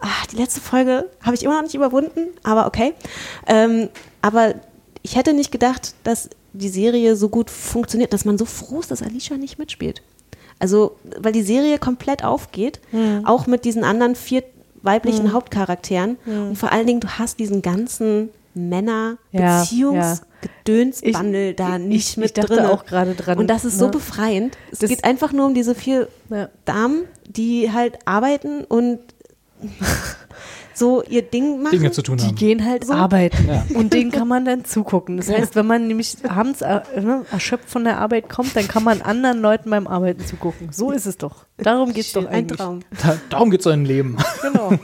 Ach, 0.00 0.26
die 0.26 0.36
letzte 0.36 0.60
Folge 0.60 1.08
habe 1.22 1.34
ich 1.36 1.42
immer 1.44 1.54
noch 1.56 1.62
nicht 1.62 1.74
überwunden, 1.74 2.28
aber 2.42 2.66
okay. 2.66 2.94
Ähm, 3.46 3.88
aber 4.20 4.54
ich 5.02 5.16
hätte 5.16 5.32
nicht 5.32 5.52
gedacht, 5.52 5.94
dass 6.04 6.30
die 6.54 6.68
Serie 6.68 7.16
so 7.16 7.28
gut 7.28 7.50
funktioniert, 7.50 8.12
dass 8.12 8.24
man 8.24 8.36
so 8.38 8.44
froh 8.44 8.80
ist, 8.80 8.90
dass 8.90 9.02
Alicia 9.02 9.36
nicht 9.36 9.58
mitspielt. 9.58 10.02
Also, 10.58 10.96
weil 11.18 11.32
die 11.32 11.42
Serie 11.42 11.78
komplett 11.78 12.24
aufgeht, 12.24 12.80
auch 13.24 13.46
mit 13.46 13.64
diesen 13.64 13.84
anderen 13.84 14.14
vier 14.14 14.44
weiblichen 14.82 15.32
Hauptcharakteren. 15.32 16.18
Und 16.50 16.56
vor 16.56 16.70
allen 16.72 16.86
Dingen, 16.86 17.00
du 17.00 17.08
hast 17.08 17.38
diesen 17.38 17.62
ganzen 17.62 18.30
Ja, 19.96 20.18
Männer-Beziehungsgedönsbandel 20.42 21.54
da 21.54 21.76
ich- 21.76 21.82
nicht 21.82 22.08
ich 22.10 22.16
mit 22.16 22.38
dachte 22.38 22.56
drin. 22.56 22.66
auch 22.66 22.84
gerade 22.84 23.14
dran, 23.14 23.38
Und 23.38 23.48
das 23.48 23.64
ist 23.64 23.78
so 23.78 23.86
ne? 23.86 23.90
befreiend. 23.92 24.56
Es 24.70 24.80
Das- 24.80 24.90
geht 24.90 25.04
einfach 25.04 25.32
nur 25.32 25.46
um 25.46 25.54
diese 25.54 25.74
vier 25.74 26.08
Ja. 26.30 26.48
Damen, 26.64 27.04
die 27.28 27.70
halt 27.72 27.98
arbeiten 28.04 28.64
und 28.64 28.98
so 30.74 31.02
ihr 31.04 31.22
Ding 31.22 31.62
machen. 31.62 31.72
Dinge 31.78 31.92
zu 31.92 32.02
tun 32.02 32.16
Die 32.16 32.24
haben. 32.26 32.34
gehen 32.34 32.64
halt 32.64 32.86
So. 32.86 32.92
arbeiten 32.94 33.46
Ja. 33.46 33.64
und 33.74 33.92
denen 33.92 34.10
kann 34.10 34.26
man 34.26 34.44
dann 34.44 34.64
zugucken. 34.64 35.16
Das 35.18 35.28
heißt, 35.28 35.54
wenn 35.54 35.66
man 35.66 35.86
nämlich 35.86 36.16
abends 36.28 36.62
äh, 36.62 36.80
ne, 37.00 37.24
erschöpft 37.30 37.68
von 37.70 37.84
der 37.84 37.98
Arbeit 37.98 38.28
kommt, 38.28 38.56
dann 38.56 38.66
kann 38.66 38.82
man 38.82 39.02
anderen 39.02 39.40
Leuten 39.40 39.70
beim 39.70 39.86
Arbeiten 39.86 40.24
zugucken. 40.26 40.70
So 40.72 40.90
ist 40.90 41.06
es 41.06 41.18
doch. 41.18 41.44
Darum 41.58 41.92
geht 41.92 42.06
es 42.06 42.12
doch 42.12 42.22
Schön, 42.22 42.30
ein 42.30 42.34
eigentlich. 42.36 42.58
Traum. 42.58 42.80
Da, 43.02 43.16
darum 43.30 43.50
geht 43.50 43.60
es 43.60 43.66
in 43.66 43.84
Leben. 43.84 44.16
Genau. 44.40 44.72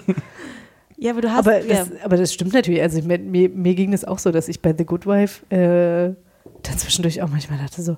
Ja, 1.00 1.12
aber 1.12 1.20
du 1.20 1.30
hast 1.30 1.38
Aber, 1.38 1.64
ja, 1.64 1.84
das, 1.84 1.90
aber 2.02 2.16
das 2.16 2.34
stimmt 2.34 2.52
natürlich. 2.52 2.82
Also 2.82 3.00
mir, 3.02 3.18
mir, 3.18 3.48
mir 3.48 3.74
ging 3.76 3.92
das 3.92 4.04
auch 4.04 4.18
so, 4.18 4.32
dass 4.32 4.48
ich 4.48 4.60
bei 4.60 4.74
The 4.76 4.84
Good 4.84 5.06
Wife 5.06 5.46
äh, 5.54 6.14
dann 6.62 6.78
zwischendurch 6.78 7.22
auch 7.22 7.28
manchmal 7.28 7.58
dachte 7.58 7.82
so, 7.82 7.96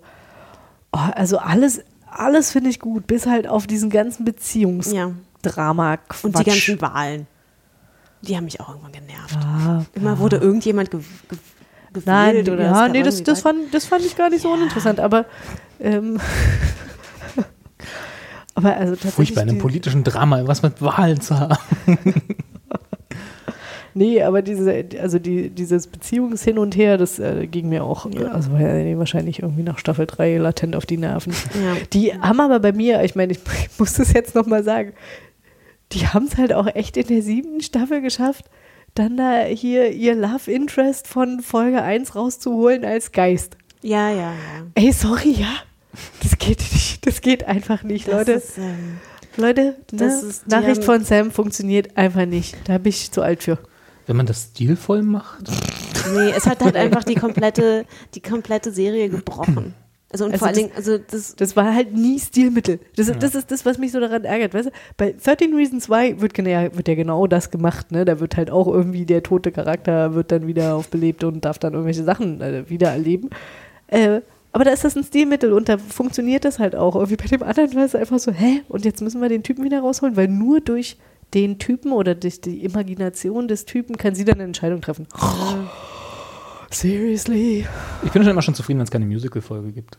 oh, 0.93 0.99
also 1.15 1.39
alles, 1.39 1.83
alles 2.11 2.53
finde 2.53 2.69
ich 2.69 2.79
gut, 2.79 3.07
bis 3.07 3.27
halt 3.27 3.49
auf 3.49 3.67
diesen 3.67 3.89
ganzen 3.89 4.27
ja. 4.27 4.33
Beziehungsdrama-Quatsch. 4.33 6.25
Und 6.25 6.39
die 6.39 6.45
ganzen 6.45 6.81
Wahlen. 6.83 7.27
Die 8.21 8.37
haben 8.37 8.45
mich 8.45 8.61
auch 8.61 8.69
irgendwann 8.69 8.93
genervt. 8.93 9.39
Ah, 9.43 9.87
Immer 9.95 10.19
wurde 10.19 10.37
irgendjemand 10.37 10.91
ge 10.91 11.01
ge 11.01 11.39
gewählt 11.93 12.07
Nein, 12.47 12.49
oder 12.49 12.65
ja, 12.65 12.89
nee, 12.89 13.03
das, 13.03 13.23
das, 13.23 13.41
fand, 13.41 13.75
das 13.75 13.87
fand 13.87 14.05
ich 14.05 14.15
gar 14.17 14.31
nicht 14.31 14.43
so 14.43 14.53
uninteressant, 14.53 15.01
aber 15.01 15.25
ähm, 15.81 16.21
aber 18.55 18.77
also 18.77 18.93
tatsächlich 18.93 19.15
Furchtbar, 19.15 19.43
in 19.43 19.49
einem 19.49 19.59
politischen 19.59 20.05
Drama 20.05 20.47
was 20.47 20.63
mit 20.63 20.81
Wahlen 20.81 21.21
zu 21.21 21.41
haben. 21.41 21.59
Nee, 23.95 24.23
aber 24.23 24.43
diese, 24.43 24.85
also 25.01 25.19
die, 25.19 25.51
dieses 25.51 25.87
Beziehungshin 25.87 26.59
und 26.59 26.77
Her, 26.77 26.97
das 26.97 27.19
äh, 27.19 27.47
ging 27.47 27.69
mir 27.69 27.85
auch, 27.85 28.07
äh, 28.07 28.25
also 28.25 28.53
ja, 28.53 28.99
wahrscheinlich 28.99 29.41
irgendwie 29.43 29.63
nach 29.63 29.79
Staffel 29.79 30.07
3 30.07 30.37
latent 30.39 30.77
auf 30.77 30.87
die 30.87 30.97
Nerven. 30.97 31.33
Ja. 31.55 31.77
Die 31.93 32.13
haben 32.15 32.41
aber 32.41 32.61
bei 32.61 32.73
mir, 32.73 33.03
ich 33.03 33.15
meine, 33.17 33.33
ich, 33.33 33.41
ich 33.73 33.79
muss 33.79 33.95
das 33.95 34.13
jetzt 34.13 34.35
nochmal 34.35 34.63
sagen, 34.65 34.93
die 35.93 36.07
haben 36.07 36.27
es 36.27 36.37
halt 36.37 36.53
auch 36.53 36.69
echt 36.75 36.97
in 36.97 37.09
der 37.09 37.23
siebten 37.23 37.61
Staffel 37.61 38.01
geschafft, 38.01 38.45
dann 38.95 39.17
da 39.17 39.43
hier 39.43 39.91
ihr 39.93 40.15
Love 40.15 40.51
Interest 40.51 41.07
von 41.07 41.41
Folge 41.41 41.83
1 41.83 42.15
rauszuholen 42.15 42.85
als 42.85 43.13
Geist. 43.13 43.57
Ja, 43.83 44.11
ja, 44.11 44.17
ja. 44.33 44.33
Ey, 44.75 44.93
sorry, 44.93 45.33
ja. 45.33 45.53
Das 46.23 46.39
geht 46.39 46.59
nicht. 46.61 47.07
Das 47.07 47.21
geht 47.21 47.45
einfach 47.45 47.83
nicht, 47.83 48.07
Das 48.09 48.15
Leute. 48.15 48.33
Ist, 48.33 48.59
ähm, 48.59 48.99
Leute, 49.37 49.77
das 49.91 50.23
ne? 50.23 50.29
ist- 50.29 50.49
Nachricht 50.49 50.85
von 50.85 51.05
Sam 51.05 51.31
funktioniert 51.31 51.97
einfach 51.97 52.27
nicht. 52.27 52.57
Da 52.65 52.79
bin 52.79 52.91
ich 52.91 53.11
zu 53.11 53.23
alt 53.23 53.43
für. 53.43 53.59
Wenn 54.11 54.17
man 54.17 54.27
das 54.27 54.51
stilvoll 54.51 55.03
macht. 55.05 55.49
nee, 56.17 56.31
es 56.37 56.45
hat 56.47 56.65
halt 56.65 56.75
einfach 56.75 57.05
die 57.05 57.15
komplette, 57.15 57.85
die 58.17 58.21
komplette 58.21 58.73
Serie 58.73 59.09
gebrochen. 59.09 59.73
Also 60.13 60.25
und 60.25 60.33
Also 60.33 60.41
vor 60.41 60.49
allen 60.49 60.57
das- 60.57 60.65
Dingen, 60.65 60.73
also 60.77 60.99
das, 60.99 61.37
Das 61.37 61.55
war 61.55 61.73
halt 61.73 61.93
nie 61.95 62.19
Stilmittel. 62.19 62.81
Das, 62.97 63.07
ist 63.07 63.23
das 63.23 63.37
ist 63.37 63.53
das, 63.53 63.65
was 63.65 63.79
mich 63.79 63.93
so 63.93 64.01
daran 64.01 64.25
ärgert. 64.25 64.53
Weißt 64.53 64.67
du? 64.67 64.73
Bei 64.97 65.13
13 65.13 65.55
Reasons 65.55 65.89
Why 65.89 66.21
wird, 66.21 66.37
wird 66.37 66.89
ja 66.89 66.95
genau 66.97 67.29
das 67.29 67.53
gemacht. 67.53 67.93
Ne? 67.93 68.05
Da 68.05 68.19
wird 68.19 68.37
halt 68.37 68.51
auch 68.51 68.67
irgendwie 68.67 69.07
der 69.07 69.23
tote 69.23 69.53
Charakter 69.53 70.13
wird 70.13 70.33
dann 70.33 70.49
wieder 70.49 70.75
aufbelebt 70.75 71.23
und 71.23 71.45
darf 71.45 71.61
dann 71.61 71.75
irgendwelche 71.75 72.03
Sachen 72.03 72.41
äh, 72.41 72.69
wieder 72.69 72.89
erleben. 72.91 73.31
Äh, 73.87 74.23
aber 74.51 74.65
da 74.65 74.73
ist 74.73 74.83
das 74.83 74.97
ein 74.97 75.05
Stilmittel 75.05 75.53
und 75.53 75.69
da 75.69 75.79
funktioniert 75.79 76.45
das 76.45 76.59
halt 76.59 76.75
auch. 76.75 76.97
Irgendwie 76.97 77.15
bei 77.15 77.27
dem 77.27 77.45
anderen 77.45 77.73
war 77.77 77.85
es 77.85 77.95
einfach 77.95 78.19
so, 78.19 78.33
hä? 78.33 78.63
Und 78.69 78.85
jetzt 78.85 79.03
müssen 79.03 79.21
wir 79.23 79.29
den 79.29 79.45
Typen 79.45 79.63
wieder 79.63 79.79
rausholen, 79.79 80.17
weil 80.17 80.27
nur 80.27 80.61
durch 80.61 80.97
den 81.35 81.59
Typen 81.59 81.93
oder 81.93 82.15
durch 82.15 82.41
die 82.41 82.65
Imagination 82.65 83.49
des 83.49 83.65
Typen 83.65 83.97
kann 83.97 84.15
sie 84.15 84.25
dann 84.25 84.37
eine 84.37 84.45
Entscheidung 84.45 84.81
treffen. 84.81 85.07
Seriously? 86.71 87.67
Ich 88.05 88.13
bin 88.13 88.23
schon 88.23 88.31
immer 88.31 88.43
schon 88.43 88.55
zufrieden, 88.55 88.79
wenn 88.79 88.85
es 88.85 88.91
keine 88.91 89.07
Musical-Folge 89.07 89.73
gibt. 89.73 89.99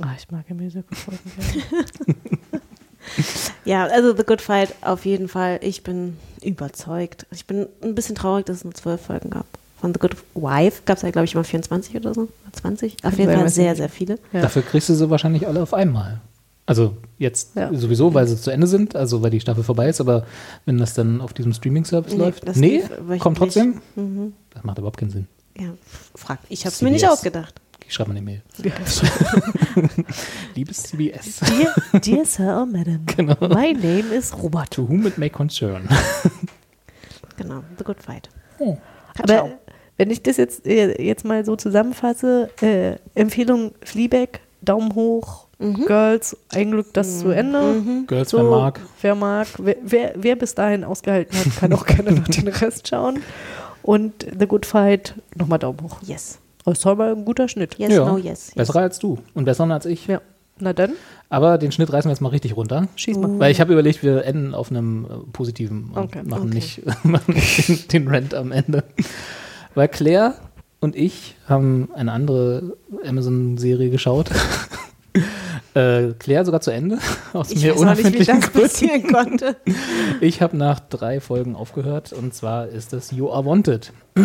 Ah, 0.00 0.14
ich 0.16 0.30
mag 0.30 0.44
ja 0.48 0.54
Musical-Folgen 0.54 1.18
ja, 3.64 3.86
also 3.86 4.14
The 4.14 4.22
Good 4.22 4.40
Fight 4.40 4.74
auf 4.82 5.04
jeden 5.04 5.28
Fall. 5.28 5.58
Ich 5.62 5.82
bin 5.82 6.16
überzeugt. 6.42 7.26
Ich 7.30 7.46
bin 7.46 7.66
ein 7.82 7.94
bisschen 7.94 8.14
traurig, 8.14 8.46
dass 8.46 8.58
es 8.58 8.64
nur 8.64 8.74
zwölf 8.74 9.00
Folgen 9.00 9.30
gab. 9.30 9.46
Von 9.80 9.94
The 9.94 9.98
Good 9.98 10.16
Wife 10.34 10.82
gab 10.84 10.98
es 10.98 11.02
ja, 11.02 11.10
glaube 11.10 11.24
ich, 11.24 11.34
mal 11.34 11.42
24 11.42 11.96
oder 11.96 12.14
so. 12.14 12.28
20. 12.52 13.04
Auf 13.04 13.18
jeden 13.18 13.32
Fall 13.32 13.48
sehr, 13.48 13.74
sehr 13.74 13.88
viele. 13.88 14.18
Ja. 14.32 14.42
Dafür 14.42 14.62
kriegst 14.62 14.90
du 14.90 14.94
sie 14.94 15.08
wahrscheinlich 15.08 15.46
alle 15.48 15.62
auf 15.62 15.72
einmal. 15.72 16.20
Also 16.66 16.96
jetzt 17.18 17.56
Ja. 17.56 17.74
sowieso, 17.74 18.14
weil 18.14 18.26
sie 18.28 18.36
zu 18.36 18.50
Ende 18.50 18.66
sind, 18.66 18.94
also 18.94 19.22
weil 19.22 19.30
die 19.30 19.40
Staffel 19.40 19.64
vorbei 19.64 19.88
ist, 19.88 20.00
aber 20.00 20.24
wenn 20.66 20.78
das 20.78 20.94
dann 20.94 21.20
auf 21.20 21.32
diesem 21.32 21.52
Streaming-Service 21.52 22.12
Nee, 22.12 22.18
läuft. 22.18 22.56
Nee, 22.56 22.82
wöchentlich. 22.84 23.20
kommt 23.20 23.38
trotzdem. 23.38 23.80
Mhm. 23.96 24.34
Das 24.50 24.62
macht 24.62 24.78
überhaupt 24.78 24.98
keinen 24.98 25.10
Sinn. 25.10 25.26
Ja, 25.58 25.70
frag. 26.14 26.38
Ich 26.48 26.64
habe 26.64 26.72
es 26.72 26.80
mir 26.82 26.90
nicht 26.90 27.08
ausgedacht. 27.08 27.60
Ich 27.86 27.94
schreibe 27.94 28.10
mal 28.10 28.16
eine 28.18 28.24
Mail. 28.24 28.42
Liebes 30.54 30.82
CBS. 30.84 31.40
Dear, 31.40 32.00
dear 32.00 32.24
Sir 32.24 32.56
or 32.58 32.66
Madam, 32.66 33.04
Genau. 33.16 33.36
my 33.48 33.72
name 33.72 34.12
is 34.16 34.32
Robert. 34.40 34.70
To 34.72 34.88
whom 34.88 35.06
it 35.06 35.18
may 35.18 35.30
concern. 35.30 35.88
Genau, 37.36 37.62
The 37.78 37.84
Good 37.84 38.02
Fight. 38.02 38.28
Aber 39.18 39.52
wenn 39.96 40.10
ich 40.10 40.22
das 40.22 40.36
jetzt, 40.36 40.66
äh, 40.66 41.02
jetzt 41.02 41.24
mal 41.24 41.42
so 41.46 41.56
zusammenfasse, 41.56 42.50
äh, 42.60 42.96
Empfehlung 43.14 43.72
Fleabag, 43.82 44.40
Daumen 44.60 44.94
hoch, 44.94 45.46
Girls, 45.86 46.36
ein 46.48 46.70
Glück 46.70 46.92
das 46.94 47.20
zu 47.20 47.28
Ende. 47.30 48.04
Girls, 48.06 48.30
So, 48.30 48.38
wer 48.38 48.44
mag. 48.44 48.80
Wer 49.02 49.14
mag, 49.14 49.46
wer, 49.58 49.76
wer, 49.84 50.12
wer 50.16 50.36
bis 50.36 50.54
dahin 50.54 50.84
ausgehalten 50.84 51.38
hat, 51.38 51.56
kann 51.58 51.72
auch 51.74 51.84
gerne 51.86 52.12
noch 52.12 52.28
den 52.28 52.48
Rest 52.48 52.88
schauen. 52.88 53.20
Und 53.82 54.26
The 54.38 54.46
Good 54.46 54.66
Fight, 54.66 55.14
nochmal 55.34 55.58
Daumen 55.58 55.80
hoch. 55.82 55.98
Yes. 56.02 56.38
Das 56.64 56.78
ist 56.78 56.86
aber 56.86 57.10
ein 57.12 57.24
guter 57.24 57.48
Schnitt. 57.48 57.76
Yes, 57.78 57.92
ja, 57.92 58.04
no, 58.04 58.16
yes. 58.16 58.48
yes. 58.48 58.54
besserer 58.54 58.80
als 58.80 58.98
du 58.98 59.18
und 59.34 59.44
besser 59.44 59.64
als 59.64 59.86
ich. 59.86 60.06
Ja. 60.06 60.20
Na 60.62 60.74
dann, 60.74 60.92
Aber 61.30 61.56
den 61.56 61.72
Schnitt 61.72 61.90
reißen 61.90 62.08
wir 62.08 62.12
jetzt 62.12 62.20
mal 62.20 62.28
richtig 62.28 62.54
runter. 62.54 62.86
schieß 62.94 63.16
mal. 63.16 63.38
Weil 63.38 63.50
ich 63.50 63.62
habe 63.62 63.72
überlegt, 63.72 64.02
wir 64.02 64.24
enden 64.26 64.54
auf 64.54 64.70
einem 64.70 65.06
äh, 65.06 65.08
positiven 65.32 65.90
und 65.94 65.96
Okay. 65.96 66.22
machen 66.22 66.48
Okay. 66.48 66.54
nicht, 66.54 66.82
machen 67.04 67.32
nicht 67.34 67.90
den, 67.92 68.04
den 68.04 68.14
Rant 68.14 68.34
am 68.34 68.52
Ende. 68.52 68.84
Weil 69.74 69.88
Claire 69.88 70.34
und 70.80 70.96
ich 70.96 71.34
haben 71.48 71.88
eine 71.94 72.12
andere 72.12 72.76
Amazon-Serie 73.06 73.88
geschaut. 73.90 74.30
äh, 75.74 76.12
Claire 76.18 76.44
sogar 76.44 76.60
zu 76.60 76.70
Ende, 76.72 76.98
aus 77.32 77.50
Ich 77.50 77.62
mir 77.62 77.72
nicht, 77.72 77.80
unerfindlichen 77.80 78.40
das 78.40 78.80
Gründen. 78.80 79.12
konnte. 79.12 79.56
Ich 80.20 80.42
habe 80.42 80.56
nach 80.56 80.80
drei 80.80 81.20
Folgen 81.20 81.54
aufgehört 81.56 82.12
und 82.12 82.34
zwar 82.34 82.68
ist 82.68 82.92
das 82.92 83.10
You 83.10 83.30
Are 83.30 83.44
Wanted. 83.44 83.92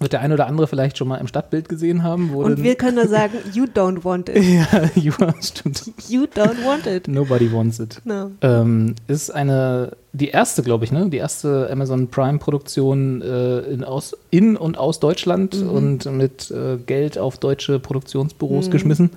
Wird 0.00 0.12
der 0.12 0.20
ein 0.20 0.32
oder 0.32 0.46
andere 0.46 0.68
vielleicht 0.68 0.96
schon 0.96 1.08
mal 1.08 1.16
im 1.16 1.26
Stadtbild 1.26 1.68
gesehen 1.68 2.04
haben. 2.04 2.32
Und 2.32 2.62
wir 2.62 2.76
können 2.76 2.94
nur 2.94 3.08
sagen, 3.08 3.32
you 3.52 3.64
don't 3.64 4.04
want 4.04 4.28
it. 4.28 4.36
ja, 4.44 4.88
You 4.94 5.12
Are, 5.18 5.34
stimmt. 5.42 5.90
You 6.08 6.22
don't 6.22 6.64
want 6.64 6.86
it. 6.86 7.08
Nobody 7.08 7.52
wants 7.52 7.80
it. 7.80 8.00
No. 8.04 8.30
Ähm, 8.40 8.94
ist 9.08 9.30
eine, 9.34 9.96
die 10.12 10.28
erste, 10.28 10.62
glaube 10.62 10.84
ich, 10.84 10.92
ne? 10.92 11.08
Die 11.10 11.16
erste 11.16 11.68
Amazon 11.68 12.06
Prime-Produktion 12.06 13.22
äh, 13.22 13.58
in, 13.62 13.82
aus, 13.82 14.16
in 14.30 14.56
und 14.56 14.78
aus 14.78 15.00
Deutschland 15.00 15.56
und 15.56 16.04
mit 16.12 16.48
äh, 16.52 16.76
Geld 16.76 17.18
auf 17.18 17.38
deutsche 17.38 17.80
Produktionsbüros 17.80 18.70
geschmissen. 18.70 19.10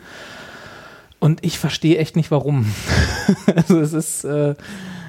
Und 1.22 1.46
ich 1.46 1.60
verstehe 1.60 2.00
echt 2.00 2.16
nicht 2.18 2.32
warum. 2.32 2.66
also 3.56 3.80
es 3.80 3.94
ist, 3.94 4.26
äh, 4.26 4.56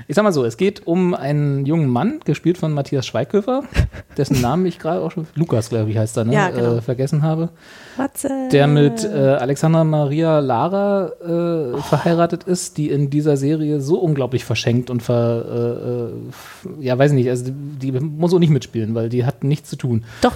Ich 0.09 0.15
sag 0.17 0.25
mal 0.25 0.33
so, 0.33 0.45
es 0.45 0.59
geht 0.59 0.87
um 0.87 1.15
einen 1.15 1.65
jungen 1.65 1.89
Mann, 1.89 2.21
gespielt 2.27 2.59
von 2.59 2.71
Matthias 2.73 3.07
Schweighöfer, 3.07 3.63
dessen 4.19 4.43
Namen 4.43 4.67
ich 4.67 4.79
gerade 4.79 5.01
auch 5.01 5.11
schon, 5.11 5.27
Lukas, 5.35 5.71
glaube 5.71 5.91
ich, 5.91 5.97
heißt 5.97 6.19
er, 6.19 6.25
ne? 6.25 6.35
Ja, 6.35 6.51
genau. 6.51 6.77
äh, 6.77 6.83
vergessen 6.83 7.23
habe. 7.23 7.49
Matze. 7.97 8.29
Der 8.53 8.67
mit 8.67 9.05
äh, 9.05 9.09
Alexandra 9.09 9.85
Maria 9.85 10.41
Lara 10.41 11.13
äh, 11.23 11.79
verheiratet 11.81 12.45
ist, 12.45 12.77
die 12.77 12.91
in 12.91 13.09
dieser 13.09 13.39
Serie 13.39 13.81
so 13.81 13.99
unglaublich 13.99 14.45
verschenkt 14.45 14.91
und 14.91 15.03
ver, 15.03 16.11
äh, 16.69 16.69
äh, 16.69 16.85
ja, 16.85 16.99
weiß 16.99 17.13
nicht, 17.13 17.31
also 17.31 17.47
die, 17.47 17.91
die 17.91 18.01
muss 18.01 18.35
auch 18.35 18.39
nicht 18.39 18.51
mitspielen, 18.51 18.95
weil 18.95 19.09
die 19.09 19.25
hat 19.25 19.45
nichts 19.45 19.71
zu 19.71 19.77
tun. 19.77 20.05
Doch, 20.21 20.35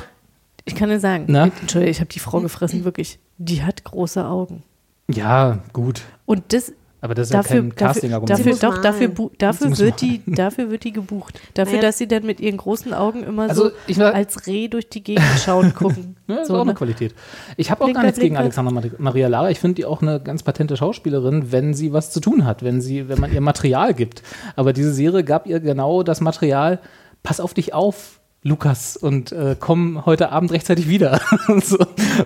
ich 0.65 0.75
kann 0.75 0.89
dir 0.89 1.01
sagen. 1.01 1.27
Na? 1.29 1.51
Entschuldigung, 1.61 1.91
ich 1.91 2.01
habe 2.01 2.09
die 2.09 2.19
Frau 2.19 2.41
gefressen, 2.41 2.85
wirklich. 2.85 3.19
Die 3.37 3.63
hat 3.63 3.85
große 3.85 4.25
Augen. 4.25 4.63
Ja, 5.11 5.59
gut. 5.73 6.03
Und 6.25 6.53
das 6.53 6.73
Aber 7.01 7.15
das 7.15 7.29
ist 7.29 7.35
dafür, 7.35 7.57
ja 7.57 7.61
kein 7.63 7.71
dafür, 7.71 7.87
Casting-Argument. 7.87 8.31
dafür, 8.31 8.51
muss 8.53 8.59
doch, 8.61 8.83
dafür, 8.83 9.09
dafür, 9.39 9.79
wird 9.79 10.01
die, 10.01 10.21
dafür 10.27 10.71
wird 10.71 10.83
die 10.85 10.93
gebucht. 10.93 11.41
Dafür, 11.55 11.75
Naja. 11.77 11.83
dass 11.89 11.99
sie 11.99 12.09
dann 12.09 12.27
mit 12.27 12.41
ihren 12.41 12.57
großen 12.57 12.93
Augen 12.93 13.23
immer 13.23 13.49
Also, 13.49 13.69
so 13.69 13.71
ich 13.87 13.99
war- 13.99 14.15
als 14.15 14.47
Reh 14.49 14.67
durch 14.67 14.89
die 14.89 15.05
Gegend 15.05 15.25
schauen 15.45 15.73
gucken. 15.77 16.17
Ja, 16.27 16.37
ist 16.39 16.49
so, 16.49 16.55
auch 16.57 16.63
eine 16.63 16.73
ne? 16.73 16.75
Qualität. 16.75 17.15
Ich 17.57 17.71
habe 17.71 17.85
auch 17.85 17.93
gar 17.93 18.03
nichts 18.03 18.19
gegen. 18.19 18.37
Alexandra 18.37 18.73
Mari- 18.75 18.91
Maria 18.99 19.29
Lara. 19.29 19.51
Ich 19.51 19.61
finde 19.61 19.77
die 19.77 19.85
auch 19.85 20.03
eine 20.03 20.19
ganz 20.21 20.43
patente 20.43 20.77
Schauspielerin, 20.77 21.53
wenn 21.53 21.73
sie 21.75 21.93
was 21.93 22.11
zu 22.11 22.19
tun 22.21 22.45
hat, 22.45 22.65
wenn 22.65 22.81
sie, 22.81 23.09
wenn 23.09 23.21
man 23.21 23.33
ihr 23.33 23.41
Material 23.41 23.95
gibt. 23.95 24.23
Aber 24.57 24.73
diese 24.73 24.93
Serie 24.93 25.23
gab 25.23 25.47
ihr 25.47 25.61
genau 25.61 26.03
das 26.03 26.21
Material. 26.21 26.81
Pass 27.23 27.39
auf 27.39 27.55
dich 27.55 27.73
auf, 27.75 28.19
Lukas, 28.47 28.97
und 28.97 29.33
äh, 29.33 29.57
komm 29.59 30.07
heute 30.07 30.31
Abend 30.31 30.53
rechtzeitig 30.53 30.89
wieder. 30.89 31.21
So. 31.63 31.79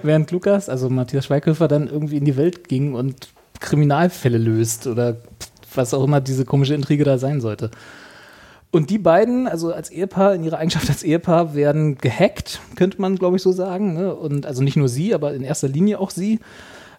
Während 0.02 0.30
Lukas, 0.30 0.68
also 0.68 0.90
Matthias 0.90 1.26
Schweighöfer, 1.26 1.66
dann 1.66 1.88
irgendwie 1.88 2.18
in 2.18 2.24
die 2.24 2.36
Welt 2.36 2.68
ging 2.68 2.94
und 2.94 3.28
Kriminalfälle 3.60 4.38
löst 4.38 4.86
oder 4.86 5.16
was 5.74 5.94
auch 5.94 6.04
immer 6.04 6.20
diese 6.20 6.44
komische 6.44 6.74
Intrige 6.74 7.04
da 7.04 7.16
sein 7.16 7.40
sollte. 7.40 7.70
Und 8.70 8.90
die 8.90 8.98
beiden, 8.98 9.48
also 9.48 9.72
als 9.72 9.90
Ehepaar, 9.90 10.34
in 10.34 10.44
ihrer 10.44 10.58
Eigenschaft 10.58 10.88
als 10.88 11.02
Ehepaar, 11.02 11.54
werden 11.54 11.96
gehackt, 11.96 12.60
könnte 12.76 13.00
man, 13.00 13.16
glaube 13.16 13.36
ich, 13.36 13.42
so 13.42 13.52
sagen. 13.52 13.94
Ne? 13.94 14.14
Und 14.14 14.46
also 14.46 14.62
nicht 14.62 14.76
nur 14.76 14.88
sie, 14.88 15.14
aber 15.14 15.32
in 15.34 15.42
erster 15.42 15.68
Linie 15.68 15.98
auch 15.98 16.10
sie. 16.10 16.40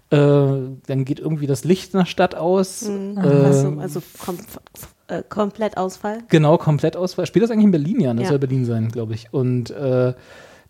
Äh, 0.10 0.18
dann 0.18 1.06
geht 1.06 1.20
irgendwie 1.20 1.48
das 1.48 1.64
Licht 1.64 1.94
in 1.94 2.00
der 2.00 2.06
Stadt 2.06 2.36
aus. 2.36 2.84
Mhm. 2.84 3.18
Äh, 3.18 3.22
also, 3.22 3.78
also 3.80 4.02
kom 4.18 4.38
äh, 5.12 5.24
komplett 5.28 5.78
Ausfall. 5.78 6.20
Genau, 6.30 6.58
komplett 6.58 6.96
Ausfall. 6.96 7.26
Spielt 7.26 7.44
das 7.44 7.52
eigentlich 7.52 7.66
in 7.66 7.72
Berlin? 7.72 8.00
Ja, 8.00 8.14
das 8.14 8.24
Ja. 8.24 8.30
soll 8.30 8.40
Berlin 8.40 8.66
sein, 8.66 8.90
glaube 8.90 9.14
ich. 9.14 9.28
Und 9.32 9.70
äh, 9.72 10.14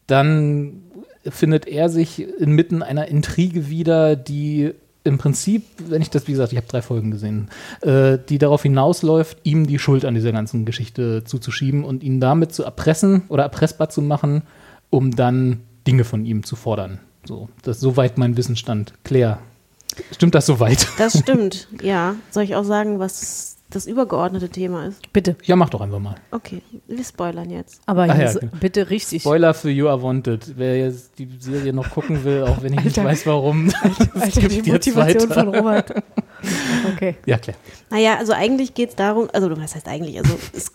dann 0.07 0.81
findet 1.29 1.67
er 1.67 1.89
sich 1.89 2.19
inmitten 2.39 2.83
einer 2.83 3.07
Intrige 3.07 3.69
wieder, 3.69 4.15
die 4.15 4.71
im 5.03 5.17
Prinzip, 5.17 5.63
wenn 5.87 6.01
ich 6.01 6.09
das, 6.11 6.27
wie 6.27 6.31
gesagt, 6.31 6.51
ich 6.51 6.57
habe 6.57 6.67
drei 6.67 6.81
Folgen 6.81 7.09
gesehen, 7.11 7.49
äh, 7.81 8.17
die 8.29 8.37
darauf 8.37 8.61
hinausläuft, 8.63 9.37
ihm 9.43 9.65
die 9.65 9.79
Schuld 9.79 10.05
an 10.05 10.13
dieser 10.13 10.31
ganzen 10.31 10.63
Geschichte 10.65 11.23
zuzuschieben 11.23 11.83
und 11.83 12.03
ihn 12.03 12.19
damit 12.19 12.53
zu 12.53 12.63
erpressen 12.63 13.23
oder 13.29 13.43
erpressbar 13.43 13.89
zu 13.89 14.01
machen, 14.01 14.43
um 14.91 15.15
dann 15.15 15.61
Dinge 15.87 16.03
von 16.03 16.25
ihm 16.25 16.43
zu 16.43 16.55
fordern. 16.55 16.99
So, 17.25 17.49
das 17.63 17.77
ist 17.77 17.81
soweit 17.81 18.17
mein 18.19 18.37
Wissensstand. 18.37 18.93
Claire, 19.03 19.39
stimmt 20.11 20.35
das 20.35 20.45
soweit? 20.45 20.87
Das 20.99 21.17
stimmt, 21.19 21.67
ja. 21.81 22.15
Soll 22.29 22.43
ich 22.43 22.55
auch 22.55 22.63
sagen, 22.63 22.99
was 22.99 23.50
das 23.75 23.87
übergeordnete 23.87 24.49
Thema 24.49 24.85
ist? 24.85 25.11
Bitte. 25.13 25.35
Ja, 25.43 25.55
mach 25.55 25.69
doch 25.69 25.81
einfach 25.81 25.99
mal. 25.99 26.15
Okay, 26.31 26.61
wir 26.87 27.03
spoilern 27.03 27.49
jetzt. 27.49 27.81
Aber 27.85 28.03
Ach 28.03 28.17
ja, 28.17 28.21
jetzt 28.25 28.39
genau. 28.39 28.51
bitte 28.59 28.89
richtig. 28.89 29.21
Spoiler 29.21 29.53
für 29.53 29.69
You 29.69 29.87
Are 29.87 30.01
Wanted. 30.01 30.57
Wer 30.57 30.77
jetzt 30.77 31.17
die 31.17 31.29
Serie 31.39 31.73
noch 31.73 31.89
gucken 31.89 32.23
will, 32.23 32.43
auch 32.43 32.61
wenn 32.61 32.73
ich 32.73 32.83
nicht 32.83 32.97
Alter. 32.97 33.09
weiß, 33.09 33.25
warum. 33.25 33.71
Alter, 34.13 34.41
die 34.41 34.47
gibt 34.49 34.67
jetzt 34.67 34.87
Motivation 34.87 35.29
weiter. 35.29 35.33
von 35.33 35.55
Robert. 35.55 36.03
Okay. 36.93 37.15
Ja, 37.25 37.37
klar. 37.37 37.57
Naja, 37.89 38.17
also 38.17 38.33
eigentlich 38.33 38.73
geht 38.73 38.89
es 38.89 38.95
darum, 38.95 39.29
also 39.33 39.49
was 39.57 39.75
heißt 39.75 39.87
eigentlich, 39.87 40.17
also 40.17 40.37
es, 40.53 40.71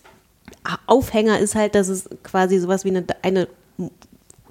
Aufhänger 0.86 1.38
ist 1.38 1.54
halt, 1.54 1.74
dass 1.74 1.88
es 1.88 2.08
quasi 2.22 2.58
sowas 2.58 2.84
wie 2.84 2.90
eine, 2.90 3.04
eine 3.22 3.48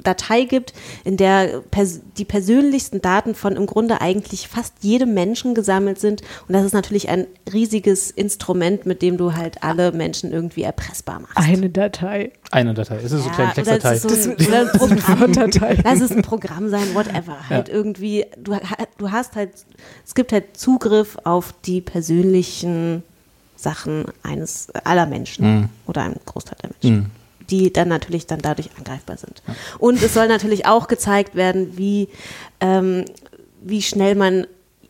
Datei 0.06 0.44
gibt, 0.45 0.73
in 1.03 1.18
der 1.18 1.61
pers 1.72 1.99
die 2.18 2.26
persönlichsten 2.26 3.02
Daten 3.02 3.36
von 3.36 3.56
im 3.56 3.65
Grunde 3.65 3.99
eigentlich 4.02 4.48
fast 4.48 4.73
jedem 4.82 5.14
Menschen 5.14 5.53
gesammelt 5.56 5.99
sind. 5.99 6.22
Und 6.48 6.53
das 6.53 6.64
ist 6.64 6.73
natürlich 6.73 7.10
ein 7.10 7.27
riesiges 7.52 8.11
Instrument, 8.11 8.86
mit 8.86 9.02
dem 9.02 9.18
du 9.18 9.34
halt 9.34 9.64
alle 9.64 9.91
Menschen 9.91 10.32
irgendwie 10.32 10.64
erpressbar 10.64 11.19
machst. 11.19 11.36
Eine 11.38 11.69
Datei. 11.69 12.32
Eine 12.52 12.73
Datei. 12.73 12.98
Es 12.98 13.11
ist 13.11 13.23
so 13.23 13.30
eine 13.30 13.36
kleine 13.36 13.53
Textdatei. 13.53 13.98
so 13.98 14.07
ein, 14.10 14.36
oder 14.48 14.60
ein 14.61 14.68
Programm. 14.77 15.19
Word-Datei. 15.19 15.77
Lass 15.84 16.02
es 16.02 16.11
ein 16.11 16.22
Programm 16.22 16.69
sein, 16.69 16.94
whatever. 16.94 17.38
Halt 17.49 17.69
irgendwie, 17.69 18.26
du, 18.41 18.57
du 18.98 19.11
hast 19.11 19.36
halt, 19.36 19.49
es 20.06 20.15
gibt 20.15 20.32
halt 20.32 20.56
Zugriff 20.57 21.18
auf 21.23 21.53
die 21.65 21.82
persönlichen 21.82 23.03
Sachen 23.57 24.06
eines 24.23 24.68
aller 24.84 25.06
Menschen 25.06 25.45
Mhm. 25.61 25.69
oder 25.88 26.03
einem 26.03 26.15
Großteil 26.26 26.57
der 26.61 26.69
Menschen. 26.82 27.03
Mhm. 27.03 27.11
Die 27.49 27.72
dann 27.72 27.88
natürlich 27.88 28.27
dann 28.27 28.39
dadurch 28.39 28.69
angreifbar 28.77 29.17
sind. 29.17 29.43
Und 29.80 30.01
es 30.01 30.13
soll 30.13 30.27
natürlich 30.27 30.65
auch 30.65 30.88
gezeigt 30.88 31.35
werden, 31.35 31.77
wie, 31.77 32.09
ähm, 32.59 33.05
wie 33.61 33.81
schnell 33.81 34.15
man 34.15 34.47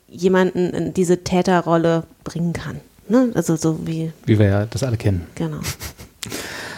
jemanden 0.08 0.70
in 0.70 0.94
diese 0.94 1.24
Täterrolle 1.24 2.04
bringen 2.24 2.54
kann. 2.54 2.80
Ne? 3.08 3.32
Also 3.36 3.56
so 3.56 3.86
wie, 3.88 4.12
Wie 4.26 4.40
wir 4.40 4.48
ja 4.48 4.66
das 4.66 4.84
alle 4.84 4.98
kennen. 4.98 5.28
genau. 5.36 5.60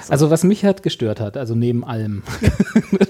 Also 0.09 0.29
was 0.29 0.45
mich 0.45 0.63
halt 0.63 0.83
gestört 0.83 1.19
hat, 1.19 1.35
also 1.35 1.53
neben 1.53 1.83
allem, 1.83 2.23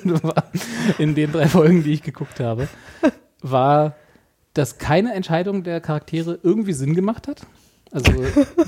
in 0.97 1.13
den 1.13 1.31
drei 1.31 1.47
Folgen, 1.47 1.83
die 1.83 1.93
ich 1.93 2.01
geguckt 2.01 2.39
habe, 2.39 2.67
war, 3.41 3.95
dass 4.55 4.79
keine 4.79 5.13
Entscheidung 5.13 5.63
der 5.63 5.79
Charaktere 5.79 6.39
irgendwie 6.41 6.73
Sinn 6.73 6.95
gemacht 6.95 7.27
hat. 7.27 7.41
Also 7.91 8.11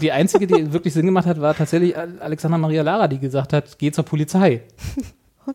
die 0.01 0.11
einzige, 0.11 0.47
die 0.47 0.71
wirklich 0.73 0.93
Sinn 0.93 1.05
gemacht 1.05 1.25
hat, 1.25 1.39
war 1.41 1.55
tatsächlich 1.55 1.95
Alexandra 1.97 2.57
Maria 2.57 2.81
Lara, 2.83 3.07
die 3.07 3.19
gesagt 3.19 3.53
hat, 3.53 3.77
geh 3.77 3.91
zur 3.91 4.05
Polizei. 4.05 4.61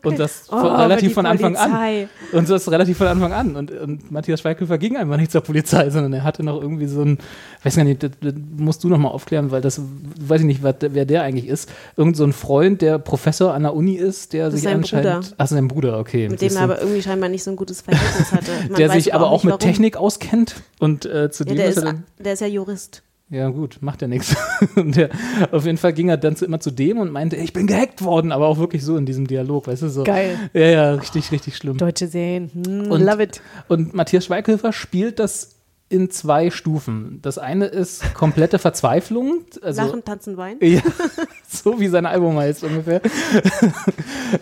Und 0.03 0.19
das 0.19 0.47
Oh, 0.51 0.59
von, 0.59 0.75
relativ 0.75 1.13
von 1.13 1.25
Anfang 1.25 1.55
an. 1.55 1.71
Polizei. 1.71 2.07
Und 2.33 2.49
das 2.49 2.69
relativ 2.69 2.97
von 2.97 3.07
Anfang 3.07 3.31
an. 3.31 3.55
Und, 3.55 3.71
und 3.71 4.11
Matthias 4.11 4.41
Schweighöfer 4.41 4.77
ging 4.77 4.97
einfach 4.97 5.15
nicht 5.15 5.31
zur 5.31 5.39
Polizei, 5.39 5.89
sondern 5.89 6.11
er 6.11 6.25
hatte 6.25 6.43
noch 6.43 6.61
irgendwie 6.61 6.87
so 6.87 7.01
ein, 7.01 7.17
weiß 7.63 7.77
gar 7.77 7.85
nicht, 7.85 8.03
das, 8.03 8.11
das 8.19 8.33
musst 8.57 8.83
du 8.83 8.89
noch 8.89 8.97
mal 8.97 9.07
aufklären, 9.07 9.51
weil 9.51 9.61
das, 9.61 9.79
weiß 10.19 10.41
ich 10.41 10.47
nicht, 10.47 10.63
was, 10.63 10.75
wer 10.81 11.05
der 11.05 11.21
eigentlich 11.21 11.47
ist. 11.47 11.71
Irgend 11.95 12.17
so 12.17 12.25
ein 12.25 12.33
Freund, 12.33 12.81
der 12.81 12.99
Professor 12.99 13.53
an 13.53 13.63
der 13.63 13.73
Uni 13.73 13.93
ist, 13.93 14.33
der 14.33 14.45
Das 14.47 14.55
ist 14.55 14.61
sich 14.61 14.69
sein 14.69 14.77
anscheinend, 14.79 15.13
Bruder. 15.21 15.33
ach, 15.37 15.47
sein 15.47 15.67
Bruder, 15.69 15.99
okay. 15.99 16.27
Mit 16.27 16.41
dem 16.41 16.53
er 16.57 16.61
aber 16.63 16.81
irgendwie 16.81 17.01
scheinbar 17.01 17.29
nicht 17.29 17.43
so 17.45 17.51
ein 17.51 17.55
gutes 17.55 17.79
Verhältnis 17.79 18.33
hatte. 18.33 18.51
Man 18.67 18.75
der 18.75 18.89
sich 18.89 19.13
aber 19.13 19.27
auch 19.27 19.43
nicht, 19.43 19.43
mit 19.45 19.51
warum. 19.53 19.59
Technik 19.65 19.95
auskennt 19.95 20.55
und 20.79 21.05
äh, 21.05 21.31
zu 21.31 21.45
Ja, 21.45 21.49
dem 21.51 21.55
der, 21.57 21.67
ist 21.67 21.77
ist, 21.77 21.83
er 21.83 21.85
dann, 21.93 22.03
der 22.19 22.33
ist 22.33 22.41
ja 22.41 22.47
Jurist. 22.47 23.01
Ja 23.35 23.49
gut, 23.49 23.77
macht 23.81 24.01
ja 24.01 24.07
nichts. 24.07 24.35
Und 24.75 24.95
der, 24.95 25.09
auf 25.51 25.65
jeden 25.65 25.77
Fall 25.77 25.93
ging 25.93 26.09
er 26.09 26.17
dann 26.17 26.35
zu, 26.35 26.45
immer 26.45 26.59
zu 26.59 26.71
dem 26.71 26.97
und 26.97 27.11
meinte, 27.11 27.35
ich 27.35 27.53
bin 27.53 27.67
gehackt 27.67 28.01
worden, 28.03 28.31
aber 28.31 28.47
auch 28.47 28.57
wirklich 28.57 28.83
so 28.83 28.97
in 28.97 29.05
diesem 29.05 29.27
Dialog, 29.27 29.67
weißt 29.67 29.81
du, 29.83 29.89
so. 29.89 30.03
Geil. 30.03 30.37
Ja, 30.53 30.61
ja, 30.67 30.93
richtig, 30.93 31.31
richtig 31.31 31.57
schlimm. 31.57 31.77
Deutsche 31.77 32.07
Serien. 32.07 32.49
Hm, 32.53 32.91
Und- 32.91 33.01
love 33.01 33.21
it. 33.21 33.41
Und 33.67 33.93
Matthias 33.93 34.25
Schweighöfer 34.25 34.71
spielt 34.73 35.19
das 35.19 35.51
in 35.87 36.09
zwei 36.09 36.49
Stufen. 36.49 37.19
Das 37.21 37.37
eine 37.37 37.65
ist 37.67 38.15
komplette 38.15 38.57
Verzweiflung. 38.57 39.41
Also, 39.61 39.83
Lachen, 39.83 40.03
tanzen, 40.03 40.35
weinen. 40.35 40.57
Ja, 40.61 40.81
so 41.63 41.79
wie 41.79 41.87
sein 41.87 42.05
Album 42.05 42.37
heißt 42.37 42.63
ungefähr. 42.63 43.01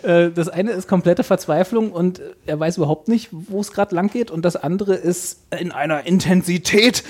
Äh, 0.02 0.30
das 0.30 0.48
eine 0.48 0.72
ist 0.72 0.88
komplette 0.88 1.22
Verzweiflung 1.22 1.92
und 1.92 2.20
er 2.46 2.58
weiß 2.58 2.78
überhaupt 2.78 3.06
nicht, 3.08 3.28
wo 3.30 3.60
es 3.60 3.70
gerade 3.70 3.94
lang 3.94 4.10
geht. 4.10 4.30
Und 4.30 4.44
das 4.44 4.56
andere 4.56 4.94
ist 4.94 5.40
in 5.58 5.70
einer 5.72 6.06
Intensität. 6.06 7.04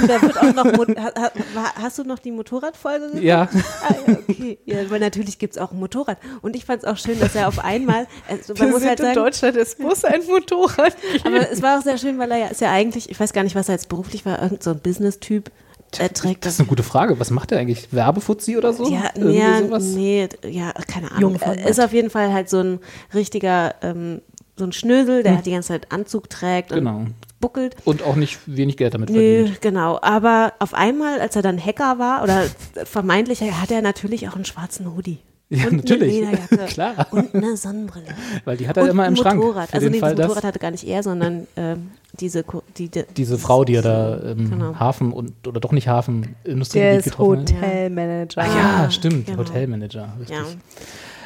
Und 0.00 0.08
da 0.08 0.22
wird 0.22 0.38
auch 0.38 0.54
noch, 0.54 0.64
Mo- 0.76 0.94
ha, 0.96 1.30
hast 1.74 1.98
du 1.98 2.04
noch 2.04 2.18
die 2.18 2.30
Motorradfolge 2.30 3.06
geguckt? 3.06 3.22
Ja, 3.24 3.48
Ah, 3.86 3.94
ja, 4.06 4.16
okay. 4.28 4.58
Ja, 4.64 4.90
weil 4.90 5.00
natürlich 5.00 5.38
gibt 5.38 5.54
es 5.56 5.60
auch 5.60 5.72
ein 5.72 5.78
Motorrad. 5.78 6.18
Und 6.40 6.56
ich 6.56 6.64
fand 6.64 6.82
es 6.82 6.88
auch 6.88 6.96
schön, 6.96 7.18
dass 7.20 7.34
er 7.34 7.48
auf 7.48 7.58
einmal, 7.58 8.06
also 8.28 8.54
man 8.58 8.70
muss 8.70 8.84
halt 8.86 9.00
in 9.00 9.06
sagen, 9.06 9.16
Deutschland, 9.16 9.56
es 9.56 9.78
muss 9.78 10.04
ein 10.04 10.22
Motorrad 10.26 10.96
geben. 11.00 11.24
aber 11.26 11.50
es 11.50 11.60
war 11.62 11.78
auch 11.78 11.82
sehr 11.82 11.98
schön, 11.98 12.18
weil 12.18 12.30
er 12.30 12.38
ja, 12.38 12.46
ist 12.46 12.60
ja 12.60 12.70
eigentlich, 12.72 13.10
ich 13.10 13.18
weiß 13.20 13.32
gar 13.32 13.42
nicht, 13.42 13.56
was 13.56 13.68
er 13.68 13.74
jetzt 13.74 13.88
beruflich 13.88 14.24
war, 14.24 14.40
irgend 14.40 14.62
so 14.62 14.70
ein 14.70 14.78
Business-Typ. 14.80 15.50
Trägt 15.92 16.46
das 16.46 16.54
ist 16.54 16.60
eine 16.60 16.68
gute 16.68 16.82
Frage. 16.82 17.18
Was 17.18 17.30
macht 17.30 17.50
er 17.52 17.58
eigentlich? 17.58 17.92
Werbefuzzi 17.92 18.56
oder 18.56 18.72
so? 18.72 18.88
Ja, 18.90 19.10
ja 19.16 19.60
nee, 19.78 20.28
ja, 20.48 20.72
keine 20.86 21.10
Ahnung. 21.10 21.32
Jungfern 21.32 21.58
Er 21.58 21.68
ist 21.68 21.80
auf 21.80 21.92
jeden 21.92 22.10
Fall 22.10 22.32
halt 22.32 22.48
so 22.48 22.58
ein 22.60 22.78
richtiger, 23.12 23.74
ähm, 23.82 24.20
so 24.56 24.64
ein 24.64 24.72
Schnösel, 24.72 25.22
der 25.22 25.36
halt 25.36 25.46
die 25.46 25.50
ganze 25.50 25.68
Zeit 25.68 25.90
Anzug 25.90 26.30
trägt 26.30 26.70
und 26.70 26.78
Genau. 26.78 27.06
buckelt. 27.40 27.74
Und 27.84 28.02
auch 28.02 28.14
nicht 28.14 28.38
wenig 28.46 28.76
Geld 28.76 28.94
damit 28.94 29.10
verdient. 29.10 29.60
genau. 29.60 29.98
Aber 30.02 30.52
auf 30.60 30.74
einmal, 30.74 31.20
als 31.20 31.34
er 31.34 31.42
dann 31.42 31.58
Hacker 31.64 31.98
war 31.98 32.22
oder 32.22 32.44
vermeintlich, 32.84 33.40
hat 33.42 33.70
er 33.70 33.82
natürlich 33.82 34.28
auch 34.28 34.36
einen 34.36 34.44
schwarzen 34.44 34.94
Hoodie. 34.94 35.18
Ja, 35.48 35.66
und 35.66 35.78
natürlich. 35.78 36.24
Eine. 36.24 36.38
Klar. 36.68 37.06
Und 37.10 37.34
eine 37.34 37.56
Sonnenbrille. 37.56 38.06
Weil 38.44 38.56
die 38.56 38.68
hat 38.68 38.76
er 38.76 38.84
und 38.84 38.90
immer 38.90 39.06
im 39.08 39.16
Schrank. 39.16 39.40
Motorrad. 39.40 39.68
Für 39.70 39.74
Also 39.74 39.88
den 39.88 39.92
nee, 39.92 40.00
das 40.00 40.28
Motorrad 40.28 40.44
hatte 40.44 40.58
gar 40.60 40.70
nicht 40.70 40.86
er, 40.86 41.02
sondern 41.02 41.48
ähm, 41.56 41.90
diese, 42.20 42.44
die, 42.76 42.88
die, 42.88 43.04
diese 43.16 43.38
Frau, 43.38 43.64
die 43.64 43.74
er 43.76 43.82
da 43.82 44.14
im 44.16 44.50
Genau. 44.50 44.74
Hafen 44.78 45.12
und 45.12 45.46
oder 45.48 45.60
doch 45.60 45.72
nicht 45.72 45.88
Hafen 45.88 46.34
Der 46.44 46.52
Industriegebiet 46.52 46.98
ist 46.98 47.04
getroffen 47.04 47.40
hat. 47.40 47.52
Hotelmanager. 47.54 48.40
Ah, 48.42 48.46
ja, 48.84 48.90
stimmt, 48.90 49.26
genau. 49.26 49.38
Hotelmanager, 49.38 50.14
richtig. 50.20 50.36
ja. 50.36 50.44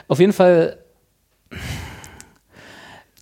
Auf 0.08 0.20
jeden 0.20 0.32
Fall, 0.32 0.76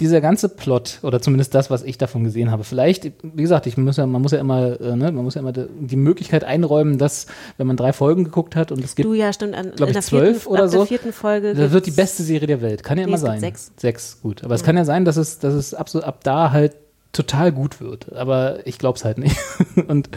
dieser 0.00 0.20
ganze 0.20 0.48
Plot, 0.48 0.98
oder 1.02 1.20
zumindest 1.20 1.54
das, 1.54 1.70
was 1.70 1.84
ich 1.84 1.96
davon 1.96 2.24
gesehen 2.24 2.50
habe, 2.50 2.64
vielleicht, 2.64 3.04
wie 3.22 3.42
gesagt, 3.42 3.66
ich 3.68 3.76
muss 3.76 3.98
ja, 3.98 4.06
man 4.06 4.20
muss 4.20 4.32
ja 4.32 4.40
immer, 4.40 4.80
äh, 4.80 4.96
ne, 4.96 5.12
man 5.12 5.22
muss 5.22 5.34
ja 5.34 5.40
immer 5.42 5.52
die 5.52 5.96
Möglichkeit 5.96 6.42
einräumen, 6.42 6.98
dass, 6.98 7.26
wenn 7.56 7.68
man 7.68 7.76
drei 7.76 7.92
Folgen 7.92 8.24
geguckt 8.24 8.56
hat 8.56 8.72
und 8.72 8.82
es 8.84 8.96
gibt, 8.96 9.06
Du 9.06 9.14
ja, 9.14 9.32
stimmt. 9.32 9.54
An, 9.54 9.70
glaub 9.76 9.88
in 9.88 9.90
ich, 9.90 9.92
der 9.92 10.02
zwölf 10.02 10.42
vierten, 10.42 10.48
oder 10.54 10.64
ab 10.64 10.70
so, 10.70 10.78
der 10.78 10.86
vierten 10.86 11.12
Folge. 11.12 11.54
das 11.54 11.70
wird 11.70 11.86
die 11.86 11.92
beste 11.92 12.24
Serie 12.24 12.48
der 12.48 12.62
Welt. 12.62 12.82
Kann 12.82 12.98
ja 12.98 13.04
Nee, 13.04 13.10
immer 13.10 13.16
es 13.16 13.22
gibt 13.22 13.32
sein. 13.32 13.40
sechs. 13.40 13.72
Sechs, 13.76 14.20
gut. 14.22 14.42
Aber 14.42 14.54
es 14.56 14.64
kann 14.64 14.76
ja 14.76 14.84
sein, 14.84 15.04
dass 15.04 15.16
es, 15.16 15.38
dass 15.38 15.54
es 15.54 15.72
ab, 15.72 15.88
so, 15.88 16.00
ab 16.02 16.24
da 16.24 16.50
halt 16.50 16.74
total 17.12 17.52
gut 17.52 17.80
wird. 17.80 18.12
Aber 18.12 18.66
ich 18.66 18.78
glaube 18.78 18.96
es 18.98 19.04
halt 19.04 19.18
nicht. 19.18 19.36
Und 19.88 20.08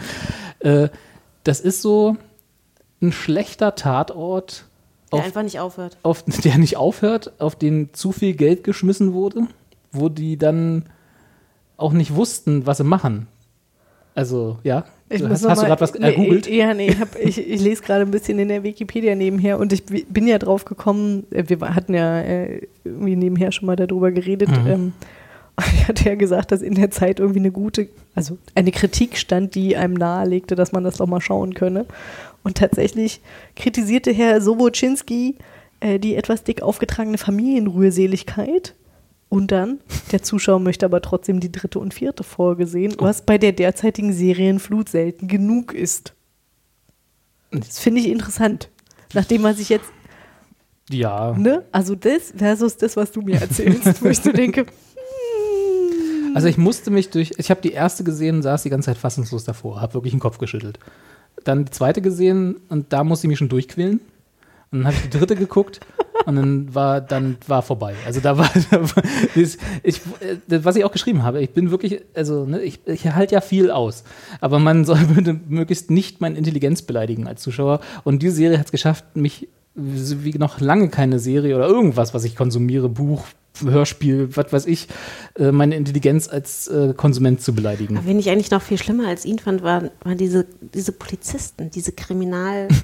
äh, 0.60 0.88
das 1.44 1.60
ist 1.60 1.82
so 1.82 2.16
ein 3.02 3.12
schlechter 3.12 3.74
Tatort, 3.74 4.64
Der 5.12 5.18
auf, 5.20 5.24
einfach 5.26 5.42
nicht 5.42 5.60
aufhört. 5.60 5.96
auf, 6.02 6.22
der 6.44 6.58
nicht 6.58 6.76
aufhört, 6.76 7.32
auf 7.40 7.54
den 7.56 7.92
zu 7.92 8.12
viel 8.12 8.34
Geld 8.34 8.64
geschmissen 8.64 9.12
wurde, 9.12 9.42
wo 9.92 10.08
die 10.08 10.36
dann 10.36 10.84
auch 11.76 11.92
nicht 11.92 12.14
wussten, 12.14 12.66
was 12.66 12.78
sie 12.78 12.84
machen. 12.84 13.26
Also, 14.14 14.58
ja. 14.64 14.86
Ich 15.10 15.22
hast, 15.22 15.46
hast 15.46 15.62
du 15.62 15.66
gerade 15.66 15.80
was 15.82 15.92
nee, 15.94 16.06
ergoogelt? 16.06 16.46
Ja, 16.48 16.72
nee, 16.74 16.88
ich, 16.88 16.98
hab, 16.98 17.14
ich, 17.16 17.38
ich 17.38 17.60
lese 17.60 17.82
gerade 17.82 18.00
ein 18.00 18.10
bisschen 18.10 18.38
in 18.38 18.48
der 18.48 18.62
Wikipedia 18.62 19.14
nebenher 19.14 19.58
und 19.60 19.72
ich 19.74 19.84
bi- 19.84 20.06
bin 20.08 20.26
ja 20.26 20.38
drauf 20.38 20.64
gekommen, 20.64 21.26
äh, 21.30 21.44
wir 21.46 21.60
hatten 21.74 21.92
ja 21.94 22.20
äh, 22.22 22.66
irgendwie 22.82 23.14
nebenher 23.14 23.52
schon 23.52 23.66
mal 23.66 23.76
darüber 23.76 24.10
geredet. 24.10 24.48
Mhm. 24.48 24.66
Ähm, 24.66 24.92
ich 25.74 25.88
hatte 25.88 26.04
ja 26.08 26.14
gesagt, 26.14 26.52
dass 26.52 26.62
in 26.62 26.74
der 26.74 26.90
Zeit 26.90 27.18
irgendwie 27.20 27.40
eine 27.40 27.52
gute, 27.52 27.88
also 28.14 28.38
eine 28.54 28.72
Kritik 28.72 29.16
stand, 29.16 29.54
die 29.54 29.76
einem 29.76 29.94
nahelegte, 29.94 30.54
dass 30.54 30.72
man 30.72 30.84
das 30.84 30.96
doch 30.96 31.06
mal 31.06 31.20
schauen 31.20 31.54
könne. 31.54 31.86
Und 32.42 32.58
tatsächlich 32.58 33.20
kritisierte 33.56 34.12
Herr 34.12 34.40
Sobocinski 34.40 35.36
äh, 35.80 35.98
die 35.98 36.14
etwas 36.16 36.42
dick 36.44 36.62
aufgetragene 36.62 37.18
Familienrührseligkeit. 37.18 38.74
Und 39.28 39.50
dann, 39.50 39.80
der 40.12 40.22
Zuschauer 40.22 40.60
möchte 40.60 40.86
aber 40.86 41.02
trotzdem 41.02 41.40
die 41.40 41.50
dritte 41.50 41.80
und 41.80 41.92
vierte 41.92 42.22
Folge 42.22 42.66
sehen, 42.66 42.94
was 42.98 43.22
bei 43.22 43.38
der 43.38 43.52
derzeitigen 43.52 44.12
Serienflut 44.12 44.88
selten 44.88 45.26
genug 45.26 45.74
ist. 45.74 46.14
Das 47.50 47.78
finde 47.80 48.00
ich 48.00 48.08
interessant. 48.08 48.70
Nachdem 49.14 49.42
man 49.42 49.54
sich 49.56 49.68
jetzt, 49.68 49.90
Ja. 50.90 51.32
ne, 51.36 51.64
also 51.72 51.94
das 51.96 52.32
versus 52.36 52.76
das, 52.76 52.96
was 52.96 53.10
du 53.10 53.20
mir 53.20 53.40
erzählst, 53.40 54.02
wo 54.02 54.08
ich 54.08 54.18
so 54.20 54.30
denke, 54.30 54.66
Also 56.36 56.48
ich 56.48 56.58
musste 56.58 56.90
mich 56.90 57.08
durch, 57.08 57.32
ich 57.38 57.48
habe 57.50 57.62
die 57.62 57.72
erste 57.72 58.04
gesehen, 58.04 58.42
saß 58.42 58.62
die 58.62 58.68
ganze 58.68 58.90
Zeit 58.90 58.98
fassungslos 58.98 59.44
davor, 59.44 59.80
habe 59.80 59.94
wirklich 59.94 60.12
den 60.12 60.20
Kopf 60.20 60.36
geschüttelt. 60.36 60.78
Dann 61.44 61.64
die 61.64 61.70
zweite 61.70 62.02
gesehen 62.02 62.56
und 62.68 62.92
da 62.92 63.04
musste 63.04 63.26
ich 63.26 63.30
mich 63.30 63.38
schon 63.38 63.48
durchquälen. 63.48 64.00
Und 64.70 64.80
dann 64.80 64.86
habe 64.88 64.96
ich 64.96 65.08
die 65.08 65.18
dritte 65.18 65.34
geguckt 65.34 65.80
und 66.26 66.36
dann 66.36 66.74
war 66.74 67.00
dann 67.00 67.38
war 67.46 67.62
vorbei. 67.62 67.94
Also 68.04 68.20
da 68.20 68.36
war, 68.36 68.50
da 68.70 68.82
war 68.82 69.02
das, 69.34 69.56
ich, 69.82 70.02
das, 70.46 70.62
was 70.62 70.76
ich 70.76 70.84
auch 70.84 70.92
geschrieben 70.92 71.22
habe. 71.22 71.40
Ich 71.40 71.54
bin 71.54 71.70
wirklich, 71.70 72.02
also 72.12 72.44
ne, 72.44 72.60
ich, 72.60 72.86
ich 72.86 73.06
halte 73.06 73.34
ja 73.34 73.40
viel 73.40 73.70
aus, 73.70 74.04
aber 74.42 74.58
man 74.58 74.84
soll 74.84 74.98
bitte 75.14 75.40
möglichst 75.48 75.90
nicht 75.90 76.20
meine 76.20 76.36
Intelligenz 76.36 76.82
beleidigen 76.82 77.26
als 77.26 77.40
Zuschauer. 77.40 77.80
Und 78.04 78.22
diese 78.22 78.36
Serie 78.36 78.58
hat 78.58 78.66
es 78.66 78.72
geschafft, 78.72 79.16
mich 79.16 79.48
wie 79.74 80.32
noch 80.32 80.60
lange 80.60 80.90
keine 80.90 81.18
Serie 81.18 81.56
oder 81.56 81.66
irgendwas, 81.66 82.12
was 82.12 82.24
ich 82.24 82.36
konsumiere, 82.36 82.90
Buch, 82.90 83.24
Hörspiel, 83.62 84.28
was 84.36 84.52
weiß 84.52 84.66
ich, 84.66 84.88
äh, 85.38 85.52
meine 85.52 85.76
Intelligenz 85.76 86.28
als 86.28 86.68
äh, 86.68 86.94
Konsument 86.94 87.40
zu 87.40 87.54
beleidigen. 87.54 87.96
Aber 87.96 88.06
wen 88.06 88.18
ich 88.18 88.30
eigentlich 88.30 88.50
noch 88.50 88.62
viel 88.62 88.78
schlimmer 88.78 89.08
als 89.08 89.24
ihn 89.24 89.38
fand, 89.38 89.62
waren, 89.62 89.90
waren 90.02 90.18
diese, 90.18 90.46
diese 90.60 90.92
Polizisten, 90.92 91.70
diese 91.70 91.92
Kriminal. 91.92 92.68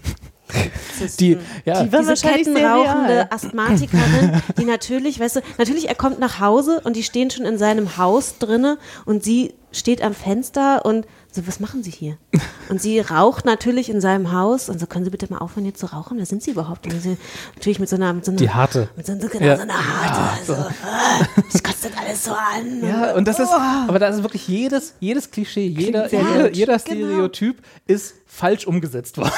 Die, 1.19 1.39
ja, 1.65 1.83
Die 1.83 1.89
diese 1.89 2.15
kettenrauchende 2.15 3.13
real. 3.15 3.29
Asthmatikerin, 3.31 4.43
die 4.59 4.65
natürlich, 4.65 5.19
weißt 5.19 5.37
du, 5.37 5.41
natürlich, 5.57 5.89
er 5.89 5.95
kommt 5.95 6.19
nach 6.19 6.41
Hause 6.41 6.83
und 6.85 6.95
die 6.95 7.03
stehen 7.03 7.31
schon 7.31 7.47
in 7.47 7.57
seinem 7.57 7.97
Haus 7.97 8.39
drinne 8.39 8.77
und 9.07 9.25
sie 9.25 9.55
steht 9.73 10.03
am 10.03 10.15
Fenster 10.15 10.85
und 10.85 11.07
so, 11.35 11.47
was 11.47 11.61
machen 11.61 11.83
Sie 11.83 11.91
hier? 11.91 12.17
Und 12.69 12.81
sie 12.81 13.01
raucht 13.01 13.45
natürlich 13.45 13.91
in 13.91 14.01
seinem 14.01 14.33
Haus 14.33 14.69
und 14.71 14.79
so, 14.79 14.87
können 14.87 15.05
Sie 15.05 15.11
bitte 15.11 15.27
mal 15.31 15.39
aufhören, 15.39 15.65
hier 15.65 15.75
zu 15.75 15.87
rauchen? 15.87 16.17
Wer 16.17 16.25
sind 16.27 16.43
Sie 16.43 16.53
überhaupt? 16.53 16.87
Und 16.87 16.99
sie, 17.03 17.17
natürlich 17.55 17.79
mit 17.81 17.89
so 17.89 17.97
einer, 17.97 18.13
mit 18.15 18.25
so 18.25 18.31
einer, 18.31 18.39
die 18.39 18.49
harte. 18.51 18.89
mit 18.97 19.05
so, 19.05 19.13
einer- 19.13 19.29
genau, 19.29 19.45
Ja. 19.45 19.57
so 19.57 19.63
einer 19.63 19.75
harte, 19.75 20.45
so, 20.47 20.53
ah, 20.55 21.27
das 21.53 21.63
kotzt 21.63 21.85
das 21.85 21.91
alles 21.99 22.25
so 22.25 22.31
an. 22.33 22.83
Ja, 22.89 23.15
und 23.15 23.27
das 23.29 23.39
ist, 23.41 23.51
aber 23.53 23.99
da 23.99 24.09
ist 24.09 24.23
wirklich 24.23 24.47
jedes, 24.49 24.95
jedes 25.01 25.31
Klischee, 25.31 25.67
jeder, 25.67 26.11
jeder, 26.11 26.51
jeder 26.53 26.79
Genau. 26.79 27.07
Stereotyp 27.07 27.63
ist 27.87 28.15
falsch 28.27 28.67
umgesetzt 28.67 29.19
worden. 29.19 29.33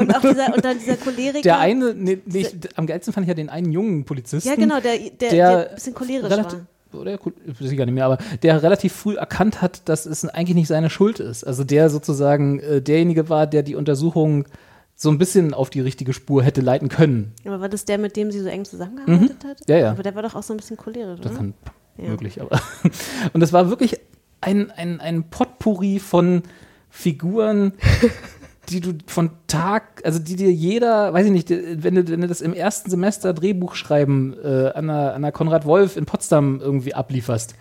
Und 0.00 0.16
auch 0.16 0.20
dieser, 0.20 0.52
und 0.54 0.64
dann 0.64 0.78
dieser 0.78 0.96
Choleriker. 0.96 1.42
Der 1.42 1.58
eine, 1.58 1.94
nee, 1.94 2.20
nee, 2.24 2.40
ich, 2.40 2.56
am 2.76 2.86
geilsten 2.86 3.12
fand 3.12 3.24
ich 3.24 3.28
ja 3.28 3.34
den 3.34 3.48
einen 3.50 3.70
jungen 3.70 4.04
Polizisten. 4.04 4.48
ja, 4.48 4.56
genau, 4.56 4.80
der, 4.80 4.98
der, 4.98 5.10
der, 5.10 5.30
der 5.30 5.68
ein 5.68 5.74
bisschen 5.76 5.94
cholerisch 5.94 6.30
relativ, 6.30 6.58
war. 6.58 6.66
Oder 6.94 7.18
gut, 7.18 7.34
weiß 7.46 7.70
ich 7.70 7.76
gar 7.78 7.84
nicht 7.86 7.94
mehr, 7.94 8.06
aber 8.06 8.18
der 8.42 8.62
relativ 8.62 8.92
früh 8.92 9.16
erkannt 9.16 9.60
hat, 9.62 9.88
dass 9.88 10.06
es 10.06 10.24
eigentlich 10.24 10.54
nicht 10.56 10.68
seine 10.68 10.90
Schuld 10.90 11.20
ist. 11.20 11.44
Also 11.44 11.64
der 11.64 11.90
sozusagen 11.90 12.60
äh, 12.60 12.80
derjenige 12.82 13.28
war, 13.28 13.46
der 13.46 13.62
die 13.62 13.74
Untersuchung 13.76 14.46
so 14.94 15.10
ein 15.10 15.18
bisschen 15.18 15.52
auf 15.54 15.70
die 15.70 15.80
richtige 15.80 16.12
Spur 16.12 16.42
hätte 16.42 16.60
leiten 16.60 16.88
können. 16.88 17.32
Aber 17.44 17.60
war 17.60 17.68
das 17.68 17.84
der, 17.84 17.98
mit 17.98 18.16
dem 18.16 18.30
sie 18.30 18.40
so 18.40 18.48
eng 18.48 18.64
zusammengearbeitet 18.64 19.44
hat? 19.44 19.60
Mhm. 19.60 19.64
Ja, 19.72 19.76
ja. 19.78 19.90
Aber 19.90 20.02
der 20.02 20.14
war 20.14 20.22
doch 20.22 20.34
auch 20.34 20.42
so 20.42 20.54
ein 20.54 20.58
bisschen 20.58 20.76
cholerisch, 20.76 21.20
Das 21.20 21.32
oder? 21.32 21.38
kann 21.40 21.54
Ja. 21.98 22.10
möglich, 22.10 22.40
aber. 22.40 22.60
Und 23.32 23.40
das 23.40 23.52
war 23.52 23.68
wirklich 23.68 23.98
ein, 24.40 24.70
ein, 24.70 25.00
ein 25.00 25.24
Potpourri 25.30 25.98
von 25.98 26.42
Figuren, 26.90 27.72
die 28.68 28.80
du 28.80 28.92
von 29.06 29.30
Tag, 29.46 30.02
also 30.04 30.18
die 30.18 30.36
dir 30.36 30.52
jeder, 30.52 31.12
weiß 31.12 31.26
ich 31.26 31.32
nicht, 31.32 31.50
wenn 31.50 31.94
du, 31.94 32.08
wenn 32.08 32.20
du 32.20 32.28
das 32.28 32.40
im 32.40 32.54
ersten 32.54 32.90
Semester 32.90 33.32
Drehbuch 33.34 33.74
schreiben 33.74 34.34
äh, 34.42 34.70
an, 34.74 34.86
der, 34.86 35.14
an 35.14 35.22
der 35.22 35.32
Konrad 35.32 35.66
Wolf 35.66 35.96
in 35.96 36.06
Potsdam 36.06 36.60
irgendwie 36.60 36.94
ablieferst, 36.94 37.54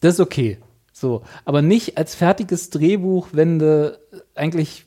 das 0.00 0.14
ist 0.14 0.20
okay. 0.20 0.58
So, 0.92 1.22
aber 1.44 1.62
nicht 1.62 1.96
als 1.96 2.14
fertiges 2.14 2.70
Drehbuch, 2.70 3.28
wenn 3.32 3.58
du 3.58 3.98
eigentlich 4.34 4.84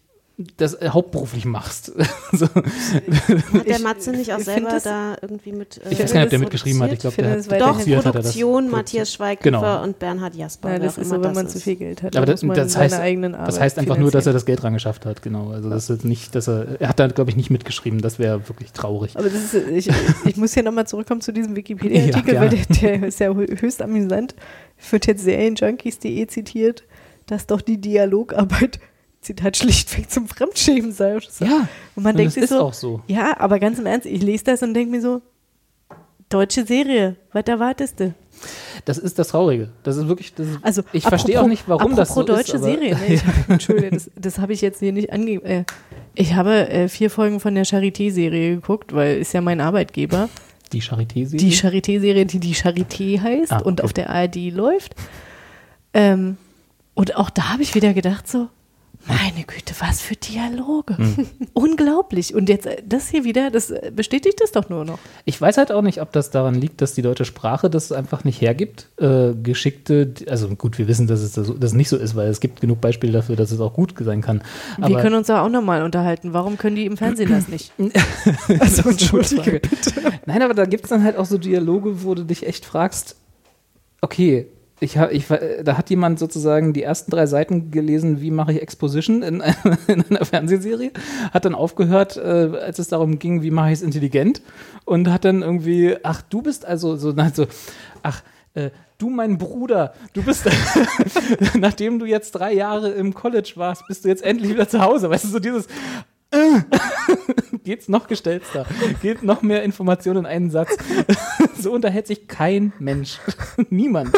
das 0.58 0.74
äh, 0.74 0.90
hauptberuflich 0.90 1.46
machst. 1.46 1.94
so. 2.34 2.46
Hat 2.48 3.68
der 3.68 3.80
Matze 3.80 4.12
nicht 4.12 4.34
auch 4.34 4.40
selber 4.40 4.70
das- 4.70 4.84
da 4.84 5.16
irgendwie 5.22 5.54
mit. 5.54 5.78
Äh, 5.78 5.92
Ich 5.92 6.00
weiß 6.02 6.12
gar 6.12 6.20
nicht, 6.20 6.26
ob 6.26 6.30
der 6.32 6.40
mitgeschrieben 6.40 6.82
hat. 6.84 6.92
Ich 6.92 7.00
glaube, 7.00 7.16
der 7.16 7.32
hat 7.40 7.62
Doch, 7.62 7.88
er. 7.88 8.02
Produktion, 8.02 8.70
Matthias 8.70 9.14
Schweighöfer 9.14 9.44
Genau. 9.44 9.84
und 9.84 9.98
Bernhard 10.00 10.36
Jasper. 10.36 10.74
Ja, 10.74 10.80
das 10.80 10.98
ist 10.98 11.08
immer 11.08 11.16
so, 11.18 11.24
wenn 11.24 11.34
man 11.34 11.46
ist. 11.46 11.54
zu 11.54 11.60
viel 11.62 11.76
Geld 11.78 12.04
hat. 12.04 12.16
Aber 12.18 12.26
das, 12.26 12.42
das, 12.42 12.74
seine 12.74 12.98
heißt, 12.98 13.34
das 13.48 13.60
heißt 13.60 13.80
einfach 13.80 13.98
nur, 13.98 14.12
dass 14.12 14.26
er 14.26 14.34
das 14.34 14.46
Geld 14.46 14.62
rangeschafft 14.64 15.06
hat, 15.06 15.22
genau. 15.22 15.52
Also 15.52 15.70
das 15.70 15.90
ist 15.90 16.04
nicht, 16.04 16.36
dass 16.36 16.48
er, 16.50 16.82
er 16.82 16.90
hat 16.90 17.00
da, 17.00 17.08
glaube 17.08 17.30
ich, 17.30 17.38
nicht 17.38 17.50
mitgeschrieben. 17.50 18.02
Das 18.02 18.20
wäre 18.20 18.48
wirklich 18.50 18.74
traurig. 18.74 19.16
Aber 19.16 19.30
das 19.30 19.54
ist, 19.54 19.68
ich, 19.70 19.90
ich 20.26 20.36
muss 20.38 20.54
hier 20.54 20.64
nochmal 20.64 20.86
zurückkommen 20.86 21.22
zu 21.22 21.32
diesem 21.32 21.56
Wikipedia-Artikel, 21.56 22.34
Ja, 22.34 22.42
weil 22.42 22.50
der, 22.50 22.66
der 23.00 23.08
ist 23.08 23.20
ja 23.22 23.30
hö- 23.32 23.62
höchst 23.62 23.82
amüsant. 23.82 24.36
Wird 24.92 25.08
jetzt 25.08 25.24
Serienjunkies.de 25.24 26.28
zitiert, 26.28 26.84
dass 27.28 27.48
doch 27.48 27.62
die 27.62 27.80
Dialogarbeit, 27.80 28.80
Zitat, 29.26 29.58
schlichtweg 29.58 30.10
zum 30.10 30.28
Fremdschämen 30.28 30.92
sei. 30.92 31.16
oder 31.18 31.26
so. 31.30 31.44
Ja, 31.46 31.68
Und 31.96 32.04
man 32.04 32.14
und 32.14 32.18
denkt 32.20 32.28
das 32.30 32.34
sich 32.36 32.44
ist 32.44 32.50
so, 32.52 32.60
auch 32.62 32.74
so. 32.74 33.02
ja, 33.08 33.36
aber 33.40 33.60
ganz 33.60 33.80
im 33.80 33.86
Ernst, 33.86 34.06
ich 34.06 34.22
lese 34.22 34.46
das 34.46 34.64
und 34.64 34.74
denke 34.74 34.92
mir 34.92 35.02
so, 35.02 35.22
deutsche 36.30 36.66
Serie, 36.66 37.16
was 37.34 37.44
erwartest 37.46 38.00
du? 38.00 38.14
Das 38.84 38.98
ist 38.98 39.18
das 39.18 39.30
Traurige. 39.30 39.70
Das 39.84 39.96
ist 39.98 40.08
wirklich, 40.08 40.34
das 40.34 40.48
ist, 40.48 40.60
Also, 40.62 40.82
ich 40.92 41.04
verstehe 41.04 41.42
auch 41.42 41.48
nicht, 41.48 41.64
warum 41.68 41.96
das 41.96 42.14
so 42.14 42.22
apropos 42.22 42.42
ist. 42.42 42.54
deutsche 42.54 42.64
Serie, 42.64 42.96
ne? 42.96 43.06
ich, 43.14 43.22
Entschuldige, 43.48 43.92
das, 43.92 44.12
das 44.16 44.40
habe 44.40 44.54
ich 44.54 44.62
jetzt 44.62 44.80
hier 44.80 44.92
nicht 44.92 45.12
angegeben. 45.14 45.46
Äh, 45.46 45.64
ich 46.16 46.34
habe 46.34 46.70
äh, 46.70 46.88
vier 46.90 47.10
Folgen 47.10 47.40
von 47.40 47.56
der 47.56 47.66
Charité-Serie 47.66 48.56
geguckt, 48.56 48.94
weil 48.94 49.18
ist 49.18 49.34
ja 49.34 49.42
mein 49.42 49.62
Arbeitgeber. 49.62 50.30
Die 50.74 50.82
Charité-Serie? 50.82 51.38
Die 51.40 51.52
Charité-Serie, 51.54 52.26
die 52.26 52.40
die 52.40 52.56
Charité 52.56 53.22
heißt 53.22 53.54
Ah, 53.54 53.58
und 53.60 53.80
okay. 53.80 53.86
auf 53.86 53.94
der 53.94 54.10
ARD 54.10 54.52
läuft. 54.52 54.96
Ähm, 55.94 56.38
und 56.94 57.16
auch 57.16 57.30
da 57.30 57.54
habe 57.54 57.64
ich 57.64 57.74
wieder 57.76 57.94
gedacht 57.94 58.28
so, 58.28 58.48
meine 59.08 59.44
Güte, 59.46 59.74
was 59.80 60.02
für 60.02 60.16
Dialoge. 60.16 60.98
Hm. 60.98 61.28
Unglaublich. 61.54 62.34
Und 62.34 62.50
jetzt 62.50 62.66
äh, 62.66 62.82
das 62.86 63.10
hier 63.10 63.24
wieder, 63.24 63.52
das 63.52 63.70
äh, 63.72 63.92
bestätigt 63.96 64.42
das 64.42 64.52
doch 64.52 64.70
nur 64.70 64.86
noch. 64.86 65.00
Ich 65.26 65.40
weiß 65.40 65.58
halt 65.58 65.72
auch 65.72 65.82
nicht, 65.82 66.02
ob 66.02 66.12
das 66.12 66.32
daran 66.32 66.56
liegt, 66.56 66.82
dass 66.82 66.94
die 66.94 67.02
deutsche 67.02 67.26
Sprache 67.26 67.70
das 67.70 67.92
einfach 67.92 68.24
nicht 68.24 68.42
hergibt. 68.42 68.88
Äh, 68.98 69.34
geschickte, 69.36 70.14
also 70.28 70.50
gut, 70.50 70.78
wir 70.78 70.88
wissen, 70.88 71.08
dass 71.08 71.22
es 71.22 71.34
das, 71.34 71.52
das 71.58 71.74
nicht 71.74 71.90
so 71.90 71.98
ist, 71.98 72.16
weil 72.16 72.30
es 72.30 72.40
gibt 72.40 72.62
genug 72.62 72.82
Beispiele 72.82 73.14
dafür, 73.14 73.36
dass 73.36 73.52
es 73.52 73.60
auch 73.60 73.74
gut 73.74 73.94
sein 74.00 74.22
kann. 74.22 74.42
Wir 74.78 74.86
Aber 74.86 75.02
können 75.02 75.16
uns 75.16 75.28
da 75.28 75.44
auch 75.44 75.50
nochmal 75.50 75.84
unterhalten. 75.84 76.34
Warum 76.34 76.58
können 76.58 76.76
die 76.76 76.86
im 76.86 76.98
Fernsehen 76.98 77.30
das 77.30 77.48
nicht? 77.48 77.72
also 78.60 78.90
entschuldige. 78.90 79.62
Nein, 80.26 80.42
aber 80.42 80.54
da 80.54 80.66
gibt 80.66 80.86
es 80.86 80.90
dann 80.90 81.04
halt 81.04 81.18
auch 81.18 81.26
so 81.26 81.38
Dialoge, 81.38 82.04
wo 82.04 82.16
du 82.16 82.24
dich 82.24 82.48
echt 82.48 82.66
fragst, 82.66 83.16
okay, 84.02 84.48
ich, 84.82 84.98
ich, 84.98 85.30
war- 85.30 85.40
da 85.64 85.78
hat 85.78 85.90
jemand 85.90 86.20
sozusagen 86.20 86.74
die 86.74 86.84
ersten 86.84 87.10
drei 87.12 87.28
Seiten 87.28 87.72
gelesen, 87.72 88.22
wie 88.22 88.32
mache 88.32 88.52
ich 88.54 88.62
Exposition 88.62 89.22
in, 89.24 89.42
einer- 89.42 89.56
in 89.88 90.04
einer 90.10 90.26
Fernsehserie, 90.26 90.92
hat 91.32 91.46
dann 91.46 91.56
aufgehört, 91.56 92.18
äh, 92.18 92.52
als 92.62 92.80
es 92.80 92.90
darum 92.90 93.18
ging, 93.20 93.42
wie 93.42 93.52
mache 93.52 93.68
ich 93.70 93.74
es 93.76 93.82
intelligent 93.82 94.42
und 94.86 95.10
hat 95.12 95.24
dann 95.26 95.42
irgendwie, 95.44 95.96
ach, 96.04 96.22
du 96.24 96.42
bist 96.42 96.66
also 96.66 96.96
so, 96.98 97.14
na, 97.16 97.32
ach, 98.04 98.22
äh, 98.54 98.70
du 98.98 99.10
mein 99.10 99.38
Bruder, 99.38 99.94
du 100.14 100.24
bist, 100.24 100.44
nachdem 101.58 102.00
du 102.00 102.06
jetzt 102.06 102.32
drei 102.32 102.54
Jahre 102.54 102.90
im 102.92 103.14
College 103.14 103.54
warst, 103.56 103.88
bist 103.88 104.04
du 104.06 104.10
jetzt 104.10 104.24
endlich 104.24 104.52
wieder 104.52 104.68
zu 104.68 104.82
Hause, 104.82 105.10
weißt 105.10 105.24
du, 105.26 105.28
so 105.30 105.40
dieses, 105.40 105.68
geht's 107.64 107.88
noch 107.88 108.08
gestellter, 108.08 108.66
geht 109.02 109.24
noch 109.24 109.42
mehr 109.42 109.64
Informationen 109.64 110.20
in 110.20 110.26
einen 110.26 110.50
Satz. 110.52 110.76
so 111.58 111.72
unterhält 111.72 112.08
sich 112.08 112.28
kein 112.28 112.74
Mensch. 112.80 113.20
Niemand. 113.70 114.12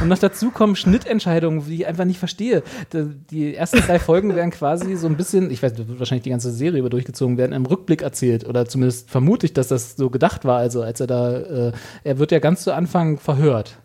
Und 0.00 0.08
noch 0.08 0.18
dazu 0.18 0.50
kommen 0.50 0.76
Schnittentscheidungen, 0.76 1.66
die 1.66 1.74
ich 1.76 1.86
einfach 1.86 2.04
nicht 2.04 2.18
verstehe. 2.18 2.62
Die- 3.30 3.54
ersten 3.54 3.80
drei 3.80 3.98
Folgen 3.98 4.34
werden 4.34 4.50
quasi 4.50 4.96
so 4.96 5.06
ein 5.06 5.16
bisschen, 5.16 5.50
ich 5.50 5.62
weiß, 5.62 5.76
wird 5.76 5.98
wahrscheinlich 5.98 6.22
die 6.24 6.30
ganze 6.30 6.50
Serie 6.50 6.80
über 6.80 6.90
durchgezogen 6.90 7.36
werden, 7.38 7.52
im 7.52 7.66
Rückblick 7.66 8.02
erzählt. 8.02 8.48
Oder 8.48 8.66
zumindest 8.66 9.10
vermute 9.10 9.46
ich, 9.46 9.52
dass 9.52 9.68
das 9.68 9.96
so 9.96 10.10
gedacht 10.10 10.44
war. 10.44 10.58
Also 10.58 10.82
als 10.82 11.00
er 11.00 11.06
da, 11.06 11.36
äh, 11.38 11.72
er 12.04 12.18
wird 12.18 12.32
ja 12.32 12.38
ganz 12.38 12.62
zu 12.64 12.72
Anfang 12.74 13.18
verhört. 13.18 13.76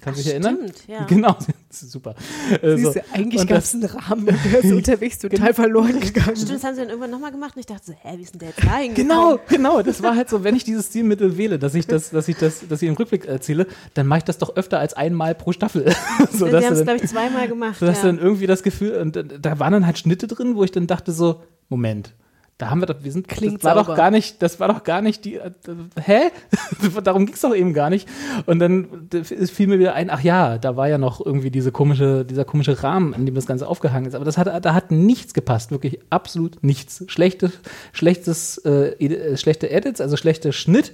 Kann 0.00 0.14
sich 0.14 0.28
erinnern? 0.28 0.56
stimmt, 0.62 0.88
ja. 0.88 1.04
Genau, 1.08 1.36
super. 1.70 2.14
Äh, 2.62 2.70
so. 2.70 2.76
Siehst 2.76 2.96
du, 2.96 3.00
eigentlich 3.12 3.46
gab 3.46 3.58
es 3.58 3.74
einen 3.74 3.84
Rahmen 3.84 4.26
der 4.26 4.62
ist 4.62 4.72
unterwegs 4.72 5.18
total 5.18 5.52
verloren 5.54 5.98
gegangen. 6.00 6.36
Stimmt, 6.36 6.52
das 6.52 6.64
haben 6.64 6.74
sie 6.74 6.80
dann 6.82 6.90
irgendwann 6.90 7.10
nochmal 7.10 7.32
gemacht 7.32 7.56
und 7.56 7.60
ich 7.60 7.66
dachte 7.66 7.86
so, 7.86 7.92
hä, 7.92 8.16
wie 8.16 8.22
ist 8.22 8.32
denn 8.34 8.38
der 8.38 8.48
jetzt 8.50 8.64
da? 8.64 8.78
Genau, 8.94 9.38
genau. 9.48 9.82
Das 9.82 10.02
war 10.02 10.14
halt 10.14 10.28
so, 10.28 10.44
wenn 10.44 10.54
ich 10.54 10.64
dieses 10.64 10.86
Stilmittel 10.86 11.36
wähle, 11.36 11.58
dass 11.58 11.74
ich 11.74 11.86
das, 11.86 12.10
dass 12.10 12.28
ich 12.28 12.36
das, 12.36 12.66
dass 12.68 12.80
ich 12.80 12.88
im 12.88 12.94
Rückblick 12.94 13.26
erzähle, 13.26 13.66
dann 13.94 14.06
mache 14.06 14.18
ich 14.18 14.24
das 14.24 14.38
doch 14.38 14.54
öfter 14.56 14.78
als 14.78 14.94
einmal 14.94 15.34
pro 15.34 15.52
Staffel. 15.52 15.92
so, 16.32 16.46
Die 16.46 16.54
haben 16.54 16.62
du 16.62 16.74
es, 16.74 16.82
glaube 16.84 17.00
ich, 17.02 17.10
zweimal 17.10 17.48
gemacht. 17.48 17.78
so, 17.80 17.86
dass 17.86 17.96
ja. 17.98 18.02
du 18.02 18.08
dann 18.16 18.18
irgendwie 18.18 18.46
das 18.46 18.62
Gefühl, 18.62 18.96
und 18.98 19.16
da- 19.16 19.22
da 19.24 19.58
waren 19.58 19.72
dann 19.72 19.86
halt 19.86 19.98
Schnitte 19.98 20.26
drin, 20.28 20.54
wo 20.54 20.62
ich 20.64 20.70
dann 20.70 20.86
dachte 20.86 21.12
so, 21.12 21.42
Moment. 21.68 22.14
Da 22.58 22.70
haben 22.70 22.82
wir 22.82 22.86
doch, 22.86 22.96
wir 23.04 23.12
sind, 23.12 23.28
Klingt 23.28 23.58
das 23.58 23.64
war 23.64 23.76
doch 23.76 23.86
sauber. 23.86 23.96
gar 23.96 24.10
nicht, 24.10 24.42
das 24.42 24.58
war 24.58 24.66
doch 24.66 24.82
gar 24.82 25.00
nicht 25.00 25.24
die, 25.24 25.36
äh, 25.36 25.52
hä? 26.00 26.22
Darum 27.04 27.24
ging's 27.24 27.40
doch 27.40 27.54
eben 27.54 27.72
gar 27.72 27.88
nicht. 27.88 28.08
Und 28.46 28.58
dann 28.58 29.08
fiel 29.22 29.68
mir 29.68 29.78
wieder 29.78 29.94
ein, 29.94 30.10
ach 30.10 30.22
ja, 30.22 30.58
da 30.58 30.76
war 30.76 30.88
ja 30.88 30.98
noch 30.98 31.24
irgendwie 31.24 31.52
diese 31.52 31.70
komische, 31.70 32.24
dieser 32.24 32.44
komische 32.44 32.82
Rahmen, 32.82 33.12
in 33.12 33.26
dem 33.26 33.36
das 33.36 33.46
Ganze 33.46 33.68
aufgehangen 33.68 34.08
ist. 34.08 34.16
Aber 34.16 34.24
das 34.24 34.38
hat, 34.38 34.64
da 34.64 34.74
hat 34.74 34.90
nichts 34.90 35.34
gepasst, 35.34 35.70
wirklich 35.70 36.00
absolut 36.10 36.58
nichts. 36.64 37.04
Schlechte, 37.06 37.52
schlechtes, 37.92 38.58
äh, 38.64 38.88
äh, 39.04 39.36
schlechte 39.36 39.70
Edits, 39.70 40.00
also 40.00 40.16
schlechter 40.16 40.50
Schnitt. 40.50 40.92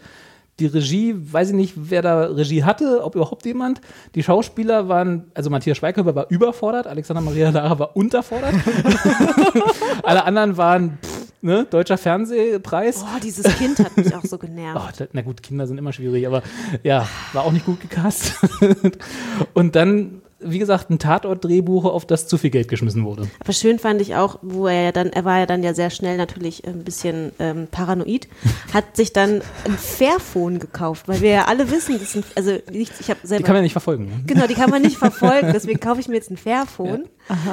Die 0.60 0.66
Regie, 0.66 1.16
weiß 1.16 1.48
ich 1.48 1.54
nicht, 1.56 1.72
wer 1.76 2.02
da 2.02 2.26
Regie 2.26 2.62
hatte, 2.62 3.02
ob 3.02 3.16
überhaupt 3.16 3.44
jemand. 3.46 3.80
Die 4.14 4.22
Schauspieler 4.22 4.86
waren, 4.88 5.24
also 5.34 5.50
Matthias 5.50 5.78
Schweighöfer 5.78 6.14
war 6.14 6.26
überfordert, 6.28 6.86
Alexander 6.86 7.22
Maria 7.22 7.50
Lara 7.50 7.76
war 7.78 7.96
unterfordert. 7.96 8.54
Alle 10.04 10.24
anderen 10.24 10.56
waren, 10.56 10.98
pff, 11.02 11.13
ne, 11.44 11.66
deutscher 11.68 11.98
Fernsehpreis. 11.98 13.04
Oh, 13.04 13.20
dieses 13.22 13.44
Kind 13.56 13.78
hat 13.78 13.96
mich 13.96 14.14
auch 14.14 14.24
so 14.24 14.38
genervt. 14.44 15.00
Oh, 15.00 15.06
na 15.12 15.22
gut, 15.22 15.42
Kinder 15.42 15.66
sind 15.66 15.78
immer 15.78 15.92
schwierig, 15.92 16.26
aber 16.26 16.42
ja, 16.82 17.06
war 17.32 17.44
auch 17.44 17.52
nicht 17.52 17.66
gut 17.66 17.80
gecastet. 17.80 18.50
Und 19.54 19.76
dann, 19.76 20.22
wie 20.40 20.58
gesagt, 20.58 20.90
ein 20.90 20.98
Tatort-Drehbuch, 20.98 21.84
auf 21.84 22.06
das 22.06 22.26
zu 22.26 22.38
viel 22.38 22.50
Geld 22.50 22.68
geschmissen 22.68 23.04
wurde. 23.04 23.28
Aber 23.40 23.52
schön 23.52 23.78
fand 23.78 24.00
ich 24.00 24.16
auch, 24.16 24.38
wo 24.42 24.66
er 24.66 24.84
ja 24.84 24.92
dann, 24.92 25.08
er 25.08 25.24
war 25.24 25.38
ja 25.38 25.46
dann 25.46 25.62
ja 25.62 25.74
sehr 25.74 25.90
schnell 25.90 26.16
natürlich 26.16 26.66
ein 26.66 26.82
bisschen 26.82 27.32
ähm, 27.38 27.68
paranoid, 27.70 28.28
hat 28.72 28.96
sich 28.96 29.12
dann 29.12 29.42
ein 29.64 29.78
Fairphone 29.78 30.58
gekauft, 30.58 31.08
weil 31.08 31.20
wir 31.20 31.30
ja 31.30 31.44
alle 31.44 31.70
wissen, 31.70 31.98
das 31.98 32.12
sind, 32.12 32.24
also 32.34 32.58
nicht, 32.72 32.92
ich 33.00 33.10
habe 33.10 33.20
Die 33.22 33.28
selber 33.28 33.44
kann 33.44 33.54
man 33.54 33.60
ja 33.60 33.64
nicht 33.64 33.72
verfolgen. 33.72 34.06
Ne? 34.06 34.22
Genau, 34.26 34.46
die 34.46 34.54
kann 34.54 34.70
man 34.70 34.82
nicht 34.82 34.96
verfolgen, 34.98 35.50
deswegen 35.52 35.78
kaufe 35.78 36.00
ich 36.00 36.08
mir 36.08 36.16
jetzt 36.16 36.30
ein 36.30 36.38
Fairphone. 36.38 37.04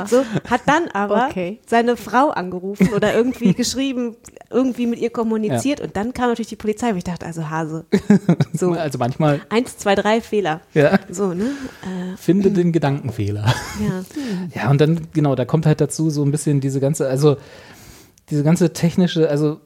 So, 0.07 0.25
hat 0.49 0.61
dann 0.65 0.89
aber 0.89 1.27
Okay. 1.29 1.59
seine 1.65 1.95
Frau 1.95 2.29
angerufen 2.29 2.89
oder 2.93 3.13
irgendwie 3.13 3.53
geschrieben, 3.55 4.17
irgendwie 4.49 4.85
mit 4.85 4.99
ihr 4.99 5.09
kommuniziert 5.11 5.79
und 5.79 5.95
dann 5.95 6.13
kam 6.13 6.27
natürlich 6.29 6.49
die 6.49 6.55
Polizei, 6.57 6.91
wo 6.93 6.97
ich 6.97 7.03
dachte, 7.05 7.25
also 7.25 7.49
Hase. 7.49 7.85
So, 8.53 8.71
Also 8.73 8.97
manchmal, 8.97 9.39
eins, 9.49 9.77
zwei, 9.77 9.95
drei 9.95 10.19
Fehler. 10.19 10.59
ja, 10.73 10.99
So, 11.09 11.33
ne? 11.33 11.45
Äh, 11.83 12.17
finde 12.17 12.51
den 12.51 12.71
Gedankenfehler. 12.73 13.45
ja. 13.79 14.03
Ja, 14.53 14.69
und 14.69 14.81
dann, 14.81 15.07
genau, 15.13 15.35
da 15.35 15.45
kommt 15.45 15.65
halt 15.65 15.79
dazu 15.81 16.09
so 16.09 16.23
ein 16.23 16.31
bisschen 16.31 16.59
diese 16.59 16.79
ganze, 16.81 17.07
also 17.07 17.37
diese 18.29 18.43
ganze 18.43 18.73
technische, 18.73 19.29
also 19.29 19.61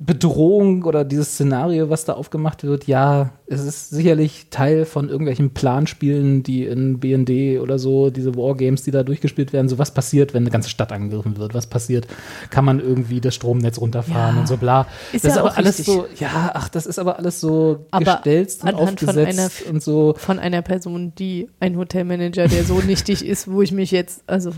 Bedrohung 0.00 0.84
oder 0.84 1.04
dieses 1.04 1.32
Szenario, 1.32 1.90
was 1.90 2.04
da 2.04 2.12
aufgemacht 2.12 2.62
wird, 2.62 2.86
ja, 2.86 3.30
es 3.48 3.64
ist 3.64 3.90
sicherlich 3.90 4.46
Teil 4.50 4.84
von 4.84 5.08
irgendwelchen 5.08 5.50
Planspielen, 5.54 6.44
die 6.44 6.66
in 6.66 7.00
BND 7.00 7.60
oder 7.60 7.80
so, 7.80 8.10
diese 8.10 8.36
Wargames, 8.36 8.84
die 8.84 8.92
da 8.92 9.02
durchgespielt 9.02 9.52
werden, 9.52 9.68
so 9.68 9.76
was 9.78 9.92
passiert, 9.92 10.34
wenn 10.34 10.44
eine 10.44 10.50
ganze 10.50 10.70
Stadt 10.70 10.92
angegriffen 10.92 11.36
wird, 11.36 11.52
was 11.52 11.66
passiert, 11.66 12.06
kann 12.50 12.64
man 12.64 12.78
irgendwie 12.78 13.20
das 13.20 13.34
Stromnetz 13.34 13.80
runterfahren 13.80 14.36
Ja. 14.36 14.40
und 14.42 14.46
so 14.46 14.56
bla. 14.56 14.86
Ist 15.12 15.24
das 15.24 15.30
ja 15.34 15.36
ist 15.36 15.38
aber 15.38 15.50
auch 15.50 15.56
alles 15.56 15.78
richtig. 15.80 15.94
so, 15.94 16.06
ja, 16.20 16.52
ach, 16.54 16.68
das 16.68 16.86
ist 16.86 17.00
aber 17.00 17.18
alles 17.18 17.40
so 17.40 17.86
Aber 17.90 18.04
gestelzt 18.04 18.62
und 18.62 18.74
aufgesetzt 18.74 19.16
einer- 19.38 19.50
und 19.74 19.82
so. 19.82 20.14
Von 20.16 20.38
einer 20.38 20.62
Person, 20.62 21.12
die 21.18 21.48
ein 21.58 21.76
Hotelmanager, 21.76 22.46
der 22.46 22.62
so 22.62 22.78
nichtig 22.80 23.24
ist, 23.26 23.50
wo 23.50 23.62
ich 23.62 23.72
mich 23.72 23.90
jetzt, 23.90 24.22
also 24.28 24.50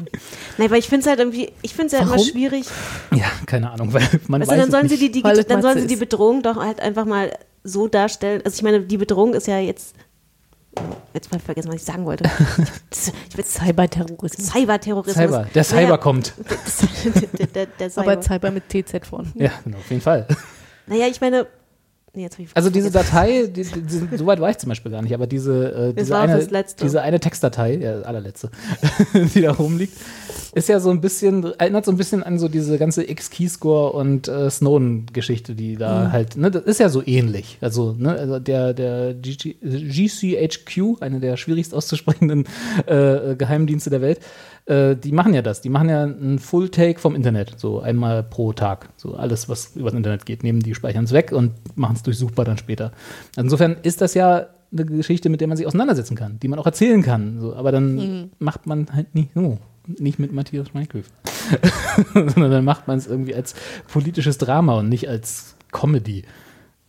Nein, 0.59 0.67
aber 0.69 0.77
ich 0.77 0.89
finde 0.89 1.05
es 1.05 1.07
halt 1.09 1.19
irgendwie, 1.19 1.51
ich 1.62 1.73
finde 1.73 1.87
es 1.87 1.93
ja 1.93 2.01
immer 2.01 2.19
schwierig. 2.19 2.67
Ja, 3.15 3.25
keine 3.47 3.71
Ahnung, 3.71 3.95
weil 3.95 4.03
man 4.29 4.43
Weißt 4.43 4.51
weiß 4.51 4.59
dann 4.61 4.71
sollen 4.71 4.83
nicht. 4.87 4.99
sie 4.99 5.07
die, 5.07 5.12
die 5.12 5.30
Weil 5.31 5.39
es 5.40 5.47
dann 5.47 5.62
sollen 5.62 5.81
sie 5.81 5.86
die 5.86 5.94
ist. 5.94 6.01
Bedrohung 6.01 6.43
doch 6.43 6.57
halt 6.57 6.81
einfach 6.81 7.05
mal 7.05 7.32
so 7.65 7.89
darstellen. 7.89 8.43
Also 8.44 8.57
ich 8.57 8.62
meine, 8.62 8.81
die 8.81 8.97
Bedrohung 8.97 9.35
ist 9.35 9.47
ja 9.47 9.59
jetzt 9.59 9.94
jetzt 11.15 11.32
mal 11.32 11.40
vergessen, 11.40 11.69
was 11.69 11.77
ich 11.77 11.85
sagen 11.85 12.05
wollte. 12.05 12.24
Ich 13.31 13.36
will 13.36 13.44
Cyberterrorismus. 13.44 14.48
Cyberterrorismus. 14.48 15.15
Cyber, 15.16 15.47
der 15.55 15.65
Cyber 15.65 15.82
naja, 15.82 15.97
kommt. 15.97 16.35
der, 17.39 17.47
der, 17.47 17.66
der 17.66 17.90
Cyber. 17.90 18.12
Aber 18.12 18.23
Cyber 18.23 18.51
mit 18.51 18.69
TZ 18.69 19.07
vorne. 19.07 19.31
Ja, 19.35 19.51
genau, 19.65 19.78
auf 19.78 19.89
jeden 19.89 20.02
Fall. 20.02 20.27
naja, 20.86 21.07
ich 21.07 21.20
meine, 21.20 21.47
nee, 22.15 22.28
Also 22.55 22.70
diese. 22.70 22.91
Datei, 22.91 23.47
die, 23.47 23.62
die, 23.62 23.81
die, 23.82 24.16
so 24.16 24.27
weit 24.27 24.41
war 24.41 24.51
ich 24.51 24.59
zum 24.59 24.69
Beispiel 24.69 24.91
gar 24.91 25.03
nicht, 25.03 25.15
aber 25.15 25.27
diese, 25.27 25.91
äh, 25.91 25.95
diese, 25.95 26.19
eine, 26.19 26.47
diese 26.81 27.03
eine 27.03 27.20
Textdatei, 27.20 27.77
ja, 27.77 28.01
allerletzte, 28.01 28.51
die 29.35 29.43
da 29.43 29.53
rumliegt, 29.53 29.97
ist 30.55 30.69
ja 30.69 30.81
so 30.81 30.91
ein 30.91 31.01
bisschen, 31.01 31.45
erinnert 31.59 31.85
so 31.85 31.93
ein 31.93 31.97
bisschen 31.97 32.23
an 32.23 32.39
so 32.39 32.49
diese 32.49 32.78
ganze 32.78 33.09
X-Keyscore 33.09 33.93
und 33.93 34.27
äh, 34.28 34.51
Snowden-Geschichte, 34.51 35.55
die 35.55 35.77
da 35.77 36.07
Mhm. 36.09 36.12
halt, 36.12 36.37
ne, 36.37 36.51
das 36.51 36.65
ist 36.65 36.81
ja 36.81 36.89
so 36.89 37.03
ähnlich. 37.07 37.59
Also, 37.61 37.95
ne, 37.97 38.11
also 38.11 38.39
der, 38.41 38.74
der 38.74 39.15
GCHQ, 39.15 41.01
eine 41.01 41.20
der 41.20 41.37
schwierigst 41.37 41.74
auszusprechenden 41.74 42.45
äh, 42.87 43.35
Geheimdienste 43.37 43.91
der 43.91 44.01
Welt, 44.01 44.20
äh, 44.66 44.97
die 44.97 45.12
machen 45.12 45.35
ja 45.35 45.43
das. 45.43 45.61
Die 45.61 45.69
machen 45.69 45.89
ja 45.89 46.05
einen 46.05 46.39
Full-Take 46.39 46.99
vom 47.01 47.15
Internet, 47.15 47.55
so 47.59 47.81
einmal 47.81 48.23
pro 48.23 48.53
Tag. 48.53 48.91
So 48.97 49.15
alles, 49.15 49.49
was 49.49 49.77
übers 49.77 49.95
Internet 49.95 50.27
geht, 50.27 50.43
nehmen 50.43 50.61
die, 50.61 50.74
speichern 50.74 51.05
es 51.05 51.12
weg 51.12 51.32
und 51.32 51.53
machen 51.77 51.97
es 51.97 52.03
durchsuchbar 52.03 52.45
dann 52.45 52.59
später. 52.59 52.93
Insofern 53.37 53.77
ist 53.82 54.01
das 54.01 54.15
ja 54.15 54.47
eine 54.73 54.87
Geschichte, 54.87 55.28
mit 55.28 55.41
der 55.41 55.49
man 55.49 55.57
sich 55.57 55.66
auseinandersetzen 55.66 56.16
kann, 56.16 56.39
die 56.41 56.49
man 56.49 56.59
auch 56.59 56.66
erzählen 56.66 57.03
kann. 57.03 57.41
So, 57.41 57.55
aber 57.55 57.73
dann 57.73 58.31
macht 58.39 58.66
man 58.66 58.87
halt 58.93 59.15
nicht 59.15 59.31
so. 59.35 59.59
Nicht 59.99 60.19
mit 60.19 60.32
Matthias 60.32 60.69
Schweighöfer. 60.69 61.11
Sondern 62.15 62.51
dann 62.51 62.65
macht 62.65 62.87
man 62.87 62.99
es 62.99 63.07
irgendwie 63.07 63.35
als 63.35 63.55
politisches 63.93 64.39
Drama 64.39 64.78
und 64.78 64.89
nicht 64.89 65.09
als 65.09 65.57
Comedy. 65.73 66.24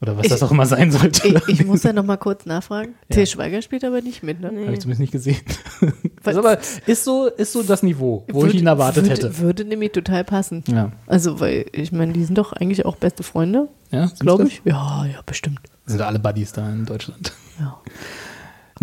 Oder 0.02 0.18
was 0.18 0.26
Ich- 0.26 0.32
das 0.32 0.42
auch 0.42 0.50
immer 0.52 0.66
sein 0.66 0.92
sollte. 0.92 1.28
Ich, 1.28 1.60
ich 1.60 1.66
muss 1.66 1.82
da 1.82 1.94
noch 1.94 2.04
mal 2.06 2.18
kurz 2.18 2.46
nachfragen. 2.48 2.96
Ja. 3.10 3.16
Til 3.16 3.28
Schweiger 3.28 3.62
spielt 3.62 3.84
aber 3.86 4.02
nicht 4.02 4.24
mit, 4.24 4.40
ne? 4.42 4.48
Habe 4.48 4.74
ich 4.74 4.80
zumindest 4.80 5.00
nicht 5.02 5.12
gesehen. 5.12 5.40
Was- 6.24 6.36
Das 6.36 6.38
aber 6.38 6.58
ist 6.88 7.04
so, 7.04 7.28
ist 7.28 7.54
so 7.54 7.62
das 7.64 7.84
Niveau, 7.84 8.24
wo 8.32 8.40
ich 8.40 8.46
Würde- 8.54 8.58
ihn 8.60 8.68
erwartet 8.68 9.04
würde, 9.08 9.16
hätte. 9.28 9.38
Würde 9.40 9.66
nämlich 9.66 9.92
total 9.92 10.24
passen. 10.24 10.64
Ja. 10.68 10.92
Also, 11.08 11.40
weil, 11.40 11.66
ich 11.72 11.92
meine, 11.92 12.14
die 12.14 12.24
sind 12.24 12.38
doch 12.38 12.52
eigentlich 12.54 12.86
auch 12.86 12.96
beste 12.96 13.22
Freunde, 13.24 13.70
Ja, 13.92 14.12
glaube 14.20 14.44
das? 14.46 14.54
ich. 14.54 14.62
Ja, 14.66 15.06
ja, 15.06 15.22
bestimmt. 15.26 15.60
Sind 15.86 16.00
da 16.00 16.08
alle 16.08 16.20
Buddies 16.20 16.52
da 16.54 16.68
in 16.70 16.86
Deutschland. 16.86 17.34
Ja. 17.60 17.80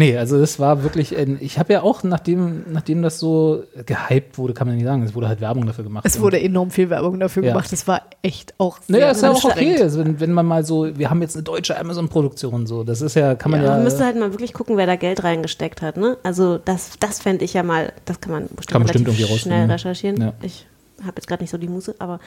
Nee, 0.00 0.16
also 0.16 0.38
das 0.38 0.60
war 0.60 0.84
wirklich, 0.84 1.16
ein- 1.18 1.38
ich 1.40 1.58
habe 1.58 1.72
ja 1.72 1.82
auch, 1.82 2.04
nachdem, 2.04 2.62
nachdem 2.72 3.02
das 3.02 3.18
so 3.18 3.64
gehypt 3.84 4.38
wurde, 4.38 4.54
kann 4.54 4.68
man 4.68 4.76
nicht 4.76 4.84
sagen, 4.84 5.02
es 5.02 5.12
wurde 5.12 5.26
halt 5.26 5.40
Werbung 5.40 5.66
dafür 5.66 5.82
gemacht. 5.82 6.06
Es 6.06 6.20
wurde 6.20 6.40
enorm 6.40 6.70
viel 6.70 6.88
Werbung 6.88 7.18
dafür 7.18 7.42
Ja. 7.42 7.50
gemacht. 7.52 7.72
Es 7.72 7.88
war 7.88 8.02
echt 8.22 8.54
auch 8.58 8.78
sehr 8.80 9.00
Naja, 9.00 9.10
ist 9.10 9.22
ja 9.24 9.32
auch 9.32 9.42
okay, 9.44 9.82
also 9.82 9.98
wenn, 9.98 10.20
wenn 10.20 10.30
man 10.32 10.46
mal 10.46 10.64
so, 10.64 10.96
wir 10.96 11.10
haben 11.10 11.20
jetzt 11.20 11.34
eine 11.34 11.42
deutsche 11.42 11.76
Amazon-Produktion, 11.76 12.66
so, 12.68 12.84
das 12.84 13.02
ist 13.02 13.16
ja, 13.16 13.34
kann 13.34 13.50
man 13.50 13.60
Ja, 13.60 13.66
ja, 13.66 13.72
man 13.74 13.82
müsste 13.82 14.04
halt 14.04 14.16
mal 14.16 14.30
wirklich 14.32 14.52
gucken, 14.54 14.76
wer 14.76 14.86
da 14.86 14.94
Geld 14.94 15.24
reingesteckt 15.24 15.82
hat. 15.82 15.96
Ne? 15.96 16.16
Also 16.22 16.58
das, 16.58 16.92
das 17.00 17.18
fände 17.18 17.44
ich 17.44 17.54
ja 17.54 17.64
mal, 17.64 17.92
das 18.04 18.20
kann 18.20 18.30
man 18.30 18.42
bestimmt, 18.42 18.68
Kann 18.68 18.80
man 18.82 18.86
bestimmt 18.86 19.08
irgendwie 19.08 19.24
schnell 19.24 19.32
rausfinden. 19.62 19.70
recherchieren. 19.72 20.20
Ja. 20.20 20.32
Ich 20.42 20.64
habe 21.00 21.12
jetzt 21.16 21.26
gerade 21.28 21.42
nicht 21.42 21.50
so 21.50 21.58
die 21.58 21.68
Muße, 21.68 21.94
aber 21.98 22.18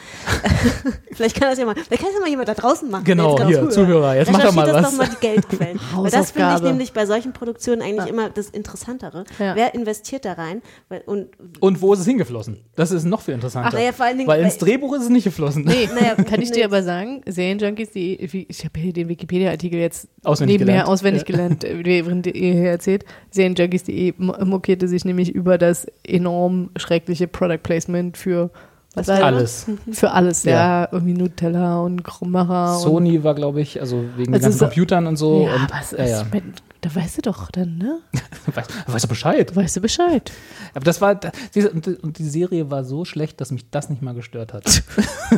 vielleicht 1.11 1.39
kann 1.39 1.49
das 1.49 1.59
ja 1.59 1.65
mal, 1.65 1.75
vielleicht 1.75 2.01
kann 2.01 2.05
das 2.07 2.13
ja 2.15 2.19
mal 2.21 2.29
jemand 2.29 2.47
da 2.49 2.53
draußen 2.53 2.89
machen. 2.89 3.03
Genau, 3.03 3.37
jetzt 3.37 3.47
hier, 3.47 3.69
Zuhörer, 3.69 4.15
jetzt 4.15 4.31
mach 4.31 4.41
doch 4.41 4.53
mal 4.53 4.67
was. 4.67 4.81
das 4.83 4.91
doch 4.91 4.97
mal 4.97 5.09
die 5.09 5.19
Geldquellen. 5.27 5.79
Weil 5.95 6.11
das 6.11 6.31
finde 6.31 6.53
ich 6.55 6.61
nämlich 6.61 6.93
bei 6.93 7.05
solchen 7.05 7.33
Produktionen 7.33 7.81
eigentlich 7.81 8.07
immer 8.07 8.29
das 8.29 8.49
Interessantere. 8.49 9.23
Ja. 9.39 9.55
Wer 9.55 9.73
investiert 9.75 10.25
da 10.25 10.33
rein? 10.33 10.61
Und 11.05 11.29
Und 11.59 11.81
wo 11.81 11.93
ist 11.93 11.99
es 11.99 12.05
hingeflossen? 12.05 12.59
Das 12.75 12.91
ist 12.91 13.03
noch 13.05 13.21
viel 13.21 13.33
interessanter. 13.33 13.69
Ach, 13.69 13.73
naja, 13.73 13.91
vor 13.91 14.05
allen 14.05 14.17
Dingen, 14.17 14.27
Weil 14.29 14.43
ins 14.43 14.57
Drehbuch 14.57 14.95
ist 14.95 15.03
es 15.03 15.09
nicht 15.09 15.23
geflossen. 15.25 15.63
Nee, 15.65 15.89
Naja, 15.95 16.15
kann 16.15 16.41
ich 16.41 16.49
nee. 16.49 16.57
dir 16.57 16.65
aber 16.65 16.83
sagen, 16.83 17.21
Serienjunkies, 17.27 17.91
die, 17.91 18.15
ich 18.49 18.63
habe 18.65 18.79
hier 18.79 18.93
den 18.93 19.09
Wikipedia-Artikel 19.09 19.79
jetzt 19.79 20.07
Auswendig 20.23 20.59
nebenher 20.59 20.73
gelernt. 20.83 20.89
auswendig 20.89 21.21
Ja. 21.23 21.25
gelernt, 21.27 21.63
äh, 21.63 21.83
während 21.83 22.27
ihr 22.27 22.53
hier 22.53 22.69
erzählt. 22.69 23.05
Serienjunkies.de 23.31 24.13
mo- 24.17 24.35
mokierte 24.45 24.87
sich 24.87 25.05
nämlich 25.05 25.31
über 25.33 25.57
das 25.57 25.87
enorm 26.03 26.69
schreckliche 26.77 27.27
Product 27.27 27.59
Placement 27.63 28.17
für 28.17 28.51
Was 28.93 29.07
war 29.07 29.23
Alles. 29.23 29.67
Für 29.93 30.11
alles, 30.11 30.43
Ja. 30.43 30.51
ja. 30.83 30.89
Irgendwie 30.91 31.13
Nutella 31.13 31.79
und 31.79 32.03
Krummacher. 32.03 32.77
Sony 32.79 33.23
war, 33.23 33.33
glaube 33.35 33.61
ich, 33.61 33.79
also 33.79 34.03
wegen 34.17 34.31
den 34.31 34.33
Also 34.33 34.43
ganzen 34.47 34.59
so- 34.59 34.65
Computern 34.65 35.07
und 35.07 35.15
so. 35.15 35.45
ja, 35.47 35.55
und, 35.55 35.71
was 35.71 35.91
ja, 35.91 35.97
ist, 35.99 36.09
ja. 36.11 36.25
wenn- 36.31 36.53
da 36.81 36.93
weißt 36.95 37.17
du 37.19 37.21
doch 37.21 37.51
dann, 37.51 37.77
ne? 37.77 37.99
Weiß, 38.55 38.65
weißt 38.87 39.03
du 39.05 39.07
Bescheid. 39.07 39.55
Weißt 39.55 39.75
du 39.77 39.81
Bescheid. 39.81 40.31
Aber 40.73 40.83
das 40.83 40.99
war, 40.99 41.11
und 42.01 42.17
die- 42.17 42.23
Serie 42.23 42.71
war 42.71 42.83
so 42.83 43.05
schlecht, 43.05 43.39
dass 43.39 43.51
mich 43.51 43.69
das 43.69 43.89
nicht 43.91 44.01
mal 44.01 44.13
gestört 44.15 44.51
hat. 44.53 44.83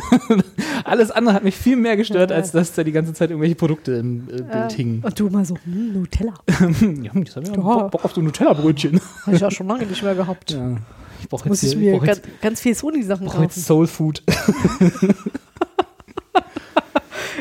Alles 0.84 1.10
andere 1.10 1.34
hat 1.34 1.44
mich 1.44 1.54
viel 1.56 1.76
mehr 1.76 1.96
gestört, 1.96 2.32
als 2.32 2.50
dass 2.52 2.72
da 2.72 2.82
die 2.82 2.92
ganze 2.92 3.12
Zeit 3.12 3.30
irgendwelche 3.30 3.54
Produkte 3.56 3.92
im 3.92 4.26
äh, 4.30 4.42
Bild 4.42 4.72
hingen. 4.72 5.02
Und 5.04 5.20
du 5.20 5.28
mal 5.28 5.44
so, 5.44 5.56
hm, 5.64 5.92
Nutella. 5.92 6.32
ja, 6.48 7.10
jetzt 7.14 7.36
hab 7.36 7.42
ich 7.44 7.50
ja 7.50 7.56
Bock, 7.56 7.90
Bock 7.90 8.04
auf 8.04 8.12
so 8.14 8.20
Nutella-Brötchen. 8.20 9.00
Habe 9.26 9.36
ich 9.36 9.42
ja 9.42 9.50
schon 9.50 9.68
lange 9.68 9.86
nicht 9.86 10.02
mehr 10.02 10.14
gehabt. 10.14 10.50
Ja. 10.52 10.76
Ich 11.20 11.28
brauche 11.28 11.48
jetzt, 11.48 11.76
mir 11.76 11.92
brauch 11.92 12.04
ganz, 12.04 12.18
jetzt, 12.18 12.40
ganz 12.42 12.60
viel 12.60 12.74
Sony-Sachen 12.74 13.26
brauch 13.26 13.42
jetzt. 13.42 13.64
Soul 13.64 13.86
Food. 13.86 14.22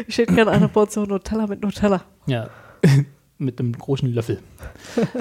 Ich 0.07 0.17
hätte 0.17 0.33
gerne 0.33 0.51
eine 0.51 0.67
Portion 0.67 1.09
Nutella 1.09 1.47
mit 1.47 1.61
Nutella. 1.61 2.01
Ja, 2.25 2.49
mit 3.37 3.59
einem 3.59 3.73
großen 3.73 4.11
Löffel. 4.11 4.39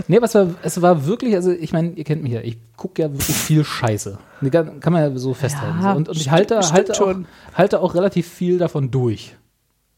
nee, 0.08 0.16
aber 0.16 0.26
es 0.26 0.34
war, 0.34 0.54
es 0.62 0.82
war 0.82 1.06
wirklich, 1.06 1.34
also 1.34 1.50
ich 1.50 1.72
meine, 1.72 1.90
ihr 1.92 2.04
kennt 2.04 2.22
mich 2.22 2.32
ja, 2.32 2.40
ich 2.40 2.58
gucke 2.76 3.02
ja 3.02 3.10
wirklich 3.10 3.36
viel 3.36 3.64
Scheiße. 3.64 4.18
Kann 4.50 4.80
kann 4.80 4.92
man 4.92 5.02
ja 5.02 5.18
so 5.18 5.34
festhalten. 5.34 5.80
Ja, 5.82 5.92
und, 5.92 6.08
und 6.08 6.16
ich 6.16 6.30
halte, 6.30 6.60
halte, 6.60 7.02
auch, 7.02 7.14
halte 7.54 7.80
auch 7.80 7.94
relativ 7.94 8.28
viel 8.28 8.58
davon 8.58 8.90
durch. 8.90 9.36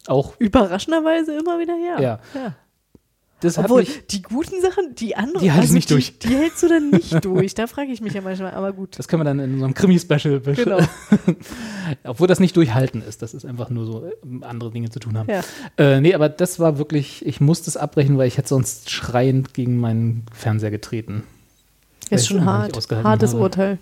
Auch, 0.07 0.35
Überraschenderweise 0.39 1.37
immer 1.37 1.59
wieder 1.59 1.75
her. 1.75 2.01
Ja. 2.01 2.21
ja. 2.35 2.55
Das 3.45 3.59
hat 3.59 3.67
Obwohl, 3.67 3.81
mich, 3.81 4.07
die 4.11 4.23
guten 4.23 4.61
Sachen, 4.61 4.95
die 4.95 5.17
anderen, 5.17 5.41
Die 5.41 5.65
ich 5.65 5.71
nicht 5.71 5.91
die, 5.91 5.95
durch. 5.95 6.19
Die 6.19 6.29
hältst 6.29 6.63
du 6.63 6.69
dann 6.69 6.91
nicht 6.91 7.13
durch. 7.25 7.55
Da 7.55 7.67
frage 7.67 7.93
ich 7.93 8.01
mich 8.01 8.15
ja 8.15 8.21
manchmal, 8.21 8.53
aber 8.53 8.73
gut. 8.73 8.99
das 8.99 9.09
können 9.09 9.21
wir 9.21 9.25
dann 9.25 9.39
in 9.39 9.55
unserem 9.55 9.75
Krimi-Special 9.75 10.41
Genau. 10.41 10.79
Obwohl 12.05 12.27
das 12.27 12.41
nicht 12.41 12.57
durchhalten 12.57 13.03
ist, 13.03 13.23
das 13.23 13.35
ist 13.35 13.45
einfach 13.45 13.71
nur 13.71 13.85
so, 13.87 14.07
äh, 14.07 14.45
andere 14.45 14.71
Dinge 14.71 14.91
zu 14.91 14.99
tun 14.99 15.19
haben. 15.19 15.29
Ja. 15.29 15.43
Äh, 15.77 16.01
nee, 16.01 16.15
aber 16.15 16.29
das 16.29 16.59
war 16.59 16.79
wirklich, 16.79 17.25
ich 17.27 17.41
musste 17.41 17.69
es 17.71 17.77
abbrechen, 17.77 18.17
weil 18.19 18.29
ich 18.29 18.39
hätte 18.39 18.49
sonst 18.49 18.91
schreiend 18.91 19.55
gegen 19.55 19.79
meinen 19.79 20.25
Fernseher 20.33 20.71
getreten. 20.71 21.25
Ist 22.11 22.29
schon 22.29 22.45
hart. 22.45 22.77
Hartes 23.05 23.33
habe. 23.33 23.43
Urteil. 23.43 23.79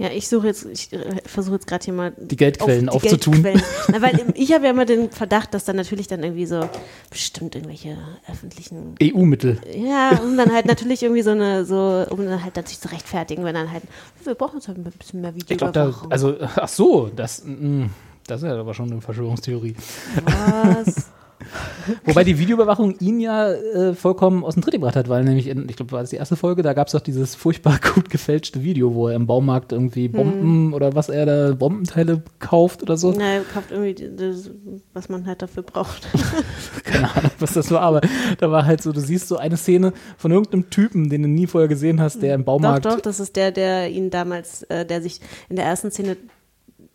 Ja, 0.00 0.08
ich 0.08 0.30
suche 0.30 0.46
jetzt, 0.46 0.64
ich 0.64 0.90
äh, 0.94 1.16
versuche 1.26 1.56
jetzt 1.56 1.66
gerade 1.66 1.84
hier 1.84 1.92
mal 1.92 2.14
Die 2.16 2.34
Geldquellen 2.34 2.88
auf 2.88 3.02
die 3.02 3.08
aufzutun. 3.08 3.42
Geldquellen. 3.42 3.62
Na, 3.88 4.00
weil 4.00 4.18
ich 4.34 4.50
habe 4.54 4.64
ja 4.64 4.70
immer 4.70 4.86
den 4.86 5.10
Verdacht, 5.10 5.52
dass 5.52 5.66
dann 5.66 5.76
natürlich 5.76 6.08
dann 6.08 6.22
irgendwie 6.22 6.46
so 6.46 6.66
bestimmt 7.10 7.54
irgendwelche 7.54 7.98
öffentlichen 8.26 8.94
EU-Mittel. 9.02 9.60
ja, 9.76 10.18
um 10.24 10.38
dann 10.38 10.54
halt 10.54 10.64
natürlich 10.64 11.02
irgendwie 11.02 11.20
so 11.20 11.32
eine, 11.32 11.66
so, 11.66 12.06
um 12.08 12.24
dann 12.24 12.42
halt 12.42 12.56
natürlich 12.56 12.80
zu 12.80 12.90
rechtfertigen, 12.90 13.44
wenn 13.44 13.54
dann 13.54 13.70
halt, 13.70 13.82
wir 14.24 14.34
brauchen 14.34 14.56
jetzt 14.56 14.68
halt 14.68 14.78
ein 14.78 14.84
bisschen 14.84 15.20
mehr 15.20 15.34
Ich 15.36 15.58
glaube, 15.58 15.72
da, 15.72 15.92
also, 16.08 16.34
ach 16.40 16.68
so, 16.68 17.10
das, 17.14 17.44
mm, 17.44 17.84
das 18.26 18.40
ist 18.40 18.48
ja 18.48 18.58
aber 18.58 18.72
schon 18.72 18.90
eine 18.90 19.02
Verschwörungstheorie. 19.02 19.76
Was? 20.24 21.10
Wobei 22.04 22.24
die 22.24 22.38
Videoüberwachung 22.38 22.98
ihn 22.98 23.20
ja 23.20 23.52
äh, 23.52 23.94
vollkommen 23.94 24.44
aus 24.44 24.54
dem 24.54 24.62
Tritt 24.62 24.74
gebracht 24.74 24.96
hat, 24.96 25.08
weil 25.08 25.24
nämlich, 25.24 25.46
in, 25.46 25.68
ich 25.68 25.76
glaube, 25.76 25.92
war 25.92 26.00
das 26.00 26.10
die 26.10 26.16
erste 26.16 26.36
Folge, 26.36 26.62
da 26.62 26.72
gab 26.72 26.86
es 26.86 26.92
doch 26.92 27.00
dieses 27.00 27.34
furchtbar 27.34 27.78
gut 27.94 28.10
gefälschte 28.10 28.62
Video, 28.62 28.94
wo 28.94 29.08
er 29.08 29.14
im 29.14 29.26
Baumarkt 29.26 29.72
irgendwie 29.72 30.08
Bomben 30.08 30.72
oder 30.72 30.94
was 30.94 31.08
er 31.08 31.26
da, 31.26 31.54
Bombenteile 31.54 32.22
kauft 32.38 32.82
oder 32.82 32.96
so. 32.96 33.14
Na, 33.16 33.24
er 33.24 33.40
kauft 33.42 33.70
irgendwie 33.70 34.10
das, 34.16 34.50
was 34.92 35.08
man 35.08 35.26
halt 35.26 35.42
dafür 35.42 35.62
braucht. 35.62 36.08
Keine 36.84 37.10
Ahnung, 37.14 37.30
was 37.38 37.54
das 37.54 37.70
war, 37.70 37.82
aber 37.82 38.00
da 38.38 38.50
war 38.50 38.66
halt 38.66 38.82
so, 38.82 38.92
du 38.92 39.00
siehst 39.00 39.28
so 39.28 39.36
eine 39.36 39.56
Szene 39.56 39.92
von 40.16 40.30
irgendeinem 40.30 40.70
Typen, 40.70 41.08
den 41.08 41.22
du 41.22 41.28
nie 41.28 41.46
vorher 41.46 41.68
gesehen 41.68 42.00
hast, 42.00 42.22
der 42.22 42.34
im 42.34 42.42
doch, 42.42 42.46
Baumarkt 42.46 42.84
doch, 42.84 43.00
das 43.00 43.20
ist 43.20 43.36
der, 43.36 43.50
der 43.50 43.90
ihn 43.90 44.10
damals, 44.10 44.62
äh, 44.64 44.84
der 44.84 45.02
sich 45.02 45.20
in 45.48 45.56
der 45.56 45.64
ersten 45.64 45.90
Szene 45.90 46.16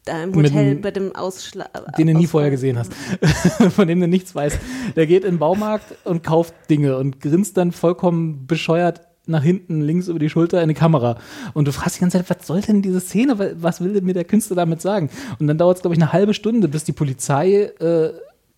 da 0.05 0.23
im 0.23 0.33
Hotel 0.35 0.75
dem- 0.75 0.81
bei 0.81 0.91
dem 0.91 1.15
Ausschlag. 1.15 1.69
den 1.97 2.07
du 2.07 2.13
nie 2.13 2.27
vorher 2.27 2.51
gesehen 2.51 2.77
hast, 2.77 2.93
von 3.75 3.87
dem 3.87 3.99
du 3.99 4.07
nichts 4.07 4.33
weißt. 4.35 4.57
Der 4.95 5.07
geht 5.07 5.23
in 5.23 5.35
den 5.35 5.39
Baumarkt 5.39 5.95
und 6.05 6.23
kauft 6.23 6.53
Dinge 6.69 6.97
und 6.97 7.19
grinst 7.21 7.57
dann 7.57 7.71
vollkommen 7.71 8.45
bescheuert 8.47 9.01
nach 9.27 9.41
hinten, 9.43 9.81
links 9.81 10.07
über 10.07 10.19
die 10.19 10.29
Schulter 10.29 10.61
in 10.61 10.67
die 10.69 10.75
Kamera. 10.75 11.17
Und 11.55 11.67
du 11.67 11.71
fragst 11.71 11.95
die 11.95 12.01
ganze 12.01 12.19
Zeit, 12.23 12.29
was 12.29 12.45
soll 12.45 12.61
denn 12.61 12.83
diese 12.83 12.99
Szene? 12.99 13.39
Wa- 13.39 13.51
Was 13.55 13.81
will 13.81 13.93
denn 13.93 14.05
mir 14.05 14.13
der 14.13 14.23
Künstler 14.23 14.55
damit 14.55 14.81
sagen? 14.81 15.09
Und 15.39 15.47
dann 15.47 15.57
dauert 15.57 15.77
es, 15.77 15.81
glaube 15.81 15.95
ich, 15.95 16.01
eine 16.01 16.13
halbe 16.13 16.35
Stunde, 16.35 16.67
bis 16.67 16.83
die 16.83 16.91
Polizei 16.91 17.71
äh, 17.79 18.11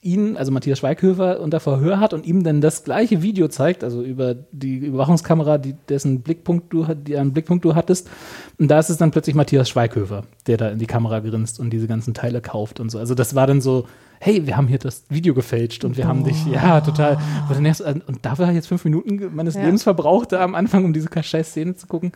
ihn, 0.08 0.38
also 0.38 0.52
Matthias 0.52 0.80
Schweighöfer, 0.80 1.42
unter 1.42 1.60
Verhör 1.60 2.00
hat 2.00 2.14
und 2.14 2.26
ihm 2.26 2.44
dann 2.44 2.62
das 2.62 2.86
gleiche 2.86 3.22
Video 3.22 3.50
zeigt, 3.50 3.84
also 3.84 4.02
über 4.02 4.36
die 4.52 4.78
Überwachungskamera, 4.78 5.58
die, 5.58 5.76
dessen 5.90 6.22
Blickpunkt 6.22 6.72
du, 6.72 6.86
einen 6.86 7.34
Blickpunkt 7.34 7.66
du 7.66 7.76
hattest. 7.76 8.10
Und 8.58 8.70
da 8.70 8.80
ist 8.80 8.90
es 8.90 8.98
dann 8.98 9.12
plötzlich 9.12 9.36
Matthias 9.36 9.68
Schweighöfer, 9.70 10.24
der 10.48 10.58
da 10.58 10.70
in 10.70 10.80
die 10.80 10.88
Kamera 10.88 11.20
grinst 11.20 11.60
und 11.60 11.72
diese 11.72 11.88
ganzen 11.88 12.14
Teile 12.14 12.40
kauft 12.42 12.80
und 12.80 12.90
so. 12.90 12.98
Also 12.98 13.14
das 13.16 13.36
war 13.36 13.46
dann 13.46 13.60
so, 13.60 13.86
hey, 14.20 14.48
wir 14.48 14.56
haben 14.56 14.68
hier 14.68 14.80
das 14.80 15.04
Video 15.10 15.34
gefälscht 15.34 15.84
und 15.84 15.98
wir 15.98 16.08
haben 16.08 16.24
dich, 16.24 16.46
ja, 16.48 16.82
total. 16.82 17.18
Und, 17.50 18.26
dafür 18.26 18.46
habe 18.46 18.54
ich 18.54 18.58
jetzt 18.58 18.68
fünf 18.68 18.86
Minuten 18.86 19.36
meines 19.36 19.56
Ja. 19.56 19.64
Lebens 19.64 19.84
verbraucht, 19.84 20.32
da 20.32 20.42
am 20.42 20.56
Anfang, 20.56 20.86
um 20.86 20.94
diese 20.94 21.10
scheiß 21.22 21.50
Szene 21.50 21.76
zu 21.76 21.86
gucken. 21.88 22.14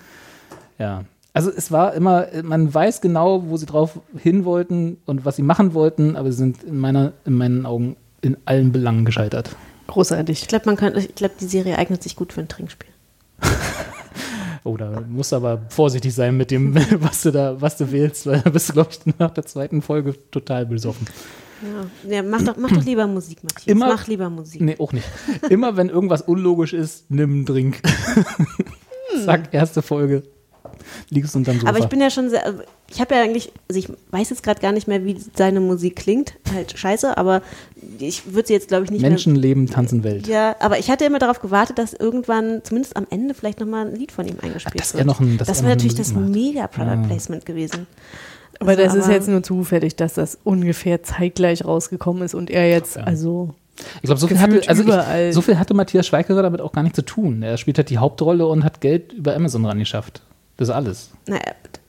Ja. 0.80 1.04
Also 1.34 1.49
es 1.49 1.72
war 1.72 1.94
immer, 1.94 2.28
man 2.44 2.74
weiß 2.74 2.99
genau, 3.02 3.44
wo 3.48 3.56
sie 3.58 3.66
drauf 3.66 3.99
hin 4.18 4.44
wollten 4.44 4.98
und 5.06 5.24
was 5.24 5.38
sie 5.38 5.44
machen 5.44 5.74
wollten, 5.74 6.16
aber 6.18 6.32
sie 6.32 6.38
sind 6.40 6.64
in 6.64 6.78
meiner, 6.78 7.14
in 7.26 7.34
meinen 7.36 7.66
Augen 7.66 7.95
in 8.22 8.38
allen 8.45 8.72
Belangen 8.72 9.06
gescheitert. 9.06 9.56
Großartig. 9.88 10.41
Ich 10.41 10.48
glaube, 10.48 10.66
man 10.66 10.76
kann, 10.76 10.95
ich 10.98 11.16
glaube, 11.16 11.36
die 11.40 11.45
Serie 11.45 11.78
eignet 11.78 12.03
sich 12.03 12.16
gut 12.16 12.34
für 12.34 12.41
ein 12.41 12.48
Trinkspiel. 12.48 12.90
Oh, 14.64 14.78
da 14.78 15.02
musst 15.10 15.32
du 15.32 15.38
aber 15.38 15.64
vorsichtig 15.70 16.14
sein 16.14 16.38
mit 16.38 16.52
dem, 16.52 16.76
was 16.99 17.24
du 17.24 17.32
da, 17.32 17.60
was 17.60 17.78
du 17.78 17.91
wählst, 17.91 18.28
weil 18.28 18.41
da 18.41 18.52
bist 18.52 18.70
du, 18.70 18.74
glaube 18.74 18.91
ich, 18.91 18.99
nach 19.18 19.32
der 19.32 19.44
zweiten 19.44 19.82
Folge 19.82 20.14
total 20.30 20.68
besoffen. 20.68 21.08
Ja, 22.06 22.12
ja 22.18 22.22
mach, 22.24 22.44
doch, 22.44 22.58
mach 22.58 22.70
doch 22.70 22.84
lieber 22.84 23.08
Musik, 23.08 23.44
Matthias. 23.44 23.66
Immer- 23.66 23.88
mach 23.88 24.06
lieber 24.06 24.30
Musik. 24.30 24.62
Nee, 24.62 24.76
auch 24.78 24.94
nicht. 24.94 25.08
Immer 25.49 25.78
wenn 25.78 25.90
irgendwas 25.90 26.22
unlogisch 26.22 26.74
ist, 26.74 27.10
nimm 27.10 27.32
einen 27.32 27.45
Drink. 27.45 27.82
Zack, 29.26 29.49
erste 29.52 29.82
Folge. 29.82 30.24
Liegst 31.14 31.36
unterm 31.36 31.56
Sofa. 31.60 31.68
Aber 31.68 31.80
ich 31.80 31.88
bin 31.88 32.00
ja 32.00 32.10
schon 32.10 32.30
sehr, 32.30 32.42
ich 32.90 33.02
habe 33.02 33.14
ja 33.16 33.22
eigentlich, 33.22 33.52
also 33.70 33.78
ich 33.80 33.90
weiß 34.12 34.30
jetzt 34.30 34.44
gerade 34.44 34.62
gar 34.62 34.72
nicht 34.72 34.88
mehr, 34.88 35.04
wie 35.04 35.18
seine 35.36 35.60
Musik 35.60 35.98
klingt. 35.98 36.34
Halt 36.54 36.78
scheiße, 36.78 37.18
aber 37.18 37.42
ich 38.00 38.34
würde 38.34 38.48
sie 38.48 38.54
jetzt, 38.54 38.70
glaube 38.70 38.86
ich, 38.86 38.92
nicht 38.92 39.02
Menschen 39.02 39.36
leben, 39.36 39.68
tanzen 39.68 40.06
Welt. 40.06 40.28
mehr. 40.28 40.36
Ja, 40.36 40.56
aber 40.62 40.80
ich 40.80 40.90
hatte 40.90 41.04
immer 41.04 41.20
darauf 41.20 41.42
gewartet, 41.42 41.78
dass 41.80 41.94
irgendwann, 41.94 42.62
zumindest 42.64 42.96
am 42.96 43.08
Ende, 43.10 43.34
vielleicht 43.34 43.60
nochmal 43.60 43.88
ein 43.88 43.96
Lied 43.96 44.14
von 44.14 44.26
ihm 44.26 44.38
eingespielt 44.42 44.82
er 44.94 44.94
wird. 45.00 45.06
noch 45.06 45.20
ein- 45.20 45.38
das 45.38 45.50
er 45.50 45.56
wäre 45.58 45.68
natürlich 45.76 45.96
das 45.96 46.14
mega 46.14 46.68
Product 46.68 47.02
Ja. 47.02 47.08
Placement 47.08 47.46
gewesen. 47.46 47.88
Aber 48.62 48.72
Also, 48.72 48.84
das 48.84 48.96
ist 48.96 49.04
aber- 49.06 49.14
jetzt 49.14 49.28
nur 49.28 49.44
zufällig, 49.44 49.98
dass 49.98 50.14
das 50.14 50.38
ungefähr 50.46 51.04
zeitgleich 51.04 51.66
rausgekommen 51.66 52.24
ist 52.24 52.36
und 52.36 52.50
er 52.50 52.70
jetzt, 52.70 52.96
Ja. 52.96 53.04
also 53.04 53.54
Ich 53.96 54.02
glaube, 54.04 54.20
so 54.20 54.28
viel 54.28 54.38
Gefühlt 54.38 54.68
hatte, 54.70 54.88
also 55.10 55.34
so 55.34 55.42
viel 55.42 55.58
hatte 55.58 55.74
Matthias 55.74 56.06
Schweighöfer 56.08 56.44
damit 56.44 56.62
auch 56.62 56.72
gar 56.72 56.84
nicht 56.84 56.96
zu 56.96 57.02
tun. 57.02 57.42
Er 57.42 57.58
spielt 57.58 57.78
halt 57.80 57.90
die 57.90 57.98
Hauptrolle 57.98 58.46
und 58.48 58.64
hat 58.64 58.80
Geld 58.80 59.12
über 59.14 59.36
Amazon 59.36 59.66
rangeschafft. 59.66 60.22
Das 60.57 60.68
ist 60.69 60.73
alles. 60.73 61.11
Naja, 61.28 61.41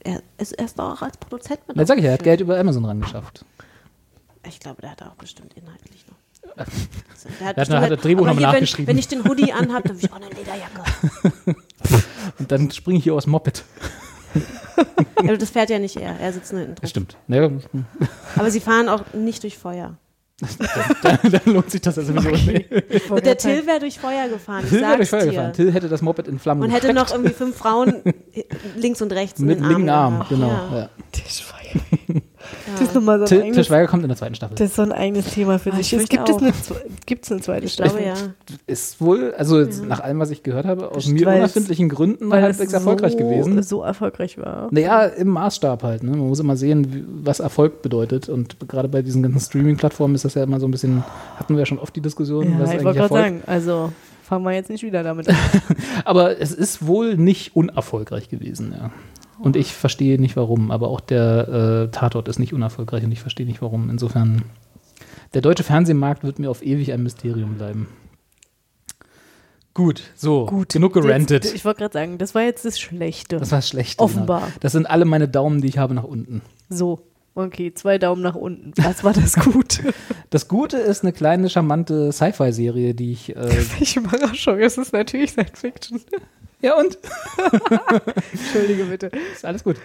er 0.03 0.21
ist 0.37 0.51
erst 0.53 0.79
auch 0.79 1.01
als 1.01 1.17
Produzent 1.17 1.67
mit. 1.67 1.77
Jetzt 1.77 1.87
sag 1.87 1.97
ich 1.97 2.03
er 2.05 2.13
hat. 2.13 2.23
Geld 2.23 2.41
über 2.41 2.57
Amazon 2.59 2.85
rangeschafft. 2.85 3.45
Ich 4.47 4.59
glaube, 4.59 4.81
der 4.81 4.91
hat 4.91 5.01
auch 5.03 5.15
bestimmt 5.15 5.53
inhaltlich 5.53 6.05
noch. 6.07 6.15
Also, 6.55 7.29
der 7.39 7.47
hat- 7.47 7.55
bestimmt 7.55 7.79
hat 7.79 7.91
das 7.91 8.01
Drehbuch 8.01 8.25
aber 8.27 8.33
noch 8.33 8.35
mal 8.35 8.39
hier, 8.41 8.47
wenn, 8.47 8.53
nachgeschrieben. 8.63 8.87
wenn 8.87 8.97
ich 8.97 9.07
den 9.07 9.23
Hoodie 9.23 9.53
anhabe, 9.53 9.87
dann 9.87 9.97
will 9.97 10.05
ich 10.05 10.11
auch 10.11 10.17
eine 10.17 10.27
Lederjacke. 10.27 11.55
Und 12.39 12.51
dann 12.51 12.69
springe 12.71 12.97
ich 12.97 13.03
hier 13.05 13.13
aus 13.13 13.27
Moped. 13.27 13.63
Also 15.15 15.37
das 15.37 15.51
fährt 15.51 15.69
ja 15.69 15.79
nicht 15.79 15.95
er, 15.95 16.19
er 16.19 16.33
sitzt 16.33 16.51
nur 16.51 16.61
hinten 16.61 16.75
drauf. 16.75 16.89
stimmt. 16.89 17.15
Ja, 17.29 17.49
Aber 18.35 18.51
sie 18.51 18.59
fahren 18.59 18.89
auch 18.89 19.13
nicht 19.13 19.43
durch 19.43 19.57
Feuer. 19.57 19.95
Dann, 21.03 21.19
dann 21.31 21.41
lohnt 21.53 21.69
sich 21.71 21.81
das 21.81 21.97
also 21.97 22.11
sowieso 22.13 22.51
nicht. 22.51 23.09
Und 23.11 23.25
der 23.25 23.37
Till 23.37 23.65
wäre 23.67 23.79
durch 23.79 23.99
Feuer 23.99 24.27
gefahren. 24.27 24.65
Till 24.67 24.81
wäre 24.81 24.97
durch 24.97 25.09
Feuer 25.09 25.21
dir. 25.21 25.29
gefahren. 25.31 25.53
Till 25.53 25.71
hätte 25.71 25.89
das 25.89 26.01
Moped 26.01 26.27
in 26.27 26.39
Flammen 26.39 26.63
Und 26.63 26.69
hätte 26.71 26.87
gesteckt. 26.87 27.09
noch 27.09 27.15
irgendwie 27.15 27.33
fünf 27.33 27.55
Frauen 27.55 28.01
links 28.75 29.01
und 29.01 29.13
rechts 29.13 29.39
in 29.39 29.45
mit 29.47 29.59
linken 29.59 29.89
Armen 29.89 29.89
Arm. 29.89 30.13
gehabt. 30.15 30.29
Genau. 30.29 30.47
Ja. 30.47 30.77
Ja. 30.79 30.89
das 31.11 31.43
ist 32.81 32.95
nochmal 32.95 33.17
so 33.19 33.23
ein 33.25 33.27
Till 33.27 33.41
eigenes, 33.43 33.67
Schweiger 33.67 33.87
kommt 33.87 34.03
in 34.03 34.09
der 34.09 34.17
zweiten 34.17 34.35
Staffel. 34.35 34.55
das 34.55 34.67
ist 34.69 34.75
so 34.75 34.81
ein 34.83 34.91
eigenes 34.91 35.25
Thema 35.33 35.59
für 35.59 35.71
Ah, 35.73 35.77
sich. 35.77 35.93
ich 35.93 35.99
Es 36.01 36.09
gibt 36.09 36.27
es 36.29 36.37
eine, 36.37 36.53
gibt's 37.05 37.31
eine 37.31 37.41
zweite 37.41 37.65
Ich 37.65 37.75
glaube 37.75 37.91
Staffel? 37.91 38.07
ja. 38.07 38.13
ist 38.67 38.99
wohl, 39.01 39.33
also 39.37 39.59
jetzt 39.59 39.83
nach 39.85 39.99
allem, 39.99 40.19
was 40.19 40.29
ich 40.29 40.43
gehört 40.43 40.65
habe, 40.65 40.91
aus 40.91 41.07
mir 41.07 41.25
Weil 41.25 41.33
es- 41.35 41.39
unerfindlichen 41.39 41.89
Gründen 41.89 42.31
halbwegs 42.33 42.67
es 42.69 42.73
erfolgreich 42.73 43.13
so, 43.13 43.17
gewesen. 43.19 43.63
so 43.63 43.83
erfolgreich 43.83 44.37
war. 44.37 44.67
Naja, 44.71 45.05
im 45.05 45.29
Maßstab 45.29 45.83
halt. 45.83 46.03
Ne? 46.03 46.11
Man 46.11 46.27
muss 46.27 46.39
immer 46.39 46.55
sehen, 46.57 46.93
wie, 46.93 47.03
was 47.23 47.39
Erfolg 47.39 47.81
bedeutet. 47.81 48.29
Und 48.29 48.57
gerade 48.67 48.87
bei 48.87 49.01
diesen 49.01 49.23
ganzen 49.23 49.39
Streaming-Plattformen 49.39 50.15
ist 50.15 50.25
das 50.25 50.33
ja 50.33 50.43
immer 50.43 50.59
so 50.59 50.67
ein 50.67 50.71
bisschen, 50.71 51.03
hatten 51.37 51.53
wir 51.55 51.59
ja 51.59 51.65
schon 51.65 51.79
oft 51.79 51.95
die 51.95 52.01
Diskussion, 52.01 52.45
was 52.45 52.51
Ja, 52.51 52.63
ich 52.65 52.71
eigentlich 52.71 52.83
wollte 52.85 52.99
gerade 52.99 53.13
Erfolg. 53.15 53.21
sagen, 53.23 53.41
also 53.47 53.93
fangen 54.23 54.45
wir 54.45 54.51
jetzt 54.53 54.69
nicht 54.69 54.83
wieder 54.83 55.03
damit 55.03 55.27
an. 55.29 55.35
Aber 56.05 56.39
es 56.39 56.51
ist 56.53 56.85
wohl 56.87 57.15
nicht 57.17 57.55
unerfolgreich 57.55 58.29
gewesen, 58.29 58.73
ja. 58.77 58.91
Und 59.39 59.55
ich 59.55 59.73
verstehe 59.73 60.19
nicht 60.19 60.35
warum, 60.35 60.71
aber 60.71 60.89
auch 60.89 60.99
der 60.99 61.87
äh, 61.87 61.91
Tatort 61.91 62.27
ist 62.27 62.39
nicht 62.39 62.53
unerfolgreich 62.53 63.03
und 63.03 63.11
ich 63.11 63.19
verstehe 63.19 63.45
nicht 63.45 63.61
warum. 63.61 63.89
Insofern, 63.89 64.43
der 65.33 65.41
deutsche 65.41 65.63
Fernsehmarkt 65.63 66.23
wird 66.23 66.39
mir 66.39 66.49
auf 66.49 66.63
ewig 66.63 66.93
ein 66.93 67.03
Mysterium 67.03 67.55
bleiben. 67.55 67.87
Gut, 69.73 70.03
so, 70.15 70.45
Gut. 70.45 70.69
genug 70.73 70.93
gerantet. 70.93 71.45
Jetzt, 71.45 71.55
ich 71.55 71.65
wollte 71.65 71.79
gerade 71.79 71.93
sagen, 71.93 72.17
das 72.19 72.35
war 72.35 72.43
jetzt 72.43 72.63
das 72.63 72.79
Schlechte. 72.79 73.37
das 73.37 73.51
war 73.51 73.61
schlecht. 73.63 73.99
Offenbar. 73.99 74.41
Genau. 74.41 74.53
Das 74.59 74.71
sind 74.73 74.85
alle 74.85 75.05
meine 75.05 75.27
Daumen, 75.27 75.61
die 75.61 75.67
ich 75.67 75.79
habe 75.79 75.95
nach 75.95 76.03
unten. 76.03 76.43
so, 76.69 76.99
okay, 77.33 77.73
zwei 77.73 77.97
Daumen 77.97 78.21
nach 78.21 78.35
unten. 78.35 78.73
Das 78.75 79.03
war 79.03 79.13
das 79.13 79.33
Gute. 79.35 79.93
Das 80.29 80.47
Gute 80.47 80.77
ist 80.77 81.03
eine 81.03 81.13
kleine, 81.13 81.47
charmante 81.47 82.11
Sci-Fi-Serie, 82.11 82.95
die 82.95 83.11
ich. 83.11 83.35
Äh, 83.35 83.35
Welche 83.77 83.99
Überraschung, 83.99 84.59
es 84.59 84.79
ist 84.79 84.91
natürlich 84.93 85.31
Science 85.31 85.59
Fiction. 85.59 86.01
Ja, 86.63 86.79
und? 86.79 86.97
Entschuldige 88.31 88.85
bitte. 88.85 89.11
Ist 89.33 89.43
alles 89.43 89.65
gut. 89.65 89.75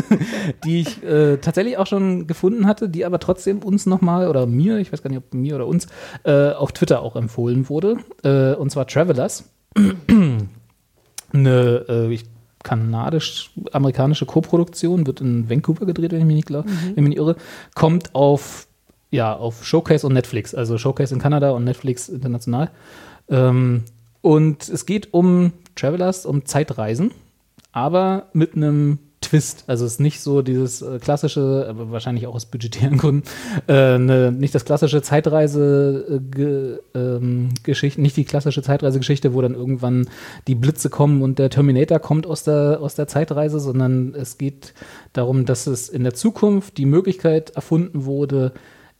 die 0.64 0.82
ich 0.82 1.02
äh, 1.02 1.38
tatsächlich 1.38 1.76
auch 1.78 1.88
schon 1.88 2.28
gefunden 2.28 2.68
hatte, 2.68 2.88
die 2.88 3.04
aber 3.04 3.18
trotzdem 3.18 3.58
uns 3.58 3.86
nochmal, 3.86 4.28
oder 4.28 4.46
mir, 4.46 4.78
ich 4.78 4.92
weiß 4.92 5.02
gar 5.02 5.10
nicht, 5.10 5.18
ob 5.18 5.34
mir 5.34 5.56
oder 5.56 5.66
uns, 5.66 5.88
äh, 6.22 6.50
auf 6.52 6.70
Twitter 6.70 7.02
auch 7.02 7.16
empfohlen 7.16 7.68
wurde. 7.68 7.96
Äh, 8.22 8.54
und 8.54 8.70
zwar 8.70 8.86
Travelers. 8.86 9.50
Eine 11.32 11.60
äh, 11.88 12.18
kanadisch-amerikanische 12.62 14.24
Koproduktion, 14.24 15.08
wird 15.08 15.20
in 15.20 15.50
Vancouver 15.50 15.86
gedreht, 15.86 16.12
wenn 16.12 16.20
ich 16.20 16.26
mich 16.26 16.36
nicht, 16.36 16.46
glaub, 16.46 16.66
wenn 16.66 16.90
ich 16.90 16.96
mich 16.96 17.08
nicht 17.08 17.18
irre, 17.18 17.34
kommt 17.74 18.14
auf, 18.14 18.68
ja, 19.10 19.34
auf 19.34 19.64
Showcase 19.64 20.06
und 20.06 20.12
Netflix, 20.12 20.54
also 20.54 20.78
Showcase 20.78 21.12
in 21.12 21.20
Kanada 21.20 21.50
und 21.50 21.64
Netflix 21.64 22.08
international. 22.08 22.70
Ähm, 23.28 23.82
und 24.22 24.68
es 24.68 24.86
geht 24.86 25.12
um 25.12 25.52
Travelers, 25.74 26.24
um 26.24 26.46
Zeitreisen 26.46 27.12
aber 27.72 28.28
mit 28.34 28.54
einem 28.54 28.98
Twist. 29.22 29.64
Also 29.68 29.86
es 29.86 29.92
ist 29.92 30.00
nicht 30.00 30.20
so 30.20 30.42
dieses 30.42 30.82
äh, 30.82 30.98
klassische, 30.98 31.66
aber 31.68 31.90
wahrscheinlich 31.92 32.26
auch 32.26 32.34
aus 32.34 32.44
budgetären 32.44 32.98
Gründen, 32.98 33.22
äh, 33.68 33.96
ne, 33.96 34.32
nicht 34.32 34.54
das 34.54 34.64
klassische 34.64 35.00
Zeitreise-Geschichte, 35.00 36.82
ähm, 36.94 37.50
Geschichte- 37.62 38.02
nicht 38.02 38.16
die 38.16 38.24
klassische 38.24 38.62
Zeitreisegeschichte, 38.62 39.32
wo 39.32 39.40
dann 39.40 39.54
irgendwann 39.54 40.08
die 40.48 40.56
Blitze 40.56 40.90
kommen 40.90 41.22
und 41.22 41.38
der 41.38 41.50
Terminator 41.50 42.00
kommt 42.00 42.26
aus 42.26 42.42
der, 42.42 42.80
aus 42.82 42.96
der 42.96 43.06
Zeitreise, 43.06 43.60
sondern 43.60 44.14
es 44.14 44.38
geht 44.38 44.74
darum, 45.12 45.46
dass 45.46 45.68
es 45.68 45.88
in 45.88 46.02
der 46.02 46.14
Zukunft 46.14 46.76
die 46.76 46.86
Möglichkeit 46.86 47.50
erfunden 47.50 48.04
wurde, 48.04 48.52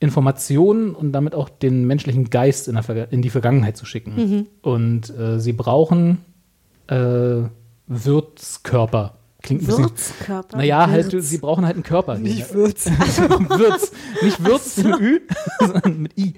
Informationen 0.03 0.95
und 0.95 1.13
damit 1.13 1.35
auch 1.35 1.49
den 1.49 1.87
menschlichen 1.87 2.29
Geist 2.31 2.69
in, 2.69 2.77
in 3.11 3.23
die 3.23 3.31
Vergangenheit 3.31 3.77
zu 3.77 3.87
schicken. 3.87 4.17
Und 4.61 5.11
äh, 5.17 5.39
sie 5.39 5.53
brauchen 5.53 6.19
äh, 6.89 7.43
Würzkörper. 7.87 9.19
Klingt 9.43 9.63
ein 9.63 9.67
bisschen. 9.67 9.85
Würzkörper. 9.85 10.57
Naja, 10.57 10.89
halt, 10.89 11.15
sie 11.23 11.39
brauchen 11.39 11.67
halt 11.67 11.75
einen 11.75 11.83
Körper. 11.83 12.17
Nicht 12.17 12.55
Würz. 12.55 12.87
Würz. 13.27 13.93
Nicht 14.23 14.45
Würz 14.45 14.77
mit 14.77 15.01
Ü, 15.01 15.21
sondern 15.59 16.03
mit 16.03 16.17
I. 16.17 16.35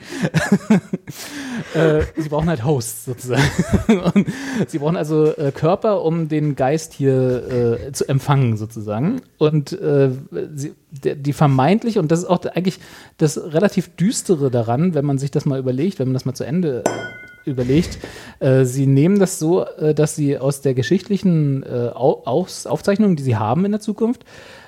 äh, 1.74 2.02
sie 2.16 2.28
brauchen 2.30 2.48
halt 2.48 2.64
Hosts 2.64 3.04
sozusagen. 3.04 3.42
Und 4.14 4.26
sie 4.68 4.78
brauchen 4.78 4.96
also 4.96 5.26
äh, 5.36 5.52
Körper, 5.52 6.02
um 6.02 6.28
den 6.28 6.56
Geist 6.56 6.94
hier 6.94 7.78
äh, 7.88 7.92
zu 7.92 8.08
empfangen 8.08 8.56
sozusagen. 8.56 9.20
Und 9.36 9.72
äh, 9.72 10.10
sie, 10.54 10.72
der, 10.90 11.14
die 11.14 11.34
vermeintlich, 11.34 11.98
und 11.98 12.10
das 12.10 12.20
ist 12.20 12.26
auch 12.26 12.42
eigentlich 12.46 12.80
das 13.18 13.36
relativ 13.36 13.96
düstere 13.96 14.50
daran, 14.50 14.94
wenn 14.94 15.04
man 15.04 15.18
sich 15.18 15.30
das 15.30 15.44
mal 15.44 15.58
überlegt, 15.58 15.98
wenn 15.98 16.08
man 16.08 16.14
das 16.14 16.24
mal 16.24 16.34
zu 16.34 16.44
Ende 16.44 16.84
überlegt. 17.44 17.98
Äh, 18.40 18.64
sie 18.64 18.86
nehmen 18.86 19.18
das 19.18 19.38
so, 19.38 19.64
äh, 19.64 19.94
dass 19.94 20.16
sie 20.16 20.38
aus 20.38 20.60
der 20.60 20.74
geschichtlichen 20.74 21.62
äh, 21.62 21.90
Au 21.94 22.22
Aus 22.24 22.66
Aufzeichnung, 22.66 23.16
die 23.16 23.22
sie 23.22 23.36
haben 23.36 23.64
in 23.64 23.72
der 23.72 23.80
Zukunft, 23.80 24.24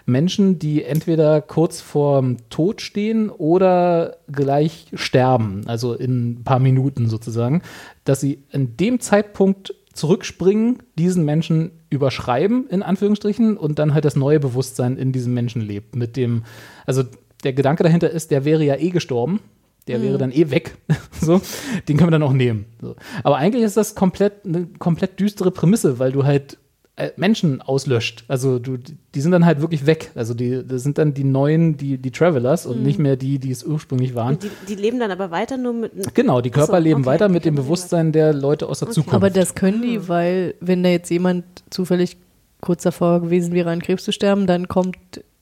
Menschen, 0.07 0.59
die 0.59 0.85
entweder 0.85 1.43
kurz 1.43 1.81
vorm 1.81 2.36
Tod 2.48 2.81
stehen 2.81 3.28
oder 3.28 4.19
gleich 4.31 4.86
sterben, 4.94 5.62
also 5.66 5.94
in 5.94 6.31
ein 6.31 6.44
paar 6.44 6.61
Minuten 6.61 7.09
sozusagen, 7.09 7.62
dass 8.05 8.20
sie 8.20 8.44
in 8.53 8.77
dem 8.77 9.01
Zeitpunkt 9.01 9.74
zurückspringen, 9.93 10.82
diesen 10.97 11.24
Menschen 11.24 11.73
überschreiben, 11.90 12.69
in 12.69 12.82
Anführungsstrichen, 12.82 13.57
und 13.57 13.78
dann 13.78 13.94
halt 13.94 14.05
das 14.05 14.15
neue 14.15 14.39
Bewusstsein 14.39 14.97
in 14.97 15.11
diesem 15.11 15.35
Menschen 15.35 15.62
lebt. 15.62 15.97
Mit 15.97 16.16
dem, 16.16 16.44
also 16.85 17.03
der 17.43 17.53
Gedanke 17.53 17.82
dahinter 17.82 18.11
ist, 18.11 18.31
der 18.31 18.44
wäre 18.44 18.65
ja 18.65 18.77
eh 18.77 18.90
gestorben, 18.90 19.40
der 19.86 20.02
wäre 20.02 20.18
dann 20.18 20.32
eh 20.32 20.50
weg. 20.50 20.76
so, 21.20 21.40
den 21.88 21.96
können 21.96 22.08
wir 22.08 22.12
dann 22.12 22.22
auch 22.22 22.32
nehmen. 22.32 22.66
So. 22.80 22.96
Aber 23.22 23.36
eigentlich 23.36 23.62
ist 23.62 23.76
das 23.76 23.94
komplett 23.94 24.44
eine 24.44 24.66
komplett 24.78 25.20
düstere 25.20 25.50
Prämisse, 25.50 25.98
weil 25.98 26.12
du 26.12 26.24
halt 26.24 26.58
äh, 26.96 27.10
Menschen 27.16 27.60
auslöscht. 27.60 28.24
Also 28.26 28.58
du, 28.58 28.78
die 28.78 29.20
sind 29.20 29.30
dann 29.30 29.44
halt 29.44 29.60
wirklich 29.60 29.84
weg. 29.84 30.10
Also 30.14 30.32
die, 30.32 30.66
das 30.66 30.82
sind 30.82 30.96
dann 30.96 31.12
die 31.12 31.24
neuen, 31.24 31.76
die, 31.76 31.98
die 31.98 32.10
Travelers 32.10 32.64
und 32.64 32.82
nicht 32.82 32.98
mehr 32.98 33.16
die, 33.16 33.38
die 33.38 33.50
es 33.50 33.64
ursprünglich 33.64 34.14
waren. 34.14 34.34
Und 34.34 34.42
die, 34.44 34.50
die 34.68 34.74
leben 34.74 34.98
dann 34.98 35.10
aber 35.10 35.30
weiter 35.30 35.58
nur 35.58 35.74
mit. 35.74 36.14
Genau, 36.14 36.40
die 36.40 36.50
Körper 36.50 36.78
so, 36.78 36.82
leben 36.82 37.02
okay, 37.02 37.10
weiter 37.10 37.28
mit 37.28 37.44
dem 37.44 37.54
Bewusstsein 37.54 38.12
der 38.12 38.32
Leute 38.32 38.66
aus 38.66 38.78
der 38.78 38.88
Zukunft. 38.88 39.14
Aber 39.14 39.28
das 39.28 39.54
können 39.54 39.82
die, 39.82 40.08
weil 40.08 40.54
wenn 40.60 40.82
da 40.82 40.88
jetzt 40.88 41.10
jemand 41.10 41.44
zufällig 41.68 42.16
kurz 42.62 42.82
davor 42.82 43.20
gewesen 43.20 43.52
wäre, 43.52 43.70
an 43.70 43.82
Krebs 43.82 44.04
zu 44.04 44.12
sterben, 44.12 44.46
dann 44.46 44.66
kommt 44.66 44.96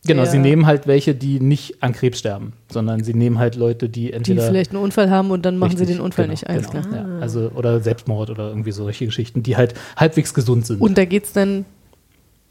genau, 0.06 0.24
sie 0.24 0.39
nehmen 0.39 0.66
halt 0.66 0.86
welche, 0.86 1.14
die 1.14 1.40
nicht 1.40 1.82
an 1.82 1.93
Krebs 1.93 2.20
sterben, 2.20 2.52
sondern 2.70 3.02
sie 3.02 3.14
nehmen 3.14 3.39
halt 3.39 3.56
Leute, 3.56 3.89
die 3.89 4.05
die 4.05 4.12
entweder 4.12 4.47
vielleicht 4.47 4.72
einen 4.72 4.82
Unfall 4.82 5.10
haben 5.10 5.31
und 5.31 5.44
dann 5.44 5.56
machen 5.56 5.76
sie 5.76 5.85
Richtig, 5.85 5.97
den 5.97 6.05
Unfall 6.05 6.26
genau, 6.26 6.32
nicht. 6.32 6.48
Alles 6.48 6.70
genau, 6.70 6.86
klar. 6.86 7.09
Ja, 7.09 7.18
also, 7.20 7.51
oder 7.55 7.81
Selbstmord 7.81 8.31
oder 8.31 8.48
irgendwie 8.48 8.72
solche 8.72 9.06
Geschichten, 9.06 9.43
die 9.43 9.56
halt 9.56 9.74
halbwegs 9.97 10.35
gesund 10.35 10.66
sind. 10.66 10.81
Und 10.81 10.98
da 10.98 11.05
geht 11.05 11.24
es 11.24 11.32
dann 11.32 11.64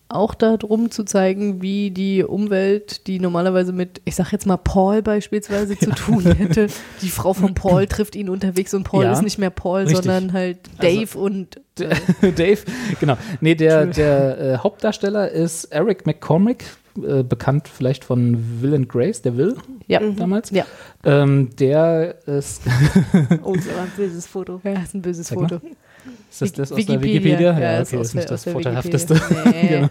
auch 0.10 0.36
darum 0.36 0.92
zu 0.92 1.04
zeigen, 1.06 1.62
wie 1.62 1.92
die 1.92 2.24
Umwelt, 2.24 3.08
die 3.08 3.20
normalerweise 3.20 3.74
mit, 3.74 4.02
ich 4.06 4.16
sag 4.16 4.32
jetzt 4.32 4.46
mal 4.46 4.58
Paul 4.58 5.02
beispielsweise 5.02 5.78
zu 5.78 5.90
tun 5.96 6.24
hätte. 6.26 6.68
Die 7.02 7.10
Frau 7.10 7.34
von 7.34 7.56
Paul 7.56 7.88
trifft 7.88 8.16
ihn 8.16 8.30
unterwegs 8.30 8.74
und 8.74 8.84
Paul 8.84 9.06
Ja, 9.06 9.14
ist 9.14 9.24
nicht 9.24 9.40
mehr 9.40 9.50
Paul, 9.50 9.82
richtig. 9.82 9.98
sondern 9.98 10.34
halt 10.34 10.60
Dave 10.80 11.18
und 11.18 11.60
Dave, 11.76 12.60
genau. 13.00 13.18
Nee, 13.42 13.56
der, 13.56 13.88
der 13.88 14.40
äh, 14.40 14.58
Hauptdarsteller 14.58 15.32
ist 15.32 15.66
Eric 15.66 16.06
McCormick, 16.06 16.66
äh, 17.02 17.24
bekannt 17.24 17.68
vielleicht 17.68 18.04
von 18.04 18.62
Will 18.62 18.74
and 18.76 18.90
Grace, 18.90 19.22
der 19.22 19.38
Will 19.38 19.56
ja. 19.88 20.00
damals. 20.00 20.52
Ja. 20.52 20.66
Ähm, 21.04 21.50
der 21.60 22.28
ist, 22.28 22.64
Oh, 23.44 23.56
das 23.56 23.68
war 23.68 23.84
ein 23.84 23.92
böses 23.96 24.28
Foto. 24.28 24.62
Ja, 24.64 24.82
ist 24.82 24.94
ein 24.94 25.02
böses 25.02 25.28
Sag 25.28 25.40
mal. 25.40 25.62
Ist 26.42 26.58
das 26.58 26.70
das 26.70 26.72
aus 26.72 26.78
Wikipedia. 26.78 27.00
der 27.00 27.14
Wikipedia? 27.14 27.52
Ja, 27.54 27.60
Ja, 27.60 27.80
ist 27.82 27.90
okay, 27.90 27.98
aus 28.00 28.08
ist 28.08 28.16
nicht 28.16 28.32
das 28.32 28.44
vorteilhafteste. 28.46 29.16
Nee. 29.46 29.68
genau. 29.70 29.90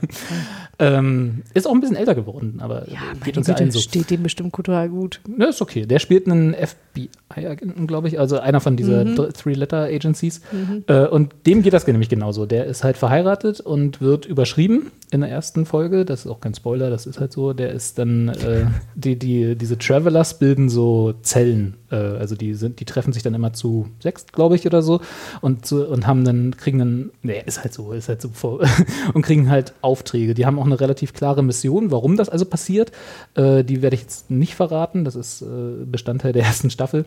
ähm, 0.78 1.43
ist 1.55 1.66
auch 1.66 1.73
ein 1.74 1.81
bisschen 1.81 1.97
älter 1.97 2.14
geworden, 2.14 2.59
aber 2.60 2.89
Ja, 2.90 2.98
geht 3.24 3.36
uns 3.36 3.47
ja 3.47 3.55
allen 3.55 3.70
so. 3.70 3.78
steht 3.78 4.10
dem 4.10 4.23
bestimmt 4.23 4.52
total 4.55 4.89
gut. 4.89 5.20
Ne, 5.28 5.47
ist 5.47 5.60
okay. 5.62 5.86
Der 5.86 5.98
spielt 5.98 6.27
einen 6.27 6.55
FBI-Agenten, 6.55 7.86
glaube 7.86 8.09
ich, 8.09 8.19
also 8.19 8.39
einer 8.39 8.60
von 8.60 8.77
dieser 8.77 9.05
Mhm. 9.05 9.16
Three-Letter-Agencies. 9.32 10.40
Äh, 10.86 11.06
und 11.06 11.35
dem 11.47 11.62
geht 11.62 11.73
das 11.73 11.86
nämlich 11.86 12.09
genauso. 12.09 12.47
Der 12.47 12.66
ist 12.66 12.85
halt 12.85 12.97
verheiratet 12.97 13.60
und 13.60 14.01
wird 14.01 14.27
überschrieben 14.27 14.90
in 15.10 15.20
der 15.20 15.31
ersten 15.31 15.66
Folge. 15.66 16.05
Das 16.05 16.20
ist 16.24 16.27
auch 16.31 16.40
kein 16.40 16.55
Spoiler, 16.55 16.90
das 16.90 17.06
ist 17.06 17.20
halt 17.20 17.32
so. 17.32 17.52
Der 17.52 17.73
ist 17.73 17.98
dann, 17.98 18.28
äh, 18.31 18.66
die, 18.94 19.19
die, 19.19 19.56
diese 19.56 19.78
Travelers 19.78 20.39
bilden 20.39 20.69
so 20.69 21.12
Zellen. 21.23 21.74
Äh, 21.90 21.97
also 21.97 22.35
die 22.35 22.55
sind, 22.55 22.81
die 22.81 22.85
treffen 22.86 23.12
sich 23.12 23.23
dann 23.23 23.35
immer 23.35 23.52
zu 23.52 23.89
sechs, 24.01 24.27
glaube 24.27 24.56
ich, 24.56 24.66
oder 24.66 24.82
so. 24.82 25.01
Und, 25.40 25.66
zu, 25.66 25.86
und 25.86 26.06
haben 26.06 26.24
dann, 26.24 26.31
kriegen 26.56 26.78
dann, 26.78 27.10
nee, 27.22 27.42
ist 27.44 27.62
halt 27.62 27.72
so, 27.72 27.92
ist 27.92 28.09
halt 28.09 28.20
so 28.22 28.28
vor, 28.30 28.60
und 29.14 29.22
kriegen 29.22 29.50
halt 29.50 29.74
Aufträge. 29.80 30.34
Die 30.34 30.46
haben 30.46 30.59
auch 30.59 30.66
eine 30.66 30.80
relativ 30.80 31.12
klare 31.12 31.42
Mission, 31.42 31.90
warum 31.90 32.16
das 32.16 32.28
also 32.28 32.44
passiert. 32.44 32.92
Äh, 33.34 33.64
die 33.64 33.82
werde 33.82 33.94
ich 33.94 34.02
jetzt 34.02 34.30
nicht 34.30 34.54
verraten. 34.54 35.04
Das 35.04 35.16
ist 35.16 35.42
äh, 35.42 35.84
Bestandteil 35.84 36.32
der 36.32 36.42
ersten 36.44 36.70
Staffel. 36.70 37.04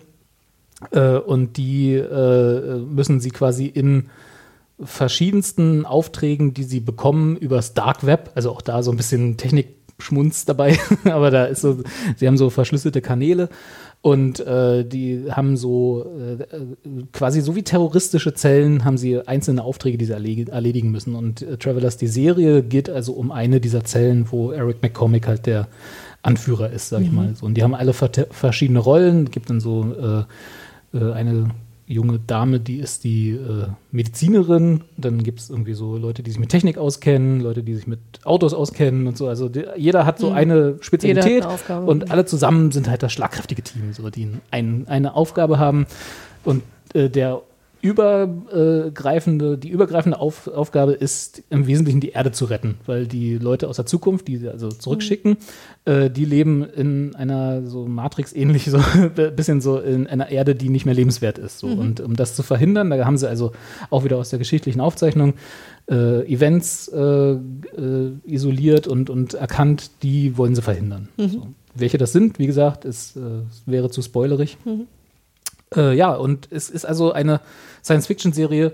Äh, 0.91 1.17
und 1.17 1.57
die 1.57 1.93
äh, 1.93 2.77
müssen 2.79 3.19
sie 3.19 3.31
quasi 3.31 3.65
in 3.65 4.09
verschiedensten 4.79 5.85
Aufträgen, 5.85 6.53
die 6.53 6.63
sie 6.63 6.81
bekommen, 6.81 7.37
übers 7.37 7.73
Dark 7.73 8.05
Web, 8.05 8.31
also 8.35 8.51
auch 8.51 8.61
da 8.61 8.83
so 8.83 8.91
ein 8.91 8.97
bisschen 8.97 9.37
Technikschmunz 9.97 10.45
dabei, 10.45 10.77
aber 11.05 11.31
da 11.31 11.45
ist 11.45 11.61
so, 11.61 11.77
sie 12.15 12.27
haben 12.27 12.37
so 12.37 12.49
verschlüsselte 12.49 13.01
Kanäle 13.01 13.49
und 14.01 14.39
äh, 14.39 14.83
die 14.85 15.25
haben 15.31 15.57
so 15.57 16.05
äh, 16.19 16.45
quasi 17.11 17.41
so 17.41 17.55
wie 17.55 17.63
terroristische 17.63 18.33
Zellen 18.33 18.85
haben 18.85 18.97
sie 18.97 19.19
einzelne 19.27 19.63
Aufträge, 19.63 19.97
die 19.97 20.05
sie 20.05 20.13
erledi- 20.15 20.49
erledigen 20.49 20.91
müssen. 20.91 21.15
Und 21.15 21.41
äh, 21.41 21.57
Travelers, 21.57 21.97
die 21.97 22.07
Serie 22.07 22.61
geht 22.61 22.89
also 22.89 23.13
um 23.13 23.31
eine 23.31 23.59
dieser 23.59 23.83
Zellen, 23.83 24.27
wo 24.29 24.51
Eric 24.51 24.83
McCormick 24.83 25.27
halt 25.27 25.47
der 25.47 25.67
Anführer 26.21 26.69
ist, 26.69 26.89
sag 26.89 27.01
ich 27.01 27.11
mal. 27.11 27.35
So, 27.35 27.45
und 27.45 27.55
die 27.55 27.63
haben 27.63 27.73
alle 27.75 27.93
ver 27.93 28.09
verschiedene 28.31 28.79
Rollen. 28.79 29.31
Gibt 29.31 29.49
dann 29.49 29.59
so 29.59 30.25
äh, 30.93 30.97
äh, 30.97 31.13
eine 31.13 31.49
junge 31.87 32.19
Dame, 32.19 32.59
die 32.59 32.77
ist 32.77 33.03
die 33.03 33.29
äh, 33.31 33.67
Medizinerin. 33.91 34.81
Dann 34.97 35.23
gibt 35.23 35.39
es 35.39 35.49
irgendwie 35.49 35.73
so 35.73 35.97
Leute, 35.97 36.23
die 36.23 36.31
sich 36.31 36.39
mit 36.39 36.49
Technik 36.49 36.77
auskennen, 36.77 37.41
Leute, 37.41 37.63
die 37.63 37.75
sich 37.75 37.87
mit 37.87 37.99
Autos 38.23 38.53
auskennen 38.53 39.07
und 39.07 39.17
so. 39.17 39.27
Also 39.27 39.49
die, 39.49 39.65
jeder 39.77 40.05
hat 40.05 40.19
so 40.19 40.31
eine 40.31 40.77
Spezialität 40.81 41.45
eine 41.45 41.81
und 41.81 42.11
alle 42.11 42.25
zusammen 42.25 42.71
sind 42.71 42.89
halt 42.89 43.03
das 43.03 43.13
schlagkräftige 43.13 43.61
Team, 43.61 43.93
so, 43.93 44.09
die 44.09 44.29
ein, 44.51 44.87
eine 44.87 45.15
Aufgabe 45.15 45.59
haben. 45.59 45.85
Und 46.43 46.63
äh, 46.93 47.09
der 47.09 47.41
übergreifende, 47.85 49.59
die 49.59 49.69
übergreifende 49.69 50.19
Auf, 50.19 50.47
Aufgabe 50.47 50.93
ist 50.93 51.43
im 51.51 51.67
Wesentlichen 51.67 51.99
die 51.99 52.09
Erde 52.09 52.31
zu 52.31 52.45
retten, 52.45 52.79
weil 52.87 53.05
die 53.05 53.37
Leute 53.37 53.67
aus 53.67 53.75
der 53.75 53.85
Zukunft, 53.85 54.27
die 54.27 54.37
sie 54.37 54.49
also 54.49 54.69
zurückschicken, 54.69 55.37
äh, 55.85 56.09
die 56.09 56.25
leben 56.25 56.63
in 56.63 57.13
einer 57.15 57.63
so 57.67 57.85
Matrix-ähnlich, 57.85 58.65
so 58.65 58.77
ein 58.93 59.35
bisschen 59.35 59.61
so 59.61 59.77
in 59.77 60.07
einer 60.07 60.29
Erde, 60.29 60.55
die 60.55 60.69
nicht 60.69 60.85
mehr 60.85 60.95
lebenswert 60.95 61.37
ist. 61.37 61.59
So. 61.59 61.67
Und 61.67 61.99
um 61.99 62.15
das 62.15 62.35
zu 62.35 62.41
verhindern, 62.41 62.89
da 62.89 63.05
haben 63.05 63.17
sie 63.17 63.29
also 63.29 63.51
auch 63.91 64.03
wieder 64.03 64.17
aus 64.17 64.31
der 64.31 64.39
geschichtlichen 64.39 64.81
Aufzeichnung 64.81 65.35
äh, 65.87 66.25
Events 66.25 66.87
äh, 66.87 67.01
äh, 67.01 67.37
isoliert 68.25 68.87
und, 68.87 69.11
und 69.11 69.35
erkannt, 69.35 69.91
die 70.01 70.37
wollen 70.37 70.55
sie 70.55 70.63
verhindern. 70.63 71.09
So. 71.17 71.49
Welche 71.75 71.99
das 71.99 72.13
sind, 72.13 72.39
wie 72.39 72.47
gesagt, 72.47 72.83
ist, 72.83 73.15
äh, 73.15 73.19
wäre 73.67 73.91
zu 73.91 74.01
spoilerig. 74.01 74.57
Äh, 75.75 75.95
ja, 75.95 76.13
und 76.13 76.47
es 76.51 76.69
ist 76.69 76.85
also 76.85 77.11
eine 77.11 77.41
Science-Fiction-Serie 77.85 78.73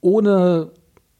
ohne 0.00 0.68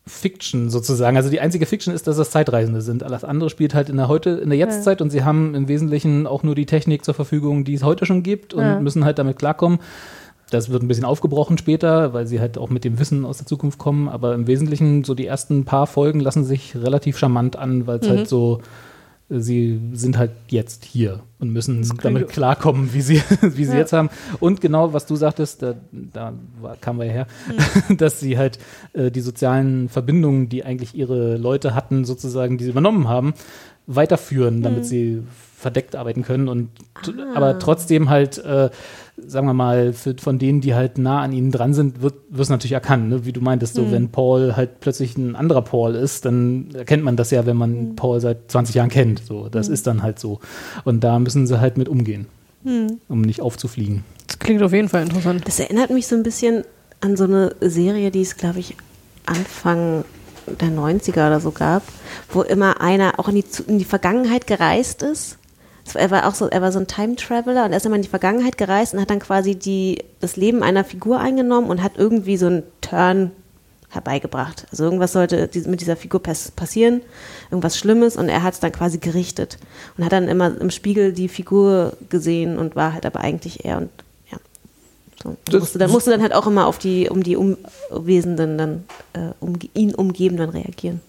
Fiction 0.07 0.69
sozusagen. 0.69 1.17
Also 1.17 1.31
die 1.31 1.41
einzige 1.41 1.65
Fiction 1.65 1.95
ist, 1.95 2.07
dass 2.07 2.19
das 2.19 2.31
Zeitreisende 2.31 2.83
sind. 2.83 3.03
Alles 3.03 3.25
andere 3.25 3.49
spielt 3.49 3.73
halt 3.75 3.89
in 3.89 3.97
der 3.97 4.09
heute, 4.09 4.31
in 4.31 4.51
der 4.51 4.59
Jetztzeit 4.59 5.01
und 5.01 5.09
sie 5.11 5.25
haben 5.25 5.55
im 5.55 5.67
Wesentlichen 5.67 6.27
auch 6.27 6.43
nur 6.43 6.55
die 6.55 6.67
Technik 6.67 7.05
zur 7.05 7.15
Verfügung, 7.15 7.65
die 7.65 7.73
es 7.75 7.83
heute 7.83 8.05
schon 8.05 8.23
gibt 8.23 8.53
und 8.53 8.63
Ja. 8.63 8.81
müssen 8.81 9.05
halt 9.07 9.19
damit 9.19 9.39
klarkommen. 9.39 9.79
Das 10.51 10.69
wird 10.69 10.83
ein 10.83 10.89
bisschen 10.89 11.07
aufgebrochen 11.07 11.57
später, 11.57 12.13
weil 12.13 12.27
sie 12.27 12.39
halt 12.39 12.59
auch 12.59 12.69
mit 12.69 12.85
dem 12.85 12.99
Wissen 12.99 13.25
aus 13.25 13.39
der 13.39 13.47
Zukunft 13.47 13.79
kommen. 13.79 14.11
Aber 14.11 14.35
im 14.35 14.47
Wesentlichen, 14.47 15.03
so 15.03 15.15
die 15.15 15.27
ersten 15.27 15.65
paar 15.65 15.87
Folgen 15.87 16.21
lassen 16.21 16.45
sich 16.45 16.77
relativ 16.77 17.17
charmant 17.17 17.57
an, 17.57 17.87
weil 17.87 17.99
es 18.01 18.09
halt 18.11 18.29
so, 18.29 18.61
sie 19.41 19.81
sind 19.93 20.19
halt 20.19 20.33
jetzt 20.49 20.85
hier 20.85 21.21
und 21.39 21.51
müssen 21.51 21.83
damit 22.03 22.29
klarkommen, 22.29 22.93
wie 22.95 23.01
sie, 23.01 23.23
wie 23.43 23.65
sie 23.65 23.77
jetzt 23.77 23.93
haben. 23.93 24.11
Und 24.41 24.61
genau, 24.61 24.93
was 24.93 25.07
du 25.07 25.17
sagtest, 25.17 25.63
da, 25.63 25.75
da 25.93 26.33
kamen 26.81 27.01
wir 27.01 27.07
her, 27.07 27.27
dass 27.97 28.21
sie 28.21 28.39
halt 28.39 28.59
äh, 28.93 29.11
die 29.11 29.21
sozialen 29.21 29.89
Verbindungen, 29.89 30.49
die 30.49 30.65
eigentlich 30.65 30.95
ihre 30.95 31.37
Leute 31.37 31.75
hatten, 31.75 32.05
sozusagen, 32.05 32.59
die 32.59 32.65
sie 32.65 32.71
übernommen 32.71 33.09
haben, 33.09 33.35
weiterführen, 33.87 34.63
damit 34.63 34.87
sie 34.87 35.23
verdeckt 35.57 35.97
arbeiten 35.97 36.23
können. 36.23 36.49
Und 36.49 36.69
t- 37.05 37.13
aber 37.35 37.59
trotzdem 37.59 38.09
halt, 38.11 38.39
äh, 38.39 38.71
sagen 39.17 39.47
wir 39.47 39.55
mal, 39.55 39.93
für, 39.93 40.15
von 40.19 40.39
denen, 40.39 40.61
die 40.61 40.75
halt 40.75 40.99
nah 40.99 41.23
an 41.23 41.33
ihnen 41.33 41.51
dran 41.53 41.73
sind, 41.75 42.03
wird 42.03 42.15
es 42.37 42.49
natürlich 42.49 42.73
erkannt, 42.73 43.09
ne? 43.09 43.25
wie 43.25 43.33
du 43.33 43.41
meintest, 43.41 43.75
so 43.75 43.91
wenn 43.93 44.09
Paul 44.09 44.57
halt 44.57 44.81
plötzlich 44.81 45.17
ein 45.17 45.37
anderer 45.37 45.63
Paul 45.63 45.95
ist, 45.95 46.25
dann 46.25 46.69
erkennt 46.75 47.05
man 47.05 47.17
das 47.17 47.31
ja, 47.31 47.47
wenn 47.47 47.57
man 47.57 47.97
Paul 47.97 48.21
seit 48.21 48.51
20 48.51 48.75
Jahren 48.75 48.91
kennt. 48.91 49.25
So, 49.25 49.49
das 49.49 49.69
ist 49.69 49.87
dann 49.87 50.03
halt 50.03 50.19
so. 50.19 50.41
Und 50.85 51.05
da 51.05 51.19
müssen 51.19 51.47
sie 51.47 51.61
halt 51.61 51.79
mit 51.79 51.89
umgehen, 51.89 52.27
um 53.09 53.21
nicht 53.21 53.41
aufzufliegen. 53.41 54.05
Das 54.27 54.39
klingt 54.39 54.63
auf 54.63 54.73
jeden 54.73 54.89
Fall 54.89 55.03
interessant. 55.03 55.47
Das 55.47 55.61
erinnert 55.61 55.91
mich 55.91 56.07
so 56.07 56.17
ein 56.17 56.23
bisschen 56.23 56.65
an 57.01 57.17
so 57.17 57.25
eine 57.25 57.55
Serie, 57.61 58.11
die 58.11 58.23
es, 58.23 58.37
glaube 58.37 58.59
ich, 58.59 58.77
Anfang 59.27 60.05
der 60.47 60.69
90er 60.69 61.27
oder 61.27 61.41
so 61.41 61.51
gab, 61.51 61.83
wo 62.31 62.43
immer 62.43 62.81
einer 62.81 63.19
auch 63.19 63.29
in 63.29 63.37
die, 63.37 63.45
in 63.67 63.79
die 63.79 63.85
Vergangenheit 63.85 64.47
gereist 64.47 65.03
ist. 65.03 65.39
Er 65.93 66.11
war 66.11 66.27
auch 66.27 66.35
so, 66.35 66.49
er 66.49 66.63
war 66.63 66.73
so 66.73 66.79
ein 66.79 66.87
Time 66.87 67.15
Traveler 67.17 67.65
und 67.67 67.73
er 67.73 67.77
ist 67.77 67.85
immer 67.87 67.97
in 67.97 68.03
die 68.03 68.09
Vergangenheit 68.09 68.57
gereist 68.57 68.95
und 68.95 69.01
hat 69.01 69.11
dann 69.11 69.19
quasi 69.21 69.55
die, 69.55 70.03
das 70.21 70.37
Leben 70.37 70.63
einer 70.63 70.83
Figur 70.85 71.21
eingenommen 71.21 71.69
und 71.69 71.83
hat 71.83 71.93
irgendwie 71.97 72.37
so 72.39 72.47
einen 72.47 72.63
Turn 72.81 73.31
herbeigebracht. 73.91 74.67
Also 74.71 74.85
irgendwas 74.85 75.13
sollte 75.13 75.47
dies- 75.47 75.67
mit 75.69 75.81
dieser 75.81 75.97
Figur 75.97 76.21
pass 76.23 76.51
passieren, 76.51 77.01
irgendwas 77.51 77.79
Schlimmes 77.79 78.17
und 78.17 78.29
er 78.29 78.43
hat 78.43 78.55
es 78.55 78.61
dann 78.61 78.73
quasi 78.73 78.99
gerichtet 78.99 79.59
und 79.97 80.05
hat 80.05 80.13
dann 80.13 80.27
immer 80.27 80.59
im 80.61 80.71
Spiegel 80.71 81.13
die 81.13 81.29
Figur 81.29 81.93
gesehen 82.09 82.59
und 82.59 82.75
war 82.75 82.93
halt 82.95 83.07
aber 83.07 83.21
eigentlich 83.21 83.65
er 83.65 83.77
und 83.79 83.91
ja. 84.33 84.39
So. 85.23 85.37
Das- 85.45 85.61
musste, 85.61 85.79
dann 85.79 85.91
musste 85.93 86.11
dann 86.11 86.23
halt 86.23 86.35
auch 86.35 86.47
immer 86.49 86.67
auf 86.67 86.79
die, 86.79 87.09
um 87.09 87.23
die 87.23 87.37
Umwesenden 87.37 88.59
dann, 88.59 88.85
äh, 89.13 89.33
um 89.39 89.57
ihn 89.75 89.95
Umgebenden 89.95 90.49
reagieren. 90.51 91.01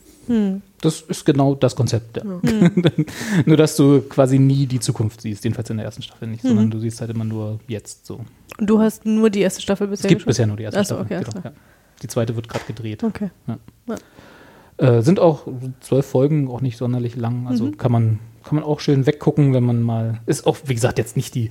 Das 0.86 1.02
ist 1.02 1.26
genau 1.26 1.56
das 1.56 1.76
Konzept. 1.76 2.18
Ja. 2.18 2.24
nur, 3.46 3.58
dass 3.58 3.76
du 3.76 4.02
quasi 4.02 4.40
nie 4.40 4.66
die 4.66 4.80
Zukunft 4.80 5.22
siehst, 5.22 5.44
jedenfalls 5.44 5.70
in 5.70 5.78
der 5.78 5.86
ersten 5.86 6.02
Staffel 6.04 6.28
nicht, 6.28 6.42
sondern 6.44 6.70
du 6.72 6.80
siehst 6.80 7.02
halt 7.02 7.12
immer 7.12 7.26
nur 7.26 7.60
jetzt 7.68 8.06
so. 8.06 8.22
Und 8.58 8.70
du 8.70 8.80
hast 8.80 9.06
nur 9.06 9.30
die 9.30 9.42
erste 9.42 9.62
Staffel 9.62 9.88
bisher 9.88 10.06
Es 10.06 10.10
gibt 10.10 10.20
geschaut? 10.22 10.28
bisher 10.28 10.48
nur 10.48 10.58
die 10.58 10.64
erste 10.64 10.80
Ach 10.80 10.86
so, 10.86 10.96
Staffel. 10.96 11.18
okay, 11.18 11.26
genau, 11.32 11.46
ja. 11.46 11.52
Die 12.02 12.08
zweite 12.08 12.36
wird 12.36 12.48
gerade 12.50 12.66
gedreht. 12.66 13.04
Okay. 13.04 13.30
Äh, 14.78 15.02
sind 15.02 15.20
auch 15.20 15.48
zwölf 15.80 16.06
Folgen, 16.06 16.50
auch 16.50 16.62
nicht 16.62 16.78
sonderlich 16.78 17.16
lang. 17.16 17.48
Also 17.48 17.66
Mhm. 17.66 17.78
kann, 17.78 17.92
man, 17.92 18.20
kann 18.44 18.56
man 18.56 18.64
auch 18.64 18.80
schön 18.82 19.06
weggucken, 19.06 19.54
wenn 19.54 19.64
man 19.64 19.82
mal. 19.82 20.20
Ist 20.26 20.46
auch, 20.46 20.58
wie 20.66 20.74
gesagt, 20.76 20.98
jetzt 20.98 21.16
nicht 21.16 21.34
die, 21.36 21.50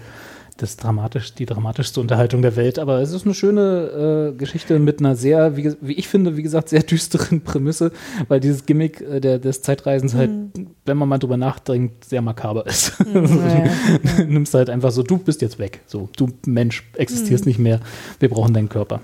das 0.56 0.76
dramatisch, 0.76 1.34
die 1.34 1.46
dramatischste 1.46 2.00
Unterhaltung 2.00 2.40
der 2.40 2.54
Welt, 2.54 2.78
aber 2.78 3.00
es 3.00 3.12
ist 3.12 3.24
eine 3.24 3.34
schöne 3.34 4.30
äh, 4.32 4.36
Geschichte 4.38 4.78
mit 4.78 5.00
einer 5.00 5.16
sehr, 5.16 5.56
wie, 5.56 5.74
wie 5.80 5.94
ich 5.94 6.06
finde, 6.06 6.36
wie 6.36 6.42
gesagt, 6.44 6.68
sehr 6.68 6.82
düsteren 6.82 7.40
Prämisse, 7.40 7.90
weil 8.28 8.38
dieses 8.40 8.64
Gimmick 8.64 9.00
äh, 9.00 9.20
der, 9.20 9.38
des 9.40 9.62
Zeitreisens 9.62 10.14
halt, 10.14 10.30
Mhm. 10.30 10.68
wenn 10.84 10.96
man 10.96 11.08
mal 11.08 11.18
drüber 11.18 11.36
nachdenkt, 11.36 12.04
sehr 12.04 12.22
makaber 12.22 12.66
ist. 12.66 12.92
Ja, 13.14 13.68
du 14.16 14.24
nimmst 14.28 14.54
halt 14.54 14.70
einfach 14.70 14.90
so, 14.92 15.02
du 15.02 15.18
bist 15.18 15.42
jetzt 15.42 15.58
weg. 15.58 15.80
So, 15.86 16.08
du 16.16 16.28
Mensch 16.46 16.82
Mhm. 16.92 17.00
existierst 17.00 17.46
nicht 17.46 17.58
mehr. 17.58 17.80
Wir 18.20 18.28
brauchen 18.28 18.54
deinen 18.54 18.68
Körper. 18.68 19.00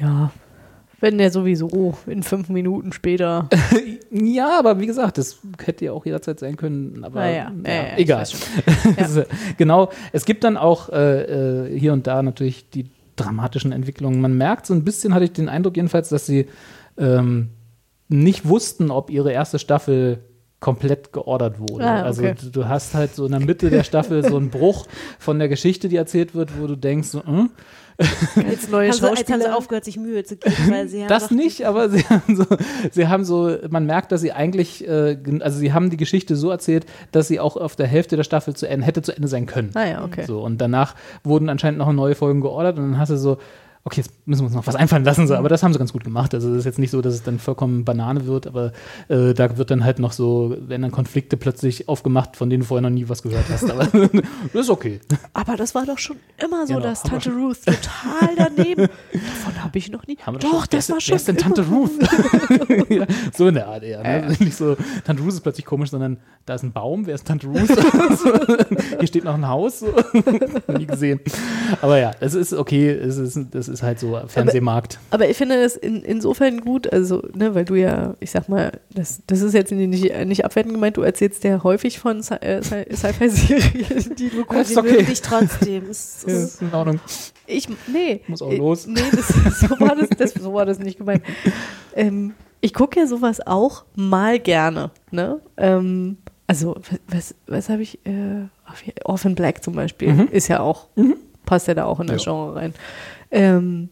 ja. 0.00 0.30
Wenn 1.06 1.18
der 1.18 1.30
sowieso 1.30 1.94
in 2.08 2.24
fünf 2.24 2.48
Minuten 2.48 2.92
später. 2.92 3.48
Ja, 4.10 4.58
aber 4.58 4.80
wie 4.80 4.86
gesagt, 4.86 5.18
das 5.18 5.40
hätte 5.62 5.84
ja 5.86 5.92
auch 5.92 6.06
jederzeit 6.06 6.38
sein 6.38 6.56
können. 6.56 7.04
Aber 7.04 7.20
Naja, 7.20 7.52
ja, 7.64 7.72
ja, 7.72 7.82
ja, 7.88 7.96
egal. 7.98 8.24
Also, 8.96 9.24
genau. 9.58 9.90
Es 10.12 10.24
gibt 10.24 10.44
dann 10.44 10.56
auch 10.56 10.88
äh, 10.88 11.66
äh, 11.66 11.78
hier 11.78 11.92
und 11.92 12.06
da 12.06 12.22
natürlich 12.22 12.70
die 12.70 12.86
dramatischen 13.16 13.72
Entwicklungen. 13.72 14.20
Man 14.20 14.38
merkt 14.38 14.64
so 14.66 14.74
ein 14.74 14.84
bisschen, 14.84 15.12
hatte 15.12 15.24
ich 15.24 15.32
den 15.32 15.48
Eindruck 15.48 15.76
jedenfalls, 15.76 16.08
dass 16.08 16.24
sie 16.24 16.46
ähm, 16.96 17.50
nicht 18.08 18.48
wussten, 18.48 18.90
ob 18.90 19.10
ihre 19.10 19.32
erste 19.32 19.58
Staffel 19.58 20.20
komplett 20.60 21.12
geordert 21.12 21.58
wurde. 21.58 21.84
Ah, 21.84 22.02
Also 22.02 22.22
okay. 22.22 22.34
du, 22.40 22.50
du 22.50 22.68
hast 22.68 22.94
halt 22.94 23.14
so 23.14 23.26
in 23.26 23.32
der 23.32 23.40
Mitte 23.40 23.70
der 23.70 23.84
Staffel 23.84 24.24
so 24.26 24.36
einen 24.36 24.50
Bruch 24.50 24.86
von 25.18 25.38
der 25.38 25.48
Geschichte, 25.48 25.88
die 25.88 25.96
erzählt 25.96 26.34
wird, 26.34 26.58
wo 26.60 26.66
du 26.66 26.76
denkst, 26.76 27.08
so, 27.08 27.24
hm? 27.24 27.50
Als 28.48 28.68
neue 28.68 28.90
Haben 28.90 28.98
sie, 28.98 29.02
als 29.02 29.02
haben 29.02 29.16
sie 29.16 29.24
Schauspieler. 29.26 29.56
aufgehört, 29.56 29.84
sich 29.84 29.96
Mühe 29.96 30.22
zu 30.24 30.36
geben, 30.36 30.54
weil 30.68 30.88
sie 30.88 31.02
haben 31.02 31.08
Das 31.08 31.30
nicht, 31.30 31.64
aber 31.64 31.88
sie 31.88 32.02
haben 32.08 32.36
so, 32.36 32.44
sie 32.90 33.08
haben 33.08 33.24
so, 33.24 33.56
man 33.70 33.86
merkt, 33.86 34.12
dass 34.12 34.20
sie 34.20 34.32
eigentlich, 34.32 34.86
äh, 34.86 35.16
also 35.40 35.58
sie 35.58 35.72
haben 35.72 35.88
die 35.90 35.96
Geschichte 35.96 36.36
so 36.36 36.50
erzählt, 36.50 36.84
dass 37.12 37.28
sie 37.28 37.40
auch 37.40 37.56
auf 37.56 37.74
der 37.76 37.86
Hälfte 37.86 38.16
der 38.16 38.24
Staffel 38.24 38.54
zu 38.54 38.68
Ende, 38.68 38.86
hätte 38.86 39.02
zu 39.02 39.16
Ende 39.16 39.28
sein 39.28 39.46
können. 39.46 39.70
Ah 39.74 39.86
ja, 39.86 40.04
okay. 40.04 40.24
So, 40.26 40.40
und 40.40 40.58
danach 40.60 40.94
wurden 41.24 41.48
anscheinend 41.48 41.78
noch 41.78 41.90
neue 41.92 42.14
Folgen 42.14 42.40
geordert 42.42 42.78
und 42.78 42.90
dann 42.92 42.98
hast 42.98 43.10
du 43.10 43.16
so, 43.16 43.38
okay, 43.86 44.00
jetzt 44.00 44.10
müssen 44.26 44.40
wir 44.40 44.46
uns 44.46 44.54
noch 44.56 44.66
was 44.66 44.74
einfallen 44.74 45.04
lassen, 45.04 45.28
so, 45.28 45.36
aber 45.36 45.48
das 45.48 45.62
haben 45.62 45.72
sie 45.72 45.78
ganz 45.78 45.92
gut 45.92 46.02
gemacht. 46.02 46.34
Also 46.34 46.50
es 46.50 46.58
ist 46.58 46.64
jetzt 46.64 46.80
nicht 46.80 46.90
so, 46.90 47.00
dass 47.02 47.14
es 47.14 47.22
dann 47.22 47.38
vollkommen 47.38 47.84
Banane 47.84 48.26
wird, 48.26 48.48
aber 48.48 48.72
äh, 49.06 49.32
da 49.32 49.56
wird 49.58 49.70
dann 49.70 49.84
halt 49.84 50.00
noch 50.00 50.10
so, 50.10 50.56
werden 50.66 50.82
dann 50.82 50.90
Konflikte 50.90 51.36
plötzlich 51.36 51.88
aufgemacht, 51.88 52.36
von 52.36 52.50
denen 52.50 52.62
du 52.62 52.66
vorher 52.66 52.82
noch 52.82 52.90
nie 52.90 53.08
was 53.08 53.22
gehört 53.22 53.44
hast. 53.48 53.70
Aber 53.70 53.86
das 54.52 54.62
ist 54.62 54.70
okay. 54.70 54.98
Aber 55.34 55.56
das 55.56 55.76
war 55.76 55.86
doch 55.86 55.98
schon 55.98 56.16
immer 56.42 56.66
so, 56.66 56.74
Genau, 56.74 56.86
dass 56.86 57.04
Tante 57.04 57.30
Ruth 57.30 57.58
total 57.64 58.34
daneben. 58.36 58.88
Davon 59.12 59.62
habe 59.62 59.78
ich 59.78 59.92
noch 59.92 60.04
nie. 60.08 60.16
Doch, 60.40 60.66
wer 60.68 60.78
das 60.78 60.90
war 60.90 60.96
wer 60.96 61.00
schon. 61.00 61.16
ist 61.16 61.28
denn 61.28 61.36
Tante 61.36 61.64
Ruth? 61.64 61.92
ja, 62.88 63.06
so 63.32 63.46
in 63.46 63.54
der 63.54 63.68
Art 63.68 63.84
eher. 63.84 64.02
Ne? 64.02 64.36
Nicht 64.40 64.56
so, 64.56 64.76
Tante 65.04 65.22
Ruth 65.22 65.34
ist 65.34 65.42
plötzlich 65.42 65.64
komisch, 65.64 65.90
sondern 65.90 66.18
da 66.44 66.54
ist 66.54 66.64
ein 66.64 66.72
Baum, 66.72 67.06
wer 67.06 67.14
ist 67.14 67.24
Tante 67.26 67.46
Ruth? 67.46 67.68
Hier 68.98 69.06
steht 69.06 69.22
noch 69.22 69.34
ein 69.34 69.46
Haus. 69.46 69.80
So. 69.80 69.94
Nie 70.76 70.86
gesehen. 70.86 71.20
Aber 71.80 71.98
ja, 71.98 72.10
es 72.18 72.34
ist 72.34 72.52
okay, 72.52 72.90
es 72.90 73.16
ist, 73.16 73.38
das 73.52 73.68
ist 73.68 73.75
halt 73.82 73.98
so 74.00 74.18
Fernsehmarkt. 74.26 74.98
Aber 75.10 75.28
ich 75.28 75.36
finde 75.36 75.60
das 75.62 75.76
in, 75.76 76.02
insofern 76.02 76.60
gut, 76.60 76.92
also, 76.92 77.22
ne, 77.34 77.54
weil 77.54 77.64
du 77.64 77.74
ja, 77.74 78.14
ich 78.20 78.30
sag 78.30 78.48
mal, 78.48 78.72
das, 78.94 79.20
das 79.26 79.40
ist 79.42 79.54
jetzt 79.54 79.72
nicht, 79.72 80.24
nicht 80.26 80.44
abwertend 80.44 80.74
gemeint, 80.74 80.96
du 80.96 81.02
erzählst 81.02 81.44
ja 81.44 81.62
häufig 81.62 81.98
von 81.98 82.20
Sci- 82.22 82.40
äh, 82.42 82.60
Sci- 82.60 82.94
Sci-Fi-Serien, 82.94 84.14
die 84.18 84.28
du 84.30 84.44
Das 84.48 84.68
ist 84.68 84.74
Sie 84.74 84.78
okay. 84.78 85.02
dich 85.02 85.20
trotzdem. 85.22 85.84
Es, 85.90 86.24
Ja, 86.26 86.32
es, 86.34 86.44
ist 86.54 86.62
in 86.62 86.72
Ordnung. 86.74 87.00
Ich, 87.46 87.68
nee. 87.86 88.22
Muss 88.26 88.42
auch 88.42 88.52
los. 88.52 88.86
Nee, 88.86 89.00
das, 89.12 89.28
so, 89.60 89.70
war 89.80 89.94
das, 89.96 90.08
das, 90.16 90.34
so 90.34 90.52
war 90.54 90.66
das 90.66 90.78
nicht 90.78 90.98
gemeint. 90.98 91.22
Ähm, 91.94 92.34
ich 92.60 92.74
gucke 92.74 92.98
ja 92.98 93.06
sowas 93.06 93.40
auch 93.46 93.84
mal 93.94 94.38
gerne. 94.38 94.90
Ne? 95.10 95.40
Ähm, 95.56 96.16
also, 96.48 96.76
was, 97.08 97.34
was 97.46 97.68
habe 97.68 97.82
ich? 97.82 97.98
Äh, 98.06 98.46
Orphan 99.04 99.34
Black 99.36 99.62
zum 99.62 99.74
Beispiel 99.74 100.12
Mhm. 100.12 100.28
ist 100.32 100.48
ja 100.48 100.58
auch, 100.60 100.88
passt 101.44 101.68
ja 101.68 101.74
da 101.74 101.84
auch 101.84 102.00
in 102.00 102.08
das 102.08 102.24
Ja. 102.24 102.32
Genre 102.32 102.56
rein. 102.56 102.74
Ähm, 103.36 103.88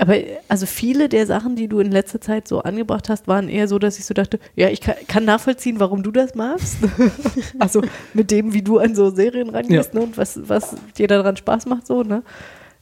aber 0.00 0.14
also 0.48 0.64
viele 0.64 1.08
der 1.08 1.26
Sachen, 1.26 1.56
die 1.56 1.66
du 1.66 1.80
in 1.80 1.90
letzter 1.90 2.20
Zeit 2.20 2.46
so 2.46 2.60
angebracht 2.62 3.08
hast, 3.08 3.26
waren 3.26 3.48
eher 3.48 3.66
so, 3.66 3.80
dass 3.80 3.98
ich 3.98 4.06
so 4.06 4.14
dachte, 4.14 4.38
ja, 4.54 4.68
ich 4.68 4.80
kann, 4.80 4.94
kann 5.08 5.24
nachvollziehen, 5.24 5.80
warum 5.80 6.04
du 6.04 6.12
das 6.12 6.36
magst. 6.36 6.78
also 7.58 7.82
mit 8.14 8.30
dem, 8.30 8.54
wie 8.54 8.62
du 8.62 8.78
an 8.78 8.94
so 8.94 9.10
Serien 9.10 9.50
rangehst 9.50 9.94
Ja. 9.94 10.00
ne, 10.00 10.06
und 10.06 10.16
was, 10.16 10.38
was 10.48 10.76
dir 10.96 11.08
daran 11.08 11.36
Spaß 11.36 11.66
macht, 11.66 11.86
so, 11.86 12.04
ne? 12.04 12.22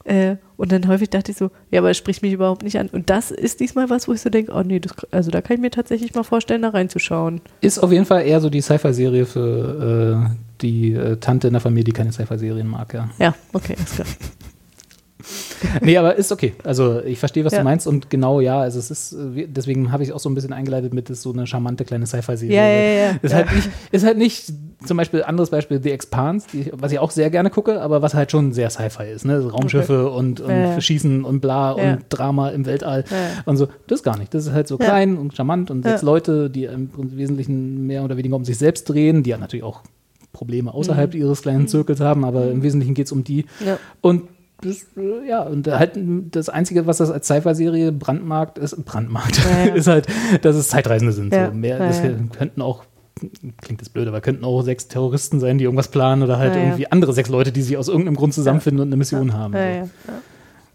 Äh, 0.05 0.37
und 0.57 0.71
dann 0.71 0.87
häufig 0.87 1.11
dachte 1.11 1.33
ich 1.33 1.39
so, 1.39 1.51
ja, 1.71 1.81
aber 1.81 1.91
es 1.91 1.97
spricht 1.97 2.23
mich 2.23 2.33
überhaupt 2.33 2.63
nicht 2.63 2.79
an. 2.79 2.89
Und 2.89 3.11
das 3.11 3.31
ist 3.31 3.61
diesmal 3.61 3.91
was, 3.91 4.07
wo 4.07 4.13
ich 4.13 4.21
so 4.21 4.31
denke, 4.31 4.53
oh 4.53 4.63
nee, 4.63 4.79
das, 4.79 4.93
also 5.11 5.31
da 5.31 5.41
kann 5.41 5.57
ich 5.57 5.61
mir 5.63 5.71
tatsächlich 5.71 6.15
mal 6.15 6.23
vorstellen, 6.23 6.63
da 6.63 6.69
reinzuschauen. 6.69 7.41
Ist 7.61 7.79
auf 7.79 7.91
jeden 7.91 8.05
Fall 8.05 8.25
eher 8.27 8.41
so 8.41 8.49
die 8.51 8.61
Sci-Fi-Serie 8.61 9.27
für 9.27 10.29
äh, 10.31 10.37
die 10.61 10.93
äh, 10.93 11.17
Tante 11.17 11.49
in 11.49 11.55
der 11.55 11.61
Familie, 11.61 11.85
die 11.85 11.93
keine 11.93 12.13
Sci-Fi-Serien 12.13 12.69
mag, 12.69 12.93
ja. 12.95 13.09
Ja, 13.19 13.35
okay, 13.53 13.75
ist 13.83 13.95
klar. 13.97 14.07
Nee, 15.83 15.97
aber 15.97 16.17
ist 16.17 16.33
okay. 16.33 16.55
Also 16.65 17.01
ich 17.03 17.19
verstehe, 17.19 17.45
was 17.45 17.53
Ja. 17.53 17.59
du 17.61 17.65
meinst 17.65 17.87
und 17.87 18.11
genau 18.11 18.41
ja, 18.41 18.61
also 18.61 18.79
es 18.79 18.91
ist, 18.91 19.13
äh, 19.13 19.47
deswegen 19.49 19.93
habe 19.93 20.03
ich 20.03 20.13
auch 20.13 20.19
so 20.21 20.29
ein 20.29 20.35
bisschen 20.35 20.53
eingeleitet 20.53 20.95
mit, 20.95 21.11
ist 21.11 21.23
so 21.23 21.33
eine 21.33 21.47
charmante 21.47 21.85
kleine 21.85 22.07
Sci-Fi-Serie. 22.07 22.55
Ja, 22.57 22.67
ja, 22.69 23.11
ja, 23.13 23.19
Ist, 23.23 23.33
ja. 23.33 23.37
Halt 23.39 23.53
nicht, 23.55 23.69
ist 23.91 24.05
halt 24.05 24.19
nicht, 24.19 24.53
zum 24.85 24.97
Beispiel, 24.97 25.23
anderes 25.25 25.51
Beispiel, 25.51 25.81
The 25.83 25.91
Expanse, 25.91 26.47
die, 26.53 26.71
was 26.73 26.93
ich 26.93 26.99
auch 26.99 27.11
sehr 27.11 27.31
gerne 27.31 27.51
gucke, 27.51 27.81
aber 27.81 28.03
was 28.03 28.15
halt 28.15 28.31
schon 28.31 28.53
sehr 28.53 28.71
Sci-Fi 28.71 29.05
ist, 29.11 29.25
ne? 29.25 29.41
Raumschiffe 29.51 30.11
und, 30.11 30.41
und 30.41 30.51
Ja. 30.51 30.81
Schießen 30.81 31.25
und 31.25 31.41
bla 31.41 31.73
und 31.73 31.99
Drama 32.11 32.51
im 32.51 32.67
Weltall 32.67 33.05
und 33.47 33.57
so. 33.57 33.69
Das 33.87 34.03
gar 34.03 34.19
nicht. 34.19 34.35
Das 34.35 34.47
ist 34.47 34.53
halt 34.53 34.69
so 34.69 34.77
klein 34.79 35.17
und 35.17 35.35
charmant 35.35 35.71
und 35.71 35.83
sechs. 35.83 36.03
Leute, 36.03 36.51
die 36.51 36.65
im 36.65 36.91
Wesentlichen 36.95 37.87
mehr 37.87 38.05
oder 38.05 38.17
weniger 38.17 38.37
um 38.37 38.45
sich 38.45 38.59
selbst 38.59 38.85
drehen, 38.89 39.23
die 39.23 39.31
ja 39.31 39.39
natürlich 39.39 39.65
auch 39.65 39.81
Probleme 40.33 40.75
außerhalb 40.75 41.15
ihres 41.15 41.41
kleinen 41.43 41.67
Zirkels 41.67 42.01
haben, 42.01 42.25
aber 42.25 42.51
im 42.51 42.63
Wesentlichen 42.63 42.93
geht 42.95 43.07
es 43.07 43.13
um 43.13 43.25
die. 43.25 43.47
Mhm. 43.61 43.67
Ja. 43.67 43.79
Und 44.03 44.23
das, 44.61 44.87
äh, 44.97 45.29
ja, 45.29 45.43
und 45.43 45.67
halt 45.69 45.93
das 46.31 46.49
Einzige, 46.49 46.87
was 46.87 46.99
das 46.99 47.11
als 47.11 47.27
Sci-Fi-Serie 47.27 47.93
brandmarkt, 47.93 48.59
ist 48.59 48.85
brandmarkt, 48.85 49.39
Ja, 49.39 49.67
ja. 49.67 49.75
ist 49.75 49.87
halt, 49.87 50.07
dass 50.43 50.57
es 50.57 50.69
Zeitreisende 50.69 51.13
sind. 51.13 51.33
Ja, 51.33 51.49
So. 51.49 51.55
Mehr, 51.55 51.79
das 51.79 52.01
könnten 52.37 52.63
auch, 52.63 52.85
klingt 53.61 53.81
das 53.81 53.89
blöd, 53.89 54.09
aber 54.09 54.21
könnten 54.21 54.45
auch 54.45 54.63
sechs 54.63 54.89
Terroristen 54.89 55.41
sein, 55.41 55.59
die 55.59 55.65
irgendwas 55.65 55.89
planen 55.89 56.23
oder 56.23 56.39
halt 56.39 56.55
irgendwie 56.57 56.91
andere 56.91 57.13
sechs 57.13 57.29
Leute, 57.29 57.53
die 57.53 57.63
sich 57.63 57.77
aus 57.77 57.89
irgendeinem 57.89 58.17
Grund 58.17 58.35
zusammenfinden 58.35 58.81
und 58.81 58.89
eine 58.89 58.97
Mission 58.97 59.33
haben. 59.33 59.53
So. 59.53 60.21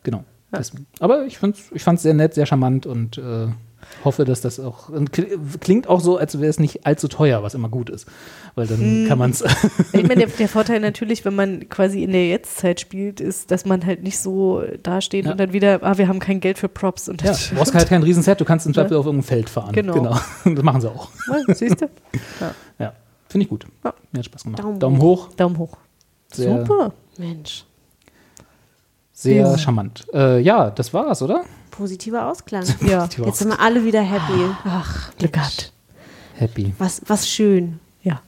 Genau. 0.04 0.24
Das, 0.52 0.72
aber 1.00 1.26
ich 1.26 1.38
fand's, 1.38 1.70
ich 1.74 1.84
fand's 1.84 2.04
sehr 2.04 2.14
nett, 2.14 2.34
sehr 2.34 2.46
charmant 2.46 2.86
und 2.86 3.18
äh, 3.18 3.48
hoffe, 4.04 4.26
dass 4.26 4.42
das 4.42 4.60
auch 4.60 4.90
klingt 5.60 5.88
auch 5.88 6.00
so, 6.00 6.18
als 6.18 6.40
wäre 6.40 6.50
es 6.50 6.60
nicht 6.60 6.86
allzu 6.86 7.08
teuer, 7.08 7.44
was 7.44 7.54
immer 7.54 7.70
gut 7.70 7.90
ist. 7.90 8.08
Weil 8.56 8.68
dann 8.68 9.06
kann 9.08 9.18
man 9.18 9.32
es. 9.32 9.44
Ich 9.94 10.04
meine, 10.08 10.26
der, 10.26 10.28
der 10.28 10.48
Vorteil 10.50 10.80
natürlich, 10.82 11.24
wenn 11.26 11.36
man 11.36 11.70
quasi 11.70 12.04
in 12.04 12.12
der 12.12 12.28
Jetztzeit 12.28 12.80
spielt, 12.80 13.20
ist, 13.22 13.52
dass 13.52 13.66
man 13.66 13.86
halt 13.86 14.04
nicht 14.04 14.20
so 14.20 14.64
dasteht 14.84 15.26
Ja. 15.26 15.32
und 15.32 15.40
dann 15.40 15.54
wieder, 15.54 15.80
ah, 15.84 15.98
wir 15.98 16.08
haben 16.08 16.20
kein 16.20 16.40
Geld 16.40 16.58
für 16.58 16.68
Props 16.70 17.08
und 17.10 17.22
ja, 17.22 17.32
du 17.34 17.56
brauchst 17.56 17.74
halt 17.74 17.88
kein 17.88 18.04
Riesenset, 18.04 18.40
du 18.42 18.46
kannst 18.46 18.66
im 18.66 18.74
Zweifel 18.74 18.98
auf 18.98 19.06
irgendein 19.06 19.28
Feld 19.28 19.50
fahren. 19.50 19.74
Genau. 19.74 20.18
Das 20.46 20.64
machen 20.64 20.82
sie 20.82 20.90
auch. 20.90 21.10
Ja, 21.48 21.54
siehst 21.56 21.82
du? 21.82 21.88
Ja, 22.80 22.94
finde 23.30 23.44
ich 23.44 23.50
gut. 23.50 23.66
Ja. 23.84 23.94
Mir 24.12 24.20
hat 24.20 24.26
Spaß 24.26 24.44
gemacht. 24.44 24.62
Daumen 24.64 24.80
Daumen 24.80 25.02
hoch. 25.02 25.30
Daumen 25.38 25.58
hoch. 25.58 25.78
Sehr, 26.34 26.66
Super. 26.66 26.94
Mensch, 27.18 27.66
Sehr 29.22 29.44
Ja. 29.52 29.58
charmant. 29.58 30.06
Äh, 30.14 30.40
ja, 30.42 30.72
das 30.72 30.94
war's, 30.94 31.22
oder? 31.22 31.44
positiver 31.70 32.28
Ausklang. 32.28 32.64
Ja. 32.82 33.08
War 33.18 33.28
Jetzt 33.28 33.38
sind 33.40 33.50
wir 33.50 33.60
alle 33.60 33.84
wieder 33.86 34.02
happy. 34.02 34.46
Ach, 34.66 35.16
Glück 35.18 35.34
gehabt. 35.34 35.72
happy. 36.36 36.74
Was, 36.80 37.02
was 37.08 37.30
schön. 37.30 37.80
Ja. 38.04 38.22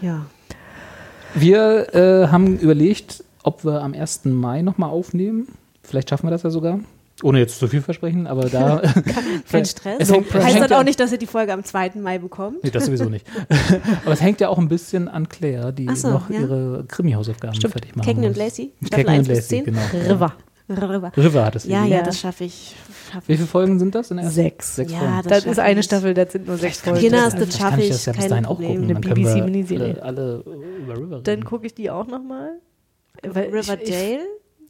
Ja. 0.00 0.24
Wir 1.34 1.94
äh, 1.94 2.28
haben 2.28 2.56
überlegt, 2.58 3.22
ob 3.42 3.64
wir 3.64 3.82
am 3.82 3.94
1. 3.94 4.24
Mai 4.26 4.62
nochmal 4.62 4.90
aufnehmen. 4.90 5.48
Vielleicht 5.82 6.08
schaffen 6.10 6.26
wir 6.26 6.30
das 6.30 6.42
ja 6.44 6.50
sogar. 6.50 6.80
Ohne 7.22 7.38
jetzt 7.38 7.58
zu 7.58 7.68
viel 7.68 7.82
versprechen, 7.82 8.26
aber 8.26 8.48
da. 8.48 8.82
Kein 9.50 9.64
Stress. 9.64 9.96
Es 9.98 10.10
hängt, 10.12 10.32
heißt 10.32 10.60
das 10.60 10.72
auch 10.72 10.84
nicht, 10.84 10.98
dass 11.00 11.12
ihr 11.12 11.18
die 11.18 11.26
Folge 11.26 11.52
am 11.52 11.62
2. 11.64 11.92
Mai 11.96 12.18
bekommt? 12.18 12.62
Nee, 12.64 12.70
das 12.70 12.86
sowieso 12.86 13.04
nicht. 13.08 13.26
aber 14.04 14.12
es 14.12 14.20
hängt 14.20 14.40
ja 14.40 14.48
auch 14.48 14.58
ein 14.58 14.68
bisschen 14.68 15.08
an 15.08 15.28
Claire, 15.28 15.72
die 15.72 15.88
so, 15.94 16.10
noch 16.10 16.30
ja. 16.30 16.40
ihre 16.40 16.84
Krimi-Hausaufgaben 16.88 17.60
fertig 17.60 17.94
machen 17.96 18.06
Kecken 18.06 18.20
muss. 18.22 18.30
und 18.30 18.36
Lacey? 18.36 18.72
Staffel 18.84 18.96
Kecken 19.04 19.10
1 19.10 19.18
und 19.28 19.34
bis 19.34 19.36
Lacey, 19.50 19.64
10? 19.64 19.64
genau. 19.64 19.80
River. 20.14 20.32
River. 20.70 21.12
River 21.16 21.44
hat 21.44 21.56
es. 21.56 21.64
Ja, 21.64 21.84
ja, 21.84 21.96
Ja. 21.96 22.02
das 22.04 22.20
schaffe 22.20 22.44
ich. 22.44 22.76
Schaff 23.12 23.24
Wie 23.26 23.32
ich. 23.32 23.38
viele 23.38 23.48
Folgen 23.48 23.78
sind 23.80 23.92
das 23.94 24.12
in 24.12 24.18
der 24.18 24.26
ersten? 24.26 24.40
Sechs. 24.42 24.76
Sechs 24.76 24.92
Ja, 24.92 24.98
Folgen. 24.98 25.14
das 25.16 25.24
Das 25.24 25.44
ist 25.46 25.52
ich 25.52 25.58
eine. 25.64 25.82
Staffel, 25.82 26.14
das 26.14 26.32
sind 26.32 26.46
nur 26.46 26.56
sechs 26.58 26.80
Folgen. 26.80 27.00
Kinder 27.00 27.18
ist 27.26 27.32
das 27.32 27.32
Vielleicht 27.32 27.52
schaffe 27.58 27.70
kann 27.70 27.78
ich 27.80 27.84
ich, 27.86 27.90
das 27.92 28.06
ja 28.06 28.12
bis 28.12 28.20
kein 28.20 28.30
dahin 28.30 28.44
auch 28.46 28.50
Problem. 28.50 28.68
gucken. 28.68 28.84
Eine 28.84 28.94
Dann 28.94 29.02
können 29.02 29.16
wir, 29.16 29.34
BBC-Miniserie. 29.34 29.96
äh, 29.96 30.00
alle 30.00 30.44
über 30.78 30.96
River 30.96 31.20
Dann 31.24 31.44
gucke 31.44 31.66
ich 31.66 31.74
die 31.74 31.90
auch 31.90 32.06
nochmal. 32.06 32.52
Ich- 33.22 33.34
Riverdale? 33.36 34.20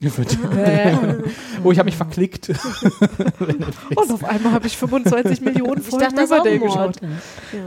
oh, 1.63 1.73
ich 1.73 1.79
habe 1.79 1.85
mich 1.85 1.97
verklickt. 1.97 2.49
Ich, 2.49 2.59
und 3.97 4.11
auf 4.11 4.25
einmal 4.25 4.53
habe 4.53 4.67
ich 4.67 4.77
25 4.79 5.43
Millionen 5.43 5.81
Ich 5.81 5.89
Folgen 5.89 6.05
dachte, 6.05 6.17
das 6.17 6.25
ist 6.25 6.33
auch 6.33 6.45
Riverdale 6.45 6.55
ein 6.55 6.61
geschaut. 6.61 6.97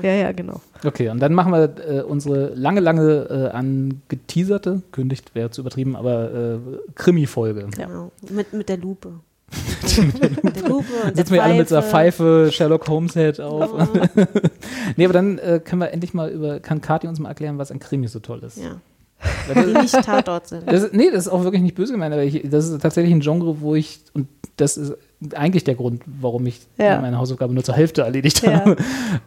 Ja, 0.01 0.11
ja, 0.13 0.31
genau. 0.31 0.59
Okay, 0.83 1.09
und 1.09 1.19
dann 1.19 1.33
machen 1.33 1.51
wir 1.51 1.75
äh, 1.87 2.01
unsere 2.01 2.55
lange, 2.55 2.79
lange 2.79 3.27
äh, 3.29 3.55
angeteaserte, 3.55 4.81
kündigt 4.91 5.35
wäre 5.35 5.51
zu 5.51 5.61
übertrieben, 5.61 5.95
aber 5.95 6.33
äh, 6.33 6.57
Krimi-Folge. 6.95 7.67
Genau. 7.77 8.11
Mit, 8.31 8.51
mit 8.51 8.67
der 8.67 8.77
Lupe. 8.77 9.19
mit 10.41 10.55
der 10.55 10.63
Lupe 10.67 10.91
und 11.05 11.09
der 11.11 11.15
Sitzen 11.15 11.33
wir 11.35 11.43
alle 11.43 11.53
mit 11.53 11.69
so 11.69 11.75
einer 11.75 11.85
Pfeife, 11.85 12.49
Sherlock 12.51 12.87
Holmes-Head 12.87 13.41
auf. 13.41 13.89
nee, 14.95 15.05
aber 15.05 15.13
dann 15.13 15.37
äh, 15.37 15.61
können 15.63 15.81
wir 15.81 15.91
endlich 15.91 16.15
mal 16.15 16.31
über, 16.31 16.59
kann 16.59 16.81
Kathi 16.81 17.07
uns 17.07 17.19
mal 17.19 17.29
erklären, 17.29 17.59
was 17.59 17.69
an 17.69 17.79
Krimis 17.79 18.11
so 18.11 18.19
toll 18.19 18.41
ist. 18.43 18.57
Ja. 18.57 18.77
Die 19.53 19.73
nicht 19.81 19.93
Tatort 20.03 20.47
sind. 20.47 20.69
das, 20.71 20.83
ist- 20.83 20.93
nee, 20.93 21.09
das 21.11 21.25
ist 21.27 21.31
auch 21.31 21.43
wirklich 21.43 21.61
nicht 21.61 21.75
böse 21.75 21.93
gemeint, 21.93 22.13
aber 22.13 22.23
ich, 22.23 22.41
das 22.49 22.67
ist 22.69 22.81
tatsächlich 22.81 23.13
ein 23.13 23.19
Genre, 23.21 23.61
wo 23.61 23.75
ich, 23.75 24.01
und 24.13 24.27
das 24.57 24.77
ist 24.77 24.93
eigentlich 25.33 25.63
der 25.63 25.75
Grund, 25.75 26.01
warum 26.05 26.45
ich 26.45 26.61
Ja. 26.77 26.99
meine 27.01 27.17
Hausaufgabe 27.17 27.53
nur 27.53 27.63
zur 27.63 27.75
Hälfte 27.75 28.01
erledigt 28.01 28.41
Ja. 28.43 28.53
habe, 28.61 28.75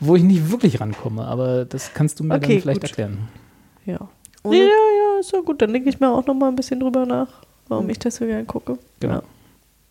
wo 0.01 0.15
ich 0.17 0.23
nicht 0.23 0.51
wirklich 0.51 0.81
rankomme. 0.81 1.25
Aber 1.25 1.65
das 1.65 1.93
kannst 1.95 2.21
du 2.21 2.25
mir 2.25 2.35
Okay, 2.35 2.55
dann 2.55 2.63
vielleicht 2.63 2.81
gut. 2.83 2.91
erklären. 2.91 3.29
Ja. 3.87 3.99
Ohne- 4.43 4.57
ja, 4.59 4.65
ja, 4.65 4.69
ja, 4.69 5.21
ist 5.21 5.33
ja 5.33 5.41
gut. 5.41 5.61
Dann 5.63 5.73
denke 5.73 5.89
ich 5.89 5.99
mir 6.01 6.11
auch 6.11 6.27
nochmal 6.27 6.51
ein 6.51 6.57
bisschen 6.57 6.81
drüber 6.81 7.07
nach, 7.07 7.29
warum 7.69 7.89
ich 7.91 7.99
das 7.99 8.17
so 8.17 8.27
gerne 8.27 8.45
gucke. 8.45 8.79
Genau. 9.01 9.15
Ja. 9.15 9.23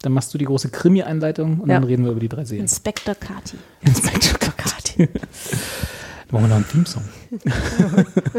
Dann 0.01 0.11
machst 0.13 0.33
du 0.33 0.37
die 0.37 0.45
große 0.45 0.69
Krimi-Einleitung 0.69 1.59
und 1.61 1.69
Ja. 1.69 1.75
dann 1.75 1.83
reden 1.85 2.03
wir 2.05 2.11
über 2.11 2.19
die 2.19 2.29
drei 2.29 2.45
Serien. 2.45 2.65
Inspektor 2.65 3.15
Kati. 3.15 3.57
Inspektor 3.81 4.51
Kati. 4.55 5.07
Dann 5.07 6.31
machen 6.31 6.43
wir 6.43 6.47
noch 6.49 6.55
einen 6.57 6.67
Theme-Song. 6.69 7.03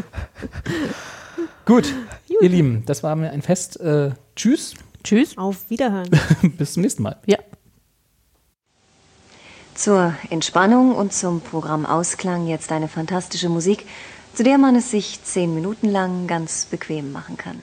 Gut, 1.67 1.93
ihr 2.29 2.49
Lieben, 2.49 2.85
das 2.87 3.03
war 3.03 3.17
mir 3.17 3.31
ein 3.31 3.43
Fest. 3.43 3.81
Äh, 3.81 4.13
tschüss, 4.37 4.75
Tschüss. 5.03 5.37
Auf 5.37 5.69
Wiederhören. 5.69 6.09
bis 6.59 6.75
zum 6.75 6.83
nächsten 6.83 7.03
Mal. 7.03 7.17
Ja. 7.27 7.39
Zur 9.75 10.15
Entspannung 10.31 10.95
und 10.95 11.13
zum 11.13 11.41
Programmausklang 11.41 12.47
jetzt 12.47 12.73
eine 12.73 12.89
fantastische 12.89 13.49
Musik, 13.49 13.85
zu 14.35 14.45
der 14.45 14.59
man 14.59 14.77
es 14.77 14.93
sich 14.93 15.23
zehn 15.25 15.55
Minuten 15.55 15.89
lang 15.89 16.27
ganz 16.27 16.67
bequem 16.67 17.11
machen 17.13 17.37
kann. 17.37 17.63